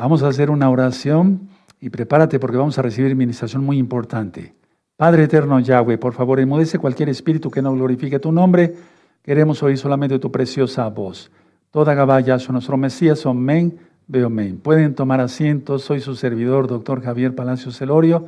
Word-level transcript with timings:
Vamos 0.00 0.22
a 0.22 0.28
hacer 0.28 0.48
una 0.48 0.70
oración 0.70 1.48
y 1.80 1.90
prepárate 1.90 2.38
porque 2.38 2.56
vamos 2.56 2.78
a 2.78 2.82
recibir 2.82 3.10
administración 3.10 3.64
muy 3.64 3.78
importante. 3.78 4.54
Padre 4.96 5.24
eterno 5.24 5.58
Yahweh, 5.58 5.98
por 5.98 6.12
favor, 6.12 6.38
enmudece 6.38 6.78
cualquier 6.78 7.08
espíritu 7.08 7.50
que 7.50 7.62
no 7.62 7.72
glorifique 7.72 8.20
tu 8.20 8.30
nombre. 8.30 8.76
Queremos 9.24 9.60
oír 9.64 9.76
solamente 9.76 10.20
tu 10.20 10.30
preciosa 10.30 10.88
voz. 10.88 11.32
Toda 11.72 11.94
Gabaya, 11.94 12.38
nuestro 12.48 12.76
Mesías, 12.76 13.26
amén, 13.26 13.76
veo 14.06 14.28
amén. 14.28 14.60
Pueden 14.60 14.94
tomar 14.94 15.20
asiento, 15.20 15.80
soy 15.80 15.98
su 15.98 16.14
servidor, 16.14 16.68
doctor 16.68 17.02
Javier 17.02 17.34
Palacio 17.34 17.72
Celorio, 17.72 18.26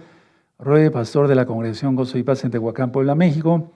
Roe, 0.58 0.90
pastor 0.90 1.28
de 1.28 1.36
la 1.36 1.46
Congregación 1.46 1.94
Gozo 1.94 2.18
y 2.18 2.24
Paz 2.24 2.42
en 2.42 2.50
Tehuacán, 2.50 2.90
Puebla, 2.90 3.14
México. 3.14 3.70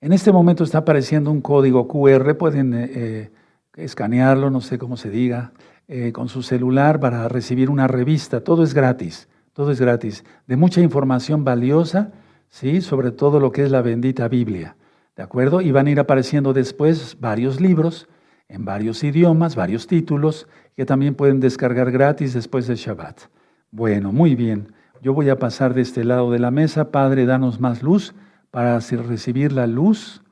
En 0.00 0.14
este 0.14 0.32
momento 0.32 0.64
está 0.64 0.78
apareciendo 0.78 1.30
un 1.30 1.42
código 1.42 1.86
QR, 1.86 2.34
pueden 2.38 2.72
eh, 2.72 2.90
eh, 2.94 3.30
escanearlo, 3.76 4.48
no 4.48 4.62
sé 4.62 4.78
cómo 4.78 4.96
se 4.96 5.10
diga, 5.10 5.52
eh, 5.94 6.10
con 6.10 6.30
su 6.30 6.42
celular 6.42 7.00
para 7.00 7.28
recibir 7.28 7.68
una 7.68 7.86
revista. 7.86 8.42
Todo 8.42 8.62
es 8.62 8.72
gratis, 8.72 9.28
todo 9.52 9.70
es 9.70 9.78
gratis, 9.78 10.24
de 10.46 10.56
mucha 10.56 10.80
información 10.80 11.44
valiosa, 11.44 12.12
¿sí? 12.48 12.80
sobre 12.80 13.10
todo 13.10 13.38
lo 13.38 13.52
que 13.52 13.64
es 13.64 13.70
la 13.70 13.82
bendita 13.82 14.26
Biblia. 14.26 14.74
¿De 15.14 15.22
acuerdo? 15.22 15.60
Y 15.60 15.70
van 15.70 15.88
a 15.88 15.90
ir 15.90 16.00
apareciendo 16.00 16.54
después 16.54 17.18
varios 17.20 17.60
libros 17.60 18.08
en 18.48 18.64
varios 18.64 19.04
idiomas, 19.04 19.54
varios 19.54 19.86
títulos, 19.86 20.48
que 20.76 20.86
también 20.86 21.14
pueden 21.14 21.40
descargar 21.40 21.90
gratis 21.90 22.32
después 22.32 22.66
del 22.66 22.78
Shabbat. 22.78 23.24
Bueno, 23.70 24.12
muy 24.12 24.34
bien. 24.34 24.72
Yo 25.02 25.12
voy 25.12 25.28
a 25.28 25.38
pasar 25.38 25.74
de 25.74 25.82
este 25.82 26.04
lado 26.04 26.30
de 26.30 26.38
la 26.38 26.50
mesa. 26.50 26.90
Padre, 26.90 27.26
danos 27.26 27.60
más 27.60 27.82
luz 27.82 28.14
para 28.50 28.78
recibir 28.78 29.52
la 29.52 29.66
luz 29.66 30.22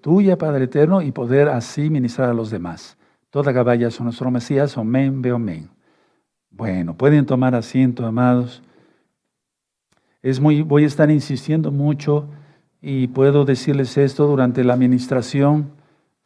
tuya, 0.00 0.38
Padre 0.38 0.64
Eterno, 0.64 1.02
y 1.02 1.12
poder 1.12 1.50
así 1.50 1.90
ministrar 1.90 2.30
a 2.30 2.34
los 2.34 2.50
demás. 2.50 2.96
Toda 3.30 3.52
caballa 3.52 3.90
son 3.90 4.04
nuestro 4.06 4.30
Mesías, 4.30 4.76
amén, 4.78 5.20
ve 5.20 5.30
amén. 5.30 5.68
Bueno, 6.50 6.96
pueden 6.96 7.26
tomar 7.26 7.54
asiento, 7.54 8.06
amados. 8.06 8.62
Es 10.22 10.40
muy, 10.40 10.62
voy 10.62 10.84
a 10.84 10.86
estar 10.86 11.10
insistiendo 11.10 11.70
mucho 11.70 12.28
y 12.80 13.08
puedo 13.08 13.44
decirles 13.44 13.98
esto 13.98 14.26
durante 14.26 14.64
la 14.64 14.74
administración. 14.74 15.70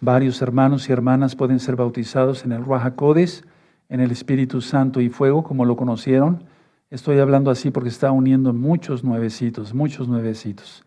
Varios 0.00 0.40
hermanos 0.40 0.88
y 0.88 0.92
hermanas 0.92 1.36
pueden 1.36 1.58
ser 1.58 1.76
bautizados 1.76 2.44
en 2.44 2.52
el 2.52 2.64
Ruajacodes, 2.64 3.44
en 3.88 4.00
el 4.00 4.10
Espíritu 4.10 4.60
Santo 4.60 5.00
y 5.00 5.08
fuego, 5.08 5.42
como 5.42 5.64
lo 5.64 5.76
conocieron. 5.76 6.44
Estoy 6.90 7.18
hablando 7.18 7.50
así 7.50 7.70
porque 7.70 7.88
está 7.88 8.10
uniendo 8.10 8.52
muchos 8.52 9.04
nuevecitos, 9.04 9.74
muchos 9.74 10.08
nuevecitos. 10.08 10.84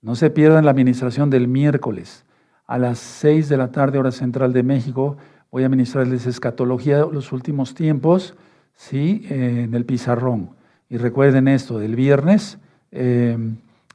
No 0.00 0.14
se 0.14 0.30
pierdan 0.30 0.64
la 0.64 0.70
administración 0.70 1.30
del 1.30 1.48
miércoles. 1.48 2.24
A 2.66 2.78
las 2.78 2.98
6 2.98 3.48
de 3.48 3.56
la 3.56 3.70
tarde, 3.70 3.98
hora 3.98 4.10
central 4.10 4.52
de 4.52 4.62
México, 4.62 5.16
voy 5.50 5.64
a 5.64 5.68
ministrarles 5.68 6.26
escatología 6.26 7.06
los 7.10 7.32
últimos 7.32 7.74
tiempos, 7.74 8.34
¿sí? 8.74 9.26
en 9.28 9.74
el 9.74 9.84
pizarrón. 9.84 10.50
Y 10.88 10.98
recuerden 10.98 11.48
esto, 11.48 11.78
del 11.78 11.96
viernes 11.96 12.58
eh, 12.90 13.36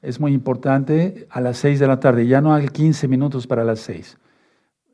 es 0.02 0.20
muy 0.20 0.34
importante 0.34 1.28
a 1.30 1.42
las 1.42 1.58
6 1.58 1.80
de 1.80 1.88
la 1.88 2.00
tarde, 2.00 2.28
ya 2.28 2.42
no 2.42 2.54
hay 2.54 2.68
15 2.68 3.08
minutos 3.08 3.48
para 3.48 3.64
las 3.64 3.80
6. 3.82 4.18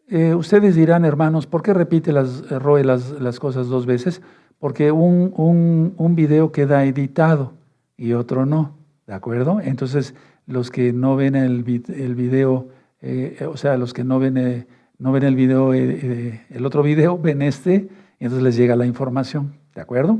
Eh, 0.09 0.33
ustedes 0.33 0.75
dirán, 0.75 1.05
hermanos, 1.05 1.47
¿por 1.47 1.61
qué 1.61 1.73
repite 1.73 2.13
las, 2.13 2.43
eh, 2.49 2.59
Roe 2.59 2.83
las, 2.83 3.11
las 3.19 3.39
cosas 3.39 3.67
dos 3.67 3.85
veces? 3.85 4.21
Porque 4.59 4.91
un, 4.91 5.33
un, 5.35 5.93
un 5.97 6.15
video 6.15 6.51
queda 6.51 6.85
editado 6.85 7.53
y 7.97 8.13
otro 8.13 8.45
no, 8.45 8.77
¿de 9.05 9.13
acuerdo? 9.13 9.59
Entonces, 9.61 10.15
los 10.45 10.71
que 10.71 10.93
no 10.93 11.15
ven 11.15 11.35
el, 11.35 11.83
el 11.89 12.15
video, 12.15 12.69
eh, 13.01 13.45
o 13.51 13.57
sea, 13.57 13.77
los 13.77 13.93
que 13.93 14.03
no 14.03 14.17
ven, 14.17 14.37
eh, 14.37 14.67
no 14.99 15.11
ven 15.11 15.23
el 15.23 15.35
video, 15.35 15.73
eh, 15.73 16.45
el 16.49 16.65
otro 16.65 16.83
video, 16.83 17.17
ven 17.17 17.41
este, 17.41 17.89
y 18.19 18.23
entonces 18.25 18.43
les 18.43 18.55
llega 18.55 18.75
la 18.75 18.85
información, 18.85 19.53
¿de 19.75 19.81
acuerdo? 19.81 20.19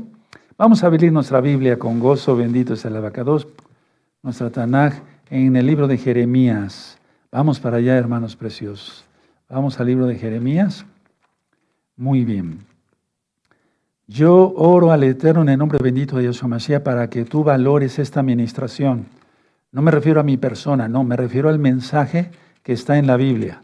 Vamos 0.56 0.82
a 0.82 0.86
abrir 0.86 1.12
nuestra 1.12 1.40
Biblia 1.40 1.78
con 1.78 2.00
gozo, 2.00 2.36
bendito 2.36 2.74
es 2.74 2.84
el 2.84 2.96
abacados, 2.96 3.48
nuestra 4.22 4.50
Tanaj, 4.50 4.94
en 5.30 5.56
el 5.56 5.66
libro 5.66 5.86
de 5.86 5.98
Jeremías. 5.98 6.98
Vamos 7.30 7.60
para 7.60 7.76
allá, 7.76 7.96
hermanos 7.96 8.34
preciosos. 8.36 9.04
Vamos 9.48 9.78
al 9.78 9.86
libro 9.86 10.06
de 10.06 10.16
Jeremías. 10.16 10.84
Muy 11.96 12.24
bien. 12.24 12.60
Yo 14.06 14.52
oro 14.56 14.90
al 14.90 15.04
Eterno 15.04 15.42
en 15.42 15.50
el 15.50 15.58
nombre 15.58 15.78
bendito 15.82 16.16
de 16.16 16.24
Yeshua 16.24 16.48
Mashiach 16.48 16.82
para 16.82 17.10
que 17.10 17.24
tú 17.24 17.44
valores 17.44 17.98
esta 17.98 18.20
administración 18.20 19.06
no 19.70 19.82
me 19.82 19.90
refiero 19.90 20.20
a 20.20 20.22
mi 20.22 20.36
persona, 20.36 20.88
no, 20.88 21.04
me 21.04 21.16
refiero 21.16 21.48
al 21.48 21.58
mensaje 21.58 22.30
que 22.62 22.72
está 22.72 22.98
en 22.98 23.06
la 23.06 23.16
Biblia. 23.16 23.60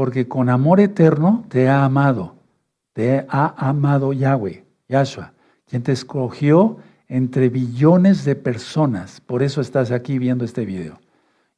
Porque 0.00 0.26
con 0.26 0.48
amor 0.48 0.80
eterno 0.80 1.44
te 1.50 1.68
ha 1.68 1.84
amado, 1.84 2.36
te 2.94 3.26
ha 3.28 3.54
amado 3.58 4.14
Yahweh, 4.14 4.64
Yahshua, 4.88 5.34
quien 5.66 5.82
te 5.82 5.92
escogió 5.92 6.78
entre 7.06 7.50
billones 7.50 8.24
de 8.24 8.34
personas. 8.34 9.20
Por 9.20 9.42
eso 9.42 9.60
estás 9.60 9.90
aquí 9.90 10.18
viendo 10.18 10.46
este 10.46 10.64
video. 10.64 11.00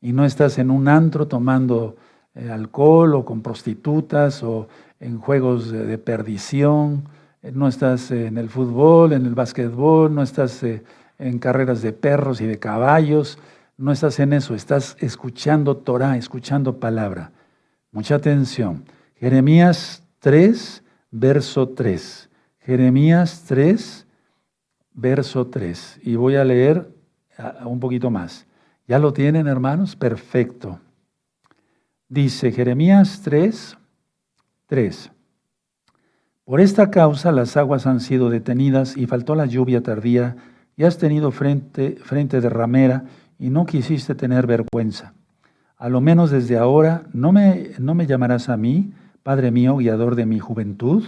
Y 0.00 0.12
no 0.12 0.24
estás 0.24 0.58
en 0.58 0.72
un 0.72 0.88
antro 0.88 1.28
tomando 1.28 1.94
eh, 2.34 2.50
alcohol 2.50 3.14
o 3.14 3.24
con 3.24 3.42
prostitutas 3.42 4.42
o 4.42 4.66
en 4.98 5.20
juegos 5.20 5.70
de, 5.70 5.96
perdición. 5.98 7.04
Eh, 7.44 7.52
no 7.54 7.68
estás 7.68 8.10
en 8.10 8.38
el 8.38 8.48
fútbol, 8.48 9.12
en 9.12 9.24
el 9.24 9.36
básquetbol, 9.36 10.12
no 10.12 10.20
estás 10.20 10.64
eh, 10.64 10.82
en 11.20 11.38
carreras 11.38 11.80
de 11.80 11.92
perros 11.92 12.40
y 12.40 12.46
de 12.46 12.58
caballos 12.58 13.38
no 13.76 13.90
estás 13.90 14.20
en 14.20 14.32
eso, 14.32 14.54
estás 14.54 14.96
escuchando 15.00 15.76
Torah, 15.76 16.16
escuchando 16.16 16.78
palabra. 16.78 17.32
Mucha 17.92 18.14
atención. 18.14 18.86
Jeremías 19.16 20.02
3, 20.20 20.82
verso 21.10 21.68
3. 21.68 22.30
Jeremías 22.60 23.44
3, 23.46 24.06
verso 24.94 25.46
3. 25.46 26.00
Y 26.02 26.16
voy 26.16 26.36
a 26.36 26.44
leer 26.44 26.90
un 27.66 27.80
poquito 27.80 28.10
más. 28.10 28.46
¿Ya 28.88 28.98
lo 28.98 29.12
tienen, 29.12 29.46
hermanos? 29.46 29.94
Perfecto. 29.94 30.80
Dice 32.08 32.50
Jeremías 32.50 33.20
3, 33.22 33.76
3. 34.66 35.10
Por 36.44 36.60
esta 36.60 36.90
causa 36.90 37.30
las 37.30 37.58
aguas 37.58 37.86
han 37.86 38.00
sido 38.00 38.30
detenidas 38.30 38.96
y 38.96 39.06
faltó 39.06 39.34
la 39.34 39.46
lluvia 39.46 39.82
tardía 39.82 40.36
y 40.76 40.84
has 40.84 40.96
tenido 40.96 41.30
frente, 41.30 41.96
frente 42.02 42.40
de 42.40 42.48
ramera 42.48 43.04
y 43.38 43.50
no 43.50 43.66
quisiste 43.66 44.14
tener 44.14 44.46
vergüenza. 44.46 45.14
A 45.82 45.88
lo 45.88 46.00
menos 46.00 46.30
desde 46.30 46.56
ahora 46.56 47.02
no 47.12 47.32
me, 47.32 47.72
no 47.80 47.96
me 47.96 48.06
llamarás 48.06 48.48
a 48.48 48.56
mí, 48.56 48.92
Padre 49.24 49.50
mío, 49.50 49.78
guiador 49.78 50.14
de 50.14 50.26
mi 50.26 50.38
juventud, 50.38 51.02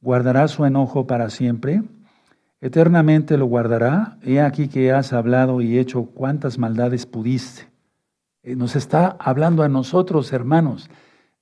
guardará 0.00 0.48
su 0.48 0.64
enojo 0.64 1.06
para 1.06 1.30
siempre, 1.30 1.84
eternamente 2.60 3.38
lo 3.38 3.46
guardará. 3.46 4.18
He 4.22 4.40
aquí 4.40 4.66
que 4.66 4.90
has 4.90 5.12
hablado 5.12 5.60
y 5.60 5.78
hecho 5.78 6.06
cuantas 6.06 6.58
maldades 6.58 7.06
pudiste. 7.06 7.68
Eh, 8.42 8.56
nos 8.56 8.74
está 8.74 9.16
hablando 9.20 9.62
a 9.62 9.68
nosotros, 9.68 10.32
hermanos. 10.32 10.90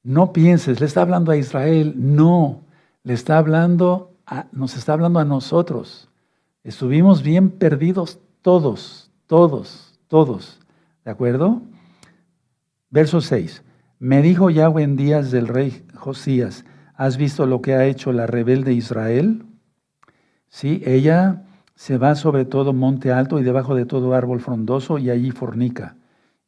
No 0.02 0.34
pienses, 0.34 0.78
le 0.78 0.84
está 0.84 1.00
hablando 1.00 1.32
a 1.32 1.38
Israel, 1.38 1.94
no, 1.96 2.60
le 3.04 3.14
está 3.14 3.38
hablando 3.38 4.12
a, 4.26 4.48
nos 4.52 4.76
está 4.76 4.92
hablando 4.92 5.18
a 5.18 5.24
nosotros. 5.24 6.10
Estuvimos 6.62 7.22
bien 7.22 7.48
perdidos 7.48 8.18
todos, 8.42 9.10
todos 9.26 9.98
todos. 10.08 10.60
¿De 11.06 11.10
acuerdo? 11.10 11.62
Verso 12.90 13.20
6. 13.20 13.64
Me 13.98 14.22
dijo 14.22 14.48
Yahweh 14.48 14.84
en 14.84 14.96
días 14.96 15.30
del 15.32 15.48
rey 15.48 15.84
Josías, 15.94 16.64
¿has 16.94 17.16
visto 17.16 17.46
lo 17.46 17.60
que 17.60 17.74
ha 17.74 17.84
hecho 17.86 18.12
la 18.12 18.26
rebelde 18.26 18.74
Israel? 18.74 19.44
Sí, 20.48 20.82
ella 20.86 21.42
se 21.74 21.98
va 21.98 22.14
sobre 22.14 22.44
todo 22.44 22.72
monte 22.72 23.10
alto 23.10 23.40
y 23.40 23.42
debajo 23.42 23.74
de 23.74 23.86
todo 23.86 24.14
árbol 24.14 24.40
frondoso 24.40 24.98
y 24.98 25.10
allí 25.10 25.32
fornica. 25.32 25.96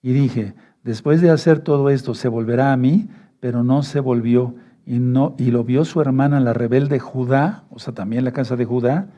Y 0.01 0.13
dije, 0.13 0.55
después 0.85 1.21
de 1.21 1.31
hacer 1.31 1.59
todo 1.59 1.91
esto, 1.91 2.15
se 2.15 2.29
volverá 2.29 2.73
a 2.73 2.77
mí, 2.77 3.09
pero 3.41 3.65
no 3.65 3.83
se 3.83 3.99
volvió. 3.99 4.55
Y, 4.87 5.01
no, 5.01 5.35
y 5.39 5.51
lo 5.51 5.65
vio 5.65 5.85
su 5.85 6.01
hermana, 6.01 6.39
la 6.39 6.53
rebelde 6.53 7.01
Judá, 7.01 7.65
o 7.71 7.81
sea, 7.81 7.95
también 7.95 8.25
la 8.25 8.33
casa 8.33 8.55
de 8.55 8.65
Judá. 8.65 9.09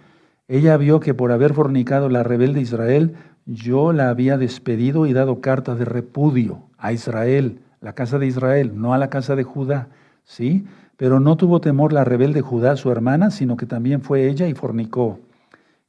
Ella 0.48 0.76
vio 0.78 1.00
que 1.00 1.12
por 1.12 1.32
haber 1.32 1.52
fornicado 1.52 2.08
la 2.08 2.22
rebelde 2.22 2.62
Israel, 2.62 3.14
yo 3.44 3.92
la 3.92 4.08
había 4.08 4.38
despedido 4.38 5.06
y 5.06 5.12
dado 5.12 5.40
carta 5.40 5.74
de 5.74 5.84
repudio 5.84 6.69
a 6.80 6.92
Israel, 6.92 7.60
la 7.80 7.94
casa 7.94 8.18
de 8.18 8.26
Israel, 8.26 8.72
no 8.74 8.94
a 8.94 8.98
la 8.98 9.10
casa 9.10 9.36
de 9.36 9.44
Judá, 9.44 9.88
¿sí? 10.24 10.66
Pero 10.96 11.20
no 11.20 11.36
tuvo 11.36 11.60
temor 11.60 11.92
la 11.92 12.04
rebelde 12.04 12.40
Judá, 12.40 12.76
su 12.76 12.90
hermana, 12.90 13.30
sino 13.30 13.56
que 13.56 13.66
también 13.66 14.02
fue 14.02 14.28
ella 14.28 14.48
y 14.48 14.54
fornicó. 14.54 15.20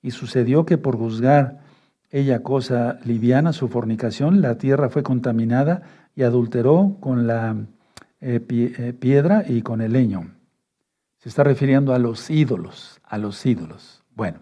Y 0.02 0.12
sucedió 0.12 0.66
que 0.66 0.78
por 0.78 0.98
juzgar 0.98 1.60
ella 2.12 2.44
cosa 2.44 3.00
liviana, 3.06 3.54
su 3.54 3.68
fornicación, 3.68 4.42
la 4.42 4.58
tierra 4.58 4.90
fue 4.90 5.04
contaminada 5.04 5.84
y 6.16 6.24
adulteró 6.24 6.98
con 7.00 7.28
la 7.28 7.56
eh, 8.20 8.42
eh, 8.50 8.94
piedra 8.98 9.44
y 9.48 9.62
con 9.62 9.82
el 9.82 9.94
leño. 9.94 10.32
Se 11.18 11.30
está 11.30 11.44
refiriendo 11.44 11.94
a 11.94 12.00
los 12.00 12.30
ídolos, 12.30 13.00
a 13.04 13.18
los 13.18 13.46
ídolos. 13.46 14.04
Bueno, 14.16 14.40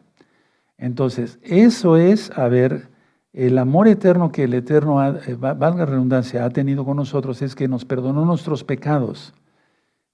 entonces, 0.78 1.40
eso 1.44 1.98
es, 1.98 2.31
a 2.38 2.48
ver, 2.48 2.88
el 3.33 3.57
amor 3.57 3.87
eterno 3.87 4.31
que 4.31 4.43
el 4.43 4.53
Eterno, 4.53 5.05
eh, 5.05 5.35
valga 5.35 5.85
redundancia, 5.85 6.45
ha 6.45 6.49
tenido 6.49 6.83
con 6.83 6.97
nosotros 6.97 7.41
es 7.41 7.55
que 7.55 7.67
nos 7.67 7.85
perdonó 7.85 8.25
nuestros 8.25 8.63
pecados. 8.63 9.33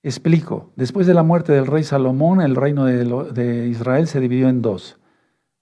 Explico. 0.04 0.72
Después 0.76 1.08
de 1.08 1.14
la 1.14 1.24
muerte 1.24 1.54
del 1.54 1.66
rey 1.66 1.84
Salomón, 1.84 2.42
el 2.42 2.56
reino 2.56 2.86
de, 2.86 3.68
Israel 3.68 4.08
se 4.08 4.20
dividió 4.20 4.50
en 4.50 4.62
dos. 4.62 5.00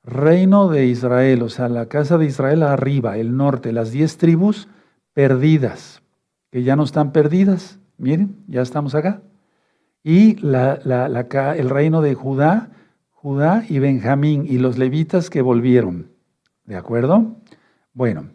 Reino 0.03 0.67
de 0.67 0.85
Israel, 0.88 1.44
o 1.44 1.50
sea, 1.50 1.69
la 1.69 1.85
casa 1.85 2.17
de 2.17 2.25
Israel 2.25 2.63
arriba, 2.63 3.17
el 3.17 3.38
norte, 3.38 3.71
las 3.71 3.91
diez 3.91 4.17
tribus 4.17 4.67
perdidas, 5.13 6.01
que 6.51 6.63
ya 6.63 6.75
no 6.75 6.83
están 6.83 7.13
perdidas. 7.13 7.79
Miren, 7.97 8.35
ya 8.47 8.61
estamos 8.61 8.95
acá. 8.95 9.21
Y 10.03 10.38
el 10.44 11.69
reino 11.69 12.01
de 12.01 12.13
Judá, 12.15 12.71
Judá 13.11 13.63
y 13.69 13.79
Benjamín 13.79 14.45
y 14.45 14.57
los 14.57 14.77
levitas 14.77 15.29
que 15.29 15.41
volvieron. 15.41 16.11
¿De 16.65 16.75
acuerdo? 16.75 17.38
Bueno, 17.94 18.30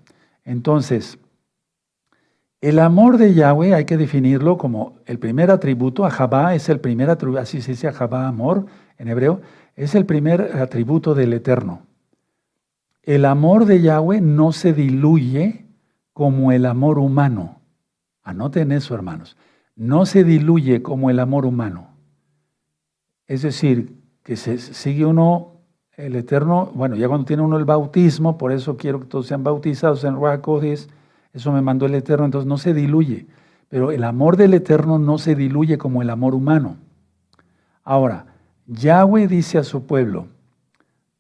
entonces, 0.44 1.19
el 2.60 2.78
amor 2.78 3.19
de 3.19 3.34
Yahweh 3.34 3.75
hay 3.75 3.84
que 3.84 3.96
definirlo 3.96 4.56
como 4.56 4.99
el 5.06 5.19
primer 5.19 5.50
atributo, 5.50 6.05
Ahabá 6.05 6.55
es 6.55 6.69
el 6.69 6.81
primer 6.81 7.10
atributo, 7.10 7.40
así 7.40 7.60
se 7.60 7.72
dice 7.72 7.88
Ahabá, 7.88 8.26
amor 8.26 8.66
en 8.99 9.08
hebreo, 9.08 9.40
es 9.76 9.94
el 9.94 10.06
primer 10.06 10.56
atributo 10.60 11.14
del 11.14 11.32
Eterno. 11.32 11.82
El 13.02 13.25
amor 13.25 13.64
de 13.64 13.81
Yahweh 13.81 14.20
no 14.20 14.52
se 14.52 14.72
diluye 14.72 15.66
como 16.12 16.52
el 16.52 16.66
amor 16.66 16.99
humano. 16.99 17.61
Anoten 18.22 18.72
eso, 18.72 18.94
hermanos. 18.94 19.37
No 19.76 20.04
se 20.04 20.25
diluye 20.25 20.82
como 20.82 21.11
el 21.11 21.20
amor 21.20 21.46
humano. 21.46 21.90
Es 23.26 23.43
decir, 23.43 24.02
que 24.22 24.37
se 24.37 24.58
sigue 24.58 25.06
uno 25.06 25.57
el 25.98 26.14
Eterno, 26.14 26.70
bueno, 26.74 26.94
ya 26.94 27.08
cuando 27.08 27.26
tiene 27.26 27.42
uno 27.42 27.58
el 27.58 27.64
bautismo, 27.64 28.38
por 28.38 28.52
eso 28.52 28.76
quiero 28.76 29.00
que 29.00 29.06
todos 29.06 29.26
sean 29.26 29.42
bautizados 29.42 30.04
en 30.04 30.14
Ruach 30.14 30.40
eso 31.32 31.52
me 31.52 31.60
mandó 31.60 31.86
el 31.86 31.94
Eterno, 31.94 32.24
entonces 32.24 32.46
no 32.46 32.56
se 32.56 32.72
diluye. 32.72 33.26
Pero 33.68 33.90
el 33.90 34.04
amor 34.04 34.36
del 34.36 34.54
Eterno 34.54 34.98
no 34.98 35.18
se 35.18 35.34
diluye 35.34 35.76
como 35.76 36.00
el 36.00 36.08
amor 36.08 36.34
humano. 36.34 36.76
Ahora, 37.84 38.26
Yahweh 38.66 39.26
dice 39.28 39.58
a 39.58 39.64
su 39.64 39.84
pueblo, 39.86 40.28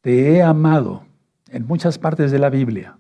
te 0.00 0.30
he 0.30 0.42
amado 0.42 1.02
en 1.48 1.66
muchas 1.66 1.98
partes 1.98 2.30
de 2.30 2.38
la 2.38 2.48
Biblia. 2.48 2.96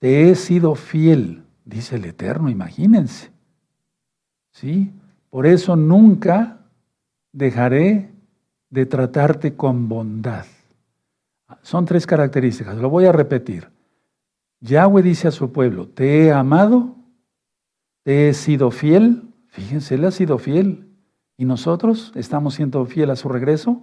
Te 0.00 0.30
he 0.30 0.34
sido 0.34 0.74
fiel, 0.74 1.44
dice 1.64 1.96
el 1.96 2.04
Eterno, 2.04 2.50
imagínense. 2.50 3.30
¿Sí? 4.50 4.92
Por 5.30 5.46
eso 5.46 5.76
nunca 5.76 6.58
dejaré 7.32 8.10
de 8.70 8.86
tratarte 8.86 9.56
con 9.56 9.88
bondad. 9.88 10.46
Son 11.62 11.84
tres 11.84 12.06
características, 12.06 12.76
lo 12.76 12.88
voy 12.88 13.04
a 13.04 13.12
repetir. 13.12 13.68
Yahweh 14.60 15.02
dice 15.02 15.28
a 15.28 15.32
su 15.32 15.52
pueblo, 15.52 15.88
te 15.88 16.24
he 16.24 16.32
amado, 16.32 16.96
te 18.04 18.28
he 18.28 18.34
sido 18.34 18.70
fiel, 18.70 19.22
fíjense, 19.48 19.96
él 19.96 20.04
ha 20.04 20.10
sido 20.10 20.38
fiel, 20.38 20.86
y 21.36 21.44
nosotros 21.44 22.12
estamos 22.14 22.54
siendo 22.54 22.84
fiel 22.84 23.10
a 23.10 23.16
su 23.16 23.28
regreso. 23.28 23.82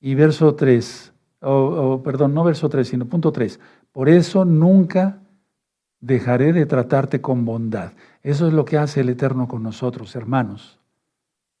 Y 0.00 0.14
verso 0.14 0.54
3, 0.54 1.12
o, 1.40 2.02
perdón, 2.02 2.34
no 2.34 2.44
verso 2.44 2.68
3, 2.68 2.88
sino 2.88 3.06
punto 3.06 3.30
3, 3.30 3.60
por 3.92 4.08
eso 4.08 4.44
nunca 4.44 5.20
dejaré 6.00 6.52
de 6.52 6.66
tratarte 6.66 7.20
con 7.20 7.44
bondad. 7.44 7.92
Eso 8.22 8.46
es 8.46 8.52
lo 8.52 8.64
que 8.64 8.78
hace 8.78 9.00
el 9.00 9.10
Eterno 9.10 9.48
con 9.48 9.62
nosotros, 9.62 10.16
hermanos. 10.16 10.78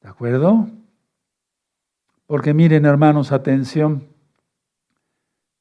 ¿De 0.02 0.08
acuerdo? 0.08 0.68
Porque 2.26 2.54
miren, 2.54 2.84
hermanos, 2.84 3.32
atención. 3.32 4.08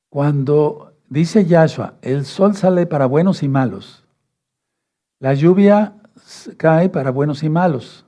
Cuando 0.10 0.94
Dice 1.14 1.46
Yahshua, 1.46 1.94
el 2.02 2.26
sol 2.26 2.56
sale 2.56 2.88
para 2.88 3.06
buenos 3.06 3.44
y 3.44 3.48
malos. 3.48 4.04
La 5.20 5.36
lluvia 5.36 5.94
cae 6.58 6.90
para 6.90 7.12
buenos 7.12 7.44
y 7.44 7.50
malos. 7.50 8.04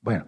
Bueno, 0.00 0.24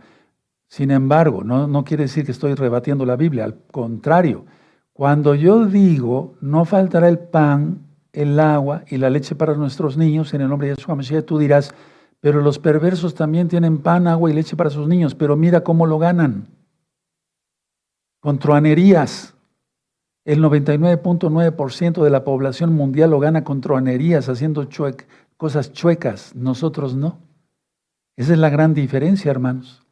sin 0.67 0.91
embargo, 0.91 1.43
no, 1.43 1.67
no 1.67 1.85
quiere 1.85 2.03
decir 2.03 2.27
que 2.27 2.33
estoy 2.33 2.53
rebatiendo 2.53 3.07
la 3.07 3.17
Biblia, 3.17 3.45
al 3.45 3.55
contrario. 3.71 4.45
Cuando 4.93 5.35
yo 5.35 5.65
digo, 5.65 6.35
no 6.43 6.67
faltará 6.67 7.09
el 7.09 7.19
pan, 7.19 7.87
el 8.13 8.39
agua 8.39 8.83
y 8.89 8.99
la 8.99 9.09
leche 9.09 9.35
para 9.35 9.55
nuestros 9.55 9.97
niños, 9.97 10.35
en 10.35 10.43
el 10.43 10.51
nombre 10.51 10.69
de 10.69 10.75
Yahshua 10.75 10.97
Mashiach, 10.97 11.25
tú 11.25 11.39
dirás, 11.39 11.75
pero 12.21 12.43
los 12.43 12.59
perversos 12.59 13.15
también 13.15 13.49
tienen 13.49 13.79
pan, 13.79 14.07
agua 14.07 14.31
y 14.31 14.35
leche 14.35 14.55
para 14.55 14.69
sus 14.69 14.87
niños, 14.87 15.15
pero 15.15 15.35
mira 15.35 15.63
cómo 15.63 15.87
lo 15.87 15.99
ganan. 15.99 16.47
Con 18.21 18.39
truanerías. 18.39 19.35
El 20.25 20.43
99.9% 20.43 22.03
de 22.03 22.11
la 22.11 22.25
población 22.25 22.75
mundial 22.75 23.11
lo 23.11 23.21
gana 23.21 23.45
con 23.45 23.61
tronerías, 23.61 24.29
haciendo 24.29 24.69
cosas 25.37 25.73
chuecas, 25.73 26.35
nosotros 26.35 26.95
no. 26.95 27.19
Esa 28.17 28.33
es 28.33 28.39
la 28.39 28.51
gran 28.51 28.75
diferencia, 28.75 29.31
hermanos. 29.31 29.87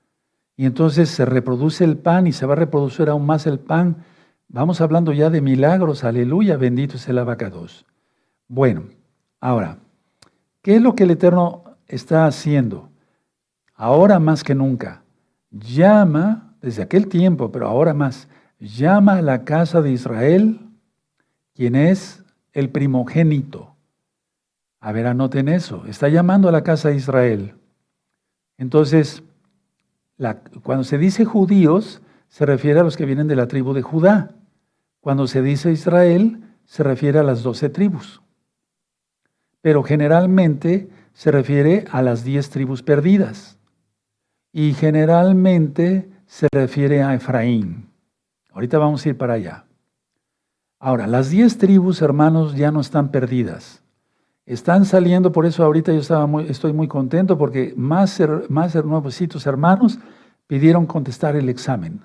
Y 0.57 0.67
entonces 0.67 1.11
se 1.11 1.25
reproduce 1.25 1.85
el 1.85 1.97
pan 1.97 2.27
y 2.27 2.33
se 2.33 2.45
va 2.45 2.55
a 2.55 2.57
reproducir 2.57 3.09
aún 3.09 3.25
más 3.25 3.47
el 3.47 3.61
pan. 3.61 4.05
Vamos 4.49 4.81
hablando 4.81 5.13
ya 5.13 5.31
de 5.31 5.41
milagros, 5.41 6.03
aleluya, 6.03 6.57
bendito 6.57 6.97
es 6.97 7.09
el 7.09 7.19
abacados. 7.19 7.87
Bueno, 8.49 8.85
ahora, 9.41 9.79
¿qué 10.63 10.77
es 10.77 10.83
lo 10.83 10.95
que 10.95 11.05
el 11.05 11.13
Eterno 11.13 11.65
está 11.87 12.27
haciendo? 12.27 12.91
Ahora 13.75 14.19
más 14.19 14.43
que 14.43 14.55
nunca. 14.55 15.03
Llama, 15.51 16.46
desde 16.67 16.83
aquel 16.83 17.07
tiempo, 17.07 17.53
pero 17.53 17.69
ahora 17.69 17.95
más, 17.95 18.27
llama 18.59 19.19
a 19.19 19.23
la 19.23 19.45
casa 19.45 19.83
de 19.83 19.93
Israel, 19.93 20.59
quien 21.55 21.77
es 21.77 22.25
el 22.53 22.71
primogénito. 22.71 23.77
A 24.81 24.91
ver, 24.91 25.07
anoten 25.07 25.49
eso. 25.49 25.85
Está 25.87 26.09
llamando 26.09 26.49
a 26.49 26.53
la 26.53 26.65
casa 26.65 26.89
de 26.89 26.97
Israel. 26.97 27.55
Entonces, 28.59 29.23
cuando 30.65 30.83
se 30.83 30.99
dice 30.99 31.25
judíos, 31.25 32.03
se 32.31 32.45
refiere 32.45 32.81
a 32.81 32.83
los 32.83 32.97
que 32.97 33.07
vienen 33.07 33.29
de 33.29 33.37
la 33.37 33.47
tribu 33.47 33.73
de 33.73 33.83
Judá. 33.83 34.35
Cuando 34.99 35.29
se 35.29 35.43
dice 35.43 35.71
Israel, 35.71 36.43
se 36.65 36.83
refiere 36.83 37.21
a 37.21 37.23
las 37.23 37.45
doce 37.45 37.69
tribus. 37.69 38.23
Pero 39.61 39.85
generalmente 39.85 40.89
se 41.13 41.31
refiere 41.31 41.85
a 41.93 42.03
las 42.03 42.25
diez 42.25 42.51
tribus 42.51 42.83
perdidas. 42.83 43.57
Y 44.53 44.75
generalmente 44.75 46.11
se 46.27 46.49
refiere 46.53 47.03
a 47.03 47.15
Efraín. 47.15 47.89
Ahorita 48.53 48.79
vamos 48.79 49.05
a 49.05 49.09
ir 49.09 49.17
para 49.17 49.35
allá. 49.35 49.65
Ahora, 50.79 51.07
las 51.07 51.31
diez 51.31 51.59
tribus, 51.59 52.03
hermanos, 52.03 52.55
ya 52.55 52.71
no 52.71 52.81
están 52.81 53.11
perdidas. 53.11 53.83
Están 54.45 54.85
saliendo, 54.85 55.33
por 55.33 55.47
eso 55.47 55.65
ahorita 55.65 55.93
yo 55.93 56.01
estaba 56.01 56.27
muy, 56.27 56.47
estoy 56.49 56.73
muy 56.73 56.87
contento 56.87 57.37
porque 57.37 57.75
más, 57.77 58.23
más 58.49 58.75
nuevositos 58.77 59.47
hermanos 59.47 59.99
pidieron 60.47 60.87
contestar 60.87 61.35
el 61.35 61.49
examen. 61.49 62.03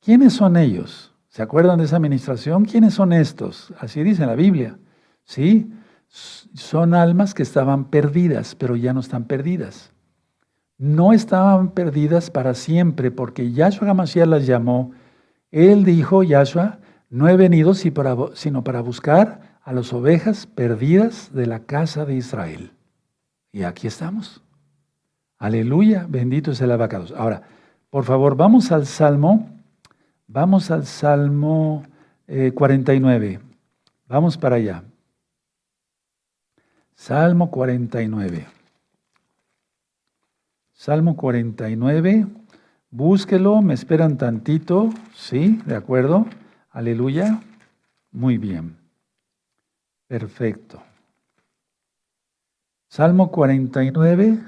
¿Quiénes 0.00 0.32
son 0.32 0.56
ellos? 0.56 1.14
¿Se 1.28 1.42
acuerdan 1.42 1.78
de 1.78 1.84
esa 1.84 1.96
administración? 1.96 2.64
¿Quiénes 2.64 2.94
son 2.94 3.12
estos? 3.12 3.72
Así 3.78 4.02
dice 4.02 4.24
la 4.24 4.34
Biblia. 4.34 4.78
¿Sí? 5.24 5.72
Son 6.08 6.94
almas 6.94 7.34
que 7.34 7.42
estaban 7.42 7.86
perdidas, 7.86 8.54
pero 8.54 8.76
ya 8.76 8.92
no 8.92 9.00
están 9.00 9.24
perdidas. 9.24 9.93
No 10.78 11.12
estaban 11.12 11.70
perdidas 11.70 12.30
para 12.30 12.54
siempre 12.54 13.10
porque 13.10 13.52
Yahshua 13.52 13.90
Hamashiach 13.90 14.26
las 14.26 14.46
llamó 14.46 14.92
él 15.54 15.84
dijo, 15.84 16.24
Yahshua, 16.24 16.80
no 17.10 17.28
he 17.28 17.36
venido 17.36 17.74
sino 17.74 18.64
para 18.64 18.80
buscar 18.80 19.60
a 19.62 19.72
las 19.72 19.92
ovejas 19.92 20.46
perdidas 20.46 21.32
de 21.32 21.46
la 21.46 21.60
casa 21.60 22.04
de 22.04 22.16
Israel. 22.16 22.72
Y 23.52 23.62
aquí 23.62 23.86
estamos. 23.86 24.42
Aleluya, 25.38 26.06
bendito 26.08 26.50
es 26.50 26.60
el 26.60 26.72
abacados. 26.72 27.14
Ahora, 27.16 27.42
por 27.88 28.02
favor, 28.02 28.36
vamos 28.36 28.72
al 28.72 28.84
Salmo, 28.84 29.48
vamos 30.26 30.72
al 30.72 30.86
Salmo 30.86 31.84
49. 32.26 33.28
Eh, 33.28 33.40
vamos 34.08 34.36
para 34.36 34.56
allá. 34.56 34.82
Salmo 36.96 37.52
49. 37.52 38.53
Salmo 40.84 41.16
49. 41.16 42.26
Búsquelo, 42.90 43.62
me 43.62 43.72
esperan 43.72 44.18
tantito, 44.18 44.90
¿sí? 45.14 45.58
¿De 45.64 45.76
acuerdo? 45.76 46.26
Aleluya. 46.68 47.40
Muy 48.12 48.36
bien. 48.36 48.76
Perfecto. 50.06 50.82
Salmo 52.90 53.30
49. 53.30 54.38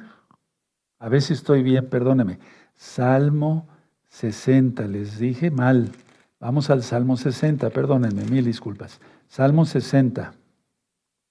A 0.98 1.08
ver 1.08 1.22
si 1.22 1.32
estoy 1.32 1.62
bien, 1.62 1.88
perdóneme. 1.88 2.38
Salmo 2.74 3.66
60, 4.10 4.86
les 4.88 5.18
dije 5.18 5.50
mal. 5.50 5.90
Vamos 6.38 6.68
al 6.68 6.82
Salmo 6.82 7.16
60, 7.16 7.70
perdónenme, 7.70 8.26
mil 8.26 8.44
disculpas. 8.44 9.00
Salmo 9.26 9.64
60. 9.64 10.34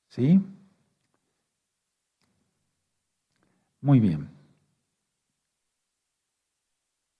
¿Sí? 0.08 0.42
Muy 3.82 4.00
bien. 4.00 4.35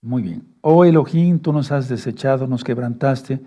Muy 0.02 0.22
bien. 0.22 0.44
Oh 0.60 0.84
Elohim, 0.84 1.38
tú 1.38 1.52
nos 1.52 1.72
has 1.72 1.88
desechado, 1.88 2.46
nos 2.46 2.64
quebrantaste, 2.64 3.40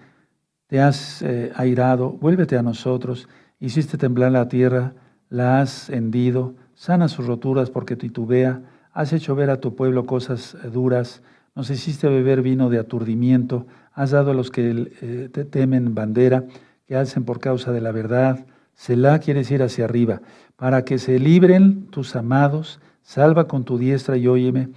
te 0.68 0.82
has 0.82 1.22
eh, 1.22 1.52
airado, 1.56 2.12
vuélvete 2.12 2.58
a 2.58 2.64
nosotros, 2.64 3.28
hiciste 3.60 3.98
temblar 3.98 4.32
la 4.32 4.48
tierra, 4.48 4.94
la 5.30 5.62
has 5.62 5.90
hendido, 5.90 6.56
sana 6.74 7.08
sus 7.08 7.28
roturas 7.28 7.70
porque 7.70 7.96
titubea, 7.96 8.62
Has 8.92 9.14
hecho 9.14 9.36
ver 9.36 9.50
a 9.50 9.62
tu 9.62 9.76
pueblo 9.76 10.06
cosas 10.06 10.58
duras, 10.74 11.22
nos 11.56 11.70
hiciste 11.70 12.10
beber 12.10 12.42
vino 12.42 12.70
de 12.70 12.80
aturdimiento, 12.80 13.68
has 13.94 14.12
dado 14.12 14.32
a 14.32 14.34
los 14.34 14.50
que 14.52 14.92
eh, 15.02 15.30
te 15.32 15.46
temen 15.46 15.94
bandera, 15.94 16.46
que 16.88 16.96
alcen 16.96 17.24
por 17.24 17.40
causa 17.40 17.72
de 17.72 17.82
la 17.82 17.92
verdad. 17.92 18.46
Selah 18.74 19.20
quiere 19.20 19.42
ir 19.50 19.62
hacia 19.62 19.86
arriba, 19.86 20.22
para 20.56 20.86
que 20.86 20.98
se 20.98 21.20
libren 21.20 21.88
tus 21.88 22.16
amados, 22.16 22.80
salva 23.02 23.48
con 23.48 23.64
tu 23.64 23.78
diestra 23.78 24.18
y 24.18 24.28
óyeme. 24.28 24.70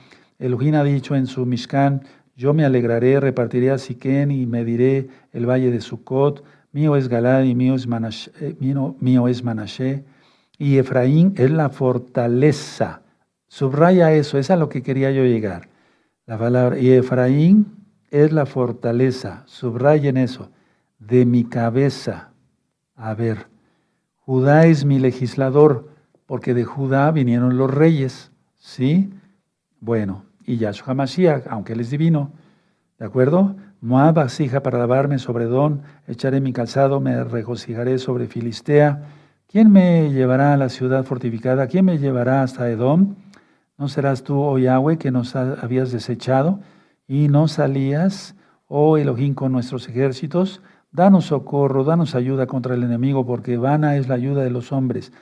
Elohim 0.43 0.75
ha 0.75 0.83
dicho 0.83 1.15
en 1.15 1.27
su 1.27 1.47
Mishkan, 1.47 2.03
yo 2.35 2.53
me 2.53 2.65
alegraré, 2.65 3.21
repartiré 3.21 3.71
a 3.71 3.79
Siquén 3.79 4.33
y 4.33 4.45
mediré 4.45 5.09
el 5.33 5.49
valle 5.49 5.71
de 5.71 5.81
Sucot. 5.81 6.43
Mío 6.73 6.97
es 6.97 7.09
Galad 7.09 7.45
y 7.45 7.55
mío 7.55 7.77
es, 7.77 7.87
Manashe, 7.87 8.33
eh, 8.41 8.57
mío, 8.59 9.29
es 9.29 9.45
Manashe. 9.45 10.03
Y 10.59 10.79
Efraín 10.79 11.35
es 11.37 11.51
la 11.53 11.69
fortaleza. 11.69 13.03
Subraya 13.47 14.13
eso, 14.13 14.37
es 14.37 14.51
a 14.51 14.57
lo 14.57 14.69
que 14.69 14.83
quería 14.83 15.13
yo 15.13 15.25
llegar. 15.25 15.69
La 16.27 16.39
palabra, 16.39 16.77
y 16.77 16.91
Efraín 16.91 17.67
es 18.11 18.33
la 18.33 18.47
fortaleza. 18.47 19.45
Subrayen 19.47 20.17
eso. 20.17 20.51
De 20.99 21.25
mi 21.25 21.45
cabeza. 21.45 22.31
A 22.97 23.15
ver, 23.15 23.47
Judá 24.17 24.67
es 24.67 24.85
mi 24.85 24.99
legislador, 24.99 25.89
porque 26.27 26.53
de 26.55 26.65
Judá 26.65 27.13
vinieron 27.13 27.57
los 27.57 27.73
reyes. 27.73 28.33
¿Sí? 28.57 29.11
Bueno, 29.81 30.25
y 30.47 30.57
Yahshua 30.57 30.95
Mashiach, 30.95 31.47
aunque 31.49 31.73
él 31.73 31.81
es 31.81 31.91
divino, 31.91 32.31
¿de 32.99 33.07
acuerdo? 33.07 33.57
Moab 33.81 34.15
vasija 34.15 34.63
para 34.63 34.79
lavarme 34.79 35.19
sobre 35.19 35.47
Don, 35.47 35.83
echaré 36.07 36.41
mi 36.41 36.53
calzado, 36.53 37.01
me 37.01 37.25
regocijaré 37.25 37.99
sobre 37.99 38.27
Filistea. 38.27 39.03
¿Quién 39.49 39.73
me 39.73 40.11
llevará 40.13 40.55
a 40.55 40.57
la 40.57 40.69
ciudad 40.69 41.05
fortificada? 41.05 41.67
¿Quién 41.67 41.85
me 41.85 41.99
llevará 41.99 42.43
hasta 42.43 42.71
Edom? 42.71 43.17
¿No 43.77 43.89
serás 43.89 44.23
tú, 44.23 44.41
oh 44.41 44.59
Yahweh, 44.59 44.99
que 44.99 45.11
nos 45.11 45.35
habías 45.35 45.91
desechado 45.91 46.61
y 47.09 47.29
no 47.29 47.49
salías, 47.49 48.37
oh 48.69 48.97
Elohim, 48.97 49.35
con 49.35 49.53
nuestros 49.53 49.89
ejércitos? 49.89 50.63
Danos 50.93 51.27
socorro, 51.27 51.85
danos 51.85 52.15
ayuda 52.15 52.47
contra 52.47 52.75
el 52.75 52.85
enemigo, 52.85 53.27
porque 53.27 53.57
vana 53.57 53.97
es 53.97 54.09
la 54.09 54.15
ayuda 54.15 54.43
de 54.45 54.51
los 54.51 54.73
hombres. 54.73 55.13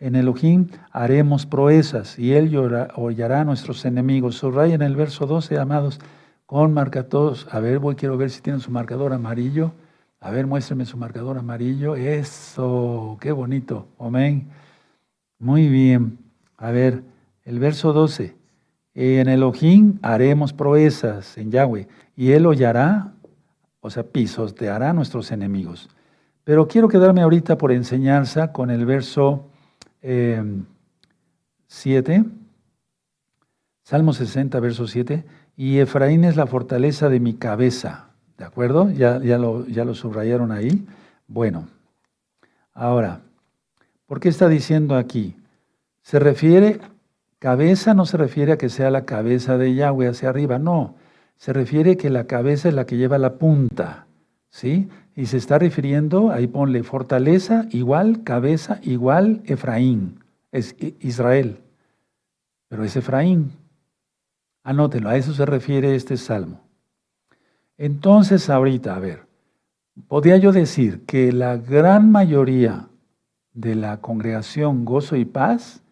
En 0.00 0.14
Elohim 0.14 0.68
haremos 0.92 1.44
proezas 1.44 2.18
y 2.18 2.32
Él 2.32 2.56
hollará 2.94 3.40
a 3.40 3.44
nuestros 3.44 3.84
enemigos. 3.84 4.36
Subraya 4.36 4.74
en 4.74 4.82
el 4.82 4.94
verso 4.94 5.26
12, 5.26 5.58
amados, 5.58 5.98
con 6.46 6.72
marcadores. 6.72 7.46
A 7.50 7.58
ver, 7.58 7.80
voy, 7.80 7.96
quiero 7.96 8.16
ver 8.16 8.30
si 8.30 8.40
tienen 8.40 8.60
su 8.60 8.70
marcador 8.70 9.12
amarillo. 9.12 9.72
A 10.20 10.30
ver, 10.30 10.46
muéstrenme 10.46 10.86
su 10.86 10.96
marcador 10.96 11.36
amarillo. 11.36 11.96
Eso, 11.96 13.18
qué 13.20 13.32
bonito. 13.32 13.88
Amén. 13.98 14.48
Muy 15.40 15.68
bien. 15.68 16.18
A 16.56 16.70
ver, 16.70 17.02
el 17.44 17.58
verso 17.58 17.92
12. 17.92 18.36
En 18.94 19.28
Elohim 19.28 19.98
haremos 20.02 20.52
proezas 20.52 21.38
en 21.38 21.50
Yahweh 21.50 21.88
y 22.16 22.32
Él 22.32 22.46
hollará, 22.46 23.12
o 23.80 23.90
sea, 23.90 24.04
pisoteará 24.04 24.90
a 24.90 24.92
nuestros 24.92 25.32
enemigos. 25.32 25.88
Pero 26.44 26.68
quiero 26.68 26.88
quedarme 26.88 27.22
ahorita 27.22 27.58
por 27.58 27.72
enseñanza 27.72 28.52
con 28.52 28.70
el 28.70 28.86
verso 28.86 29.50
7, 30.00 30.64
em, 32.14 32.24
Salmo 33.82 34.12
60, 34.12 34.60
verso 34.60 34.86
7, 34.86 35.24
y 35.56 35.78
Efraín 35.78 36.24
es 36.24 36.36
la 36.36 36.46
fortaleza 36.46 37.08
de 37.08 37.20
mi 37.20 37.34
cabeza. 37.34 38.10
¿De 38.36 38.44
acuerdo? 38.44 38.90
Ya, 38.90 39.18
ya, 39.18 39.38
lo, 39.38 39.66
ya 39.66 39.84
lo 39.84 39.94
subrayaron 39.94 40.52
ahí. 40.52 40.86
Bueno, 41.26 41.68
ahora, 42.72 43.20
¿por 44.06 44.20
qué 44.20 44.28
está 44.28 44.48
diciendo 44.48 44.96
aquí? 44.96 45.36
Se 46.02 46.18
refiere, 46.18 46.80
cabeza 47.38 47.94
no 47.94 48.06
se 48.06 48.16
refiere 48.16 48.52
a 48.52 48.58
que 48.58 48.68
sea 48.68 48.90
la 48.90 49.04
cabeza 49.04 49.58
de 49.58 49.74
Yahweh 49.74 50.08
hacia 50.08 50.28
arriba, 50.28 50.58
no. 50.58 50.94
Se 51.36 51.52
refiere 51.52 51.96
que 51.96 52.10
la 52.10 52.24
cabeza 52.24 52.68
es 52.68 52.74
la 52.74 52.86
que 52.86 52.96
lleva 52.96 53.18
la 53.18 53.34
punta, 53.34 54.07
¿sí? 54.50 54.88
Y 55.16 55.26
se 55.26 55.36
está 55.36 55.58
refiriendo, 55.58 56.30
ahí 56.30 56.46
ponle 56.46 56.82
fortaleza 56.82 57.66
igual, 57.70 58.22
cabeza 58.22 58.80
igual, 58.82 59.42
Efraín. 59.46 60.20
Es 60.52 60.76
Israel. 61.00 61.60
Pero 62.68 62.84
es 62.84 62.96
Efraín. 62.96 63.52
Anótenlo, 64.62 65.08
a 65.08 65.16
eso 65.16 65.32
se 65.32 65.46
refiere 65.46 65.94
este 65.94 66.16
salmo. 66.16 66.60
Entonces, 67.76 68.50
ahorita, 68.50 68.94
a 68.94 68.98
ver, 68.98 69.26
podría 70.08 70.36
yo 70.36 70.52
decir 70.52 71.04
que 71.06 71.32
la 71.32 71.56
gran 71.56 72.10
mayoría 72.10 72.88
de 73.54 73.74
la 73.74 74.00
congregación 74.00 74.84
Gozo 74.84 75.16
y 75.16 75.24
Paz, 75.24 75.82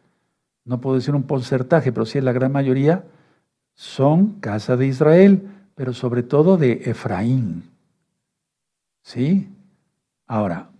no 0.64 0.80
puedo 0.80 0.96
decir 0.96 1.14
un 1.14 1.24
porcentaje, 1.24 1.92
pero 1.92 2.06
sí 2.06 2.20
la 2.20 2.32
gran 2.32 2.52
mayoría, 2.52 3.04
son 3.74 4.40
casa 4.40 4.76
de 4.76 4.86
Israel, 4.86 5.48
pero 5.74 5.92
sobre 5.92 6.22
todo 6.22 6.56
de 6.56 6.82
Efraín. 6.86 7.75
¿Sí? 9.06 9.48
Ahora, 10.26 10.70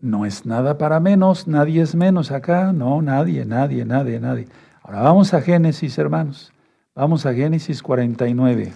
no 0.00 0.26
es 0.26 0.44
nada 0.44 0.76
para 0.76 0.98
menos, 0.98 1.46
nadie 1.46 1.82
es 1.82 1.94
menos 1.94 2.32
acá, 2.32 2.72
no, 2.72 3.00
nadie, 3.00 3.44
nadie, 3.44 3.84
nadie, 3.84 4.18
nadie. 4.18 4.48
Ahora 4.82 5.02
vamos 5.02 5.32
a 5.34 5.40
Génesis, 5.40 5.96
hermanos. 5.96 6.52
Vamos 6.96 7.26
a 7.26 7.32
Génesis 7.32 7.80
49. 7.80 8.72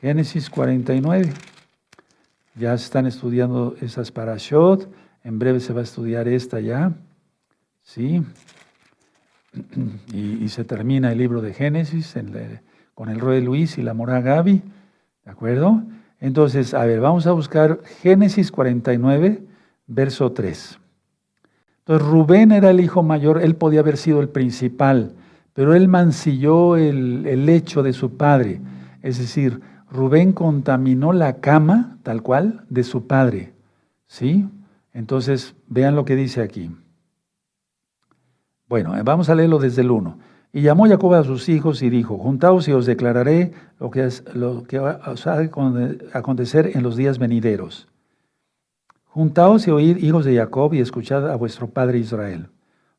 Génesis 0.00 0.48
49. 0.48 1.34
Ya 2.54 2.72
están 2.72 3.06
estudiando 3.06 3.76
esas 3.82 4.10
parashot. 4.10 4.90
En 5.22 5.38
breve 5.38 5.60
se 5.60 5.74
va 5.74 5.80
a 5.80 5.84
estudiar 5.84 6.26
esta 6.26 6.60
ya. 6.60 6.94
¿Sí? 7.82 8.24
Y, 10.14 10.48
se 10.48 10.64
termina 10.64 11.12
el 11.12 11.18
libro 11.18 11.42
de 11.42 11.52
Génesis 11.52 12.14
con 12.94 13.10
el 13.10 13.20
rey 13.20 13.42
Luis 13.42 13.76
y 13.76 13.82
la 13.82 13.92
mora 13.92 14.22
Gaby. 14.22 14.62
¿De 15.26 15.30
acuerdo? 15.30 15.82
Entonces, 16.20 16.74
a 16.74 16.84
ver, 16.84 17.00
vamos 17.00 17.26
a 17.26 17.32
buscar 17.32 17.80
Génesis 18.02 18.50
49, 18.50 19.42
verso 19.86 20.32
3. 20.32 20.78
Entonces, 21.80 22.08
Rubén 22.08 22.52
era 22.52 22.70
el 22.70 22.80
hijo 22.80 23.02
mayor, 23.02 23.42
él 23.42 23.56
podía 23.56 23.80
haber 23.80 23.96
sido 23.96 24.20
el 24.20 24.28
principal, 24.28 25.12
pero 25.52 25.74
él 25.74 25.88
mancilló 25.88 26.76
el, 26.76 27.26
el 27.26 27.46
lecho 27.46 27.82
de 27.82 27.92
su 27.92 28.16
padre. 28.16 28.60
Es 29.02 29.18
decir, 29.18 29.60
Rubén 29.90 30.32
contaminó 30.32 31.12
la 31.12 31.40
cama, 31.40 31.98
tal 32.02 32.22
cual, 32.22 32.64
de 32.70 32.84
su 32.84 33.06
padre. 33.06 33.52
¿Sí? 34.06 34.48
Entonces, 34.92 35.54
vean 35.66 35.94
lo 35.94 36.04
que 36.04 36.16
dice 36.16 36.40
aquí. 36.40 36.70
Bueno, 38.68 38.94
vamos 39.04 39.28
a 39.28 39.34
leerlo 39.34 39.58
desde 39.58 39.82
el 39.82 39.90
1. 39.90 40.18
Y 40.54 40.62
llamó 40.62 40.86
Jacob 40.86 41.14
a 41.14 41.24
sus 41.24 41.48
hijos 41.48 41.82
y 41.82 41.90
dijo, 41.90 42.16
juntaos 42.16 42.68
y 42.68 42.72
os 42.72 42.86
declararé 42.86 43.50
lo 43.80 43.90
que, 43.90 44.04
es, 44.04 44.22
lo 44.34 44.62
que 44.62 44.78
os 44.78 45.26
ha 45.26 45.36
de 45.36 45.50
acontecer 46.12 46.70
en 46.74 46.84
los 46.84 46.94
días 46.94 47.18
venideros. 47.18 47.88
Juntaos 49.06 49.66
y 49.66 49.72
oíd, 49.72 49.96
hijos 49.96 50.24
de 50.24 50.36
Jacob, 50.36 50.72
y 50.72 50.78
escuchad 50.78 51.28
a 51.28 51.34
vuestro 51.34 51.70
padre 51.70 51.98
Israel. 51.98 52.50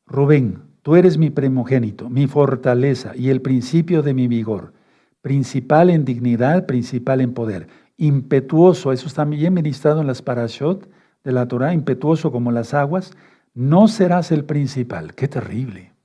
Rubén, 0.06 0.64
tú 0.82 0.96
eres 0.96 1.16
mi 1.16 1.30
primogénito, 1.30 2.10
mi 2.10 2.26
fortaleza 2.26 3.12
y 3.16 3.30
el 3.30 3.40
principio 3.40 4.02
de 4.02 4.12
mi 4.12 4.28
vigor, 4.28 4.74
principal 5.22 5.88
en 5.88 6.04
dignidad, 6.04 6.66
principal 6.66 7.22
en 7.22 7.32
poder, 7.32 7.68
impetuoso, 7.96 8.92
eso 8.92 9.06
está 9.06 9.24
bien 9.24 9.54
ministrado 9.54 10.02
en 10.02 10.08
las 10.08 10.20
parashot 10.20 10.90
de 11.24 11.32
la 11.32 11.48
Torah, 11.48 11.72
impetuoso 11.72 12.30
como 12.30 12.52
las 12.52 12.74
aguas, 12.74 13.12
no 13.54 13.88
serás 13.88 14.30
el 14.30 14.44
principal. 14.44 15.14
Qué 15.14 15.26
terrible. 15.26 15.95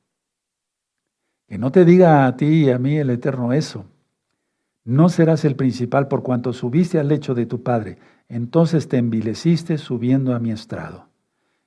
Que 1.52 1.58
no 1.58 1.70
te 1.70 1.84
diga 1.84 2.28
a 2.28 2.38
ti 2.38 2.46
y 2.46 2.70
a 2.70 2.80
mí 2.80 2.96
el 2.96 3.10
Eterno 3.10 3.52
eso. 3.52 3.84
No 4.86 5.10
serás 5.10 5.44
el 5.44 5.58
principal 5.58 6.08
por 6.08 6.24
cuanto 6.24 6.54
subiste 6.54 6.98
al 6.98 7.10
lecho 7.10 7.36
de 7.36 7.46
tu 7.46 7.62
padre. 7.62 7.98
Entonces 8.30 8.88
te 8.88 8.96
envileciste 8.96 9.78
subiendo 9.78 10.34
a 10.34 10.40
mi 10.40 10.52
estrado. 10.52 11.10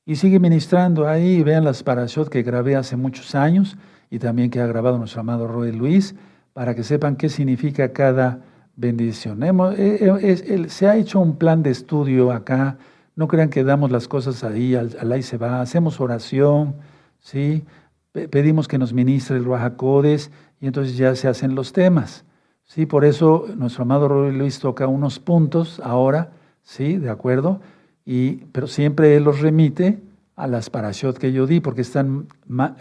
Y 0.07 0.17
sigue 0.17 0.41
ministrando 0.41 1.07
ahí, 1.07 1.43
vean 1.43 1.65
las 1.65 1.83
parashot 1.83 2.31
que 2.31 2.43
grabé 2.43 2.77
hace 2.77 2.97
muchos 2.97 3.35
años 3.35 3.77
y 4.09 4.21
también 4.21 4.49
que 4.49 4.63
ha 4.63 4.67
grabado 4.67 4.97
nuestro 4.97 5.21
amado 5.21 5.47
Roy 5.47 5.71
Luis, 5.73 6.15
para 6.55 6.75
que 6.75 6.83
sepan 6.83 7.17
qué 7.17 7.29
significa 7.29 7.93
cada 7.93 8.41
bendición. 8.77 9.43
Eh, 9.43 9.53
eh, 9.77 10.65
se 10.69 10.89
ha 10.89 10.97
hecho 10.97 11.21
un 11.21 11.37
plan 11.37 11.63
de 11.63 11.73
estudio 11.73 12.33
acá, 12.33 12.79
no 13.17 13.29
crean 13.29 13.51
que 13.51 13.65
damos 13.65 13.91
las 13.91 14.09
cosas 14.09 14.45
ahí, 14.45 14.77
al, 14.77 14.97
al 14.99 15.13
ahí 15.13 15.23
se 15.23 15.37
va, 15.37 15.61
hacemos 15.61 16.01
oración, 16.01 16.77
¿sí? 17.21 17.65
Pedimos 18.15 18.69
que 18.69 18.79
nos 18.79 18.93
ministre 18.93 19.37
el 19.37 19.45
Ruajacodes 19.45 20.31
y 20.61 20.67
entonces 20.67 20.97
ya 20.97 21.15
se 21.17 21.29
hacen 21.29 21.55
los 21.55 21.73
temas. 21.73 22.25
Sí, 22.65 22.87
por 22.87 23.05
eso 23.05 23.47
nuestro 23.57 23.83
amado 23.83 24.31
Luis 24.31 24.59
toca 24.59 24.87
unos 24.87 25.19
puntos 25.19 25.81
ahora, 25.81 26.33
sí, 26.63 26.97
de 26.97 27.11
acuerdo, 27.11 27.61
y, 28.07 28.37
pero 28.53 28.67
siempre 28.67 29.17
él 29.17 29.25
los 29.25 29.41
remite 29.41 30.01
a 30.37 30.47
las 30.47 30.71
parashot 30.71 31.19
que 31.19 31.33
yo 31.33 31.47
di, 31.47 31.61
porque 31.61 31.83
están 31.83 32.27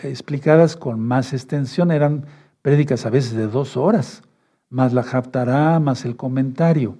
explicadas 0.03 0.75
con 0.75 0.99
más 0.99 1.33
extensión, 1.33 1.91
eran 1.91 2.25
prédicas 2.61 3.05
a 3.05 3.09
veces 3.09 3.33
de 3.33 3.47
dos 3.47 3.75
horas, 3.75 4.23
más 4.69 4.93
la 4.93 5.01
haftará, 5.01 5.79
más 5.79 6.05
el 6.05 6.15
comentario. 6.15 6.97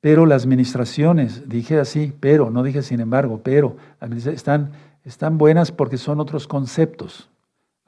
Pero 0.00 0.24
las 0.24 0.46
ministraciones, 0.46 1.48
dije 1.48 1.80
así, 1.80 2.12
pero, 2.20 2.50
no 2.50 2.62
dije 2.62 2.82
sin 2.82 3.00
embargo, 3.00 3.40
pero, 3.42 3.76
están 4.26 4.70
están 5.06 5.38
buenas 5.38 5.72
porque 5.72 5.96
son 5.96 6.20
otros 6.20 6.46
conceptos. 6.46 7.30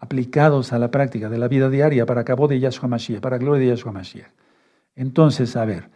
aplicados 0.00 0.72
a 0.72 0.78
la 0.78 0.92
práctica 0.92 1.28
de 1.28 1.38
la 1.38 1.48
vida 1.48 1.68
diaria 1.68 2.06
para 2.06 2.22
cabo 2.22 2.46
de 2.46 2.60
Yahshua 2.60 2.88
Mashiach, 2.88 3.20
para 3.20 3.37
gloria 3.37 3.62
de 3.62 3.75
Yahshua 3.75 3.90
Mashiach. 3.90 4.30
Entonces, 4.94 5.56
a 5.56 5.64
ver, 5.64 5.90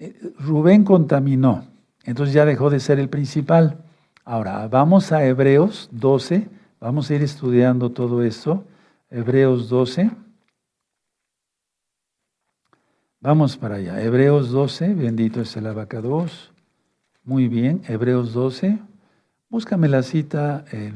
eh, 0.00 0.32
Rubén 0.40 0.82
contaminó, 0.82 1.64
entonces 2.02 2.34
ya 2.34 2.44
dejó 2.44 2.68
de 2.68 2.80
ser 2.80 2.98
el 2.98 3.08
principal. 3.08 3.84
Ahora, 4.24 4.66
vamos 4.66 5.12
a 5.12 5.24
Hebreos 5.24 5.88
12, 5.92 6.48
vamos 6.80 7.08
a 7.08 7.14
ir 7.14 7.22
estudiando 7.22 7.92
todo 7.92 8.24
esto. 8.24 8.64
Hebreos 9.08 9.68
12. 9.68 10.10
Vamos 13.20 13.56
para 13.56 13.76
allá. 13.76 14.02
Hebreos 14.02 14.50
12, 14.50 14.94
bendito 14.94 15.40
es 15.40 15.56
el 15.56 15.66
abacados. 15.68 16.52
Muy 17.22 17.46
bien, 17.46 17.82
Hebreos 17.86 18.32
12. 18.32 18.80
Búscame 19.50 19.88
la 19.88 20.02
cita, 20.02 20.64
eh, 20.72 20.92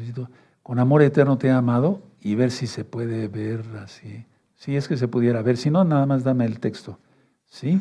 con 0.62 0.78
amor 0.78 1.02
eterno 1.02 1.38
te 1.38 1.48
he 1.48 1.50
amado, 1.50 2.02
y 2.20 2.34
ver 2.34 2.50
si 2.50 2.66
se 2.66 2.84
puede 2.84 3.26
ver 3.28 3.64
así. 3.82 4.24
Si 4.56 4.76
es 4.76 4.86
que 4.86 4.96
se 4.96 5.08
pudiera 5.08 5.42
ver, 5.42 5.56
si 5.56 5.70
no, 5.70 5.84
nada 5.84 6.06
más 6.06 6.22
dame 6.22 6.44
el 6.44 6.60
texto. 6.60 6.98
¿Sí? 7.46 7.80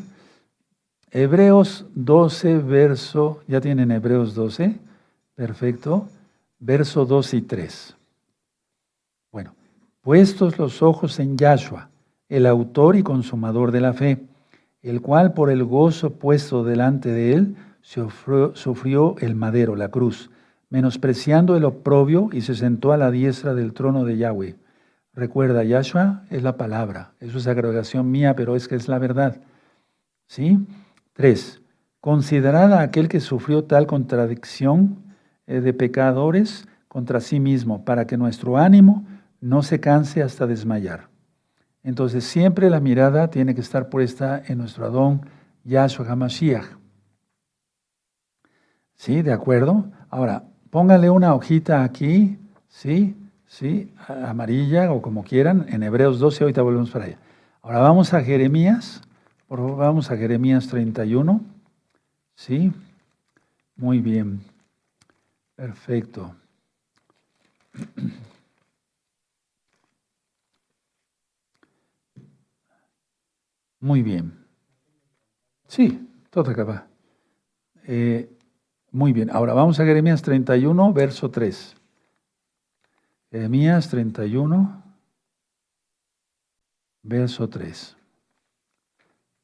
Hebreos 1.11 1.85
12, 1.93 2.57
verso, 2.59 3.41
¿ya 3.47 3.61
tienen 3.61 3.91
Hebreos 3.91 4.33
12? 4.33 4.79
Perfecto. 5.35 6.07
Verso 6.57 7.05
2 7.05 7.33
y 7.35 7.41
3. 7.41 7.95
Bueno, 9.31 9.53
puestos 10.01 10.57
los 10.57 10.81
ojos 10.81 11.19
en 11.19 11.37
Yahshua, 11.37 11.89
el 12.29 12.45
autor 12.45 12.95
y 12.95 13.03
consumador 13.03 13.71
de 13.71 13.81
la 13.81 13.93
fe, 13.93 14.19
el 14.81 15.01
cual 15.01 15.33
por 15.33 15.51
el 15.51 15.63
gozo 15.63 16.11
puesto 16.11 16.63
delante 16.63 17.09
de 17.09 17.33
él 17.33 17.55
sufrió 17.81 19.15
el 19.19 19.35
madero, 19.35 19.75
la 19.75 19.89
cruz, 19.89 20.30
menospreciando 20.71 21.55
el 21.55 21.65
oprobio 21.65 22.29
y 22.31 22.41
se 22.41 22.55
sentó 22.55 22.93
a 22.93 22.97
la 22.97 23.11
diestra 23.11 23.53
del 23.53 23.73
trono 23.73 24.05
de 24.05 24.17
Yahweh. 24.17 24.55
Recuerda, 25.13 25.65
Yahshua 25.65 26.23
es 26.29 26.41
la 26.41 26.55
palabra, 26.55 27.11
eso 27.19 27.37
es 27.37 27.45
agregación 27.45 28.09
mía, 28.09 28.35
pero 28.35 28.55
es 28.55 28.69
que 28.69 28.75
es 28.75 28.87
la 28.87 28.97
verdad. 28.97 29.41
¿Sí? 30.27 30.65
Tres, 31.11 31.61
considerad 31.99 32.73
a 32.73 32.81
aquel 32.81 33.09
que 33.09 33.19
sufrió 33.19 33.65
tal 33.65 33.85
contradicción 33.85 35.03
eh, 35.45 35.59
de 35.59 35.73
pecadores 35.73 36.65
contra 36.87 37.19
sí 37.19 37.41
mismo, 37.41 37.83
para 37.83 38.07
que 38.07 38.15
nuestro 38.15 38.57
ánimo 38.57 39.05
no 39.41 39.63
se 39.63 39.81
canse 39.81 40.23
hasta 40.23 40.47
desmayar. 40.47 41.09
Entonces 41.83 42.23
siempre 42.23 42.69
la 42.69 42.79
mirada 42.79 43.29
tiene 43.29 43.53
que 43.55 43.61
estar 43.61 43.89
puesta 43.89 44.41
en 44.47 44.59
nuestro 44.59 44.85
Adón 44.85 45.25
Yahshua 45.65 46.09
HaMashiach. 46.09 46.77
¿Sí? 48.95 49.21
¿De 49.21 49.33
acuerdo? 49.33 49.91
Ahora, 50.09 50.45
póngale 50.71 51.09
una 51.09 51.35
hojita 51.35 51.83
aquí, 51.83 52.39
¿sí? 52.69 53.15
¿Sí? 53.45 53.93
Amarilla 54.07 54.91
o 54.93 55.01
como 55.01 55.23
quieran, 55.23 55.65
en 55.69 55.83
Hebreos 55.83 56.19
12, 56.19 56.45
ahorita 56.45 56.61
volvemos 56.61 56.89
para 56.89 57.05
allá. 57.05 57.17
Ahora 57.61 57.79
vamos 57.79 58.13
a 58.13 58.21
Jeremías, 58.23 59.01
por 59.47 59.59
favor, 59.59 59.77
vamos 59.77 60.09
a 60.09 60.17
Jeremías 60.17 60.67
31, 60.67 61.41
¿sí? 62.33 62.71
Muy 63.75 63.99
bien, 63.99 64.41
perfecto. 65.55 66.33
Muy 73.81 74.03
bien. 74.03 74.45
Sí, 75.67 76.07
todo 76.29 76.51
acaba. 76.51 76.87
Eh, 77.87 78.29
muy 78.91 79.13
bien, 79.13 79.29
ahora 79.31 79.53
vamos 79.53 79.79
a 79.79 79.85
Jeremías 79.85 80.21
31, 80.21 80.93
verso 80.93 81.31
3. 81.31 81.75
Jeremías 83.31 83.89
31, 83.89 84.83
verso 87.01 87.47
3. 87.47 87.95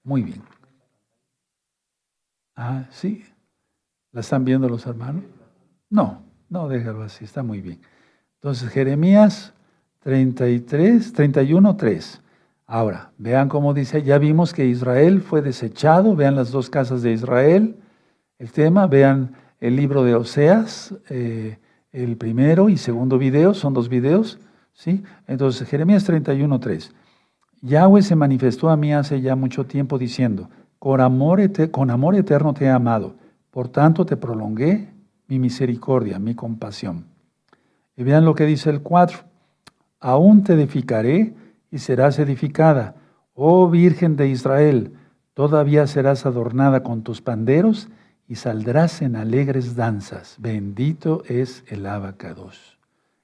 Muy 0.04 0.24
bien. 0.24 0.42
Ah, 2.56 2.86
sí. 2.92 3.24
¿La 4.12 4.22
están 4.22 4.44
viendo 4.44 4.68
los 4.68 4.86
hermanos? 4.86 5.24
No, 5.90 6.22
no, 6.50 6.68
déjalo 6.68 7.04
así, 7.04 7.24
está 7.24 7.44
muy 7.44 7.62
bien. 7.62 7.80
Entonces, 8.36 8.70
Jeremías 8.70 9.54
33, 10.00 11.14
31, 11.14 11.76
3. 11.76 12.22
Ahora, 12.66 13.12
vean 13.18 13.48
cómo 13.48 13.74
dice, 13.74 14.04
ya 14.04 14.18
vimos 14.18 14.54
que 14.54 14.66
Israel 14.66 15.22
fue 15.22 15.42
desechado, 15.42 16.16
vean 16.16 16.36
las 16.36 16.52
dos 16.52 16.70
casas 16.70 17.02
de 17.02 17.14
Israel, 17.14 17.78
el 18.40 18.52
tema, 18.52 18.88
vean 18.88 19.34
el 19.60 19.76
libro 19.76 20.04
de 20.04 20.16
Oseas, 20.16 20.94
eh, 21.10 21.58
el 21.92 22.18
primero 22.18 22.70
y 22.70 22.78
segundo 22.78 23.18
video, 23.18 23.54
son 23.54 23.74
dos 23.74 23.90
videos, 23.90 24.40
¿sí? 24.74 25.04
Entonces, 25.28 25.68
Jeremías 25.68 26.04
31, 26.04 26.60
3. 26.60 26.94
Yahweh 27.62 28.04
se 28.04 28.16
manifestó 28.16 28.70
a 28.70 28.78
mí 28.78 28.94
hace 28.94 29.22
ya 29.22 29.36
mucho 29.36 29.66
tiempo 29.66 29.98
diciendo, 29.98 30.50
con 30.78 31.02
amor, 31.02 31.42
con 31.72 31.90
amor 31.90 32.16
eterno 32.16 32.54
te 32.54 32.66
he 32.66 32.70
amado, 32.70 33.16
por 33.50 33.70
tanto 33.70 34.06
te 34.06 34.16
prolongué 34.16 34.90
mi 35.28 35.40
misericordia, 35.40 36.20
mi 36.20 36.36
compasión. 36.36 37.06
Y 37.96 38.04
vean 38.04 38.26
lo 38.26 38.36
que 38.36 38.46
dice 38.46 38.70
el 38.70 38.82
4, 38.82 39.20
aún 40.00 40.44
te 40.44 40.54
edificaré 40.54 41.34
y 41.72 41.80
serás 41.80 42.20
edificada. 42.20 42.96
Oh 43.34 43.68
Virgen 43.70 44.16
de 44.16 44.30
Israel, 44.30 44.94
todavía 45.34 45.88
serás 45.88 46.28
adornada 46.28 46.84
con 46.84 47.02
tus 47.02 47.22
panderos 47.22 47.90
y 48.28 48.36
saldrás 48.36 49.02
en 49.02 49.16
alegres 49.16 49.76
danzas. 49.76 50.36
Bendito 50.40 51.24
es 51.28 51.64
el 51.68 51.86
abacados. 51.86 52.78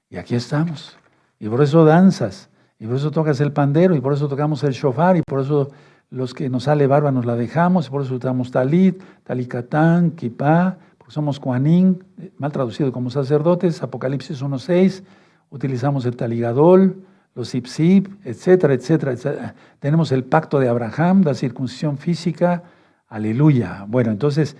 Y 0.08 0.16
aquí 0.16 0.34
estamos. 0.34 0.96
Y 1.38 1.48
por 1.48 1.62
eso 1.62 1.84
danzas, 1.84 2.48
y 2.78 2.86
por 2.86 2.96
eso 2.96 3.10
tocas 3.10 3.40
el 3.40 3.52
pandero, 3.52 3.94
y 3.94 4.00
por 4.00 4.12
eso 4.12 4.28
tocamos 4.28 4.64
el 4.64 4.72
shofar, 4.72 5.16
y 5.16 5.22
por 5.22 5.40
eso 5.40 5.70
los 6.10 6.32
que 6.32 6.48
nos 6.48 6.64
sale 6.64 6.86
barba 6.86 7.10
nos 7.10 7.26
la 7.26 7.34
dejamos, 7.34 7.88
y 7.88 7.90
por 7.90 8.02
eso 8.02 8.14
usamos 8.14 8.50
talit, 8.50 9.02
talicatán, 9.24 10.12
kipá, 10.12 10.78
porque 10.96 11.12
somos 11.12 11.40
kuanín, 11.40 12.02
mal 12.38 12.52
traducido 12.52 12.92
como 12.92 13.10
sacerdotes, 13.10 13.82
Apocalipsis 13.82 14.42
1.6, 14.42 15.02
utilizamos 15.50 16.06
el 16.06 16.16
taligadol, 16.16 17.04
los 17.34 17.54
ipsip, 17.54 18.08
etcétera, 18.24 18.74
etcétera, 18.74 19.12
etcétera. 19.12 19.54
Tenemos 19.80 20.12
el 20.12 20.24
pacto 20.24 20.60
de 20.60 20.68
Abraham, 20.68 21.22
la 21.24 21.34
circuncisión 21.34 21.98
física, 21.98 22.62
aleluya. 23.08 23.84
Bueno, 23.88 24.12
entonces, 24.12 24.56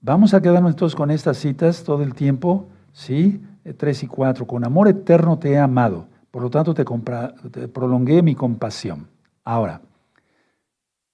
vamos 0.00 0.34
a 0.34 0.42
quedarnos 0.42 0.76
todos 0.76 0.94
con 0.94 1.10
estas 1.10 1.38
citas 1.38 1.84
todo 1.84 2.02
el 2.02 2.14
tiempo, 2.14 2.68
¿sí? 2.92 3.40
Tres 3.76 4.02
y 4.02 4.06
cuatro. 4.06 4.46
Con 4.46 4.64
amor 4.64 4.88
eterno 4.88 5.38
te 5.38 5.52
he 5.52 5.58
amado, 5.58 6.06
por 6.30 6.42
lo 6.42 6.50
tanto 6.50 6.74
te, 6.74 6.84
prolongué 7.68 8.22
mi 8.22 8.34
compasión. 8.34 9.08
Ahora, 9.44 9.82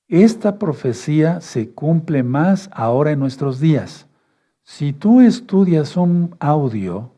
esta 0.09 0.59
profecía 0.59 1.41
se 1.41 1.71
cumple 1.71 2.23
más 2.23 2.69
ahora 2.73 3.13
en 3.13 3.19
nuestros 3.19 3.59
días. 3.59 4.07
Si 4.63 4.93
tú 4.93 5.21
estudias 5.21 5.97
un 5.97 6.37
audio, 6.39 7.13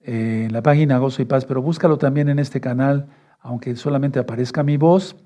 en 0.00 0.52
la 0.52 0.62
página 0.62 0.98
Gozo 0.98 1.22
y 1.22 1.24
Paz, 1.24 1.46
pero 1.46 1.62
búscalo 1.62 1.96
también 1.96 2.28
en 2.28 2.38
este 2.38 2.60
canal, 2.60 3.06
aunque 3.40 3.74
solamente 3.74 4.18
aparezca 4.18 4.62
mi 4.62 4.76
voz. 4.76 5.16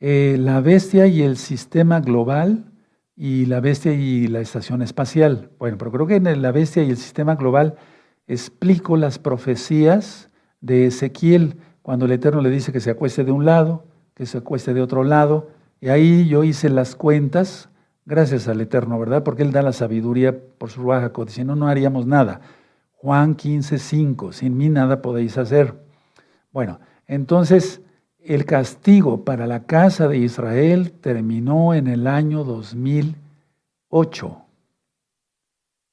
Eh, 0.00 0.36
la 0.38 0.60
bestia 0.60 1.06
y 1.06 1.22
el 1.22 1.36
sistema 1.36 2.00
global 2.00 2.69
y 3.16 3.46
la 3.46 3.60
bestia 3.60 3.92
y 3.92 4.26
la 4.28 4.40
estación 4.40 4.82
espacial. 4.82 5.50
Bueno, 5.58 5.76
pero 5.78 5.92
creo 5.92 6.06
que 6.06 6.16
en 6.16 6.42
la 6.42 6.52
bestia 6.52 6.82
y 6.82 6.90
el 6.90 6.96
sistema 6.96 7.36
global 7.36 7.76
explico 8.26 8.96
las 8.96 9.18
profecías 9.18 10.30
de 10.60 10.86
Ezequiel 10.86 11.56
cuando 11.82 12.06
el 12.06 12.12
Eterno 12.12 12.40
le 12.40 12.50
dice 12.50 12.72
que 12.72 12.80
se 12.80 12.90
acueste 12.90 13.24
de 13.24 13.32
un 13.32 13.44
lado, 13.44 13.84
que 14.14 14.26
se 14.26 14.38
acueste 14.38 14.74
de 14.74 14.82
otro 14.82 15.04
lado. 15.04 15.50
Y 15.80 15.88
ahí 15.88 16.28
yo 16.28 16.44
hice 16.44 16.68
las 16.68 16.94
cuentas, 16.94 17.68
gracias 18.04 18.48
al 18.48 18.60
Eterno, 18.60 18.98
¿verdad? 18.98 19.22
Porque 19.22 19.42
Él 19.42 19.52
da 19.52 19.62
la 19.62 19.72
sabiduría 19.72 20.38
por 20.58 20.70
su 20.70 20.84
baja 20.84 21.12
si 21.28 21.44
no, 21.44 21.56
no 21.56 21.68
haríamos 21.68 22.06
nada. 22.06 22.40
Juan 22.92 23.34
15, 23.34 23.78
5, 23.78 24.32
sin 24.32 24.56
mí 24.56 24.68
nada 24.68 25.00
podéis 25.00 25.38
hacer. 25.38 25.74
Bueno, 26.52 26.80
entonces 27.06 27.80
el 28.24 28.44
castigo 28.44 29.24
para 29.24 29.46
la 29.46 29.64
casa 29.64 30.08
de 30.08 30.18
Israel 30.18 30.92
terminó 30.92 31.74
en 31.74 31.86
el 31.86 32.06
año 32.06 32.44
2008. 32.44 34.36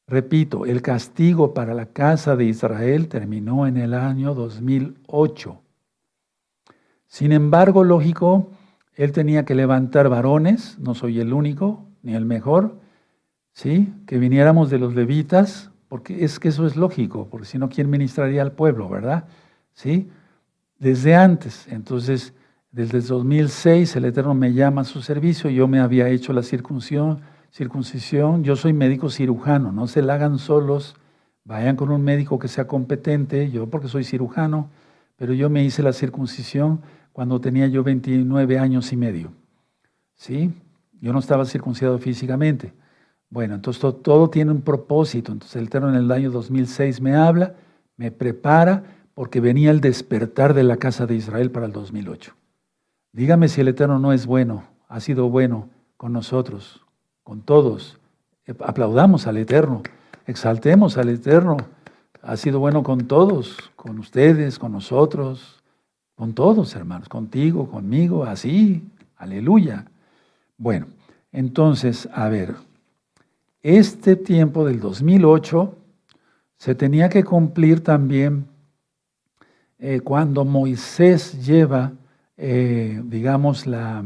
Repito, 0.08 0.66
el 0.66 0.82
castigo 0.82 1.54
para 1.54 1.74
la 1.74 1.88
casa 1.88 2.36
de 2.36 2.46
Israel 2.46 3.08
terminó 3.08 3.68
en 3.68 3.78
el 3.78 3.94
año 3.94 4.34
2008. 4.34 5.62
Sin 7.08 7.32
embargo, 7.32 7.84
lógico, 7.84 8.52
él 8.96 9.12
tenía 9.12 9.46
que 9.46 9.56
levantar 9.56 10.10
varones, 10.10 10.78
no 10.80 10.96
soy 10.96 11.20
el 11.20 11.34
único 11.34 11.86
ni 12.04 12.16
el 12.16 12.26
mejor, 12.26 12.80
¿sí? 13.54 13.94
Que 14.06 14.18
viniéramos 14.18 14.70
de 14.70 14.80
los 14.80 14.96
levitas, 14.96 15.72
porque 15.88 16.24
es 16.24 16.40
que 16.40 16.50
eso 16.50 16.66
es 16.66 16.76
lógico, 16.76 17.28
porque 17.30 17.48
si 17.48 17.58
no, 17.58 17.70
¿quién 17.70 17.90
ministraría 17.90 18.42
al 18.42 18.52
pueblo, 18.52 18.90
verdad? 18.90 19.26
¿Sí? 19.74 20.10
Desde 20.80 21.16
antes, 21.16 21.68
entonces, 21.70 22.34
desde 22.72 23.00
el 23.00 23.08
2006 23.08 23.96
el 23.96 24.06
Eterno 24.06 24.34
me 24.34 24.54
llama 24.54 24.82
a 24.82 24.86
su 24.86 25.02
servicio, 25.02 25.50
yo 25.50 25.68
me 25.68 25.80
había 25.80 26.08
hecho 26.10 26.34
la 26.34 26.44
circuncisión, 26.44 27.22
circuncisión, 27.52 28.44
yo 28.44 28.56
soy 28.56 28.74
médico 28.74 29.10
cirujano, 29.10 29.72
no 29.72 29.88
se 29.88 30.02
la 30.02 30.16
hagan 30.16 30.38
solos, 30.38 30.96
vayan 31.44 31.76
con 31.76 31.90
un 31.90 32.04
médico 32.04 32.38
que 32.38 32.48
sea 32.48 32.68
competente, 32.68 33.50
yo 33.50 33.68
porque 33.68 33.88
soy 33.88 34.04
cirujano, 34.04 34.70
pero 35.16 35.34
yo 35.34 35.50
me 35.50 35.64
hice 35.64 35.82
la 35.82 35.94
circuncisión 35.94 36.82
cuando 37.12 37.42
tenía 37.42 37.68
yo 37.68 37.84
29 37.84 38.60
años 38.60 38.94
y 38.94 38.98
medio. 38.98 39.32
¿Sí? 40.14 40.54
Yo 41.02 41.14
no 41.14 41.20
estaba 41.20 41.46
circuncidado 41.46 41.98
físicamente. 41.98 42.74
Bueno, 43.30 43.56
entonces 43.56 43.84
todo, 44.04 44.30
tiene 44.30 44.52
un 44.52 44.62
propósito. 44.62 45.32
Entonces 45.32 45.56
el 45.56 45.66
Eterno 45.66 45.90
en 45.90 45.96
el 45.96 46.12
año 46.12 46.30
2006 46.32 47.02
me 47.02 47.16
habla, 47.16 47.56
me 47.98 48.12
prepara, 48.12 48.84
porque 49.18 49.42
venía 49.42 49.72
el 49.72 49.82
despertar 49.82 50.54
de 50.54 50.62
la 50.62 50.78
casa 50.78 51.08
de 51.08 51.16
Israel 51.16 51.50
para 51.50 51.66
el 51.66 51.72
2008. 51.72 52.36
Dígame 53.12 53.48
si 53.48 53.62
el 53.62 53.70
Eterno 53.70 53.98
no 53.98 54.14
es 54.14 54.28
bueno, 54.28 54.66
ha 54.88 55.00
sido 55.00 55.28
bueno 55.28 55.70
con 55.98 56.14
nosotros, 56.14 56.86
con 57.24 57.42
todos. 57.42 57.98
Aplaudamos 58.60 59.26
al 59.26 59.38
Eterno, 59.38 59.82
exaltemos 60.28 61.00
al 61.00 61.10
Eterno. 61.10 61.58
Ha 62.22 62.38
sido 62.38 62.60
bueno 62.60 62.84
con 62.84 63.08
todos, 63.08 63.72
con 63.76 63.98
ustedes, 63.98 64.60
con 64.60 64.72
nosotros, 64.72 65.64
con 66.14 66.36
todos, 66.36 66.76
hermanos, 66.76 67.10
contigo, 67.10 67.72
conmigo, 67.72 68.24
así. 68.24 68.88
Aleluya. 69.16 69.88
Bueno, 70.60 70.86
entonces, 71.32 72.08
a 72.14 72.30
ver, 72.30 72.54
este 73.64 74.16
tiempo 74.16 74.64
del 74.64 74.80
2008 74.80 75.76
se 76.58 76.76
tenía 76.76 77.10
que 77.10 77.24
cumplir 77.24 77.84
también 77.84 78.56
eh, 79.80 80.02
cuando 80.02 80.44
Moisés 80.46 81.46
lleva, 81.46 81.94
eh, 82.38 83.02
digamos, 83.06 83.68
la, 83.68 84.04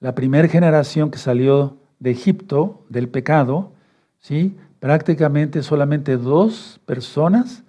la 0.00 0.14
primera 0.14 0.48
generación 0.48 1.10
que 1.10 1.18
salió 1.18 1.76
de 1.98 2.10
Egipto, 2.10 2.84
del 2.88 3.08
pecado, 3.08 3.72
¿sí? 4.18 4.56
prácticamente 4.80 5.62
solamente 5.62 6.16
dos 6.16 6.80
personas 6.86 7.64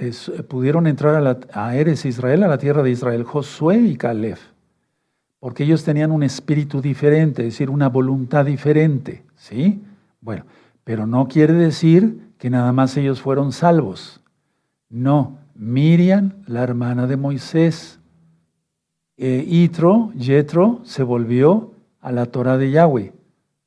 eh, 0.00 0.12
pudieron 0.48 0.86
entrar 0.86 1.26
a, 1.26 1.38
a 1.52 1.76
Eres 1.76 2.04
Israel, 2.04 2.42
a 2.42 2.48
la 2.48 2.58
tierra 2.58 2.82
de 2.82 2.90
Israel, 2.90 3.24
Josué 3.24 3.78
y 3.78 3.96
Caleb, 3.96 4.38
porque 5.40 5.64
ellos 5.64 5.82
tenían 5.82 6.12
un 6.12 6.22
espíritu 6.22 6.80
diferente, 6.80 7.42
es 7.42 7.54
decir, 7.54 7.70
una 7.70 7.88
voluntad 7.88 8.44
diferente. 8.44 9.24
¿sí? 9.34 9.82
Bueno, 10.20 10.44
pero 10.84 11.06
no 11.06 11.26
quiere 11.26 11.54
decir 11.54 12.32
que 12.38 12.50
nada 12.50 12.72
más 12.72 12.96
ellos 12.96 13.20
fueron 13.20 13.52
salvos. 13.52 14.20
No, 14.88 15.38
Miriam, 15.62 16.42
la 16.46 16.62
hermana 16.62 17.06
de 17.06 17.16
Moisés, 17.16 18.00
eh, 19.16 19.44
Itro, 19.46 20.12
Yetro, 20.14 20.80
se 20.84 21.04
volvió 21.04 21.72
a 22.00 22.10
la 22.10 22.26
Torah 22.26 22.58
de 22.58 22.72
Yahweh. 22.72 23.12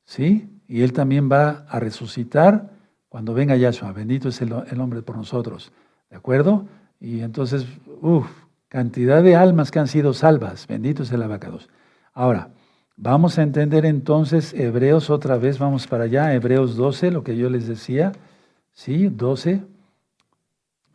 ¿Sí? 0.04 0.48
Y 0.68 0.82
él 0.82 0.92
también 0.92 1.30
va 1.32 1.64
a 1.68 1.80
resucitar 1.80 2.70
cuando 3.08 3.32
venga 3.32 3.56
Yahshua. 3.56 3.92
Bendito 3.92 4.28
es 4.28 4.42
el, 4.42 4.52
hombre 4.52 5.00
por 5.00 5.16
nosotros. 5.16 5.72
¿De 6.10 6.16
acuerdo? 6.16 6.66
Y 7.00 7.20
entonces, 7.20 7.66
uff, 8.02 8.26
cantidad 8.68 9.22
de 9.22 9.34
almas 9.34 9.70
que 9.70 9.78
han 9.78 9.88
sido 9.88 10.12
salvas. 10.12 10.66
Bendito 10.66 11.02
es 11.02 11.12
el 11.12 11.22
abacados. 11.22 11.70
Ahora, 12.12 12.50
Vamos 12.98 13.38
a 13.38 13.42
entender 13.42 13.84
entonces 13.84 14.54
Hebreos 14.54 15.10
otra 15.10 15.36
vez, 15.36 15.58
vamos 15.58 15.86
para 15.86 16.04
allá, 16.04 16.32
Hebreos 16.32 16.76
12, 16.76 17.10
lo 17.10 17.22
que 17.22 17.36
yo 17.36 17.50
les 17.50 17.68
decía, 17.68 18.12
¿sí? 18.72 19.08
12, 19.08 19.60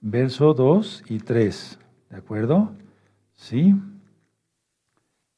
verso 0.01 0.53
2 0.53 1.03
y 1.07 1.19
3, 1.19 1.79
¿de 2.09 2.17
acuerdo? 2.17 2.71
¿Sí? 3.33 3.75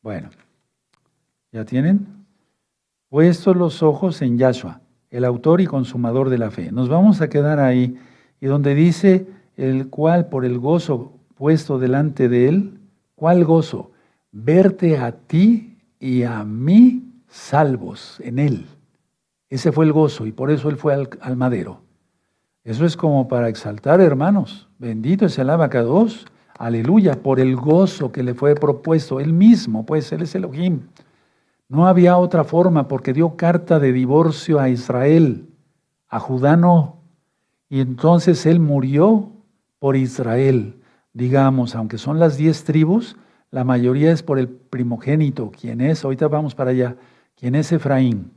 Bueno, 0.02 0.30
¿ya 1.52 1.66
tienen? 1.66 2.08
Puestos 3.10 3.56
los 3.56 3.84
ojos 3.84 4.22
en 4.22 4.38
Yahshua, 4.38 4.82
el 5.12 5.26
autor 5.26 5.62
y 5.62 5.68
consumador 5.68 6.30
de 6.30 6.40
la 6.40 6.50
fe. 6.50 6.72
Nos 6.72 6.90
vamos 6.90 7.22
a 7.22 7.30
quedar 7.30 7.60
ahí, 7.60 7.98
y 8.42 8.48
donde 8.48 8.74
dice, 8.74 9.28
el 9.56 9.90
cual 9.90 10.28
por 10.30 10.46
el 10.46 10.58
gozo 10.58 11.14
puesto 11.36 11.78
delante 11.78 12.28
de 12.28 12.48
él, 12.50 12.80
¿cuál 13.16 13.46
gozo? 13.46 13.92
Verte 14.32 14.98
a 14.98 15.12
ti 15.12 15.78
y 16.00 16.24
a 16.24 16.44
mí 16.44 17.04
salvos 17.30 18.20
en 18.20 18.40
Él. 18.40 18.66
Ese 19.50 19.72
fue 19.72 19.86
el 19.86 19.94
gozo 19.94 20.26
y 20.26 20.32
por 20.32 20.52
eso 20.52 20.70
Él 20.70 20.78
fue 20.78 20.94
al, 20.94 21.38
madero. 21.38 21.83
Eso 22.64 22.86
es 22.86 22.96
como 22.96 23.28
para 23.28 23.50
exaltar, 23.50 24.00
hermanos. 24.00 24.70
Bendito 24.80 25.26
es 25.26 25.38
el 25.38 25.50
abacados. 25.50 26.26
Aleluya, 26.58 27.22
por 27.22 27.42
el 27.42 27.58
gozo 27.58 28.12
que 28.12 28.24
le 28.24 28.34
fue 28.34 28.56
propuesto. 28.56 29.20
Él 29.20 29.34
mismo, 29.34 29.86
pues 29.86 30.12
Él 30.14 30.22
es 30.22 30.34
Elohim. 30.34 30.82
No 31.68 31.88
había 31.88 32.18
otra 32.18 32.46
forma 32.46 32.88
porque 32.88 33.12
dio 33.12 33.36
carta 33.36 33.80
de 33.80 33.92
divorcio 33.92 34.60
a 34.60 34.70
Israel. 34.70 35.50
A 36.08 36.20
Judá 36.20 36.56
no. 36.56 36.98
Y 37.68 37.82
entonces 37.82 38.46
Él 38.46 38.62
murió 38.62 39.32
por 39.80 39.98
Israel. 39.98 40.80
Digamos, 41.12 41.76
aunque 41.76 41.98
son 41.98 42.18
las 42.18 42.38
diez 42.38 42.64
tribus, 42.64 43.18
la 43.52 43.66
mayoría 43.66 44.12
es 44.12 44.24
por 44.24 44.40
el 44.40 44.48
primogénito, 44.48 45.52
quien 45.52 45.82
es, 45.82 46.04
ahorita 46.04 46.28
vamos 46.28 46.56
para 46.56 46.72
allá, 46.72 46.96
quien 47.36 47.56
es 47.56 47.72
Efraín. 47.72 48.32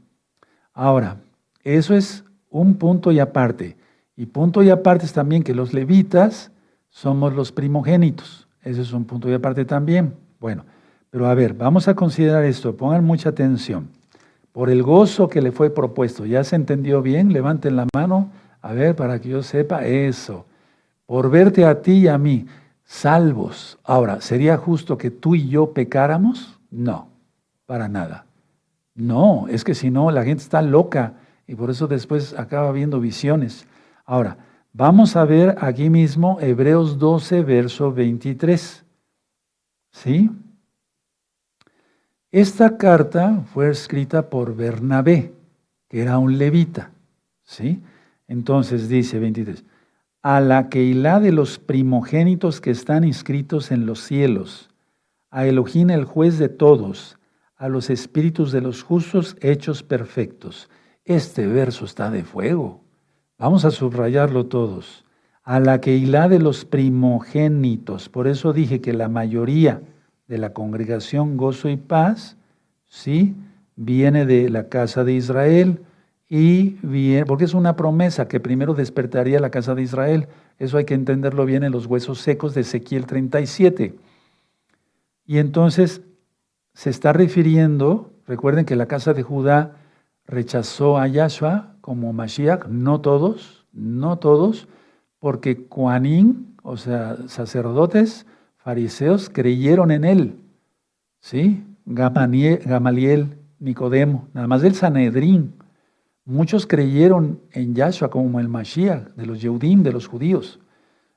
Ahora, 0.75 1.19
eso 1.63 1.95
es 1.95 2.25
un 2.51 2.75
punto 2.75 3.13
y 3.13 3.21
aparte. 3.21 3.77
Y 4.17 4.27
punto 4.27 4.63
y 4.63 4.71
aparte 4.71 5.05
es 5.05 5.13
también 5.13 5.43
que 5.43 5.55
los 5.55 5.75
levitas 5.75 6.51
somos 6.89 7.35
los 7.35 7.53
primogénitos. 7.53 8.49
Ese 8.63 8.81
es 8.81 8.93
un 8.93 9.05
punto 9.05 9.29
y 9.29 9.35
aparte 9.35 9.65
también. 9.65 10.15
Bueno, 10.41 10.65
pero 11.11 11.27
a 11.27 11.35
ver, 11.35 11.55
vamos 11.55 11.89
a 11.89 11.95
considerar 11.95 12.45
esto, 12.45 12.77
pongan 12.77 13.05
mucha 13.05 13.29
atención. 13.29 13.89
Por 14.53 14.71
el 14.71 14.83
gozo 14.83 15.29
que 15.29 15.43
le 15.43 15.53
fue 15.53 15.69
propuesto, 15.69 16.25
¿ya 16.25 16.43
se 16.43 16.57
entendió 16.57 17.03
bien? 17.03 17.33
Levanten 17.33 17.77
la 17.77 17.87
mano, 17.95 18.31
a 18.63 18.73
ver, 18.73 18.97
para 18.97 19.21
que 19.21 19.29
yo 19.29 19.43
sepa 19.43 19.85
eso. 19.85 20.47
Por 21.05 21.31
verte 21.31 21.65
a 21.67 21.83
ti 21.83 21.93
y 21.93 22.09
a 22.09 22.17
mí 22.17 22.47
salvos. 22.85 23.79
Ahora, 23.85 24.23
¿sería 24.23 24.57
justo 24.57 24.97
que 24.97 25.11
tú 25.11 25.35
y 25.35 25.49
yo 25.49 25.73
pecáramos? 25.73 26.59
No, 26.71 27.09
para 27.67 27.89
nada. 27.89 28.25
No, 28.95 29.47
es 29.49 29.63
que 29.63 29.75
si 29.75 29.91
no, 29.91 30.11
la 30.11 30.25
gente 30.25 30.43
está 30.43 30.63
loca 30.63 31.13
y 31.47 31.55
por 31.55 31.71
eso 31.71 31.87
después 31.87 32.35
acaba 32.39 32.73
viendo 32.73 32.99
visiones. 32.99 33.67
Ahora, 34.07 34.39
vamos 34.73 35.17
a 35.17 35.25
ver 35.25 35.57
aquí 35.61 35.91
mismo 35.91 36.39
Hebreos 36.41 36.99
12, 36.99 37.43
verso 37.43 37.93
23. 37.93 38.85
¿Sí? 39.91 40.31
Esta 42.31 42.79
carta 42.79 43.45
fue 43.53 43.69
escrita 43.69 44.31
por 44.31 44.57
Bernabé, 44.57 45.35
que 45.89 46.01
era 46.01 46.19
un 46.19 46.39
levita. 46.39 46.93
¿Sí? 47.43 47.83
Entonces 48.27 48.89
dice 48.89 49.19
23 49.19 49.65
a 50.29 50.41
la 50.41 50.69
Keilah 50.69 51.21
de 51.21 51.31
los 51.31 51.61
primogénitos 51.61 52.61
que 52.61 52.73
están 52.73 53.05
inscritos 53.05 53.71
en 53.71 53.87
los 53.87 54.01
cielos, 54.01 54.71
a 55.31 55.47
Elohim 55.47 55.91
el 55.91 56.05
juez 56.05 56.37
de 56.39 56.49
todos, 56.49 57.17
a 57.55 57.69
los 57.69 57.91
espíritus 57.91 58.51
de 58.51 58.61
los 58.61 58.83
justos 58.83 59.37
hechos 59.41 59.85
perfectos. 59.85 60.69
Este 61.05 61.47
verso 61.47 61.85
está 61.85 62.11
de 62.11 62.25
fuego. 62.25 62.86
Vamos 63.39 63.67
a 63.67 63.71
subrayarlo 63.71 64.47
todos. 64.47 65.05
A 65.45 65.61
la 65.61 65.81
Keilah 65.81 66.29
de 66.29 66.39
los 66.39 66.65
primogénitos. 66.65 68.09
Por 68.09 68.29
eso 68.29 68.53
dije 68.53 68.81
que 68.81 68.95
la 68.95 69.09
mayoría 69.09 69.83
de 70.27 70.39
la 70.39 70.53
congregación 70.53 71.37
Gozo 71.37 71.69
y 71.69 71.77
Paz, 71.77 72.37
sí, 72.89 73.37
viene 73.77 74.25
de 74.25 74.49
la 74.49 74.69
casa 74.69 75.05
de 75.05 75.13
Israel 75.13 75.83
y 76.29 76.79
bien, 76.83 77.25
porque 77.27 77.45
es 77.45 77.55
una 77.55 77.77
promesa 77.77 78.27
que 78.27 78.41
primero 78.41 78.75
despertaría 78.75 79.39
la 79.39 79.51
casa 79.51 79.75
de 79.75 79.83
Israel. 79.83 80.29
Eso 80.59 80.79
hay 80.79 80.87
que 80.87 80.95
entenderlo 80.95 81.45
bien 81.45 81.63
en 81.63 81.73
los 81.73 81.87
huesos 81.87 82.19
secos 82.21 82.55
de 82.55 82.63
Ezequiel 82.63 83.07
37. 83.07 83.95
Y 85.27 85.39
entonces 85.39 86.01
se 86.73 86.91
está 86.91 87.13
refiriendo, 87.13 88.13
recuerden 88.27 88.65
que 88.65 88.77
la 88.77 88.87
casa 88.87 89.13
de 89.13 89.23
Judá 89.23 89.77
rechazó 90.27 90.99
a 90.99 91.07
Yahshua 91.07 91.77
como 91.81 92.13
Mashiach, 92.13 92.67
no 92.69 93.01
todos, 93.01 93.67
no 93.73 94.19
todos, 94.19 94.69
porque 95.19 95.67
Juanín, 95.69 96.57
o 96.63 96.77
sea, 96.77 97.17
sacerdotes, 97.29 98.27
fariseos, 98.57 99.31
creyeron 99.31 99.91
en 99.91 100.05
él. 100.05 100.41
¿Sí? 101.21 101.65
Gamaliel, 101.85 103.39
Nicodemo, 103.59 104.29
nada 104.35 104.47
más 104.47 104.63
del 104.63 104.75
Sanedrín 104.75 105.55
Muchos 106.27 106.67
creyeron 106.67 107.41
en 107.53 107.77
Yahshua 107.77 108.11
como 108.11 108.41
el 108.41 108.49
Mashiach 108.49 109.15
de 109.15 109.27
los 109.27 109.41
Yehudim, 109.41 109.85
de 109.85 109.93
los 109.93 110.09
judíos, 110.09 110.59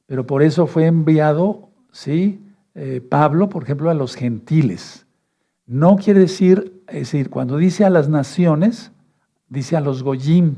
pero 0.06 0.28
por 0.28 0.44
eso 0.44 0.68
fue 0.68 0.86
enviado, 0.86 1.72
¿sí? 1.92 2.46
Eh, 2.76 3.02
Pablo, 3.02 3.50
por 3.50 3.64
ejemplo, 3.64 3.90
a 3.90 3.96
los 3.96 4.14
gentiles. 4.14 5.08
No 5.66 5.96
quiere 5.96 6.20
decir, 6.20 6.84
es 6.88 7.12
decir, 7.12 7.32
cuando 7.32 7.58
dice 7.58 7.86
a 7.86 7.90
las 7.90 8.08
naciones, 8.08 8.92
dice 9.50 9.76
a 9.76 9.82
los 9.82 10.04
Goyim, 10.04 10.56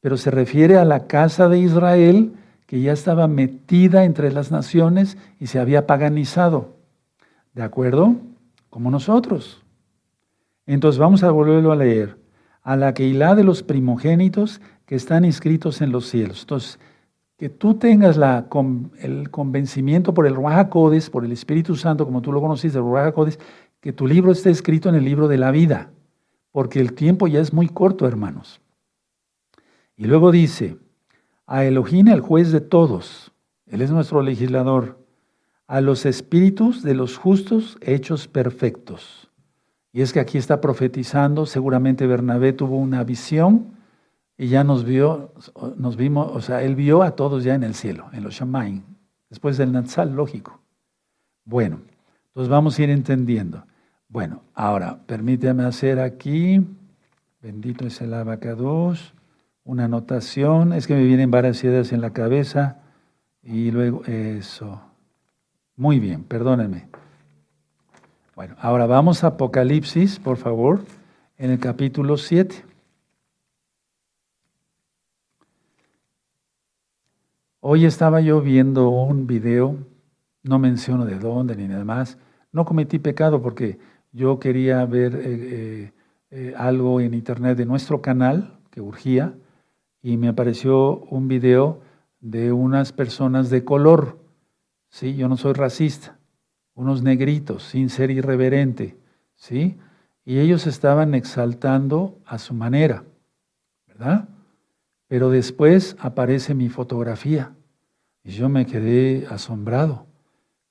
pero 0.00 0.16
se 0.16 0.30
refiere 0.30 0.76
a 0.76 0.84
la 0.84 1.06
casa 1.06 1.48
de 1.48 1.58
Israel 1.58 2.32
que 2.66 2.80
ya 2.80 2.92
estaba 2.92 3.28
metida 3.28 4.04
entre 4.04 4.32
las 4.32 4.50
naciones 4.50 5.16
y 5.40 5.46
se 5.46 5.58
había 5.58 5.86
paganizado. 5.86 6.76
¿De 7.54 7.62
acuerdo? 7.62 8.16
Como 8.70 8.90
nosotros. 8.90 9.62
Entonces 10.66 10.98
vamos 10.98 11.22
a 11.22 11.30
volverlo 11.30 11.72
a 11.72 11.76
leer 11.76 12.18
a 12.62 12.76
la 12.76 12.92
Keilah 12.92 13.36
de 13.36 13.44
los 13.44 13.62
primogénitos 13.62 14.60
que 14.84 14.96
están 14.96 15.24
inscritos 15.24 15.80
en 15.80 15.92
los 15.92 16.06
cielos. 16.08 16.40
Entonces, 16.40 16.80
que 17.38 17.48
tú 17.48 17.74
tengas 17.74 18.18
el 18.98 19.30
convencimiento 19.30 20.14
por 20.14 20.26
el 20.26 20.34
Ruach 20.34 20.70
por 20.70 21.24
el 21.24 21.32
Espíritu 21.32 21.76
Santo, 21.76 22.04
como 22.04 22.22
tú 22.22 22.32
lo 22.32 22.40
conociste, 22.40 22.78
el 22.78 22.84
Ruach 22.84 23.14
que 23.80 23.92
tu 23.92 24.06
libro 24.06 24.32
esté 24.32 24.50
escrito 24.50 24.88
en 24.88 24.94
el 24.94 25.04
libro 25.04 25.28
de 25.28 25.38
la 25.38 25.50
vida, 25.50 25.90
porque 26.56 26.80
el 26.80 26.94
tiempo 26.94 27.26
ya 27.26 27.40
es 27.40 27.52
muy 27.52 27.68
corto, 27.68 28.08
hermanos. 28.08 28.62
Y 29.94 30.06
luego 30.06 30.30
dice, 30.32 30.78
a 31.46 31.66
Elohim, 31.66 32.08
el 32.08 32.22
juez 32.22 32.50
de 32.50 32.62
todos, 32.62 33.30
Él 33.66 33.82
es 33.82 33.90
nuestro 33.90 34.22
legislador, 34.22 34.98
a 35.66 35.82
los 35.82 36.06
espíritus 36.06 36.82
de 36.82 36.94
los 36.94 37.18
justos 37.18 37.76
hechos 37.82 38.26
perfectos. 38.26 39.30
Y 39.92 40.00
es 40.00 40.14
que 40.14 40.20
aquí 40.20 40.38
está 40.38 40.62
profetizando, 40.62 41.44
seguramente 41.44 42.06
Bernabé 42.06 42.54
tuvo 42.54 42.78
una 42.78 43.04
visión 43.04 43.76
y 44.38 44.48
ya 44.48 44.64
nos 44.64 44.86
vio, 44.86 45.34
nos 45.76 45.98
vimos, 45.98 46.34
o 46.34 46.40
sea, 46.40 46.62
él 46.62 46.74
vio 46.74 47.02
a 47.02 47.10
todos 47.10 47.44
ya 47.44 47.54
en 47.54 47.64
el 47.64 47.74
cielo, 47.74 48.08
en 48.14 48.22
los 48.22 48.32
Shamaim, 48.32 48.82
después 49.28 49.58
del 49.58 49.72
Natsal, 49.72 50.16
lógico. 50.16 50.58
Bueno, 51.44 51.82
entonces 52.28 52.48
vamos 52.48 52.78
a 52.78 52.82
ir 52.82 52.88
entendiendo. 52.88 53.66
Bueno, 54.08 54.42
ahora, 54.54 55.00
permíteme 55.06 55.64
hacer 55.64 55.98
aquí, 55.98 56.64
bendito 57.42 57.86
es 57.86 58.00
el 58.00 58.14
abacados, 58.14 59.14
una 59.64 59.86
anotación, 59.86 60.72
es 60.72 60.86
que 60.86 60.94
me 60.94 61.04
vienen 61.04 61.30
varias 61.30 61.62
ideas 61.64 61.92
en 61.92 62.00
la 62.00 62.12
cabeza, 62.12 62.78
y 63.42 63.70
luego 63.72 64.04
eso. 64.04 64.80
Muy 65.76 65.98
bien, 65.98 66.22
perdónenme. 66.22 66.88
Bueno, 68.36 68.54
ahora 68.60 68.86
vamos 68.86 69.24
a 69.24 69.28
Apocalipsis, 69.28 70.20
por 70.20 70.36
favor, 70.36 70.84
en 71.36 71.50
el 71.50 71.58
capítulo 71.58 72.16
7. 72.16 72.64
Hoy 77.60 77.84
estaba 77.84 78.20
yo 78.20 78.40
viendo 78.40 78.88
un 78.90 79.26
video, 79.26 79.76
no 80.44 80.58
menciono 80.60 81.04
de 81.04 81.18
dónde 81.18 81.56
ni 81.56 81.66
nada 81.66 81.84
más. 81.84 82.18
No 82.52 82.64
cometí 82.64 82.98
pecado 82.98 83.42
porque 83.42 83.78
yo 84.16 84.40
quería 84.40 84.82
ver 84.86 85.14
eh, 85.14 85.20
eh, 85.26 85.92
eh, 86.30 86.54
algo 86.56 87.02
en 87.02 87.12
internet 87.12 87.58
de 87.58 87.66
nuestro 87.66 88.00
canal 88.00 88.58
que 88.70 88.80
urgía 88.80 89.34
y 90.00 90.16
me 90.16 90.28
apareció 90.28 91.00
un 91.10 91.28
video 91.28 91.82
de 92.20 92.50
unas 92.50 92.92
personas 92.92 93.50
de 93.50 93.62
color. 93.62 94.18
Sí, 94.88 95.16
yo 95.16 95.28
no 95.28 95.36
soy 95.36 95.52
racista, 95.52 96.18
unos 96.74 97.02
negritos, 97.02 97.64
sin 97.64 97.90
ser 97.90 98.10
irreverente, 98.10 98.96
¿sí? 99.34 99.76
Y 100.24 100.38
ellos 100.38 100.66
estaban 100.66 101.14
exaltando 101.14 102.18
a 102.24 102.38
su 102.38 102.54
manera, 102.54 103.04
¿verdad? 103.86 104.30
Pero 105.08 105.28
después 105.28 105.94
aparece 106.00 106.54
mi 106.54 106.70
fotografía 106.70 107.52
y 108.24 108.30
yo 108.30 108.48
me 108.48 108.64
quedé 108.64 109.26
asombrado. 109.28 110.06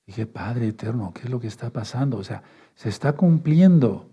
Dije, 0.04 0.26
Padre 0.26 0.68
eterno, 0.68 1.12
¿qué 1.14 1.22
es 1.22 1.30
lo 1.30 1.38
que 1.38 1.46
está 1.46 1.70
pasando? 1.70 2.18
O 2.18 2.24
sea, 2.24 2.42
se 2.76 2.90
está 2.90 3.14
cumpliendo, 3.14 4.06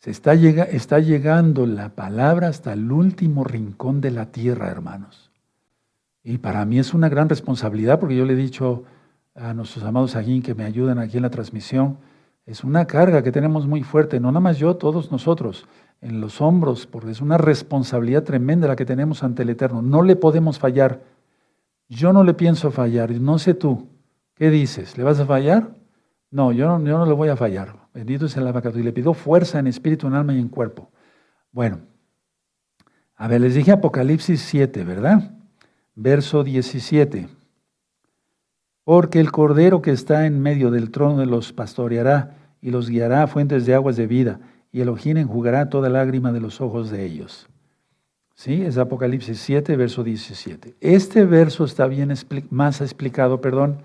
se 0.00 0.10
está, 0.10 0.32
está 0.32 0.98
llegando 0.98 1.66
la 1.66 1.90
palabra 1.90 2.48
hasta 2.48 2.72
el 2.72 2.90
último 2.90 3.44
rincón 3.44 4.00
de 4.00 4.10
la 4.10 4.32
tierra, 4.32 4.68
hermanos. 4.68 5.30
Y 6.24 6.38
para 6.38 6.64
mí 6.64 6.78
es 6.78 6.94
una 6.94 7.08
gran 7.08 7.28
responsabilidad 7.28 8.00
porque 8.00 8.16
yo 8.16 8.24
le 8.24 8.32
he 8.32 8.36
dicho 8.36 8.84
a 9.34 9.54
nuestros 9.54 9.84
amados 9.84 10.16
aquí 10.16 10.40
que 10.40 10.54
me 10.54 10.64
ayudan 10.64 10.98
aquí 10.98 11.18
en 11.18 11.22
la 11.22 11.30
transmisión, 11.30 11.98
es 12.44 12.64
una 12.64 12.86
carga 12.86 13.22
que 13.22 13.30
tenemos 13.30 13.66
muy 13.66 13.82
fuerte, 13.82 14.18
no 14.18 14.28
nada 14.28 14.40
más 14.40 14.56
yo, 14.56 14.76
todos 14.76 15.12
nosotros, 15.12 15.66
en 16.00 16.20
los 16.20 16.40
hombros, 16.40 16.86
porque 16.86 17.10
es 17.10 17.20
una 17.20 17.36
responsabilidad 17.36 18.24
tremenda 18.24 18.68
la 18.68 18.76
que 18.76 18.86
tenemos 18.86 19.22
ante 19.22 19.42
el 19.42 19.50
Eterno. 19.50 19.82
No 19.82 20.02
le 20.02 20.16
podemos 20.16 20.58
fallar. 20.58 21.02
Yo 21.90 22.12
no 22.12 22.24
le 22.24 22.32
pienso 22.32 22.70
fallar, 22.70 23.10
no 23.10 23.38
sé 23.38 23.52
tú. 23.52 23.86
¿Qué 24.34 24.48
dices? 24.48 24.96
¿Le 24.96 25.04
vas 25.04 25.20
a 25.20 25.26
fallar? 25.26 25.74
No, 26.30 26.52
yo 26.52 26.66
no, 26.66 26.84
yo 26.84 26.96
no 26.96 27.04
le 27.04 27.12
voy 27.12 27.28
a 27.28 27.36
fallar. 27.36 27.74
Bendito 27.98 28.26
es 28.26 28.36
el 28.36 28.46
abacato. 28.46 28.78
Y 28.78 28.84
le 28.84 28.92
pido 28.92 29.12
fuerza 29.12 29.58
en 29.58 29.66
espíritu, 29.66 30.06
en 30.06 30.14
alma 30.14 30.32
y 30.32 30.38
en 30.38 30.46
cuerpo. 30.46 30.88
Bueno, 31.50 31.80
a 33.16 33.26
ver, 33.26 33.40
les 33.40 33.56
dije 33.56 33.72
Apocalipsis 33.72 34.40
7, 34.40 34.84
¿verdad? 34.84 35.32
Verso 35.96 36.44
17. 36.44 37.26
Porque 38.84 39.18
el 39.18 39.32
cordero 39.32 39.82
que 39.82 39.90
está 39.90 40.26
en 40.26 40.40
medio 40.40 40.70
del 40.70 40.92
trono 40.92 41.18
de 41.18 41.26
los 41.26 41.52
pastoreará 41.52 42.36
y 42.62 42.70
los 42.70 42.88
guiará 42.88 43.24
a 43.24 43.26
fuentes 43.26 43.66
de 43.66 43.74
aguas 43.74 43.96
de 43.96 44.06
vida, 44.06 44.38
y 44.70 44.80
Elohim 44.80 45.16
enjugará 45.16 45.68
toda 45.68 45.88
lágrima 45.88 46.30
de 46.30 46.40
los 46.40 46.60
ojos 46.60 46.90
de 46.90 47.04
ellos. 47.04 47.48
¿Sí? 48.36 48.62
Es 48.62 48.78
Apocalipsis 48.78 49.40
7, 49.40 49.76
verso 49.76 50.04
17. 50.04 50.76
Este 50.80 51.24
verso 51.24 51.64
está 51.64 51.88
bien 51.88 52.14
más 52.50 52.80
explicado, 52.80 53.40
perdón, 53.40 53.82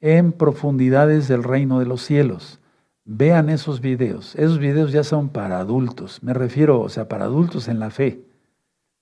en 0.00 0.32
profundidades 0.32 1.28
del 1.28 1.44
reino 1.44 1.78
de 1.78 1.86
los 1.86 2.02
cielos. 2.02 2.58
Vean 3.04 3.50
esos 3.50 3.80
videos. 3.80 4.34
Esos 4.36 4.58
videos 4.58 4.92
ya 4.92 5.04
son 5.04 5.28
para 5.28 5.58
adultos. 5.58 6.22
Me 6.22 6.32
refiero, 6.34 6.80
o 6.80 6.88
sea, 6.88 7.08
para 7.08 7.24
adultos 7.24 7.68
en 7.68 7.78
la 7.78 7.90
fe. 7.90 8.24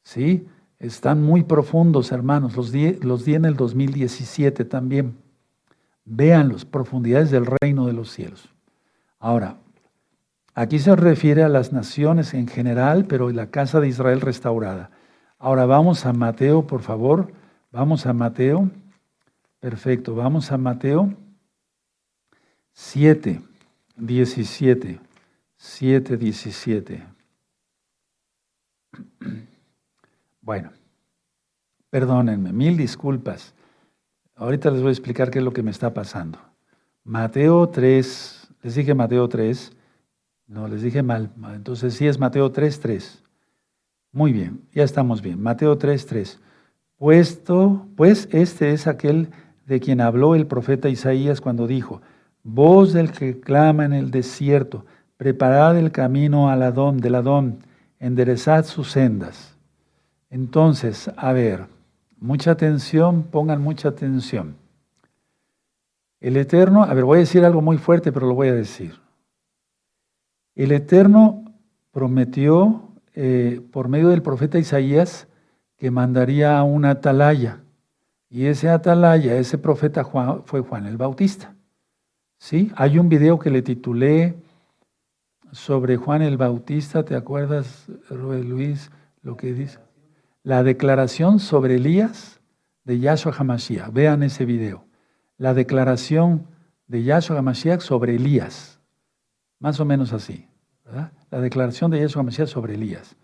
¿Sí? 0.03 0.47
Están 0.79 1.23
muy 1.23 1.45
profundos, 1.45 2.11
hermanos. 2.13 2.57
Los 2.57 2.73
di, 2.73 2.95
los 2.95 3.27
en 3.29 3.45
el 3.45 3.57
2017 3.57 4.65
también. 4.65 5.17
Vean 6.05 6.55
profundidades 6.71 7.31
del 7.31 7.47
reino 7.47 7.87
de 7.87 7.93
los 7.93 8.11
cielos. 8.11 8.49
Ahora, 9.21 9.57
Aquí 10.55 10.79
se 10.79 10.95
refiere 10.95 11.43
a 11.43 11.49
las 11.49 11.73
naciones 11.73 12.35
en 12.35 12.47
general, 12.47 13.07
pero 13.07 13.31
la 13.31 13.51
casa 13.51 13.81
de 13.81 13.89
Israel 13.89 14.21
restaurada. 14.21 14.91
Ahora 15.39 15.65
vamos 15.65 16.05
a 16.05 16.13
Mateo, 16.13 16.67
por 16.67 16.83
favor. 16.83 17.33
Vamos 17.71 18.05
a 18.05 18.13
Mateo. 18.13 18.71
Perfecto, 19.61 20.15
vamos 20.15 20.53
a 20.53 20.59
Mateo 20.59 21.15
7, 22.73 23.41
17. 24.03 24.99
7, 25.57 26.17
17. 26.17 27.07
Bueno, 30.41 30.73
perdónenme, 31.89 32.53
mil 32.53 32.77
disculpas. 32.77 33.55
Ahorita 34.35 34.73
les 34.73 34.81
voy 34.81 34.89
a 34.89 34.93
explicar 34.93 35.31
qué 35.31 35.39
es 35.39 35.45
lo 35.45 35.53
que 35.53 35.63
me 35.63 35.71
está 35.71 35.95
pasando. 35.95 36.41
Mateo 37.05 37.69
3, 37.69 38.49
les 38.63 38.75
dije 38.75 38.93
Mateo 38.95 39.29
3, 39.29 39.73
no, 40.49 40.67
les 40.67 40.83
dije 40.83 41.05
mal. 41.05 41.31
Entonces 41.55 41.95
sí 41.95 42.09
es 42.09 42.19
Mateo 42.19 42.53
3.3. 42.53 43.23
Muy 44.11 44.33
bien, 44.33 44.63
ya 44.73 44.83
estamos 44.83 45.23
bien. 45.23 45.41
Mateo 45.41 45.79
3.3. 45.79 46.39
Puesto, 46.97 47.87
pues 47.97 48.29
este 48.33 48.73
es 48.73 48.89
aquel 48.89 49.31
de 49.67 49.79
quien 49.79 50.01
habló 50.01 50.35
el 50.35 50.49
profeta 50.49 50.89
Isaías 50.89 51.41
cuando 51.41 51.69
dijo, 51.69 52.03
voz 52.43 52.93
del 52.93 53.13
que 53.13 53.41
clama 53.41 53.85
en 53.85 53.93
el 53.93 54.11
desierto, 54.11 54.85
preparad 55.17 55.79
el 55.79 55.93
camino 55.93 56.51
al 56.51 56.63
Adón, 56.63 56.99
del 56.99 57.15
Adón, 57.15 57.59
enderezad 57.99 58.65
sus 58.65 58.91
sendas. 58.91 59.57
Entonces, 60.31 61.11
a 61.17 61.33
ver, 61.33 61.67
mucha 62.19 62.53
atención, 62.53 63.25
pongan 63.25 63.61
mucha 63.61 63.89
atención. 63.89 64.57
El 66.21 66.37
Eterno, 66.37 66.85
a 66.85 66.95
ver, 66.95 67.05
voy 67.05 67.17
a 67.17 67.21
decir 67.21 67.45
algo 67.45 67.63
muy 67.63 67.79
fuerte, 67.79 68.13
pero 68.13 68.27
lo 68.27 68.35
voy 68.35 68.49
a 68.49 68.55
decir. 68.55 68.95
El 70.55 70.73
Eterno 70.73 71.45
prometió 71.91 72.93
eh, 73.15 73.61
por 73.73 73.89
medio 73.89 74.09
del 74.09 74.23
profeta 74.23 74.59
Isaías 74.59 75.27
que 75.77 75.91
mandaría 75.91 76.59
a 76.59 76.63
una 76.63 76.91
atalaya. 76.91 77.61
Y 78.31 78.47
ese 78.47 78.69
atalaya, 78.69 79.37
ese 79.37 79.59
profeta 79.59 80.05
Juan, 80.05 80.43
fue 80.45 80.61
Juan 80.61 80.87
el 80.87 80.97
Bautista. 80.97 81.52
¿Sí? 82.43 82.73
Hay 82.75 82.99
un 82.99 83.09
video 83.09 83.39
que 83.39 83.51
le 83.51 83.63
titulé 83.63 84.35
sobre 85.53 85.97
Juan 85.97 86.23
el 86.23 86.37
Bautista, 86.37 87.05
¿te 87.05 87.15
acuerdas, 87.15 87.87
Luis, 88.11 88.91
lo 89.23 89.37
que 89.37 89.53
dice? 89.53 89.79
La 90.43 90.65
declaración 90.65 91.39
sobre 91.39 91.77
Elías 91.77 92.41
de 92.83 92.99
Yahshua 92.99 93.33
HaMashiach. 93.39 93.93
Vean 93.93 94.25
ese 94.25 94.45
video. 94.45 94.85
La 95.39 95.55
declaración 95.55 96.49
de 96.89 97.05
Yahshua 97.05 97.39
HaMashiach 97.39 97.81
sobre 97.81 98.17
Elías. 98.17 98.81
Más 99.61 99.79
o 99.79 99.85
menos 99.85 100.13
así. 100.13 100.49
La 101.31 101.41
declaración 101.41 101.93
de 101.93 102.01
Yeshua 102.01 102.25
Mesías 102.25 102.51
sobre 102.51 102.75
Elías. 102.75 103.15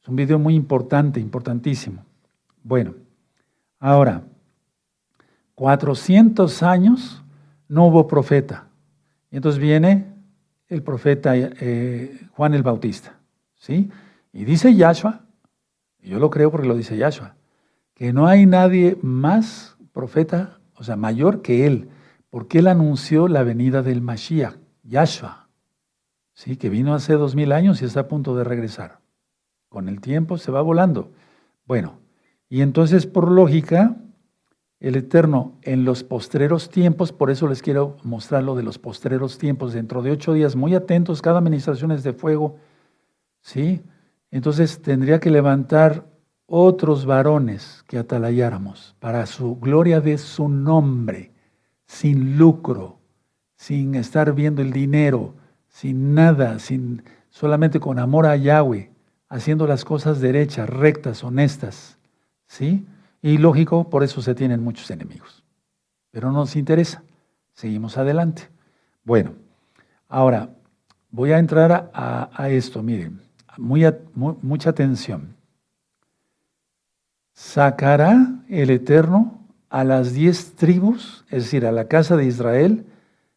Es 0.00 0.08
un 0.08 0.16
video 0.16 0.38
muy 0.38 0.54
importante, 0.54 1.20
importantísimo. 1.20 2.06
Bueno, 2.62 2.94
ahora, 3.78 4.22
400 5.56 6.62
años 6.62 7.21
no 7.72 7.86
hubo 7.86 8.06
profeta. 8.06 8.68
Y 9.30 9.36
entonces 9.36 9.58
viene 9.58 10.12
el 10.68 10.82
profeta 10.82 11.32
eh, 11.34 12.20
Juan 12.32 12.52
el 12.52 12.62
Bautista. 12.62 13.18
¿sí? 13.54 13.90
Y 14.30 14.44
dice 14.44 14.74
Yahshua, 14.74 15.22
y 15.98 16.10
yo 16.10 16.18
lo 16.18 16.28
creo 16.28 16.50
porque 16.50 16.68
lo 16.68 16.76
dice 16.76 16.98
Yahshua, 16.98 17.34
que 17.94 18.12
no 18.12 18.26
hay 18.26 18.44
nadie 18.44 18.98
más 19.00 19.78
profeta, 19.94 20.58
o 20.74 20.84
sea, 20.84 20.96
mayor 20.96 21.40
que 21.40 21.66
él, 21.66 21.88
porque 22.28 22.58
él 22.58 22.66
anunció 22.66 23.26
la 23.26 23.42
venida 23.42 23.80
del 23.82 24.02
Mashiach, 24.02 24.56
Yahshua, 24.82 25.48
¿sí? 26.34 26.58
que 26.58 26.68
vino 26.68 26.92
hace 26.92 27.14
dos 27.14 27.34
mil 27.34 27.52
años 27.52 27.80
y 27.80 27.86
está 27.86 28.00
a 28.00 28.08
punto 28.08 28.36
de 28.36 28.44
regresar. 28.44 28.98
Con 29.70 29.88
el 29.88 30.02
tiempo 30.02 30.36
se 30.36 30.52
va 30.52 30.60
volando. 30.60 31.10
Bueno, 31.64 32.00
y 32.50 32.60
entonces 32.60 33.06
por 33.06 33.30
lógica, 33.30 33.96
el 34.82 34.96
Eterno 34.96 35.52
en 35.62 35.84
los 35.84 36.02
postreros 36.02 36.68
tiempos, 36.68 37.12
por 37.12 37.30
eso 37.30 37.46
les 37.46 37.62
quiero 37.62 37.96
mostrar 38.02 38.42
lo 38.42 38.56
de 38.56 38.64
los 38.64 38.78
postreros 38.78 39.38
tiempos, 39.38 39.72
dentro 39.72 40.02
de 40.02 40.10
ocho 40.10 40.32
días, 40.32 40.56
muy 40.56 40.74
atentos, 40.74 41.22
cada 41.22 41.38
administración 41.38 41.92
es 41.92 42.02
de 42.02 42.12
fuego, 42.12 42.56
¿sí? 43.42 43.80
Entonces 44.32 44.82
tendría 44.82 45.20
que 45.20 45.30
levantar 45.30 46.04
otros 46.46 47.06
varones 47.06 47.84
que 47.86 47.96
atalayáramos 47.96 48.96
para 48.98 49.24
su 49.26 49.54
gloria 49.54 50.00
de 50.00 50.18
su 50.18 50.48
nombre, 50.48 51.30
sin 51.86 52.36
lucro, 52.36 52.98
sin 53.54 53.94
estar 53.94 54.34
viendo 54.34 54.62
el 54.62 54.72
dinero, 54.72 55.36
sin 55.68 56.12
nada, 56.12 56.58
sin 56.58 57.04
solamente 57.30 57.78
con 57.78 58.00
amor 58.00 58.26
a 58.26 58.34
Yahweh, 58.34 58.90
haciendo 59.28 59.68
las 59.68 59.84
cosas 59.84 60.20
derechas, 60.20 60.68
rectas, 60.68 61.22
honestas, 61.22 61.98
¿sí? 62.48 62.84
Y 63.22 63.38
lógico, 63.38 63.88
por 63.88 64.02
eso 64.02 64.20
se 64.20 64.34
tienen 64.34 64.62
muchos 64.62 64.90
enemigos. 64.90 65.44
Pero 66.10 66.32
no 66.32 66.40
nos 66.40 66.56
interesa. 66.56 67.04
Seguimos 67.54 67.96
adelante. 67.96 68.48
Bueno, 69.04 69.34
ahora 70.08 70.50
voy 71.10 71.30
a 71.30 71.38
entrar 71.38 71.90
a, 71.94 72.48
esto, 72.50 72.82
miren, 72.82 73.20
mucha 73.56 74.70
atención. 74.70 75.36
Sacará 77.32 78.42
el 78.48 78.70
Eterno 78.70 79.46
a 79.70 79.84
las 79.84 80.12
diez 80.12 80.54
tribus, 80.54 81.24
es 81.30 81.44
decir, 81.44 81.64
a 81.64 81.72
la 81.72 81.86
casa 81.86 82.16
de 82.16 82.26
Israel, 82.26 82.84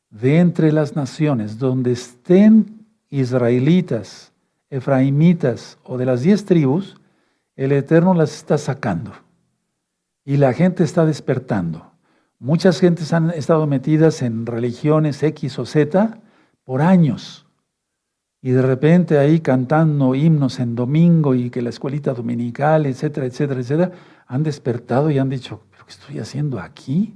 de 0.10 0.40
entre 0.40 0.72
las 0.72 0.96
naciones, 0.96 1.60
donde 1.60 1.92
estén 1.92 2.86
israelitas, 3.10 4.32
efraimitas 4.70 5.78
o 5.84 5.98
de 5.98 6.06
las 6.06 6.22
diez 6.22 6.44
tribus, 6.46 6.98
el 7.56 7.72
Eterno 7.72 8.14
las 8.14 8.36
está 8.36 8.58
sacando 8.58 9.25
y 10.26 10.38
la 10.38 10.54
gente 10.54 10.84
está 10.84 11.06
despertando. 11.06 11.92
Muchas 12.40 12.80
gentes 12.80 13.14
han 13.14 13.30
estado 13.30 13.68
metidas 13.68 14.24
en 14.24 14.46
religiones 14.46 15.22
X 15.24 15.60
o 15.60 15.66
Z 15.66 16.20
por 16.64 16.82
años. 16.82 17.46
Y 18.42 18.52
de 18.52 18.62
repente 18.62 19.18
ahí 19.18 19.40
cantando 19.40 20.14
himnos 20.14 20.60
en 20.60 20.76
domingo 20.76 21.34
y 21.34 21.50
que 21.50 21.62
la 21.62 21.70
escuelita 21.70 22.14
dominical, 22.14 22.86
etcétera, 22.86 23.28
etcétera, 23.28 23.60
etcétera, 23.60 23.92
han 24.28 24.44
despertado 24.44 25.10
y 25.10 25.20
han 25.20 25.30
dicho, 25.30 25.62
¿pero 25.72 25.86
qué 25.86 25.92
estoy 25.92 26.20
haciendo 26.20 26.60
aquí? 26.60 27.16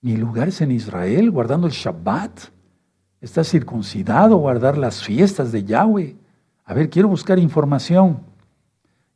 Mi 0.00 0.16
lugar 0.16 0.48
es 0.48 0.60
en 0.60 0.70
Israel, 0.70 1.30
guardando 1.30 1.66
el 1.66 1.72
Shabbat. 1.72 2.40
Está 3.20 3.42
circuncidado, 3.42 4.36
guardar 4.36 4.78
las 4.78 5.02
fiestas 5.02 5.50
de 5.50 5.64
Yahweh. 5.64 6.16
A 6.64 6.74
ver, 6.74 6.88
quiero 6.88 7.08
buscar 7.08 7.38
información. 7.38 8.20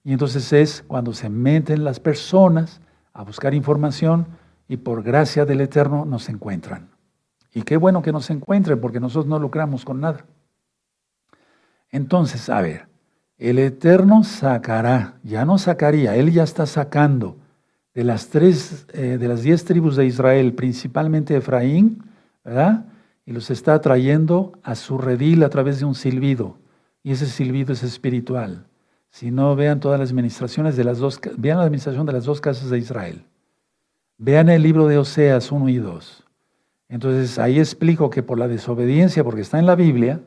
Y 0.04 0.12
entonces 0.12 0.52
es 0.52 0.84
cuando 0.86 1.12
se 1.12 1.28
meten 1.28 1.84
las 1.84 2.00
personas 2.00 2.80
a 3.12 3.22
buscar 3.22 3.54
información 3.54 4.26
y 4.68 4.78
por 4.78 5.02
gracia 5.02 5.44
del 5.44 5.60
Eterno 5.60 6.04
nos 6.04 6.28
encuentran. 6.28 6.90
Y 7.52 7.62
qué 7.62 7.76
bueno 7.76 8.02
que 8.02 8.12
nos 8.12 8.30
encuentren 8.30 8.80
porque 8.80 9.00
nosotros 9.00 9.26
no 9.26 9.38
lucramos 9.38 9.84
con 9.84 10.00
nada. 10.00 10.24
Entonces, 11.90 12.48
a 12.48 12.62
ver, 12.62 12.88
el 13.36 13.58
Eterno 13.58 14.24
sacará, 14.24 15.18
ya 15.22 15.44
no 15.44 15.58
sacaría, 15.58 16.16
Él 16.16 16.32
ya 16.32 16.42
está 16.42 16.64
sacando 16.66 17.36
de 17.94 18.04
las 18.04 18.28
tres, 18.28 18.86
eh, 18.94 19.18
de 19.18 19.28
las 19.28 19.42
diez 19.42 19.64
tribus 19.64 19.96
de 19.96 20.06
Israel, 20.06 20.54
principalmente 20.54 21.36
Efraín, 21.36 22.02
¿verdad? 22.42 22.86
Y 23.26 23.32
los 23.32 23.50
está 23.50 23.80
trayendo 23.80 24.52
a 24.62 24.74
su 24.74 24.96
redil 24.96 25.44
a 25.44 25.50
través 25.50 25.78
de 25.78 25.84
un 25.84 25.94
silbido. 25.94 26.56
Y 27.02 27.12
ese 27.12 27.26
silbido 27.26 27.72
es 27.72 27.82
espiritual. 27.82 28.66
Si 29.12 29.31
no, 29.31 29.55
vean 29.55 29.79
todas 29.79 30.01
las 30.01 30.11
administraciones 30.11 30.75
de 30.75 30.85
las 30.85 30.98
dos, 30.98 31.20
vean 31.37 31.59
la 31.59 31.64
administración 31.64 32.07
de 32.07 32.14
las 32.14 32.25
dos 32.25 32.40
casas 32.40 32.70
de 32.70 32.79
Israel. 32.79 33.27
Vean 34.16 34.48
el 34.48 34.62
libro 34.62 34.87
de 34.87 34.96
Oseas 34.96 35.53
1 35.53 35.68
y 35.68 35.77
2. 35.77 36.25
Entonces 36.88 37.38
ahí 37.38 37.59
explico 37.59 38.09
que 38.09 38.22
por 38.22 38.38
la 38.38 38.48
desobediencia, 38.48 39.22
porque 39.22 39.42
está 39.42 39.59
en 39.59 39.66
la 39.66 39.75
Biblia, 39.75 40.20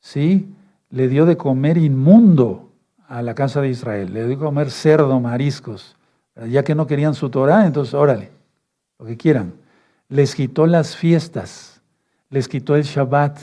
¿sí? 0.00 0.48
Le 0.88 1.08
dio 1.08 1.26
de 1.26 1.36
comer 1.36 1.76
inmundo 1.76 2.70
a 3.08 3.20
la 3.20 3.34
casa 3.34 3.60
de 3.60 3.68
Israel. 3.68 4.12
Le 4.14 4.20
dio 4.20 4.28
de 4.30 4.38
comer 4.38 4.70
cerdo, 4.70 5.20
mariscos. 5.20 5.94
Ya 6.48 6.64
que 6.64 6.74
no 6.74 6.86
querían 6.86 7.14
su 7.14 7.28
Torah, 7.28 7.66
entonces 7.66 7.92
órale, 7.92 8.30
lo 8.98 9.04
que 9.04 9.18
quieran. 9.18 9.52
Les 10.08 10.34
quitó 10.34 10.66
las 10.66 10.96
fiestas, 10.96 11.82
les 12.30 12.48
quitó 12.48 12.74
el 12.74 12.84
Shabbat, 12.84 13.38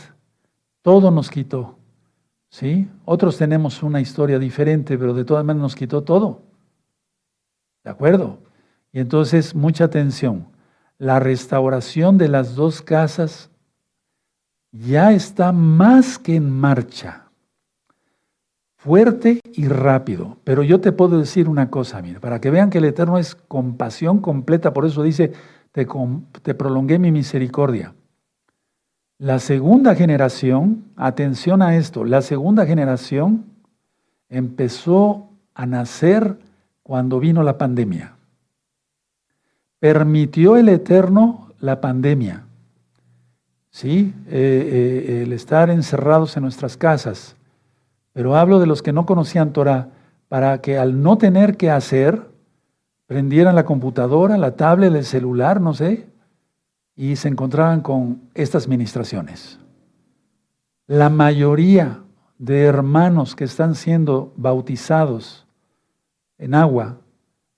todo 0.82 1.12
nos 1.12 1.30
quitó. 1.30 1.75
¿Sí? 2.56 2.88
Otros 3.04 3.38
tenemos 3.38 3.84
una 3.84 4.00
historia 4.00 4.40
diferente, 4.40 4.98
pero 4.98 5.14
de 5.14 5.26
todas 5.26 5.44
maneras 5.44 5.64
nos 5.64 5.76
quitó 5.76 6.04
todo. 6.04 6.44
¿De 7.84 7.92
acuerdo? 7.92 8.40
Y 8.94 9.02
entonces, 9.02 9.54
mucha 9.54 9.84
atención. 9.84 10.48
La 10.98 11.20
restauración 11.20 12.18
de 12.18 12.30
las 12.30 12.56
dos 12.56 12.82
casas 12.82 13.52
ya 14.72 15.12
está 15.12 15.52
más 15.52 16.18
que 16.18 16.38
en 16.38 16.50
marcha. 16.50 17.30
Fuerte 18.78 19.42
y 19.52 19.68
rápido. 19.68 20.38
Pero 20.46 20.64
yo 20.64 20.80
te 20.80 20.94
puedo 20.94 21.20
decir 21.20 21.50
una 21.50 21.70
cosa, 21.70 22.02
mira, 22.02 22.22
para 22.22 22.40
que 22.40 22.52
vean 22.52 22.70
que 22.70 22.78
el 22.78 22.86
Eterno 22.86 23.18
es 23.18 23.36
compasión 23.36 24.22
completa, 24.22 24.72
por 24.72 24.86
eso 24.86 25.04
dice, 25.04 25.34
te, 25.74 25.86
te 26.42 26.56
prolongué 26.56 27.00
mi 27.00 27.12
misericordia. 27.12 27.94
La 29.18 29.40
segunda 29.40 29.96
generación, 29.96 30.84
atención 30.98 31.62
a 31.62 31.78
esto, 31.78 32.04
la 32.04 32.22
segunda 32.22 32.66
generación 32.66 33.46
empezó 34.28 35.30
a 35.54 35.66
nacer 35.66 36.38
cuando 36.84 37.22
vino 37.22 37.42
la 37.42 37.58
pandemia. 37.58 38.16
Permitió 39.80 40.58
el 40.58 40.68
Eterno 40.68 41.54
la 41.62 41.80
pandemia. 41.80 42.44
¿Sí? 43.70 44.14
Eh, 44.28 45.06
eh, 45.08 45.24
el 45.24 45.32
estar 45.32 45.70
encerrados 45.70 46.36
en 46.36 46.44
nuestras 46.44 46.76
casas. 46.76 47.38
Pero 48.12 48.36
hablo 48.36 48.60
de 48.60 48.68
los 48.68 48.82
que 48.82 48.94
no 48.94 49.06
conocían 49.06 49.54
Torah, 49.54 49.90
para 50.28 50.60
que 50.60 50.78
al 50.78 51.02
no 51.02 51.18
tener 51.18 51.56
que 51.56 51.72
hacer, 51.72 52.22
prendieran 53.06 53.56
la 53.56 53.66
computadora, 53.66 54.38
la 54.38 54.56
tablet, 54.56 54.94
el 54.94 55.06
celular, 55.06 55.62
no 55.62 55.74
sé, 55.74 56.06
y 56.96 57.16
se 57.16 57.28
encontraban 57.28 57.82
con 57.82 58.22
estas 58.34 58.68
ministraciones. 58.68 59.60
La 60.88 61.10
mayoría 61.10 62.02
de 62.38 62.64
hermanos 62.64 63.36
que 63.36 63.44
están 63.44 63.76
siendo 63.76 64.34
bautizados 64.38 65.46
en 66.38 66.54
agua, 66.54 66.98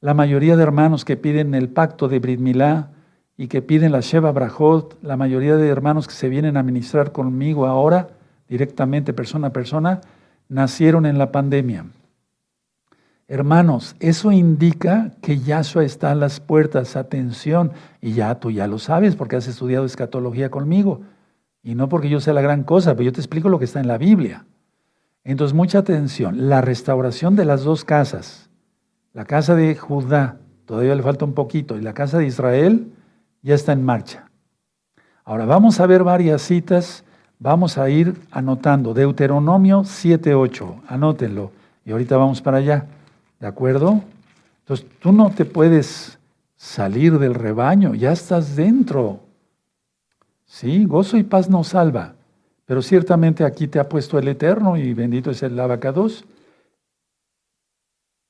la 0.01 0.13
mayoría 0.13 0.55
de 0.55 0.63
hermanos 0.63 1.05
que 1.05 1.17
piden 1.17 1.53
el 1.55 1.69
pacto 1.69 2.07
de 2.07 2.19
Brit 2.19 2.39
Milá 2.39 2.91
y 3.35 3.47
que 3.47 3.61
piden 3.61 3.91
la 3.91 4.01
Sheva 4.01 4.31
Brajot, 4.31 4.97
la 5.03 5.17
mayoría 5.17 5.55
de 5.55 5.67
hermanos 5.67 6.07
que 6.07 6.13
se 6.13 6.29
vienen 6.29 6.57
a 6.57 6.63
ministrar 6.63 7.11
conmigo 7.11 7.67
ahora, 7.67 8.09
directamente 8.47 9.13
persona 9.13 9.47
a 9.47 9.53
persona, 9.53 10.01
nacieron 10.49 11.05
en 11.05 11.17
la 11.17 11.31
pandemia. 11.31 11.85
Hermanos, 13.29 13.97
eso 13.99 14.31
indica 14.31 15.11
que 15.21 15.39
Yahshua 15.39 15.83
está 15.83 16.11
a 16.11 16.15
las 16.15 16.39
puertas, 16.39 16.95
atención, 16.95 17.73
y 17.99 18.13
ya 18.13 18.35
tú 18.35 18.51
ya 18.51 18.67
lo 18.67 18.79
sabes 18.79 19.17
porque 19.17 19.35
has 19.35 19.49
estudiado 19.49 19.83
escatología 19.83 20.49
conmigo, 20.49 21.01
y 21.61 21.75
no 21.75 21.89
porque 21.89 22.07
yo 22.07 22.21
sea 22.21 22.33
la 22.33 22.41
gran 22.41 22.63
cosa, 22.63 22.93
pero 22.93 23.03
yo 23.03 23.11
te 23.11 23.19
explico 23.19 23.49
lo 23.49 23.59
que 23.59 23.65
está 23.65 23.81
en 23.81 23.87
la 23.87 23.97
Biblia. 23.97 24.45
Entonces, 25.25 25.53
mucha 25.53 25.79
atención, 25.79 26.47
la 26.47 26.61
restauración 26.61 27.35
de 27.35 27.43
las 27.43 27.65
dos 27.65 27.83
casas, 27.83 28.49
la 29.11 29.25
casa 29.25 29.55
de 29.55 29.75
Judá, 29.75 30.37
todavía 30.65 30.95
le 30.95 31.03
falta 31.03 31.25
un 31.25 31.33
poquito, 31.33 31.77
y 31.77 31.81
la 31.81 31.93
casa 31.93 32.19
de 32.19 32.27
Israel 32.27 32.93
ya 33.41 33.55
está 33.55 33.73
en 33.73 33.83
marcha. 33.83 34.31
Ahora 35.25 35.45
vamos 35.45 35.81
a 35.81 35.85
ver 35.85 36.05
varias 36.05 36.43
citas, 36.43 37.03
vamos 37.39 37.77
a 37.77 37.89
ir 37.89 38.15
anotando, 38.31 38.93
Deuteronomio 38.93 39.81
7.8, 39.81 40.83
anótenlo, 40.87 41.51
y 41.83 41.91
ahorita 41.91 42.15
vamos 42.15 42.41
para 42.41 42.59
allá. 42.59 42.85
¿De 43.39 43.47
acuerdo? 43.47 44.01
Entonces 44.59 44.85
tú 44.99 45.11
no 45.11 45.29
te 45.29 45.45
puedes 45.45 46.17
salir 46.55 47.19
del 47.19 47.35
rebaño, 47.35 47.93
ya 47.93 48.11
estás 48.11 48.55
dentro. 48.55 49.21
Sí, 50.45 50.85
gozo 50.85 51.17
y 51.17 51.23
paz 51.23 51.49
nos 51.49 51.69
salva, 51.69 52.15
pero 52.65 52.81
ciertamente 52.81 53.43
aquí 53.43 53.67
te 53.67 53.79
ha 53.79 53.87
puesto 53.87 54.17
el 54.17 54.27
Eterno 54.27 54.75
y 54.77 54.93
bendito 54.93 55.31
es 55.31 55.43
el 55.43 55.59
abacados. 55.59 56.25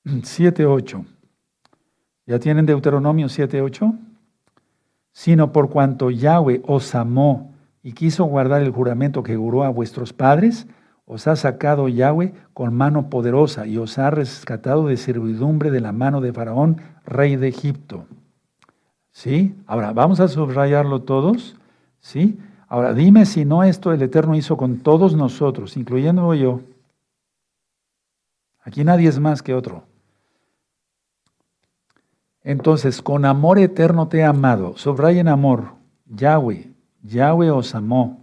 7.8. 0.06 1.06
¿Ya 2.26 2.40
tienen 2.40 2.66
Deuteronomio 2.66 3.28
7.8? 3.28 3.98
Sino 5.14 5.52
por 5.52 5.70
cuanto 5.70 6.12
Yahweh 6.12 6.62
os 6.66 6.94
amó 6.94 7.54
y 7.82 7.94
quiso 7.94 8.26
guardar 8.26 8.62
el 8.62 8.72
juramento 8.72 9.24
que 9.24 9.36
juró 9.36 9.64
a 9.64 9.70
vuestros 9.70 10.12
padres, 10.12 10.68
os 11.10 11.26
ha 11.26 11.38
sacado 11.38 11.88
Yahweh 11.88 12.34
con 12.54 12.76
mano 12.76 13.10
poderosa 13.10 13.66
y 13.66 13.78
os 13.78 13.98
ha 13.98 14.12
rescatado 14.12 14.88
de 14.88 14.98
servidumbre 14.98 15.72
de 15.72 15.80
la 15.80 15.94
mano 15.94 16.20
de 16.20 16.34
Faraón, 16.34 16.82
rey 17.06 17.38
de 17.38 17.48
Egipto. 17.48 18.06
¿Sí? 19.14 19.56
Ahora, 19.66 19.94
vamos 19.94 20.20
a 20.20 20.28
subrayarlo 20.28 21.04
todos. 21.04 21.56
¿Sí? 22.02 22.38
Ahora, 22.68 22.94
dime 22.94 23.26
si 23.26 23.46
no 23.46 23.64
esto 23.64 23.94
el 23.94 24.02
Eterno 24.02 24.36
hizo 24.36 24.58
con 24.58 24.80
todos 24.80 25.16
nosotros, 25.16 25.78
incluyendo 25.78 26.34
yo. 26.36 26.60
Aquí 28.62 28.84
nadie 28.84 29.08
es 29.08 29.18
más 29.18 29.42
que 29.42 29.54
otro. 29.54 29.84
Entonces, 32.44 33.02
con 33.02 33.24
amor 33.24 33.60
eterno 33.60 34.10
te 34.10 34.20
he 34.20 34.24
amado. 34.26 34.78
Subrayen 34.78 35.30
amor. 35.30 35.76
Yahweh. 36.06 36.70
Yahweh 37.02 37.50
os 37.50 37.74
amó. 37.76 38.20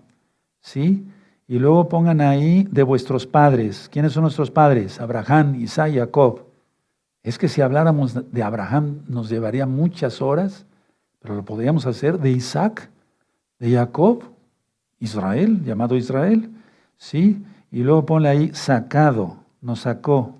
¿Sí? 0.61 1.07
Y 1.47 1.59
luego 1.59 1.89
pongan 1.89 2.21
ahí 2.21 2.67
de 2.71 2.83
vuestros 2.83 3.27
padres. 3.27 3.89
¿Quiénes 3.93 4.13
son 4.13 4.23
nuestros 4.23 4.51
padres? 4.51 5.01
Abraham, 5.01 5.57
Isaac 5.57 5.93
y 5.93 5.99
Jacob. 5.99 6.47
Es 7.23 7.39
que 7.39 7.49
si 7.49 7.61
habláramos 7.61 8.33
de 8.33 8.43
Abraham 8.43 9.01
nos 9.09 9.29
llevaría 9.29 9.67
muchas 9.67 10.23
horas, 10.23 10.67
pero 11.21 11.35
lo 11.35 11.45
podríamos 11.45 11.87
hacer 11.87 12.19
de 12.19 12.31
Isaac, 12.31 12.91
de 13.59 13.73
Jacob, 13.73 14.25
Israel, 15.01 15.63
llamado 15.65 15.97
Israel. 15.97 16.51
¿Sí? 16.97 17.43
Y 17.71 17.83
luego 17.83 18.07
ponle 18.07 18.29
ahí 18.29 18.51
sacado, 18.55 19.37
nos 19.61 19.81
sacó. 19.81 20.39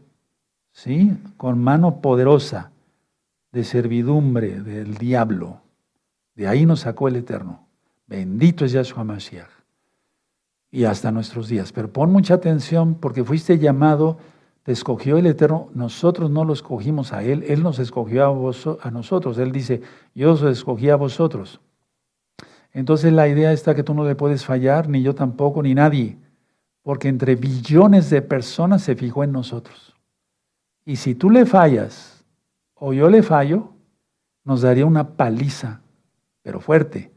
¿Sí? 0.73 1.17
Con 1.37 1.59
mano 1.59 2.01
poderosa 2.01 2.71
de 3.53 3.65
servidumbre 3.65 4.61
del 4.61 4.95
diablo. 4.97 5.61
De 6.35 6.49
ahí 6.49 6.67
nos 6.67 6.81
sacó 6.81 7.09
el 7.09 7.17
Eterno. 7.17 7.67
Bendito 8.07 8.65
es 8.65 8.73
Yahshua 8.73 9.05
Mashiach. 9.05 9.54
Y 10.75 10.87
hasta 10.87 11.13
nuestros 11.13 11.47
días. 11.47 11.71
Pero 11.71 11.93
pon 11.93 12.11
mucha 12.11 12.35
atención 12.35 12.97
porque 12.97 13.23
fuiste 13.23 13.61
llamado, 13.61 14.19
te 14.65 14.73
escogió 14.73 15.19
el 15.19 15.27
Eterno. 15.27 15.69
Nosotros 15.73 16.33
no 16.33 16.45
lo 16.45 16.53
escogimos 16.53 17.13
a 17.13 17.23
Él, 17.23 17.45
Él 17.47 17.63
nos 17.63 17.79
escogió 17.79 18.25
a, 18.25 18.29
vos, 18.31 18.69
a 18.83 18.91
nosotros. 18.91 19.39
Él 19.39 19.53
dice, 19.53 19.83
yo 20.17 20.33
os 20.33 20.43
escogí 20.43 20.91
a 20.91 20.97
vosotros. 20.97 21.61
Entonces 22.73 23.13
la 23.13 23.29
idea 23.29 23.53
está 23.53 23.77
que 23.77 23.85
tú 23.85 23.95
no 23.95 24.05
le 24.05 24.17
puedes 24.17 24.45
fallar, 24.45 24.89
ni 24.89 25.01
yo 25.01 25.15
tampoco, 25.15 25.63
ni 25.63 25.77
nadie. 25.77 26.19
Porque 26.83 27.07
entre 27.07 27.37
billones 27.37 28.11
de 28.11 28.21
personas 28.21 28.83
se 28.83 28.97
fijó 28.97 29.23
en 29.23 29.31
nosotros. 29.31 29.95
Y 30.85 30.97
si 30.97 31.15
tú 31.15 31.31
le 31.31 31.47
fallas, 31.47 32.25
o 32.75 32.93
yo 32.93 33.09
le 33.09 33.23
fallo, 33.23 33.69
nos 34.43 34.63
daría 34.63 34.87
una 34.87 35.11
paliza, 35.11 35.83
pero 36.43 36.59
fuerte. 36.59 37.13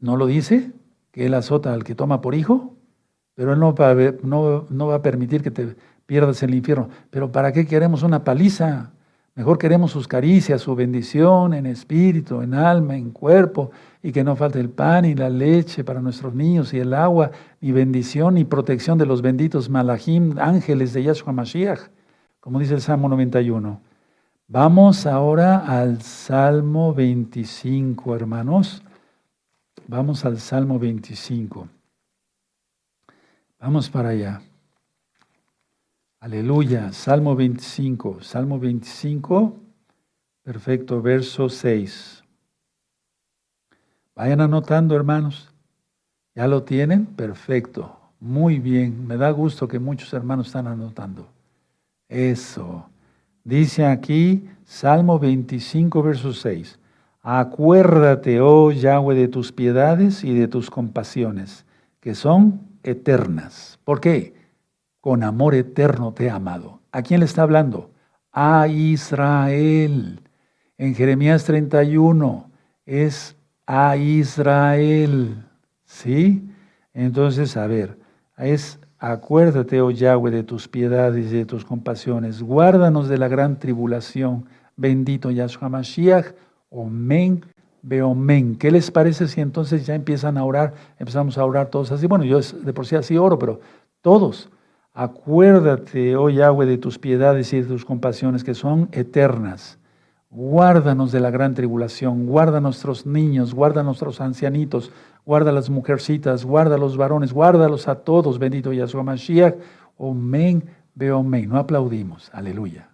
¿No 0.00 0.16
lo 0.16 0.26
dice? 0.26 0.72
Que 1.16 1.24
él 1.24 1.32
azota 1.32 1.72
al 1.72 1.82
que 1.82 1.94
toma 1.94 2.20
por 2.20 2.34
hijo, 2.34 2.74
pero 3.34 3.54
él 3.54 3.58
no 3.58 3.74
va, 3.74 4.94
a, 4.94 5.00
permitir 5.02 5.42
que 5.42 5.50
te 5.50 5.74
pierdas 6.04 6.42
el 6.42 6.54
infierno. 6.54 6.90
Pero 7.08 7.32
¿para 7.32 7.54
qué 7.54 7.66
queremos 7.66 8.02
una 8.02 8.22
paliza? 8.22 8.90
Mejor 9.34 9.56
queremos 9.56 9.92
sus 9.92 10.06
caricias, 10.06 10.60
su 10.60 10.74
bendición 10.74 11.54
en 11.54 11.64
espíritu, 11.64 12.42
en 12.42 12.52
alma, 12.52 12.98
en 12.98 13.12
cuerpo, 13.12 13.70
y 14.02 14.12
que 14.12 14.22
no 14.24 14.36
falte 14.36 14.60
el 14.60 14.68
pan 14.68 15.06
y 15.06 15.14
la 15.14 15.30
leche 15.30 15.84
para 15.84 16.02
nuestros 16.02 16.34
niños 16.34 16.74
y 16.74 16.80
el 16.80 16.92
agua, 16.92 17.30
ni 17.62 17.72
bendición 17.72 18.36
y 18.36 18.44
protección 18.44 18.98
de 18.98 19.06
los 19.06 19.22
benditos 19.22 19.70
malachim, 19.70 20.38
ángeles 20.38 20.92
de 20.92 21.04
Yahshua 21.04 21.32
Mashiach, 21.32 21.80
como 22.40 22.58
dice 22.58 22.74
el 22.74 22.82
Salmo 22.82 23.08
91. 23.08 23.80
Vamos 24.48 25.06
ahora 25.06 25.60
al 25.60 26.02
Salmo 26.02 26.92
25, 26.92 28.14
hermanos. 28.14 28.82
Vamos 29.88 30.24
al 30.24 30.40
Salmo 30.40 30.80
25. 30.80 31.68
Vamos 33.60 33.88
para 33.88 34.08
allá. 34.08 34.42
Aleluya. 36.18 36.92
Salmo 36.92 37.36
25. 37.36 38.20
Salmo 38.20 38.58
25. 38.58 39.56
Perfecto. 40.42 41.00
Verso 41.00 41.48
6. 41.48 42.24
Vayan 44.16 44.40
anotando, 44.40 44.96
hermanos. 44.96 45.52
¿Ya 46.34 46.48
lo 46.48 46.64
tienen? 46.64 47.06
Perfecto. 47.06 47.96
Muy 48.18 48.58
bien. 48.58 49.06
Me 49.06 49.16
da 49.16 49.30
gusto 49.30 49.68
que 49.68 49.78
muchos 49.78 50.12
hermanos 50.12 50.48
están 50.48 50.66
anotando. 50.66 51.28
Eso. 52.08 52.90
Dice 53.44 53.86
aquí 53.86 54.48
Salmo 54.64 55.20
25, 55.20 56.02
verso 56.02 56.32
6. 56.32 56.76
Acuérdate, 57.28 58.40
oh 58.40 58.70
Yahweh, 58.70 59.16
de 59.16 59.26
tus 59.26 59.50
piedades 59.50 60.22
y 60.22 60.32
de 60.32 60.46
tus 60.46 60.70
compasiones, 60.70 61.66
que 61.98 62.14
son 62.14 62.60
eternas. 62.84 63.80
¿Por 63.82 64.00
qué? 64.00 64.34
Con 65.00 65.24
amor 65.24 65.56
eterno 65.56 66.12
te 66.12 66.26
he 66.26 66.30
amado. 66.30 66.78
¿A 66.92 67.02
quién 67.02 67.18
le 67.18 67.26
está 67.26 67.42
hablando? 67.42 67.90
A 68.30 68.68
Israel. 68.68 70.20
En 70.78 70.94
Jeremías 70.94 71.42
31 71.42 72.48
es 72.84 73.34
a 73.66 73.96
Israel. 73.96 75.44
¿Sí? 75.84 76.48
Entonces, 76.94 77.56
a 77.56 77.66
ver, 77.66 77.98
es 78.38 78.78
Acuérdate, 78.98 79.80
oh 79.80 79.90
Yahweh, 79.90 80.30
de 80.30 80.42
tus 80.44 80.68
piedades 80.68 81.32
y 81.32 81.36
de 81.36 81.44
tus 81.44 81.64
compasiones. 81.64 82.40
Guárdanos 82.40 83.08
de 83.08 83.18
la 83.18 83.26
gran 83.26 83.58
tribulación. 83.58 84.46
Bendito 84.76 85.30
Yahshua 85.30 85.68
Mashiach. 85.68 86.34
Omen, 86.70 87.44
Beomen. 87.82 88.56
¿Qué 88.56 88.70
les 88.70 88.90
parece 88.90 89.28
si 89.28 89.40
entonces 89.40 89.86
ya 89.86 89.94
empiezan 89.94 90.36
a 90.36 90.44
orar? 90.44 90.74
Empezamos 90.98 91.38
a 91.38 91.44
orar 91.44 91.68
todos 91.68 91.92
así. 91.92 92.06
Bueno, 92.06 92.24
yo 92.24 92.40
de 92.40 92.72
por 92.72 92.86
sí 92.86 92.96
así 92.96 93.16
oro, 93.16 93.38
pero 93.38 93.60
todos. 94.00 94.50
Acuérdate, 94.92 96.16
oh 96.16 96.30
Yahweh, 96.30 96.66
de 96.66 96.78
tus 96.78 96.98
piedades 96.98 97.52
y 97.52 97.60
de 97.60 97.68
tus 97.68 97.84
compasiones 97.84 98.42
que 98.42 98.54
son 98.54 98.88
eternas. 98.92 99.78
Guárdanos 100.30 101.12
de 101.12 101.20
la 101.20 101.30
gran 101.30 101.54
tribulación, 101.54 102.26
guarda 102.26 102.58
a 102.58 102.60
nuestros 102.60 103.06
niños, 103.06 103.54
guarda 103.54 103.82
a 103.82 103.84
nuestros 103.84 104.20
ancianitos, 104.20 104.90
guarda 105.24 105.50
a 105.50 105.54
las 105.54 105.70
mujercitas, 105.70 106.44
guarda 106.44 106.74
a 106.74 106.78
los 106.78 106.96
varones, 106.96 107.32
guárdalos 107.32 107.88
a 107.88 107.96
todos, 107.96 108.38
bendito 108.38 108.72
Yahshua 108.72 109.02
Mashiach. 109.02 109.54
Omen, 109.96 110.64
veo 110.94 111.18
omen. 111.18 111.48
No 111.48 111.58
aplaudimos, 111.58 112.30
aleluya. 112.32 112.88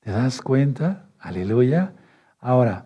¿Te 0.00 0.10
das 0.10 0.42
cuenta? 0.42 1.06
Aleluya. 1.18 1.94
Ahora, 2.44 2.84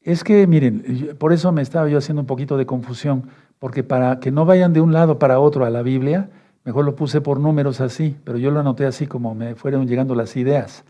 es 0.00 0.22
que 0.22 0.46
miren, 0.46 1.16
por 1.18 1.32
eso 1.32 1.50
me 1.50 1.60
estaba 1.60 1.88
yo 1.88 1.98
haciendo 1.98 2.20
un 2.20 2.28
poquito 2.28 2.56
de 2.56 2.66
confusión, 2.66 3.28
porque 3.58 3.82
para 3.82 4.20
que 4.20 4.30
no 4.30 4.44
vayan 4.44 4.72
de 4.72 4.80
un 4.80 4.92
lado 4.92 5.18
para 5.18 5.40
otro 5.40 5.64
a 5.64 5.70
la 5.70 5.82
Biblia, 5.82 6.30
mejor 6.62 6.84
lo 6.84 6.94
puse 6.94 7.20
por 7.20 7.40
números 7.40 7.80
así, 7.80 8.16
pero 8.22 8.38
yo 8.38 8.52
lo 8.52 8.60
anoté 8.60 8.86
así 8.86 9.08
como 9.08 9.34
me 9.34 9.56
fueron 9.56 9.88
llegando 9.88 10.14
las 10.14 10.36
ideas. 10.36 10.84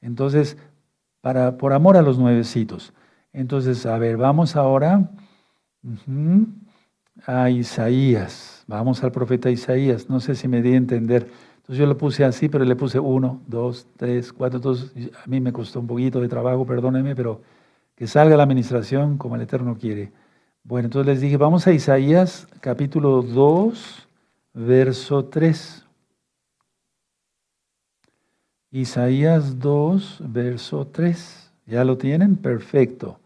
Entonces, 0.00 0.56
para, 1.20 1.58
por 1.58 1.74
amor 1.74 1.98
a 1.98 2.02
los 2.02 2.18
nuevecitos. 2.18 2.94
Entonces, 3.34 3.84
a 3.84 3.98
ver, 3.98 4.16
vamos 4.16 4.56
ahora 4.56 5.10
a 7.26 7.50
Isaías. 7.50 8.64
Vamos 8.66 9.04
al 9.04 9.12
profeta 9.12 9.50
Isaías. 9.50 10.08
No 10.08 10.20
sé 10.20 10.34
si 10.34 10.48
me 10.48 10.62
di 10.62 10.72
a 10.72 10.76
entender. 10.76 11.30
Entonces 11.70 11.82
yo 11.82 11.86
lo 11.86 11.96
puse 11.96 12.24
así, 12.24 12.48
pero 12.48 12.64
le 12.64 12.74
puse 12.74 12.98
uno, 12.98 13.42
dos, 13.46 13.86
tres, 13.96 14.32
cuatro. 14.32 14.56
Entonces, 14.56 14.90
a 15.14 15.28
mí 15.28 15.40
me 15.40 15.52
costó 15.52 15.78
un 15.78 15.86
poquito 15.86 16.20
de 16.20 16.26
trabajo, 16.26 16.66
perdónenme, 16.66 17.14
pero 17.14 17.42
que 17.94 18.08
salga 18.08 18.36
la 18.36 18.42
administración 18.42 19.16
como 19.16 19.36
el 19.36 19.42
Eterno 19.42 19.78
quiere. 19.78 20.10
Bueno, 20.64 20.86
entonces 20.86 21.06
les 21.06 21.20
dije, 21.20 21.36
vamos 21.36 21.68
a 21.68 21.72
Isaías 21.72 22.48
capítulo 22.58 23.22
2, 23.22 24.08
verso 24.52 25.26
3. 25.26 25.86
Isaías 28.72 29.60
2, 29.60 30.24
verso 30.26 30.88
3. 30.88 31.52
¿Ya 31.66 31.84
lo 31.84 31.96
tienen? 31.98 32.34
Perfecto. 32.34 33.20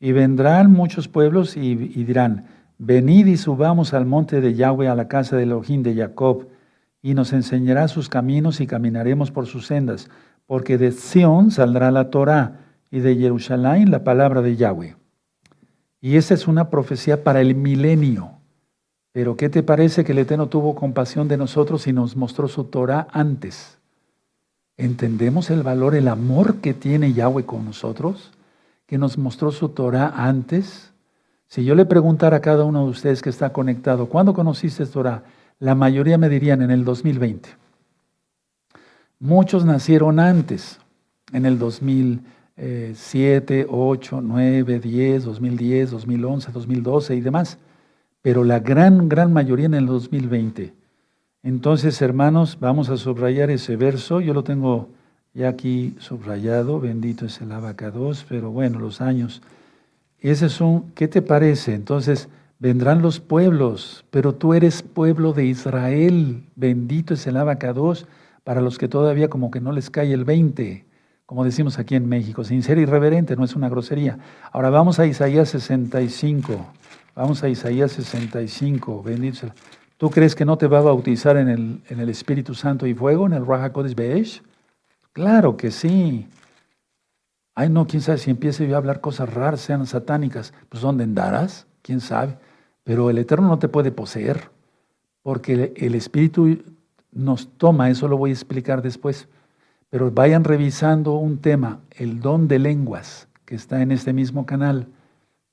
Y 0.00 0.12
vendrán 0.12 0.72
muchos 0.72 1.06
pueblos 1.06 1.54
y, 1.54 1.74
dirán, 1.74 2.46
venid 2.78 3.26
y 3.26 3.36
subamos 3.36 3.92
al 3.92 4.06
monte 4.06 4.40
de 4.40 4.54
Yahweh, 4.54 4.88
a 4.88 4.94
la 4.94 5.06
casa 5.06 5.36
de 5.36 5.42
Elohim 5.42 5.82
de 5.82 5.94
Jacob, 5.94 6.46
y 7.04 7.12
nos 7.12 7.34
enseñará 7.34 7.86
sus 7.86 8.08
caminos 8.08 8.62
y 8.62 8.66
caminaremos 8.66 9.30
por 9.30 9.44
sus 9.44 9.66
sendas, 9.66 10.08
porque 10.46 10.78
de 10.78 10.90
Sión 10.90 11.50
saldrá 11.50 11.90
la 11.90 12.08
Torah 12.08 12.60
y 12.90 13.00
de 13.00 13.14
Jerusalén 13.14 13.90
la 13.90 14.04
palabra 14.04 14.40
de 14.40 14.56
Yahweh. 14.56 14.96
Y 16.00 16.16
esa 16.16 16.32
es 16.32 16.48
una 16.48 16.70
profecía 16.70 17.22
para 17.22 17.42
el 17.42 17.56
milenio. 17.56 18.30
Pero 19.12 19.36
¿qué 19.36 19.50
te 19.50 19.62
parece 19.62 20.02
que 20.02 20.12
el 20.12 20.18
Eterno 20.20 20.46
tuvo 20.46 20.74
compasión 20.74 21.28
de 21.28 21.36
nosotros 21.36 21.86
y 21.86 21.92
nos 21.92 22.16
mostró 22.16 22.48
su 22.48 22.64
Torah 22.64 23.06
antes? 23.12 23.76
¿Entendemos 24.78 25.50
el 25.50 25.62
valor, 25.62 25.94
el 25.94 26.08
amor 26.08 26.56
que 26.62 26.72
tiene 26.72 27.12
Yahweh 27.12 27.44
con 27.44 27.66
nosotros? 27.66 28.32
Que 28.86 28.96
nos 28.96 29.18
mostró 29.18 29.52
su 29.52 29.68
Torah 29.68 30.10
antes. 30.16 30.94
Si 31.48 31.66
yo 31.66 31.74
le 31.74 31.84
preguntara 31.84 32.38
a 32.38 32.40
cada 32.40 32.64
uno 32.64 32.84
de 32.84 32.90
ustedes 32.92 33.20
que 33.20 33.28
está 33.28 33.52
conectado, 33.52 34.06
¿cuándo 34.06 34.32
conociste 34.32 34.86
Torah? 34.86 35.22
La 35.58 35.74
mayoría 35.74 36.18
me 36.18 36.28
dirían 36.28 36.62
en 36.62 36.70
el 36.70 36.84
2020. 36.84 37.48
Muchos 39.20 39.64
nacieron 39.64 40.20
antes, 40.20 40.80
en 41.32 41.46
el 41.46 41.58
2007, 41.58 43.66
8, 43.68 44.20
9, 44.22 44.80
10, 44.80 45.24
2010, 45.24 45.90
2011, 45.90 46.52
2012 46.52 47.14
y 47.14 47.20
demás. 47.20 47.58
Pero 48.20 48.44
la 48.44 48.60
gran, 48.60 49.08
gran 49.08 49.32
mayoría 49.32 49.66
en 49.66 49.74
el 49.74 49.86
2020. 49.86 50.74
Entonces, 51.42 52.00
hermanos, 52.02 52.58
vamos 52.60 52.88
a 52.88 52.96
subrayar 52.96 53.50
ese 53.50 53.76
verso. 53.76 54.20
Yo 54.20 54.34
lo 54.34 54.44
tengo 54.44 54.88
ya 55.34 55.48
aquí 55.48 55.94
subrayado, 55.98 56.80
bendito 56.80 57.26
es 57.26 57.40
el 57.40 57.52
abacados, 57.52 58.24
pero 58.28 58.50
bueno, 58.50 58.78
los 58.78 59.00
años. 59.00 59.42
Ese 60.20 60.46
es 60.46 60.60
un, 60.60 60.92
¿qué 60.94 61.08
te 61.08 61.22
parece? 61.22 61.74
Entonces, 61.74 62.28
vendrán 62.58 63.02
los 63.02 63.20
pueblos, 63.20 64.04
pero 64.10 64.34
tú 64.34 64.54
eres 64.54 64.82
pueblo 64.82 65.32
de 65.32 65.46
Israel, 65.46 66.44
bendito 66.56 67.14
es 67.14 67.26
el 67.26 67.36
abacados, 67.36 68.06
para 68.44 68.60
los 68.60 68.78
que 68.78 68.88
todavía 68.88 69.28
como 69.28 69.50
que 69.50 69.60
no 69.60 69.72
les 69.72 69.90
cae 69.90 70.12
el 70.12 70.24
20. 70.24 70.84
como 71.26 71.44
decimos 71.44 71.78
aquí 71.78 71.94
en 71.94 72.06
México, 72.08 72.44
sin 72.44 72.62
ser 72.62 72.78
irreverente, 72.78 73.34
no 73.34 73.44
es 73.44 73.56
una 73.56 73.70
grosería. 73.70 74.18
Ahora 74.52 74.68
vamos 74.68 74.98
a 74.98 75.06
Isaías 75.06 75.48
65. 75.48 76.66
Vamos 77.16 77.42
a 77.42 77.48
Isaías 77.48 77.92
65, 77.92 79.02
bendito 79.02 79.48
¿Tú 79.96 80.10
crees 80.10 80.34
que 80.34 80.44
no 80.44 80.58
te 80.58 80.66
va 80.66 80.78
a 80.78 80.82
bautizar 80.82 81.36
en 81.36 81.48
el, 81.48 81.82
en 81.88 82.00
el 82.00 82.08
Espíritu 82.08 82.54
Santo 82.54 82.86
y 82.86 82.94
fuego, 82.94 83.26
en 83.26 83.32
el 83.32 83.46
Raja 83.46 83.72
Kodesh 83.72 83.94
Be'esh? 83.94 84.42
Claro 85.12 85.56
que 85.56 85.70
sí. 85.70 86.28
Ay, 87.54 87.68
no, 87.68 87.86
quién 87.86 88.02
sabe 88.02 88.18
si 88.18 88.30
empiece 88.30 88.66
yo 88.66 88.74
a 88.74 88.78
hablar 88.78 89.00
cosas 89.00 89.32
raras, 89.32 89.60
sean 89.60 89.86
satánicas. 89.86 90.52
Pues 90.68 90.82
¿dónde 90.82 91.04
andarás? 91.04 91.66
¿Quién 91.84 92.00
sabe? 92.00 92.38
Pero 92.82 93.10
el 93.10 93.18
Eterno 93.18 93.46
no 93.46 93.58
te 93.58 93.68
puede 93.68 93.92
poseer, 93.92 94.50
porque 95.22 95.74
el 95.76 95.94
Espíritu 95.94 96.62
nos 97.12 97.46
toma, 97.58 97.90
eso 97.90 98.08
lo 98.08 98.16
voy 98.16 98.30
a 98.30 98.32
explicar 98.32 98.80
después. 98.80 99.28
Pero 99.90 100.10
vayan 100.10 100.44
revisando 100.44 101.12
un 101.12 101.38
tema, 101.38 101.80
el 101.90 102.20
don 102.20 102.48
de 102.48 102.58
lenguas, 102.58 103.28
que 103.44 103.54
está 103.54 103.82
en 103.82 103.92
este 103.92 104.14
mismo 104.14 104.46
canal. 104.46 104.88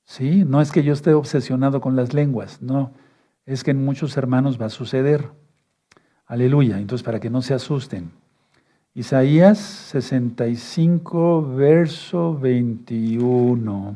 ¿Sí? 0.04 0.44
No 0.46 0.62
es 0.62 0.72
que 0.72 0.82
yo 0.82 0.94
esté 0.94 1.12
obsesionado 1.12 1.82
con 1.82 1.96
las 1.96 2.14
lenguas, 2.14 2.62
no. 2.62 2.92
Es 3.44 3.62
que 3.62 3.72
en 3.72 3.84
muchos 3.84 4.16
hermanos 4.16 4.58
va 4.60 4.66
a 4.66 4.70
suceder. 4.70 5.28
Aleluya. 6.24 6.78
Entonces, 6.78 7.04
para 7.04 7.20
que 7.20 7.28
no 7.28 7.42
se 7.42 7.52
asusten. 7.52 8.10
Isaías 8.94 9.58
65, 9.58 11.54
verso 11.54 12.38
21. 12.38 13.94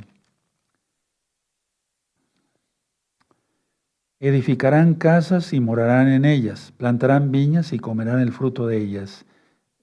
Edificarán 4.19 4.95
casas 4.95 5.53
y 5.53 5.61
morarán 5.61 6.09
en 6.09 6.25
ellas, 6.25 6.73
plantarán 6.77 7.31
viñas 7.31 7.73
y 7.73 7.79
comerán 7.79 8.21
el 8.21 8.33
fruto 8.33 8.67
de 8.67 8.79
ellas. 8.79 9.27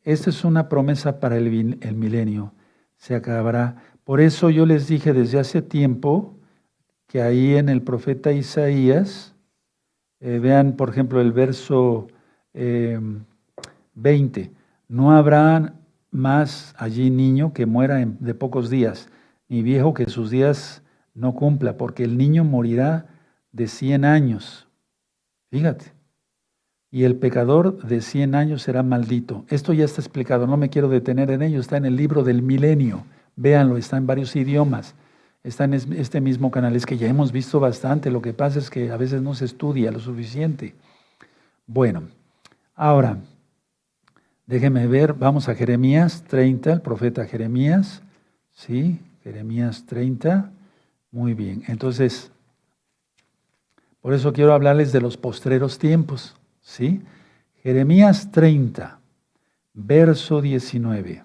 Esta 0.03 0.31
es 0.31 0.43
una 0.43 0.69
promesa 0.69 1.19
para 1.19 1.37
el, 1.37 1.77
el 1.81 1.95
milenio. 1.95 2.53
Se 2.97 3.15
acabará. 3.15 3.75
Por 4.03 4.21
eso 4.21 4.49
yo 4.49 4.65
les 4.65 4.87
dije 4.87 5.13
desde 5.13 5.39
hace 5.39 5.61
tiempo 5.61 6.35
que 7.07 7.21
ahí 7.21 7.55
en 7.55 7.69
el 7.69 7.83
profeta 7.83 8.31
Isaías, 8.31 9.35
eh, 10.19 10.39
vean 10.39 10.73
por 10.73 10.89
ejemplo 10.89 11.21
el 11.21 11.31
verso 11.31 12.07
20, 12.53 14.41
eh, 14.41 14.51
no 14.87 15.11
habrá 15.11 15.75
más 16.09 16.73
allí 16.77 17.11
niño 17.11 17.53
que 17.53 17.65
muera 17.67 18.03
de 18.03 18.33
pocos 18.33 18.71
días, 18.71 19.09
ni 19.47 19.61
viejo 19.61 19.93
que 19.93 20.09
sus 20.09 20.31
días 20.31 20.81
no 21.13 21.35
cumpla, 21.35 21.77
porque 21.77 22.03
el 22.03 22.17
niño 22.17 22.43
morirá 22.43 23.05
de 23.53 23.67
100 23.67 24.03
años. 24.03 24.67
Fíjate. 25.49 25.93
Y 26.91 27.05
el 27.05 27.15
pecador 27.15 27.81
de 27.83 28.01
100 28.01 28.35
años 28.35 28.61
será 28.61 28.83
maldito. 28.83 29.45
Esto 29.47 29.73
ya 29.73 29.85
está 29.85 30.01
explicado, 30.01 30.45
no 30.45 30.57
me 30.57 30.69
quiero 30.69 30.89
detener 30.89 31.31
en 31.31 31.41
ello, 31.41 31.59
está 31.59 31.77
en 31.77 31.85
el 31.85 31.95
libro 31.95 32.23
del 32.23 32.41
milenio. 32.41 33.05
Véanlo, 33.35 33.77
está 33.77 33.97
en 33.97 34.05
varios 34.05 34.35
idiomas. 34.35 34.93
Está 35.43 35.63
en 35.65 35.73
este 35.73 36.21
mismo 36.21 36.51
canal. 36.51 36.75
Es 36.75 36.85
que 36.85 36.97
ya 36.97 37.07
hemos 37.07 37.31
visto 37.31 37.59
bastante. 37.59 38.11
Lo 38.11 38.21
que 38.21 38.33
pasa 38.33 38.59
es 38.59 38.69
que 38.69 38.91
a 38.91 38.97
veces 38.97 39.21
no 39.21 39.33
se 39.33 39.45
estudia 39.45 39.91
lo 39.91 39.99
suficiente. 39.99 40.75
Bueno, 41.65 42.03
ahora, 42.75 43.17
déjenme 44.45 44.87
ver. 44.87 45.13
Vamos 45.13 45.49
a 45.49 45.55
Jeremías 45.55 46.23
30, 46.27 46.73
el 46.73 46.81
profeta 46.81 47.25
Jeremías. 47.25 48.03
¿Sí? 48.51 48.99
Jeremías 49.23 49.85
30. 49.85 50.51
Muy 51.11 51.33
bien. 51.33 51.63
Entonces, 51.67 52.31
por 54.03 54.13
eso 54.13 54.33
quiero 54.33 54.53
hablarles 54.53 54.91
de 54.91 54.99
los 54.99 55.15
postreros 55.15 55.79
tiempos. 55.79 56.35
¿Sí? 56.59 57.01
Jeremías 57.61 58.31
30, 58.31 58.99
verso 59.73 60.41
19. 60.41 61.23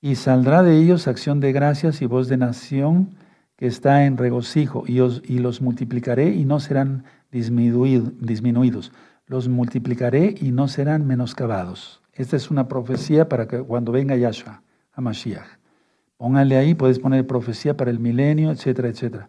Y 0.00 0.14
saldrá 0.14 0.62
de 0.62 0.78
ellos 0.78 1.08
acción 1.08 1.40
de 1.40 1.50
gracias 1.50 2.00
y 2.00 2.06
voz 2.06 2.28
de 2.28 2.36
nación 2.36 3.10
que 3.56 3.66
está 3.66 4.06
en 4.06 4.16
regocijo, 4.16 4.84
y, 4.86 5.00
y 5.00 5.38
los 5.40 5.60
multiplicaré 5.60 6.30
y 6.30 6.44
no 6.44 6.60
serán 6.60 7.06
disminuidos. 7.32 8.92
Los 9.26 9.48
multiplicaré 9.48 10.32
y 10.40 10.52
no 10.52 10.68
serán 10.68 11.08
menoscabados. 11.08 12.02
Esta 12.12 12.36
es 12.36 12.52
una 12.52 12.68
profecía 12.68 13.28
para 13.28 13.48
que 13.48 13.58
cuando 13.58 13.90
venga 13.90 14.14
Yahshua, 14.14 14.62
a 14.92 15.00
Mashiach. 15.00 15.58
Póngale 16.18 16.56
ahí, 16.56 16.74
puedes 16.74 17.00
poner 17.00 17.26
profecía 17.26 17.76
para 17.76 17.90
el 17.90 17.98
milenio, 17.98 18.52
etcétera, 18.52 18.88
etcétera. 18.88 19.28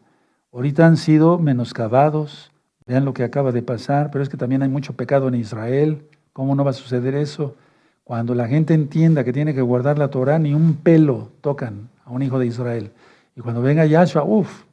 Ahorita 0.53 0.85
han 0.85 0.97
sido 0.97 1.39
menoscabados, 1.39 2.51
vean 2.85 3.05
lo 3.05 3.15
que 3.15 3.23
acaba 3.23 3.51
de 3.51 3.63
pasar, 3.63 4.11
pero 4.11 4.21
es 4.21 4.29
que 4.29 4.37
también 4.37 4.61
hay 4.61 4.69
mucho 4.69 4.93
pecado 4.93 5.27
en 5.27 5.33
Israel. 5.33 6.05
¿Cómo 6.31 6.53
no 6.53 6.63
va 6.63 6.69
a 6.69 6.73
suceder 6.73 7.15
eso? 7.15 7.55
Cuando 8.03 8.35
la 8.35 8.47
gente 8.47 8.75
entienda 8.75 9.23
que 9.23 9.33
tiene 9.33 9.55
que 9.55 9.63
guardar 9.63 9.97
la 9.97 10.09
Torah, 10.09 10.37
ni 10.37 10.53
un 10.53 10.75
pelo 10.75 11.31
tocan 11.41 11.89
a 12.05 12.11
un 12.11 12.21
hijo 12.21 12.37
de 12.37 12.45
Israel. 12.45 12.91
Y 13.35 13.41
cuando 13.41 13.63
venga 13.63 13.83
Yahshua, 13.87 14.25
uff, 14.25 14.65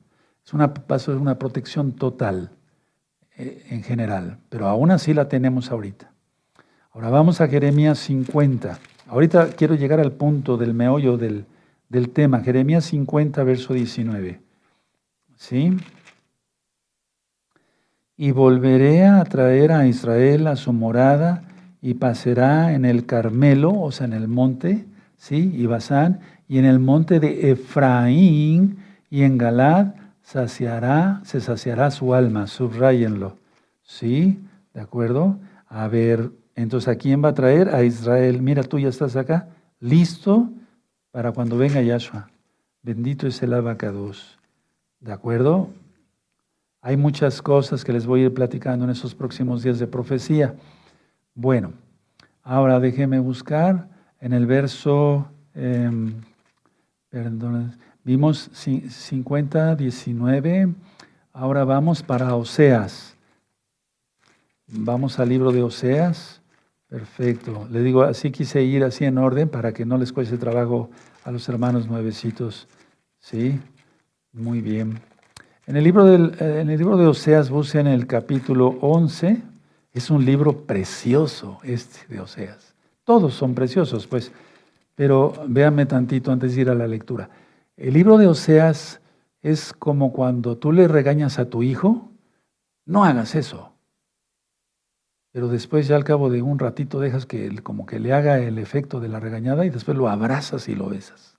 es 0.45 0.53
una, 0.53 0.71
una 1.19 1.39
protección 1.39 1.93
total 1.93 2.51
eh, 3.39 3.65
en 3.71 3.83
general, 3.83 4.37
pero 4.51 4.69
aún 4.69 4.91
así 4.91 5.15
la 5.15 5.31
tenemos 5.31 5.71
ahorita. 5.71 6.13
Ahora 6.93 7.09
vamos 7.09 7.41
a 7.41 7.49
Jeremías 7.49 7.99
50. 8.01 8.79
Ahorita 9.09 9.49
quiero 9.57 9.77
llegar 9.77 10.01
al 10.01 10.13
punto 10.13 10.59
del 10.59 10.75
meollo 10.75 11.17
del, 11.17 11.47
del 11.89 12.11
tema, 12.11 12.41
Jeremías 12.41 12.85
50, 12.85 13.43
verso 13.45 13.73
19. 13.73 14.50
¿Sí? 15.41 15.75
Y 18.15 18.31
volveré 18.31 19.07
a 19.07 19.25
traer 19.25 19.73
a 19.73 19.87
Israel 19.87 20.47
a 20.47 20.57
su 20.57 20.75
morada 20.75 21.43
y 21.81 21.95
pasará 21.95 22.75
en 22.75 22.85
el 22.85 23.07
Carmelo, 23.07 23.73
o 23.73 23.91
sea, 23.91 24.07
en 24.07 24.13
el 24.13 24.29
monte, 24.29 24.85
¿sí? 25.17 25.51
Y 25.57 25.65
Basán, 25.65 26.21
y 26.47 26.59
en 26.59 26.67
el 26.67 26.79
monte 26.79 27.21
de 27.21 27.53
Efraín 27.53 28.77
y 29.09 29.23
en 29.23 29.39
Galad 29.39 29.95
saciará, 30.21 31.23
se 31.25 31.41
saciará 31.41 31.91
su 31.91 32.13
alma, 32.13 32.47
subrayenlo. 32.47 33.39
¿Sí? 33.83 34.39
¿De 34.75 34.83
acuerdo? 34.83 35.39
A 35.67 35.89
ver, 35.89 36.31
entonces, 36.55 36.89
¿a 36.89 36.97
quién 36.97 37.25
va 37.25 37.31
a 37.31 37.35
traer? 37.35 37.75
A 37.75 37.83
Israel. 37.83 38.43
Mira, 38.43 38.63
tú 38.63 38.79
ya 38.79 38.89
estás 38.89 39.17
acá, 39.17 39.49
listo 39.81 40.51
para 41.11 41.33
cuando 41.33 41.57
venga 41.57 41.81
Yahshua. 41.81 42.29
Bendito 42.83 43.27
es 43.27 43.43
el 43.43 43.55
abacados. 43.55 44.40
¿De 45.01 45.13
acuerdo? 45.13 45.71
Hay 46.83 46.99
muchas 46.99 47.41
cosas 47.41 47.85
que 47.85 47.93
les 47.93 48.07
voy 48.07 48.21
a 48.21 48.25
ir 48.25 48.35
platicando 48.35 48.85
en 48.85 48.91
esos 48.91 49.15
próximos 49.15 49.63
días 49.63 49.79
de 49.79 49.87
profecía. 49.87 50.55
Bueno, 51.35 51.73
ahora 52.43 52.79
déjeme 52.81 53.19
buscar 53.19 53.89
en 54.21 54.35
el 54.35 54.45
verso, 54.45 55.27
em, 55.55 56.15
perdón, 57.09 57.77
vimos 58.05 58.51
50, 58.53 59.75
19, 59.75 60.75
ahora 61.33 61.65
vamos 61.65 62.03
para 62.03 62.35
Oseas. 62.35 63.17
Vamos 64.67 65.19
al 65.19 65.31
libro 65.31 65.51
de 65.51 65.63
Oseas. 65.63 66.43
Perfecto. 66.89 67.67
Le 67.71 67.83
digo, 67.83 68.03
así 68.03 68.31
quise 68.31 68.63
ir 68.63 68.85
así 68.85 69.05
en 69.07 69.17
orden 69.17 69.49
para 69.49 69.73
que 69.73 69.87
no 69.87 69.97
les 69.97 70.13
cueste 70.13 70.37
trabajo 70.37 70.91
a 71.25 71.31
los 71.31 71.49
hermanos 71.49 71.89
nuevecitos. 71.89 72.69
¿Sí? 73.19 73.61
Muy 74.33 74.61
bien. 74.61 75.01
En 75.67 75.77
el 75.77 75.83
libro, 75.83 76.05
del, 76.05 76.37
eh, 76.39 76.61
en 76.61 76.71
el 76.71 76.79
libro 76.79 76.97
de 76.97 77.07
Oseas, 77.07 77.51
busquen 77.51 77.89
el 77.89 78.07
capítulo 78.07 78.79
11. 78.81 79.43
Es 79.93 80.09
un 80.09 80.25
libro 80.25 80.67
precioso 80.67 81.59
este 81.65 82.07
de 82.15 82.21
Oseas. 82.21 82.75
Todos 83.03 83.35
son 83.35 83.57
preciosos, 83.57 84.07
pues. 84.07 84.31
Pero 84.95 85.33
véanme 85.49 85.85
tantito 85.87 86.31
antes 86.31 86.55
de 86.55 86.61
ir 86.61 86.71
a 86.71 86.77
la 86.77 86.87
lectura. 86.87 87.29
El 87.77 87.95
libro 87.95 88.19
de 88.19 88.29
Oseas 88.29 89.01
es 89.43 89.73
como 89.73 90.13
cuando 90.13 90.57
tú 90.59 90.71
le 90.71 90.87
regañas 90.87 91.41
a 91.41 91.47
tu 91.47 91.65
hijo, 91.65 92.11
no 92.85 93.05
hagas 93.05 93.35
eso. 93.35 93.73
Pero 95.33 95.49
después 95.49 95.89
ya 95.89 95.97
al 95.97 96.05
cabo 96.05 96.31
de 96.31 96.43
un 96.43 96.61
ratito 96.61 97.01
dejas 97.01 97.27
que 97.27 97.63
como 97.63 97.85
que 97.85 97.99
le 97.99 98.13
haga 98.13 98.39
el 98.39 98.59
efecto 98.59 99.01
de 99.01 99.09
la 99.09 99.19
regañada 99.19 99.65
y 99.65 99.71
después 99.71 99.97
lo 99.97 100.09
abrazas 100.09 100.69
y 100.69 100.77
lo 100.77 100.89
besas. 100.89 101.30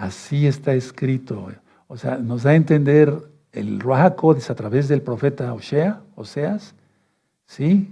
Así 0.00 0.46
está 0.46 0.72
escrito. 0.72 1.52
O 1.86 1.98
sea, 1.98 2.16
nos 2.16 2.44
da 2.44 2.52
a 2.52 2.54
entender 2.54 3.12
el 3.52 3.80
Ruach 3.80 4.14
a 4.48 4.54
través 4.54 4.88
del 4.88 5.02
profeta 5.02 5.52
Osea, 5.52 6.00
Oseas, 6.14 6.74
¿sí? 7.44 7.90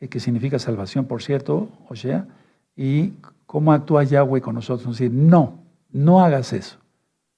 Eh, 0.00 0.08
que 0.08 0.18
significa 0.18 0.58
salvación, 0.58 1.04
por 1.04 1.22
cierto, 1.22 1.68
Osea, 1.90 2.26
y 2.74 3.10
cómo 3.44 3.74
actúa 3.74 4.02
Yahweh 4.02 4.40
con 4.40 4.54
nosotros. 4.54 4.96
Decir, 4.96 5.12
no, 5.12 5.58
no 5.90 6.24
hagas 6.24 6.54
eso. 6.54 6.78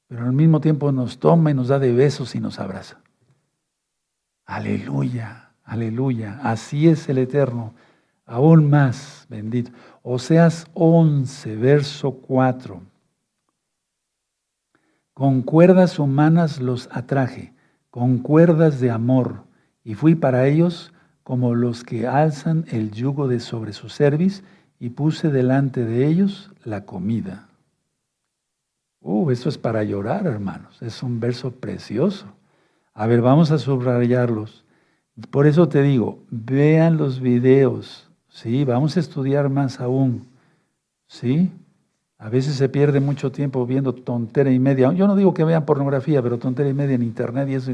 Pero 0.07 0.23
al 0.23 0.33
mismo 0.33 0.61
tiempo 0.61 0.93
nos 0.93 1.19
toma 1.19 1.51
y 1.51 1.55
nos 1.55 1.67
da 1.67 1.81
de 1.81 1.93
besos 1.93 2.37
y 2.37 2.41
nos 2.41 2.61
abraza. 2.61 3.01
Aleluya, 4.47 5.51
aleluya. 5.65 6.39
Así 6.45 6.89
es 6.89 7.09
el 7.09 7.19
Eterno. 7.19 7.75
Aún 8.27 8.71
más, 8.71 9.27
bendito. 9.29 9.73
Oseas 10.05 10.69
11, 10.75 11.57
verso 11.57 12.13
4. 12.13 12.94
Con 15.15 15.43
cuerdas 15.43 15.99
humanas 16.01 16.61
los 16.61 16.89
atraje, 16.91 17.53
con 17.91 18.19
cuerdas 18.19 18.81
de 18.81 18.91
amor, 18.91 19.45
y 19.85 19.95
fui 19.95 20.17
para 20.17 20.49
ellos 20.49 20.93
como 21.23 21.55
los 21.55 21.85
que 21.85 22.07
alzan 22.07 22.65
el 22.69 22.91
yugo 22.91 23.29
de 23.29 23.39
sobre 23.39 23.73
su 23.73 23.89
cerviz 23.89 24.43
y 24.81 24.91
puse 24.91 25.31
delante 25.31 25.85
de 25.85 26.07
ellos 26.07 26.51
la 26.65 26.85
comida. 26.85 27.49
Uh, 29.01 29.31
eso 29.31 29.49
es 29.49 29.57
para 29.57 29.85
llorar, 29.85 30.27
hermanos. 30.27 30.83
Es 30.83 31.03
un 31.03 31.21
verso 31.21 31.53
precioso. 31.53 32.27
A 32.93 33.07
ver, 33.07 33.21
vamos 33.21 33.51
a 33.51 33.59
subrayarlos. 33.59 34.65
Por 35.31 35.47
eso 35.47 35.69
te 35.69 35.83
digo, 35.83 36.25
vean 36.31 36.97
los 36.97 37.21
videos, 37.21 38.11
¿sí? 38.29 38.65
Vamos 38.65 38.97
a 38.97 39.01
estudiar 39.01 39.49
más 39.49 39.79
aún, 39.81 40.27
¿sí? 41.07 41.53
A 42.19 42.29
veces 42.29 42.55
se 42.55 42.69
pierde 42.69 43.01
mucho 43.01 43.33
tiempo 43.33 43.67
viendo 43.67 43.95
tontera 43.95 44.51
y 44.51 44.59
media. 44.59 44.93
Yo 44.93 45.07
no 45.07 45.17
digo 45.17 45.35
que 45.35 45.45
vean 45.45 45.65
pornografía, 45.65 46.23
pero 46.23 46.39
tontera 46.39 46.69
y 46.69 46.75
media 46.75 46.95
en 46.95 47.03
internet 47.03 47.49
y 47.49 47.55
eso. 47.55 47.73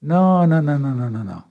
No, 0.00 0.46
no, 0.46 0.62
no, 0.62 0.78
no, 0.78 0.94
no, 0.94 1.10
no, 1.10 1.24
no. 1.24 1.46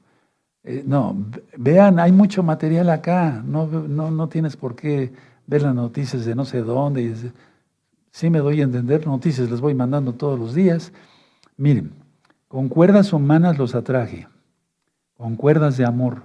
Eh, 0.63 0.83
no, 0.85 1.15
vean, 1.57 1.99
hay 1.99 2.11
mucho 2.11 2.41
material 2.43 2.89
acá. 2.89 3.43
No, 3.45 3.67
no, 3.67 4.11
no 4.11 4.29
tienes 4.29 4.57
por 4.57 4.75
qué 4.75 5.13
ver 5.45 5.61
las 5.61 5.75
noticias 5.75 6.25
de 6.25 6.35
no 6.35 6.45
sé 6.45 6.61
dónde. 6.61 7.13
Sí 8.11 8.29
me 8.29 8.39
doy 8.39 8.61
a 8.61 8.63
entender, 8.63 9.05
noticias 9.05 9.49
les 9.49 9.61
voy 9.61 9.73
mandando 9.73 10.13
todos 10.13 10.39
los 10.39 10.53
días. 10.53 10.91
Miren, 11.57 11.91
con 12.47 12.69
cuerdas 12.69 13.13
humanas 13.13 13.57
los 13.57 13.75
atraje, 13.75 14.27
con 15.17 15.35
cuerdas 15.35 15.77
de 15.77 15.85
amor. 15.85 16.23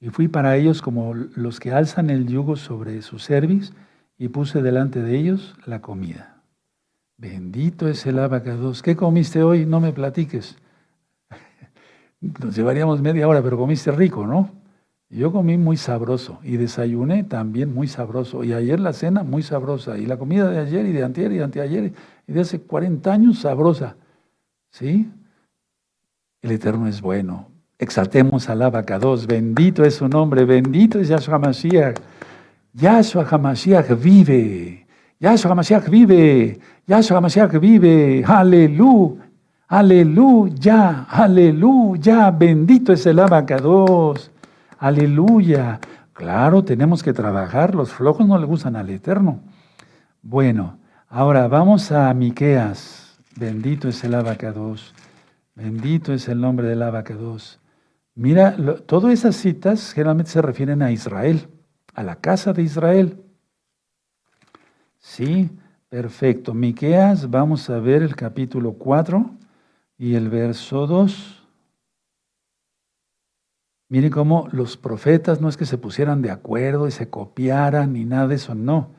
Y 0.00 0.08
fui 0.08 0.28
para 0.28 0.56
ellos 0.56 0.80
como 0.80 1.14
los 1.14 1.60
que 1.60 1.72
alzan 1.72 2.08
el 2.10 2.26
yugo 2.26 2.56
sobre 2.56 3.02
su 3.02 3.18
cerviz 3.18 3.72
y 4.20 4.28
puse 4.28 4.60
delante 4.60 5.00
de 5.00 5.16
ellos 5.16 5.56
la 5.64 5.80
comida. 5.80 6.42
Bendito 7.16 7.88
es 7.88 8.04
el 8.04 8.18
abacados. 8.18 8.82
¿Qué 8.82 8.94
comiste 8.94 9.42
hoy? 9.42 9.64
No 9.64 9.80
me 9.80 9.94
platiques. 9.94 10.58
Nos 12.20 12.54
llevaríamos 12.54 13.00
media 13.00 13.26
hora, 13.26 13.42
pero 13.42 13.56
comiste 13.56 13.90
rico, 13.90 14.26
¿no? 14.26 14.50
Yo 15.08 15.32
comí 15.32 15.56
muy 15.56 15.78
sabroso 15.78 16.38
y 16.44 16.58
desayuné 16.58 17.24
también 17.24 17.72
muy 17.72 17.88
sabroso. 17.88 18.44
Y 18.44 18.52
ayer 18.52 18.78
la 18.78 18.92
cena 18.92 19.22
muy 19.22 19.42
sabrosa. 19.42 19.96
Y 19.96 20.04
la 20.04 20.18
comida 20.18 20.50
de 20.50 20.58
ayer 20.58 20.84
y 20.84 20.92
de 20.92 21.02
antier 21.02 21.32
y 21.32 21.38
de 21.38 21.44
anteayer 21.44 21.92
y 22.28 22.32
de 22.32 22.40
hace 22.40 22.60
40 22.60 23.10
años 23.10 23.38
sabrosa. 23.38 23.96
¿Sí? 24.70 25.10
El 26.42 26.50
Eterno 26.50 26.86
es 26.88 27.00
bueno. 27.00 27.48
Exaltemos 27.78 28.50
al 28.50 28.60
abacados. 28.60 29.26
Bendito 29.26 29.82
es 29.82 29.94
su 29.94 30.08
nombre. 30.08 30.44
Bendito 30.44 31.00
es 31.00 31.08
Yahshua 31.08 31.38
Mashiach. 31.38 31.98
Yahshua 32.76 33.24
HaMashiach 33.24 33.96
vive. 33.96 34.86
Yahshua 35.20 35.50
HaMashiach 35.50 35.88
vive. 35.88 36.60
Yahshua 36.86 37.18
HaMashiach 37.18 37.58
vive. 37.60 38.24
Aleluya. 38.24 39.26
Aleluya. 39.68 41.06
Aleluya. 41.08 42.30
Bendito 42.30 42.92
es 42.92 43.06
el 43.06 43.18
abacados. 43.18 44.30
Aleluya. 44.78 45.80
Claro, 46.12 46.62
tenemos 46.62 47.02
que 47.02 47.12
trabajar. 47.12 47.74
Los 47.74 47.92
flojos 47.92 48.26
no 48.26 48.38
le 48.38 48.46
gustan 48.46 48.76
al 48.76 48.88
Eterno. 48.90 49.40
Bueno, 50.22 50.78
ahora 51.08 51.48
vamos 51.48 51.90
a 51.90 52.12
Miqueas. 52.14 53.18
Bendito 53.36 53.88
es 53.88 54.04
el 54.04 54.14
abacados. 54.14 54.94
Bendito 55.56 56.12
es 56.12 56.28
el 56.28 56.40
nombre 56.40 56.68
del 56.68 56.82
abacados. 56.82 57.58
Mira, 58.14 58.54
todas 58.86 59.12
esas 59.12 59.34
citas 59.36 59.92
generalmente 59.92 60.30
se 60.30 60.42
refieren 60.42 60.82
a 60.82 60.92
Israel 60.92 61.48
a 61.94 62.02
la 62.02 62.16
casa 62.16 62.52
de 62.52 62.62
Israel. 62.62 63.22
Sí, 64.98 65.50
perfecto. 65.88 66.54
Miqueas, 66.54 67.30
vamos 67.30 67.68
a 67.70 67.78
ver 67.78 68.02
el 68.02 68.14
capítulo 68.14 68.74
4 68.74 69.30
y 69.98 70.14
el 70.14 70.28
verso 70.28 70.86
2. 70.86 71.36
Miren 73.88 74.10
cómo 74.10 74.48
los 74.52 74.76
profetas 74.76 75.40
no 75.40 75.48
es 75.48 75.56
que 75.56 75.66
se 75.66 75.76
pusieran 75.76 76.22
de 76.22 76.30
acuerdo 76.30 76.86
y 76.86 76.92
se 76.92 77.10
copiaran 77.10 77.92
ni 77.92 78.04
nada 78.04 78.28
de 78.28 78.36
eso, 78.36 78.54
no. 78.54 78.90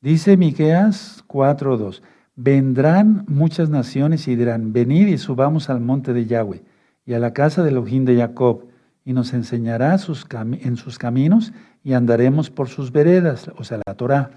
Dice 0.00 0.36
Miqueas 0.36 1.24
4:2, 1.28 2.02
vendrán 2.34 3.24
muchas 3.28 3.70
naciones 3.70 4.26
y 4.26 4.34
dirán, 4.34 4.72
venid 4.72 5.06
y 5.06 5.18
subamos 5.18 5.70
al 5.70 5.80
monte 5.80 6.12
de 6.12 6.26
Yahweh 6.26 6.64
y 7.04 7.14
a 7.14 7.20
la 7.20 7.32
casa 7.32 7.62
del 7.62 7.76
ojín 7.78 8.04
de 8.04 8.16
Jacob, 8.16 8.64
y 9.04 9.12
nos 9.12 9.32
enseñará 9.32 9.96
sus 9.98 10.26
en 10.32 10.76
sus 10.76 10.98
caminos 10.98 11.52
y 11.86 11.94
andaremos 11.94 12.50
por 12.50 12.68
sus 12.68 12.90
veredas, 12.90 13.48
o 13.58 13.62
sea, 13.62 13.80
la 13.86 13.94
Torah, 13.94 14.32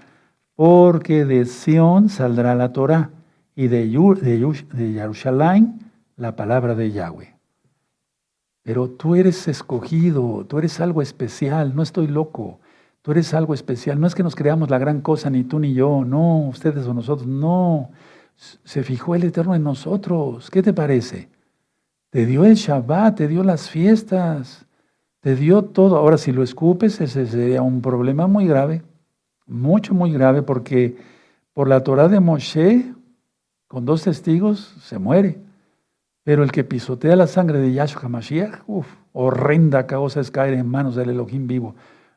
porque 0.54 1.24
de 1.24 1.46
Sión 1.46 2.08
saldrá 2.08 2.54
la 2.54 2.72
Torah 2.72 3.10
y 3.56 3.66
de, 3.66 3.88
de 3.88 4.92
Jerusalén 4.92 5.80
la 6.16 6.36
palabra 6.36 6.76
de 6.76 6.92
Yahweh. 6.92 7.34
Pero 8.62 8.88
tú 8.90 9.16
eres 9.16 9.48
escogido, 9.48 10.46
tú 10.46 10.58
eres 10.58 10.78
algo 10.78 11.02
especial, 11.02 11.74
no 11.74 11.82
estoy 11.82 12.06
loco, 12.06 12.60
tú 13.02 13.10
eres 13.10 13.34
algo 13.34 13.52
especial. 13.52 13.98
No 13.98 14.06
es 14.06 14.14
que 14.14 14.22
nos 14.22 14.36
creamos 14.36 14.70
la 14.70 14.78
gran 14.78 15.00
cosa, 15.00 15.28
ni 15.28 15.42
tú 15.42 15.58
ni 15.58 15.74
yo, 15.74 16.04
no, 16.04 16.46
ustedes 16.46 16.86
o 16.86 16.94
nosotros, 16.94 17.26
no. 17.26 17.90
Se 18.36 18.84
fijó 18.84 19.16
el 19.16 19.24
Eterno 19.24 19.56
en 19.56 19.64
nosotros. 19.64 20.52
¿Qué 20.52 20.62
te 20.62 20.72
parece? 20.72 21.28
Te 22.10 22.26
dio 22.26 22.44
el 22.44 22.54
Shabbat, 22.54 23.16
te 23.16 23.26
dio 23.26 23.42
las 23.42 23.68
fiestas, 23.68 24.66
te 25.20 25.36
dio 25.36 25.62
todo. 25.62 25.96
Ahora, 25.96 26.18
si 26.18 26.32
lo 26.32 26.42
escupes, 26.42 27.00
ese 27.00 27.26
sería 27.26 27.62
un 27.62 27.80
problema 27.80 28.26
muy 28.26 28.46
grave, 28.46 28.82
mucho, 29.46 29.94
muy 29.94 30.12
grave, 30.12 30.42
porque 30.42 30.96
por 31.52 31.68
la 31.68 31.82
Torah 31.82 32.08
de 32.08 32.20
Moshe, 32.20 32.94
con 33.68 33.84
dos 33.84 34.04
testigos, 34.04 34.74
se 34.82 34.98
muere. 34.98 35.38
Pero 36.22 36.42
el 36.42 36.52
que 36.52 36.64
pisotea 36.64 37.16
la 37.16 37.26
sangre 37.26 37.58
de 37.58 37.72
Yahshua 37.72 38.02
HaMashiach, 38.02 38.62
uff, 38.66 38.86
horrenda 39.12 39.86
causa 39.86 40.20
es 40.20 40.30
caer 40.30 40.54
en 40.54 40.68
manos 40.68 40.94
del 40.94 41.10
Elohim 41.10 41.46
vivo. 41.46 41.74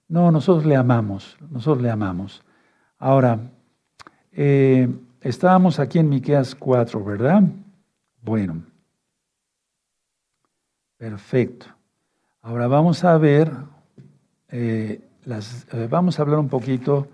No, 0.08 0.32
nosotros 0.32 0.66
le 0.66 0.76
amamos, 0.76 1.38
nosotros 1.49 1.82
le 1.82 1.89
amamos. 1.89 2.43
Ahora, 2.99 3.39
eh, 4.32 4.89
estábamos 5.22 5.80
aquí 5.80 5.99
en 5.99 6.10
Miqueas 6.10 6.54
4, 6.56 7.04
¿verdad? 7.04 7.43
Bueno, 8.22 8.64
perfecto. 10.97 11.68
Ahora 12.45 12.67
vamos 12.67 13.05
a 13.05 13.17
ver, 13.17 13.49
eh, 14.49 14.99
las, 15.23 15.65
eh, 15.71 15.87
vamos 15.89 16.19
a 16.19 16.23
hablar 16.23 16.39
un 16.39 16.49
poquito, 16.49 17.07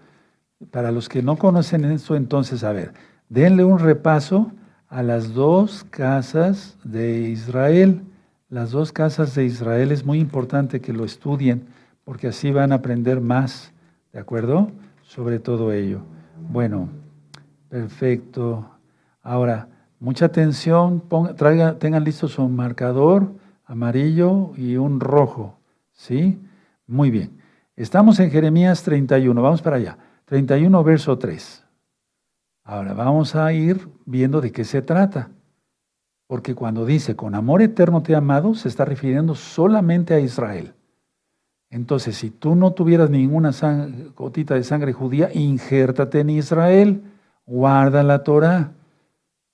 para 0.72 0.92
los 0.92 1.08
que 1.08 1.22
no 1.22 1.36
conocen 1.36 1.86
esto, 1.86 2.16
entonces, 2.16 2.64
a 2.64 2.72
ver, 2.72 2.94
denle 3.30 3.64
un 3.64 3.78
repaso 3.78 4.52
a 4.88 5.04
las 5.04 5.36
dos 5.36 5.86
casas 5.92 6.80
de 6.84 7.30
Israel. 7.30 8.02
Las 8.50 8.72
dos 8.72 8.92
casas 8.92 9.36
de 9.36 9.46
Israel 9.46 9.92
es 9.92 10.04
muy 10.04 10.20
importante 10.20 10.82
que 10.82 10.94
lo 10.94 11.06
estudien, 11.06 11.68
porque 12.06 12.30
así 12.30 12.50
van 12.50 12.72
a 12.72 12.78
aprender 12.78 13.22
más, 13.22 13.72
¿de 14.12 14.18
acuerdo? 14.18 14.72
Sobre 15.04 15.38
todo 15.38 15.72
ello. 15.72 16.00
Bueno, 16.50 16.90
perfecto. 17.70 18.68
Ahora, 19.22 19.68
mucha 20.00 20.26
atención, 20.26 21.04
tengan 21.78 22.04
listo 22.04 22.28
su 22.28 22.50
marcador 22.50 23.32
amarillo 23.70 24.52
y 24.58 24.76
un 24.76 25.00
rojo. 25.00 25.60
¿Sí? 25.94 26.40
Muy 26.88 27.12
bien. 27.12 27.40
Estamos 27.76 28.20
en 28.20 28.32
Jeremías 28.32 28.84
31, 28.84 29.42
vamos 29.42 29.62
para 29.62 29.78
allá. 29.78 29.98
31, 30.26 30.84
verso 30.84 31.18
3. 31.18 31.64
Ahora 32.64 32.94
vamos 32.94 33.36
a 33.36 33.54
ir 33.54 33.88
viendo 34.06 34.42
de 34.42 34.52
qué 34.52 34.66
se 34.66 34.82
trata. 34.82 35.30
Porque 36.28 36.56
cuando 36.56 36.86
dice, 36.86 37.16
con 37.16 37.36
amor 37.36 37.62
eterno 37.62 38.04
te 38.04 38.14
he 38.14 38.16
amado, 38.16 38.54
se 38.54 38.68
está 38.68 38.86
refiriendo 38.86 39.36
solamente 39.36 40.14
a 40.14 40.20
Israel. 40.20 40.74
Entonces, 41.70 42.18
si 42.18 42.32
tú 42.32 42.56
no 42.56 42.72
tuvieras 42.72 43.10
ninguna 43.10 43.52
gotita 44.16 44.56
de 44.56 44.64
sangre 44.64 44.94
judía, 44.94 45.30
injértate 45.34 46.20
en 46.20 46.32
Israel, 46.32 47.04
guarda 47.46 48.04
la 48.04 48.24
Torah. 48.24 48.72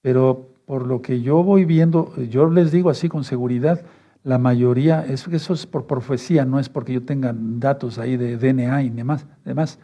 Pero 0.02 0.48
por 0.66 0.86
lo 0.86 1.02
que 1.02 1.22
yo 1.22 1.44
voy 1.44 1.66
viendo, 1.66 2.16
yo 2.30 2.50
les 2.50 2.72
digo 2.72 2.90
así 2.90 3.10
con 3.10 3.24
seguridad, 3.24 3.82
la 4.26 4.40
mayoría, 4.40 5.06
eso, 5.06 5.30
eso 5.30 5.54
es 5.54 5.68
por 5.68 5.86
profecía, 5.86 6.46
no 6.46 6.60
es 6.60 6.68
porque 6.68 6.94
yo 6.94 7.04
tenga 7.04 7.32
datos 7.38 8.00
ahí 8.00 8.18
de 8.18 8.38
DNA 8.38 8.82
y 8.82 8.90
demás. 8.90 9.78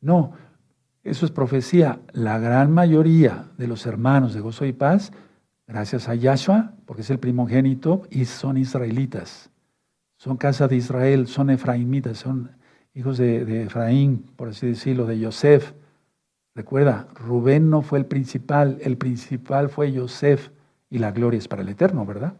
No, 0.00 0.32
eso 1.04 1.26
es 1.26 1.30
profecía. 1.30 2.00
La 2.12 2.38
gran 2.38 2.72
mayoría 2.72 3.50
de 3.58 3.66
los 3.66 3.84
hermanos 3.84 4.32
de 4.32 4.40
Gozo 4.40 4.64
y 4.64 4.72
Paz, 4.72 5.12
gracias 5.66 6.08
a 6.08 6.14
Yahshua, 6.14 6.72
porque 6.86 7.02
es 7.02 7.10
el 7.10 7.18
primogénito, 7.18 8.04
y 8.08 8.24
son 8.24 8.56
israelitas. 8.56 9.50
Son 10.16 10.38
casa 10.38 10.68
de 10.68 10.76
Israel, 10.76 11.26
son 11.26 11.50
efraimitas, 11.50 12.16
son 12.16 12.50
hijos 12.94 13.18
de, 13.18 13.44
de 13.44 13.64
Efraín, 13.64 14.24
por 14.36 14.48
así 14.48 14.68
decirlo, 14.68 15.04
de 15.04 15.18
Yosef. 15.18 15.74
Recuerda, 16.54 17.08
Rubén 17.14 17.68
no 17.68 17.82
fue 17.82 17.98
el 17.98 18.06
principal, 18.06 18.78
el 18.80 18.96
principal 18.96 19.68
fue 19.68 19.92
Yosef, 19.92 20.48
y 20.88 20.96
la 20.96 21.12
gloria 21.12 21.36
es 21.36 21.46
para 21.46 21.60
el 21.60 21.68
Eterno, 21.68 22.06
¿verdad? 22.06 22.32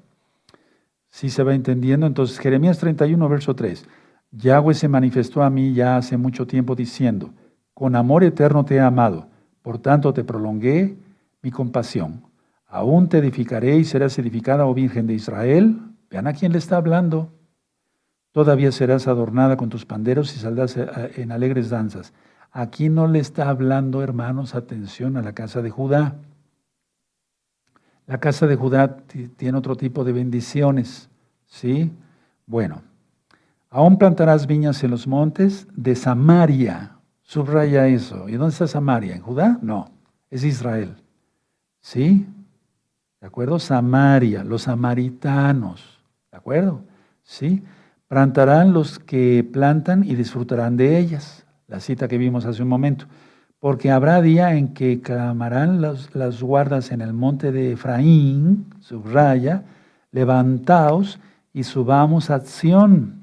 Si 1.12 1.28
se 1.28 1.42
va 1.42 1.54
entendiendo, 1.54 2.06
entonces 2.06 2.38
Jeremías 2.38 2.78
31, 2.78 3.28
verso 3.28 3.54
3. 3.54 3.86
Yahweh 4.30 4.72
se 4.72 4.88
manifestó 4.88 5.42
a 5.42 5.50
mí 5.50 5.74
ya 5.74 5.98
hace 5.98 6.16
mucho 6.16 6.46
tiempo 6.46 6.74
diciendo, 6.74 7.34
con 7.74 7.96
amor 7.96 8.24
eterno 8.24 8.64
te 8.64 8.76
he 8.76 8.80
amado, 8.80 9.28
por 9.60 9.78
tanto 9.78 10.14
te 10.14 10.24
prolongué 10.24 10.96
mi 11.42 11.50
compasión. 11.50 12.22
Aún 12.66 13.10
te 13.10 13.18
edificaré 13.18 13.76
y 13.76 13.84
serás 13.84 14.18
edificada, 14.18 14.64
oh 14.64 14.72
Virgen 14.72 15.06
de 15.06 15.12
Israel. 15.12 15.82
Vean 16.08 16.26
a 16.26 16.32
quién 16.32 16.52
le 16.52 16.58
está 16.58 16.78
hablando. 16.78 17.30
Todavía 18.32 18.72
serás 18.72 19.06
adornada 19.06 19.58
con 19.58 19.68
tus 19.68 19.84
panderos 19.84 20.34
y 20.34 20.38
saldrás 20.38 20.78
eh, 20.78 20.88
en 21.16 21.30
alegres 21.30 21.68
danzas. 21.68 22.14
Aquí 22.50 22.88
no 22.88 23.06
le 23.06 23.18
está 23.18 23.50
hablando, 23.50 24.02
hermanos, 24.02 24.54
atención 24.54 25.18
a 25.18 25.22
la 25.22 25.34
casa 25.34 25.60
de 25.60 25.68
Judá. 25.68 26.16
La 28.06 28.18
casa 28.18 28.46
de 28.46 28.56
Judá 28.56 28.96
tiene 29.36 29.58
otro 29.58 29.76
tipo 29.76 30.04
de 30.04 30.12
bendiciones, 30.12 31.08
¿sí? 31.46 31.92
Bueno, 32.46 32.82
aún 33.70 33.96
plantarás 33.96 34.46
viñas 34.46 34.82
en 34.82 34.90
los 34.90 35.06
montes 35.06 35.66
de 35.74 35.94
Samaria. 35.94 36.96
Subraya 37.22 37.86
eso. 37.86 38.28
¿Y 38.28 38.32
dónde 38.32 38.52
está 38.52 38.66
Samaria? 38.66 39.14
¿En 39.14 39.22
Judá? 39.22 39.58
No, 39.62 39.90
es 40.30 40.44
Israel. 40.44 40.96
¿Sí? 41.80 42.26
¿De 43.20 43.26
acuerdo? 43.26 43.58
Samaria, 43.58 44.42
los 44.42 44.62
samaritanos. 44.62 46.00
¿De 46.30 46.38
acuerdo? 46.38 46.82
¿Sí? 47.22 47.62
Plantarán 48.08 48.72
los 48.72 48.98
que 48.98 49.48
plantan 49.50 50.04
y 50.04 50.16
disfrutarán 50.16 50.76
de 50.76 50.98
ellas. 50.98 51.46
La 51.68 51.80
cita 51.80 52.08
que 52.08 52.18
vimos 52.18 52.44
hace 52.44 52.62
un 52.62 52.68
momento. 52.68 53.06
Porque 53.62 53.92
habrá 53.92 54.20
día 54.20 54.56
en 54.56 54.74
que 54.74 55.00
clamarán 55.02 55.80
las, 55.80 56.42
guardas 56.42 56.90
en 56.90 57.00
el 57.00 57.12
monte 57.12 57.52
de 57.52 57.74
Efraín, 57.74 58.66
subraya, 58.80 59.62
levantaos 60.10 61.20
y 61.52 61.62
subamos 61.62 62.30
a 62.30 62.34
acción 62.34 63.22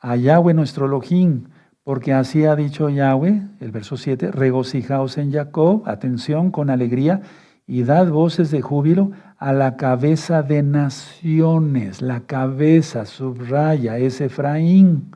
a 0.00 0.16
Yahweh 0.16 0.54
nuestro 0.54 0.86
Elohim, 0.86 1.48
porque 1.82 2.14
así 2.14 2.46
ha 2.46 2.56
dicho 2.56 2.88
Yahweh, 2.88 3.42
el 3.60 3.72
verso 3.72 3.98
7, 3.98 4.30
regocijaos 4.30 5.18
en 5.18 5.30
Jacob, 5.30 5.82
atención, 5.84 6.50
con 6.50 6.70
alegría, 6.70 7.20
y 7.66 7.82
dad 7.82 8.08
voces 8.08 8.50
de 8.50 8.62
júbilo 8.62 9.10
a 9.36 9.52
la 9.52 9.76
cabeza 9.76 10.42
de 10.42 10.62
naciones. 10.62 12.00
La 12.00 12.20
cabeza, 12.20 13.04
subraya, 13.04 13.98
es 13.98 14.22
Efraín. 14.22 15.14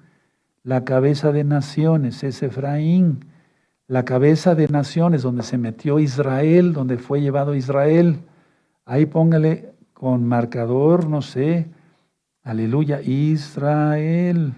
La 0.62 0.84
cabeza 0.84 1.32
de 1.32 1.44
naciones 1.44 2.22
es 2.22 2.42
Efraín. 2.42 3.27
La 3.88 4.04
cabeza 4.04 4.54
de 4.54 4.68
naciones, 4.68 5.22
donde 5.22 5.42
se 5.42 5.56
metió 5.58 5.98
Israel, 5.98 6.74
donde 6.74 6.98
fue 6.98 7.22
llevado 7.22 7.54
Israel. 7.54 8.20
Ahí 8.84 9.06
póngale 9.06 9.72
con 9.94 10.26
marcador, 10.26 11.08
no 11.08 11.22
sé, 11.22 11.66
aleluya, 12.42 13.00
Israel. 13.00 14.52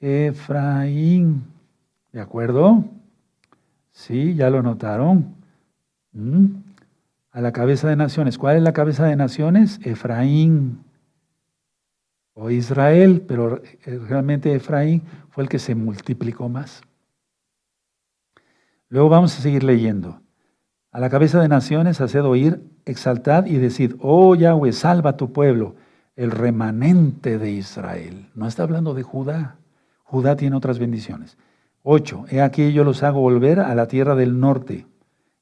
Efraín. 0.00 1.44
¿De 2.10 2.20
acuerdo? 2.20 2.84
Sí, 3.92 4.34
ya 4.34 4.48
lo 4.48 4.62
notaron. 4.62 5.34
¿Mm? 6.12 6.46
A 7.32 7.40
la 7.42 7.52
cabeza 7.52 7.86
de 7.88 7.96
naciones. 7.96 8.38
¿Cuál 8.38 8.56
es 8.56 8.62
la 8.62 8.72
cabeza 8.72 9.04
de 9.04 9.14
naciones? 9.14 9.78
Efraín 9.84 10.78
o 12.32 12.48
Israel, 12.48 13.22
pero 13.28 13.62
eh, 13.62 14.00
realmente 14.08 14.54
Efraín 14.54 15.02
fue 15.28 15.44
el 15.44 15.50
que 15.50 15.58
se 15.58 15.74
multiplicó 15.74 16.48
más. 16.48 16.82
Luego 18.90 19.08
vamos 19.08 19.38
a 19.38 19.40
seguir 19.40 19.62
leyendo. 19.62 20.20
A 20.90 20.98
la 20.98 21.08
cabeza 21.08 21.40
de 21.40 21.46
naciones 21.46 22.00
haced 22.00 22.24
oír, 22.24 22.60
exaltad 22.84 23.46
y 23.46 23.56
decid, 23.56 23.94
oh 24.00 24.34
Yahweh, 24.34 24.72
salva 24.72 25.10
a 25.10 25.16
tu 25.16 25.32
pueblo, 25.32 25.76
el 26.16 26.32
remanente 26.32 27.38
de 27.38 27.52
Israel. 27.52 28.28
No 28.34 28.48
está 28.48 28.64
hablando 28.64 28.92
de 28.92 29.04
Judá. 29.04 29.56
Judá 30.02 30.34
tiene 30.34 30.56
otras 30.56 30.80
bendiciones. 30.80 31.38
8. 31.84 32.26
He 32.30 32.42
aquí 32.42 32.72
yo 32.72 32.82
los 32.82 33.04
hago 33.04 33.20
volver 33.20 33.60
a 33.60 33.74
la 33.76 33.86
tierra 33.86 34.16
del 34.16 34.40
norte 34.40 34.86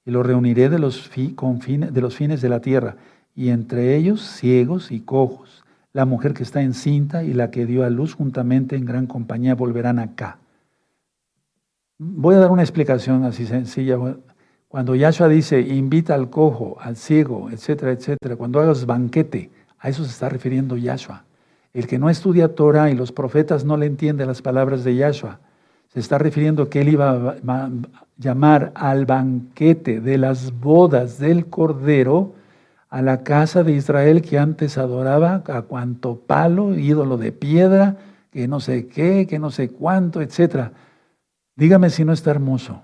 y 0.05 0.11
los 0.11 0.27
reuniré 0.27 0.69
de 0.69 0.79
los, 0.79 1.11
de 1.15 2.01
los 2.01 2.17
fines 2.17 2.43
de 2.43 2.49
la 2.49 2.61
tierra, 2.61 2.97
y 3.35 3.49
entre 3.49 3.97
ellos 3.97 4.21
ciegos 4.21 4.91
y 4.91 5.01
cojos. 5.01 5.65
La 5.95 6.05
mujer 6.05 6.35
que 6.35 6.43
está 6.43 6.61
encinta 6.61 7.25
y 7.25 7.33
la 7.33 7.51
que 7.51 7.65
dio 7.65 7.85
a 7.85 7.91
luz 7.91 8.15
juntamente 8.15 8.77
en 8.77 8.85
gran 8.85 9.07
compañía 9.07 9.55
volverán 9.55 9.99
acá. 9.99 10.39
Voy 12.01 12.37
a 12.37 12.39
dar 12.39 12.53
una 12.53 12.63
explicación 12.63 13.25
así 13.25 13.45
sencilla. 13.45 13.99
Cuando 14.69 14.95
Yahshua 14.95 15.27
dice, 15.27 15.61
invita 15.61 16.15
al 16.15 16.31
cojo, 16.31 16.77
al 16.81 16.95
ciego, 16.97 17.51
etcétera, 17.51 17.91
etcétera, 17.91 18.37
cuando 18.37 18.61
hagas 18.61 18.87
banquete, 18.87 19.51
a 19.81 19.89
eso 19.89 20.05
se 20.05 20.11
está 20.11 20.29
refiriendo 20.29 20.77
Yahshua. 20.77 21.25
El 21.75 21.89
que 21.89 21.99
no 21.99 22.09
estudia 22.09 22.55
Torah 22.55 22.89
y 22.91 22.95
los 22.95 23.11
profetas 23.11 23.65
no 23.65 23.77
le 23.77 23.87
entiende 23.87 24.27
las 24.27 24.43
palabras 24.43 24.85
de 24.85 24.95
Yahshua. 24.95 25.41
Se 25.89 25.99
está 25.99 26.19
refiriendo 26.19 26.71
que 26.71 26.83
él 26.83 26.89
iba 26.91 27.11
a 27.11 27.71
llamar 28.17 28.71
al 28.77 29.05
banquete 29.05 30.01
de 30.01 30.19
las 30.19 30.53
bodas 30.53 31.19
del 31.19 31.47
Cordero 31.47 32.35
a 32.91 33.03
la 33.03 33.25
casa 33.25 33.65
de 33.65 33.73
Israel 33.73 34.23
que 34.23 34.39
antes 34.39 34.79
adoraba 34.79 35.43
a 35.49 35.63
cuanto 35.63 36.21
palo, 36.21 36.79
ídolo 36.79 37.17
de 37.17 37.33
piedra, 37.33 37.97
que 38.31 38.47
no 38.47 38.61
sé 38.61 38.87
qué, 38.87 39.27
que 39.27 39.41
no 39.41 39.51
sé 39.51 39.71
cuánto, 39.71 40.23
etc. 40.23 40.71
Dígame 41.59 41.91
si 41.91 42.05
no 42.05 42.13
está 42.13 42.31
hermoso. 42.31 42.83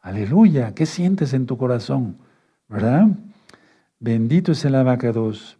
Aleluya, 0.00 0.72
¿qué 0.74 0.86
sientes 0.86 1.34
en 1.34 1.44
tu 1.44 1.58
corazón? 1.58 2.16
¿Verdad? 2.66 3.08
Bendito 4.00 4.52
es 4.52 4.64
el 4.64 4.74
abacados. 4.74 5.58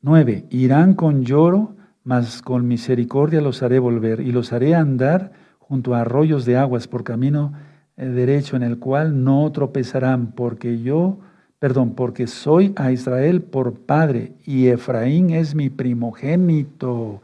9. 0.00 0.44
Irán 0.50 0.94
con 0.94 1.24
lloro, 1.24 1.74
mas 2.04 2.42
con 2.42 2.68
misericordia 2.68 3.40
los 3.40 3.60
haré 3.64 3.80
volver 3.80 4.20
y 4.20 4.30
los 4.30 4.52
haré 4.52 4.76
andar 4.76 5.32
junto 5.58 5.96
a 5.96 6.02
arroyos 6.02 6.44
de 6.44 6.56
aguas 6.56 6.86
por 6.86 7.02
camino 7.02 7.54
eh, 7.96 8.06
derecho 8.06 8.54
en 8.54 8.62
el 8.62 8.78
cual 8.78 9.24
no 9.24 9.50
tropezarán, 9.50 10.28
porque 10.30 10.80
yo, 10.80 11.18
perdón, 11.58 11.96
porque 11.96 12.28
soy 12.28 12.72
a 12.76 12.92
Israel 12.92 13.42
por 13.42 13.80
padre 13.80 14.34
y 14.44 14.68
Efraín 14.68 15.30
es 15.30 15.56
mi 15.56 15.70
primogénito. 15.70 17.20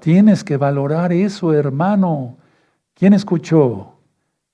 Tienes 0.00 0.42
que 0.42 0.56
valorar 0.56 1.12
eso, 1.12 1.52
hermano. 1.52 2.38
¿Quién 2.94 3.12
escuchó? 3.12 3.94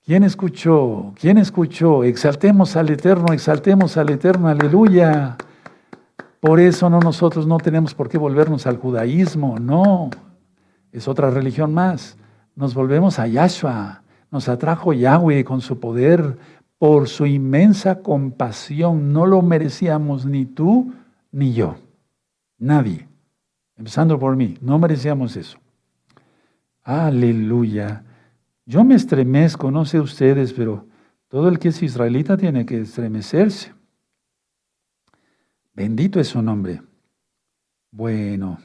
¿Quién 0.03 0.23
escuchó? 0.25 1.13
¿Quién 1.21 1.37
escuchó? 1.37 2.05
Exaltemos 2.05 2.75
al 2.75 2.89
Eterno, 2.89 3.35
exaltemos 3.35 3.99
al 3.99 4.09
Eterno, 4.09 4.49
aleluya. 4.49 5.37
Por 6.41 6.59
eso 6.59 6.89
no 6.89 7.01
nosotros 7.01 7.47
no 7.47 7.59
tenemos 7.59 7.95
por 7.95 8.09
qué 8.09 8.17
volvernos 8.17 8.67
al 8.67 8.79
judaísmo, 8.79 9.59
no. 9.59 10.09
Es 10.91 11.07
otra 11.07 11.31
religión 11.31 11.75
más. 11.75 12.17
Nos 12.57 12.73
volvemos 12.73 13.19
a 13.19 13.27
Yahshua. 13.27 14.03
Nos 14.31 14.49
atrajo 14.49 14.95
Yahweh 14.95 15.45
con 15.45 15.61
su 15.61 15.79
poder 15.79 16.39
por 16.79 17.09
su 17.09 17.27
inmensa 17.27 18.01
compasión. 18.01 19.13
No 19.13 19.27
lo 19.27 19.43
merecíamos 19.43 20.25
ni 20.25 20.47
tú 20.47 20.95
ni 21.31 21.53
yo. 21.53 21.77
Nadie. 22.59 23.07
Empezando 23.77 24.19
por 24.19 24.35
mí. 24.35 24.57
No 24.63 24.79
merecíamos 24.79 25.37
eso. 25.37 25.59
Aleluya. 26.83 28.05
Yo 28.71 28.85
me 28.85 28.95
estremezco, 28.95 29.73
no 29.73 29.85
sé 29.85 29.99
ustedes, 29.99 30.53
pero 30.53 30.87
todo 31.27 31.49
el 31.49 31.59
que 31.59 31.71
es 31.71 31.83
israelita 31.83 32.37
tiene 32.37 32.65
que 32.65 32.83
estremecerse. 32.83 33.75
Bendito 35.75 36.21
es 36.21 36.29
su 36.29 36.41
nombre. 36.41 36.81
Bueno. 37.91 38.61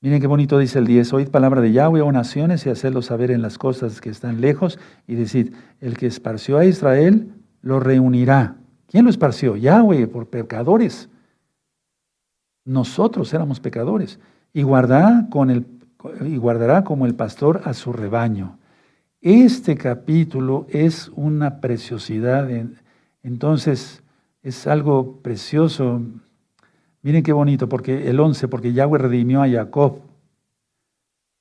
Miren 0.00 0.20
qué 0.20 0.26
bonito 0.26 0.58
dice 0.58 0.80
el 0.80 0.88
10. 0.88 1.12
Oíd 1.12 1.28
palabra 1.28 1.60
de 1.60 1.70
Yahweh, 1.70 2.00
o 2.00 2.10
naciones, 2.10 2.66
y 2.66 2.70
hacedlo 2.70 3.02
saber 3.02 3.30
en 3.30 3.40
las 3.40 3.56
cosas 3.56 4.00
que 4.00 4.10
están 4.10 4.40
lejos, 4.40 4.80
y 5.06 5.14
decid, 5.14 5.54
el 5.78 5.96
que 5.96 6.06
esparció 6.08 6.58
a 6.58 6.64
Israel 6.64 7.32
lo 7.62 7.78
reunirá. 7.78 8.56
¿Quién 8.88 9.04
lo 9.04 9.10
esparció? 9.10 9.54
Yahweh, 9.54 10.08
por 10.08 10.28
pecadores. 10.28 11.08
Nosotros 12.64 13.32
éramos 13.32 13.60
pecadores. 13.60 14.18
Y 14.52 14.62
guardará, 14.62 15.28
con 15.30 15.50
el, 15.50 15.79
y 16.20 16.36
guardará 16.36 16.84
como 16.84 17.06
el 17.06 17.14
pastor 17.14 17.62
a 17.64 17.74
su 17.74 17.92
rebaño. 17.92 18.58
Este 19.20 19.76
capítulo 19.76 20.66
es 20.70 21.10
una 21.14 21.60
preciosidad. 21.60 22.50
En, 22.50 22.76
entonces, 23.22 24.02
es 24.42 24.66
algo 24.66 25.20
precioso. 25.22 26.00
Miren 27.02 27.22
qué 27.22 27.32
bonito, 27.32 27.68
porque 27.68 28.08
el 28.08 28.18
11, 28.18 28.48
porque 28.48 28.72
Yahweh 28.72 28.98
redimió 28.98 29.42
a 29.42 29.48
Jacob. 29.48 30.00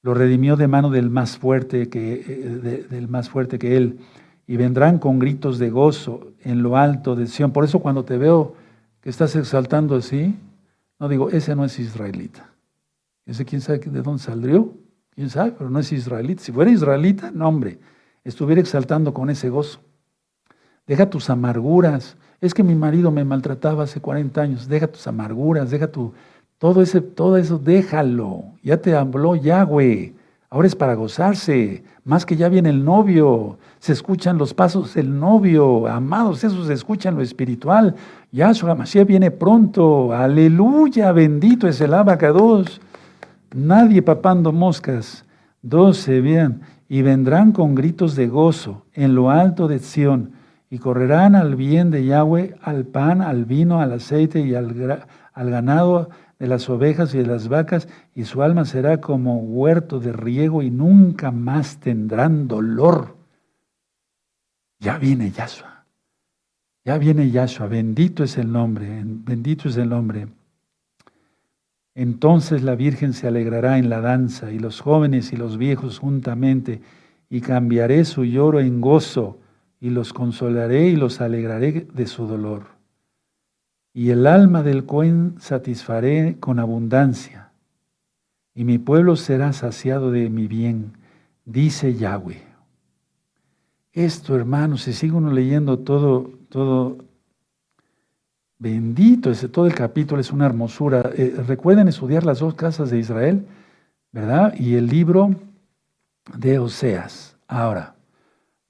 Lo 0.01 0.13
redimió 0.13 0.55
de 0.55 0.67
mano 0.67 0.89
del 0.89 1.09
más 1.09 1.37
fuerte 1.37 1.89
que, 1.89 2.23
eh, 2.27 2.85
del 2.89 3.07
más 3.07 3.29
fuerte 3.29 3.59
que 3.59 3.77
él. 3.77 3.99
Y 4.47 4.57
vendrán 4.57 4.97
con 4.99 5.19
gritos 5.19 5.59
de 5.59 5.69
gozo 5.69 6.33
en 6.43 6.63
lo 6.63 6.75
alto 6.77 7.15
de 7.15 7.27
Sión. 7.27 7.51
Por 7.51 7.63
eso 7.63 7.79
cuando 7.79 8.03
te 8.03 8.17
veo 8.17 8.55
que 9.01 9.09
estás 9.09 9.35
exaltando 9.35 9.95
así, 9.95 10.35
no 10.99 11.07
digo, 11.07 11.29
ese 11.29 11.55
no 11.55 11.63
es 11.65 11.79
israelita. 11.79 12.49
Ese 13.29 13.45
quién 13.45 13.61
sabe 13.61 13.77
de 13.77 14.01
dónde 14.01 14.23
saldrió, 14.23 14.73
quién 15.13 15.29
sabe, 15.29 15.51
pero 15.51 15.69
no 15.69 15.77
es 15.77 15.91
israelita. 15.91 16.41
Si 16.41 16.51
fuera 16.51 16.71
israelita, 16.71 17.29
no 17.31 17.47
hombre, 17.47 17.77
estuviera 18.23 18.59
exaltando 18.59 19.13
con 19.13 19.29
ese 19.29 19.49
gozo. 19.49 19.81
Deja 20.87 21.07
tus 21.07 21.29
amarguras. 21.29 22.17
Es 22.41 22.55
que 22.55 22.63
mi 22.63 22.73
marido 22.73 23.11
me 23.11 23.23
maltrataba 23.23 23.83
hace 23.83 24.01
40 24.01 24.41
años. 24.41 24.67
Deja 24.67 24.87
tus 24.87 25.05
amarguras, 25.05 25.69
deja 25.69 25.87
tu... 25.87 26.13
Todo, 26.57 26.81
ese, 26.81 27.01
todo 27.01 27.37
eso, 27.37 27.59
déjalo. 27.59 28.45
Ya 28.63 28.77
te 28.77 28.95
habló 28.95 29.35
Yahweh. 29.35 30.15
Ahora 30.49 30.67
es 30.67 30.75
para 30.75 30.95
gozarse. 30.95 31.83
Más 32.03 32.25
que 32.25 32.35
ya 32.35 32.49
viene 32.49 32.69
el 32.69 32.83
novio. 32.83 33.59
Se 33.77 33.93
escuchan 33.93 34.39
los 34.39 34.55
pasos 34.55 34.95
del 34.95 35.19
novio. 35.19 35.87
Amados, 35.87 36.43
eso 36.43 36.65
se 36.65 36.73
escucha 36.73 37.09
en 37.09 37.15
lo 37.15 37.21
espiritual. 37.21 37.95
Yahshua 38.31 38.73
Mashiach 38.73 39.07
viene 39.07 39.29
pronto. 39.29 40.11
Aleluya. 40.11 41.11
Bendito 41.11 41.67
es 41.67 41.79
el 41.79 41.93
abacados. 41.93 42.81
Nadie 43.53 44.01
papando 44.01 44.51
moscas. 44.51 45.25
12, 45.61 46.21
bien, 46.21 46.61
y 46.87 47.01
vendrán 47.01 47.51
con 47.51 47.75
gritos 47.75 48.15
de 48.15 48.27
gozo 48.27 48.85
en 48.93 49.15
lo 49.15 49.29
alto 49.29 49.67
de 49.67 49.79
Sión, 49.79 50.31
y 50.69 50.77
correrán 50.77 51.35
al 51.35 51.55
bien 51.55 51.91
de 51.91 52.05
Yahweh, 52.05 52.55
al 52.61 52.85
pan, 52.85 53.21
al 53.21 53.45
vino, 53.45 53.81
al 53.81 53.93
aceite 53.93 54.39
y 54.39 54.55
al, 54.55 55.05
al 55.33 55.49
ganado 55.49 56.09
de 56.37 56.47
las 56.47 56.69
ovejas 56.69 57.13
y 57.13 57.17
de 57.17 57.25
las 57.25 57.49
vacas, 57.49 57.87
y 58.15 58.23
su 58.23 58.41
alma 58.41 58.65
será 58.65 59.01
como 59.01 59.39
huerto 59.39 59.99
de 59.99 60.13
riego 60.13 60.61
y 60.61 60.71
nunca 60.71 61.31
más 61.31 61.77
tendrán 61.77 62.47
dolor. 62.47 63.17
Ya 64.79 64.97
viene 64.97 65.31
Yahshua. 65.31 65.83
Ya 66.85 66.97
viene 66.97 67.29
Yahshua. 67.29 67.67
Bendito 67.67 68.23
es 68.23 68.37
el 68.37 68.49
nombre. 68.51 69.03
Bendito 69.03 69.67
es 69.67 69.75
el 69.75 69.89
nombre. 69.89 70.27
Entonces 71.99 72.63
la 72.63 72.75
Virgen 72.75 73.13
se 73.13 73.27
alegrará 73.27 73.77
en 73.77 73.89
la 73.89 74.01
danza, 74.01 74.51
y 74.51 74.59
los 74.59 74.81
jóvenes 74.81 75.33
y 75.33 75.37
los 75.37 75.57
viejos 75.57 75.99
juntamente, 75.99 76.81
y 77.29 77.41
cambiaré 77.41 78.05
su 78.05 78.25
lloro 78.25 78.59
en 78.59 78.81
gozo, 78.81 79.37
y 79.79 79.89
los 79.89 80.13
consolaré 80.13 80.87
y 80.87 80.95
los 80.95 81.21
alegraré 81.21 81.87
de 81.93 82.07
su 82.07 82.25
dolor 82.25 82.79
y 83.93 84.11
el 84.11 84.27
alma 84.27 84.63
del 84.63 84.85
Cohen 84.85 85.35
satisfaré 85.39 86.37
con 86.39 86.59
abundancia, 86.59 87.51
y 88.53 88.63
mi 88.63 88.77
pueblo 88.77 89.15
será 89.15 89.53
saciado 89.53 90.11
de 90.11 90.29
mi 90.29 90.47
bien, 90.47 90.93
dice 91.45 91.95
Yahweh. 91.95 92.41
Esto, 93.91 94.35
hermanos, 94.35 94.83
si 94.83 94.93
sigue 94.93 95.13
uno 95.13 95.31
leyendo 95.31 95.79
todo, 95.79 96.31
todo, 96.49 96.97
bendito, 98.59 99.31
ese, 99.31 99.49
todo 99.49 99.65
el 99.65 99.73
capítulo 99.73 100.21
es 100.21 100.31
una 100.31 100.45
hermosura. 100.45 101.09
Eh, 101.15 101.35
recuerden 101.47 101.87
estudiar 101.87 102.23
las 102.25 102.39
dos 102.39 102.53
casas 102.53 102.91
de 102.91 102.99
Israel, 102.99 103.47
¿verdad? 104.11 104.53
Y 104.57 104.75
el 104.75 104.87
libro 104.87 105.31
de 106.37 106.59
Oseas. 106.59 107.37
Ahora, 107.47 107.95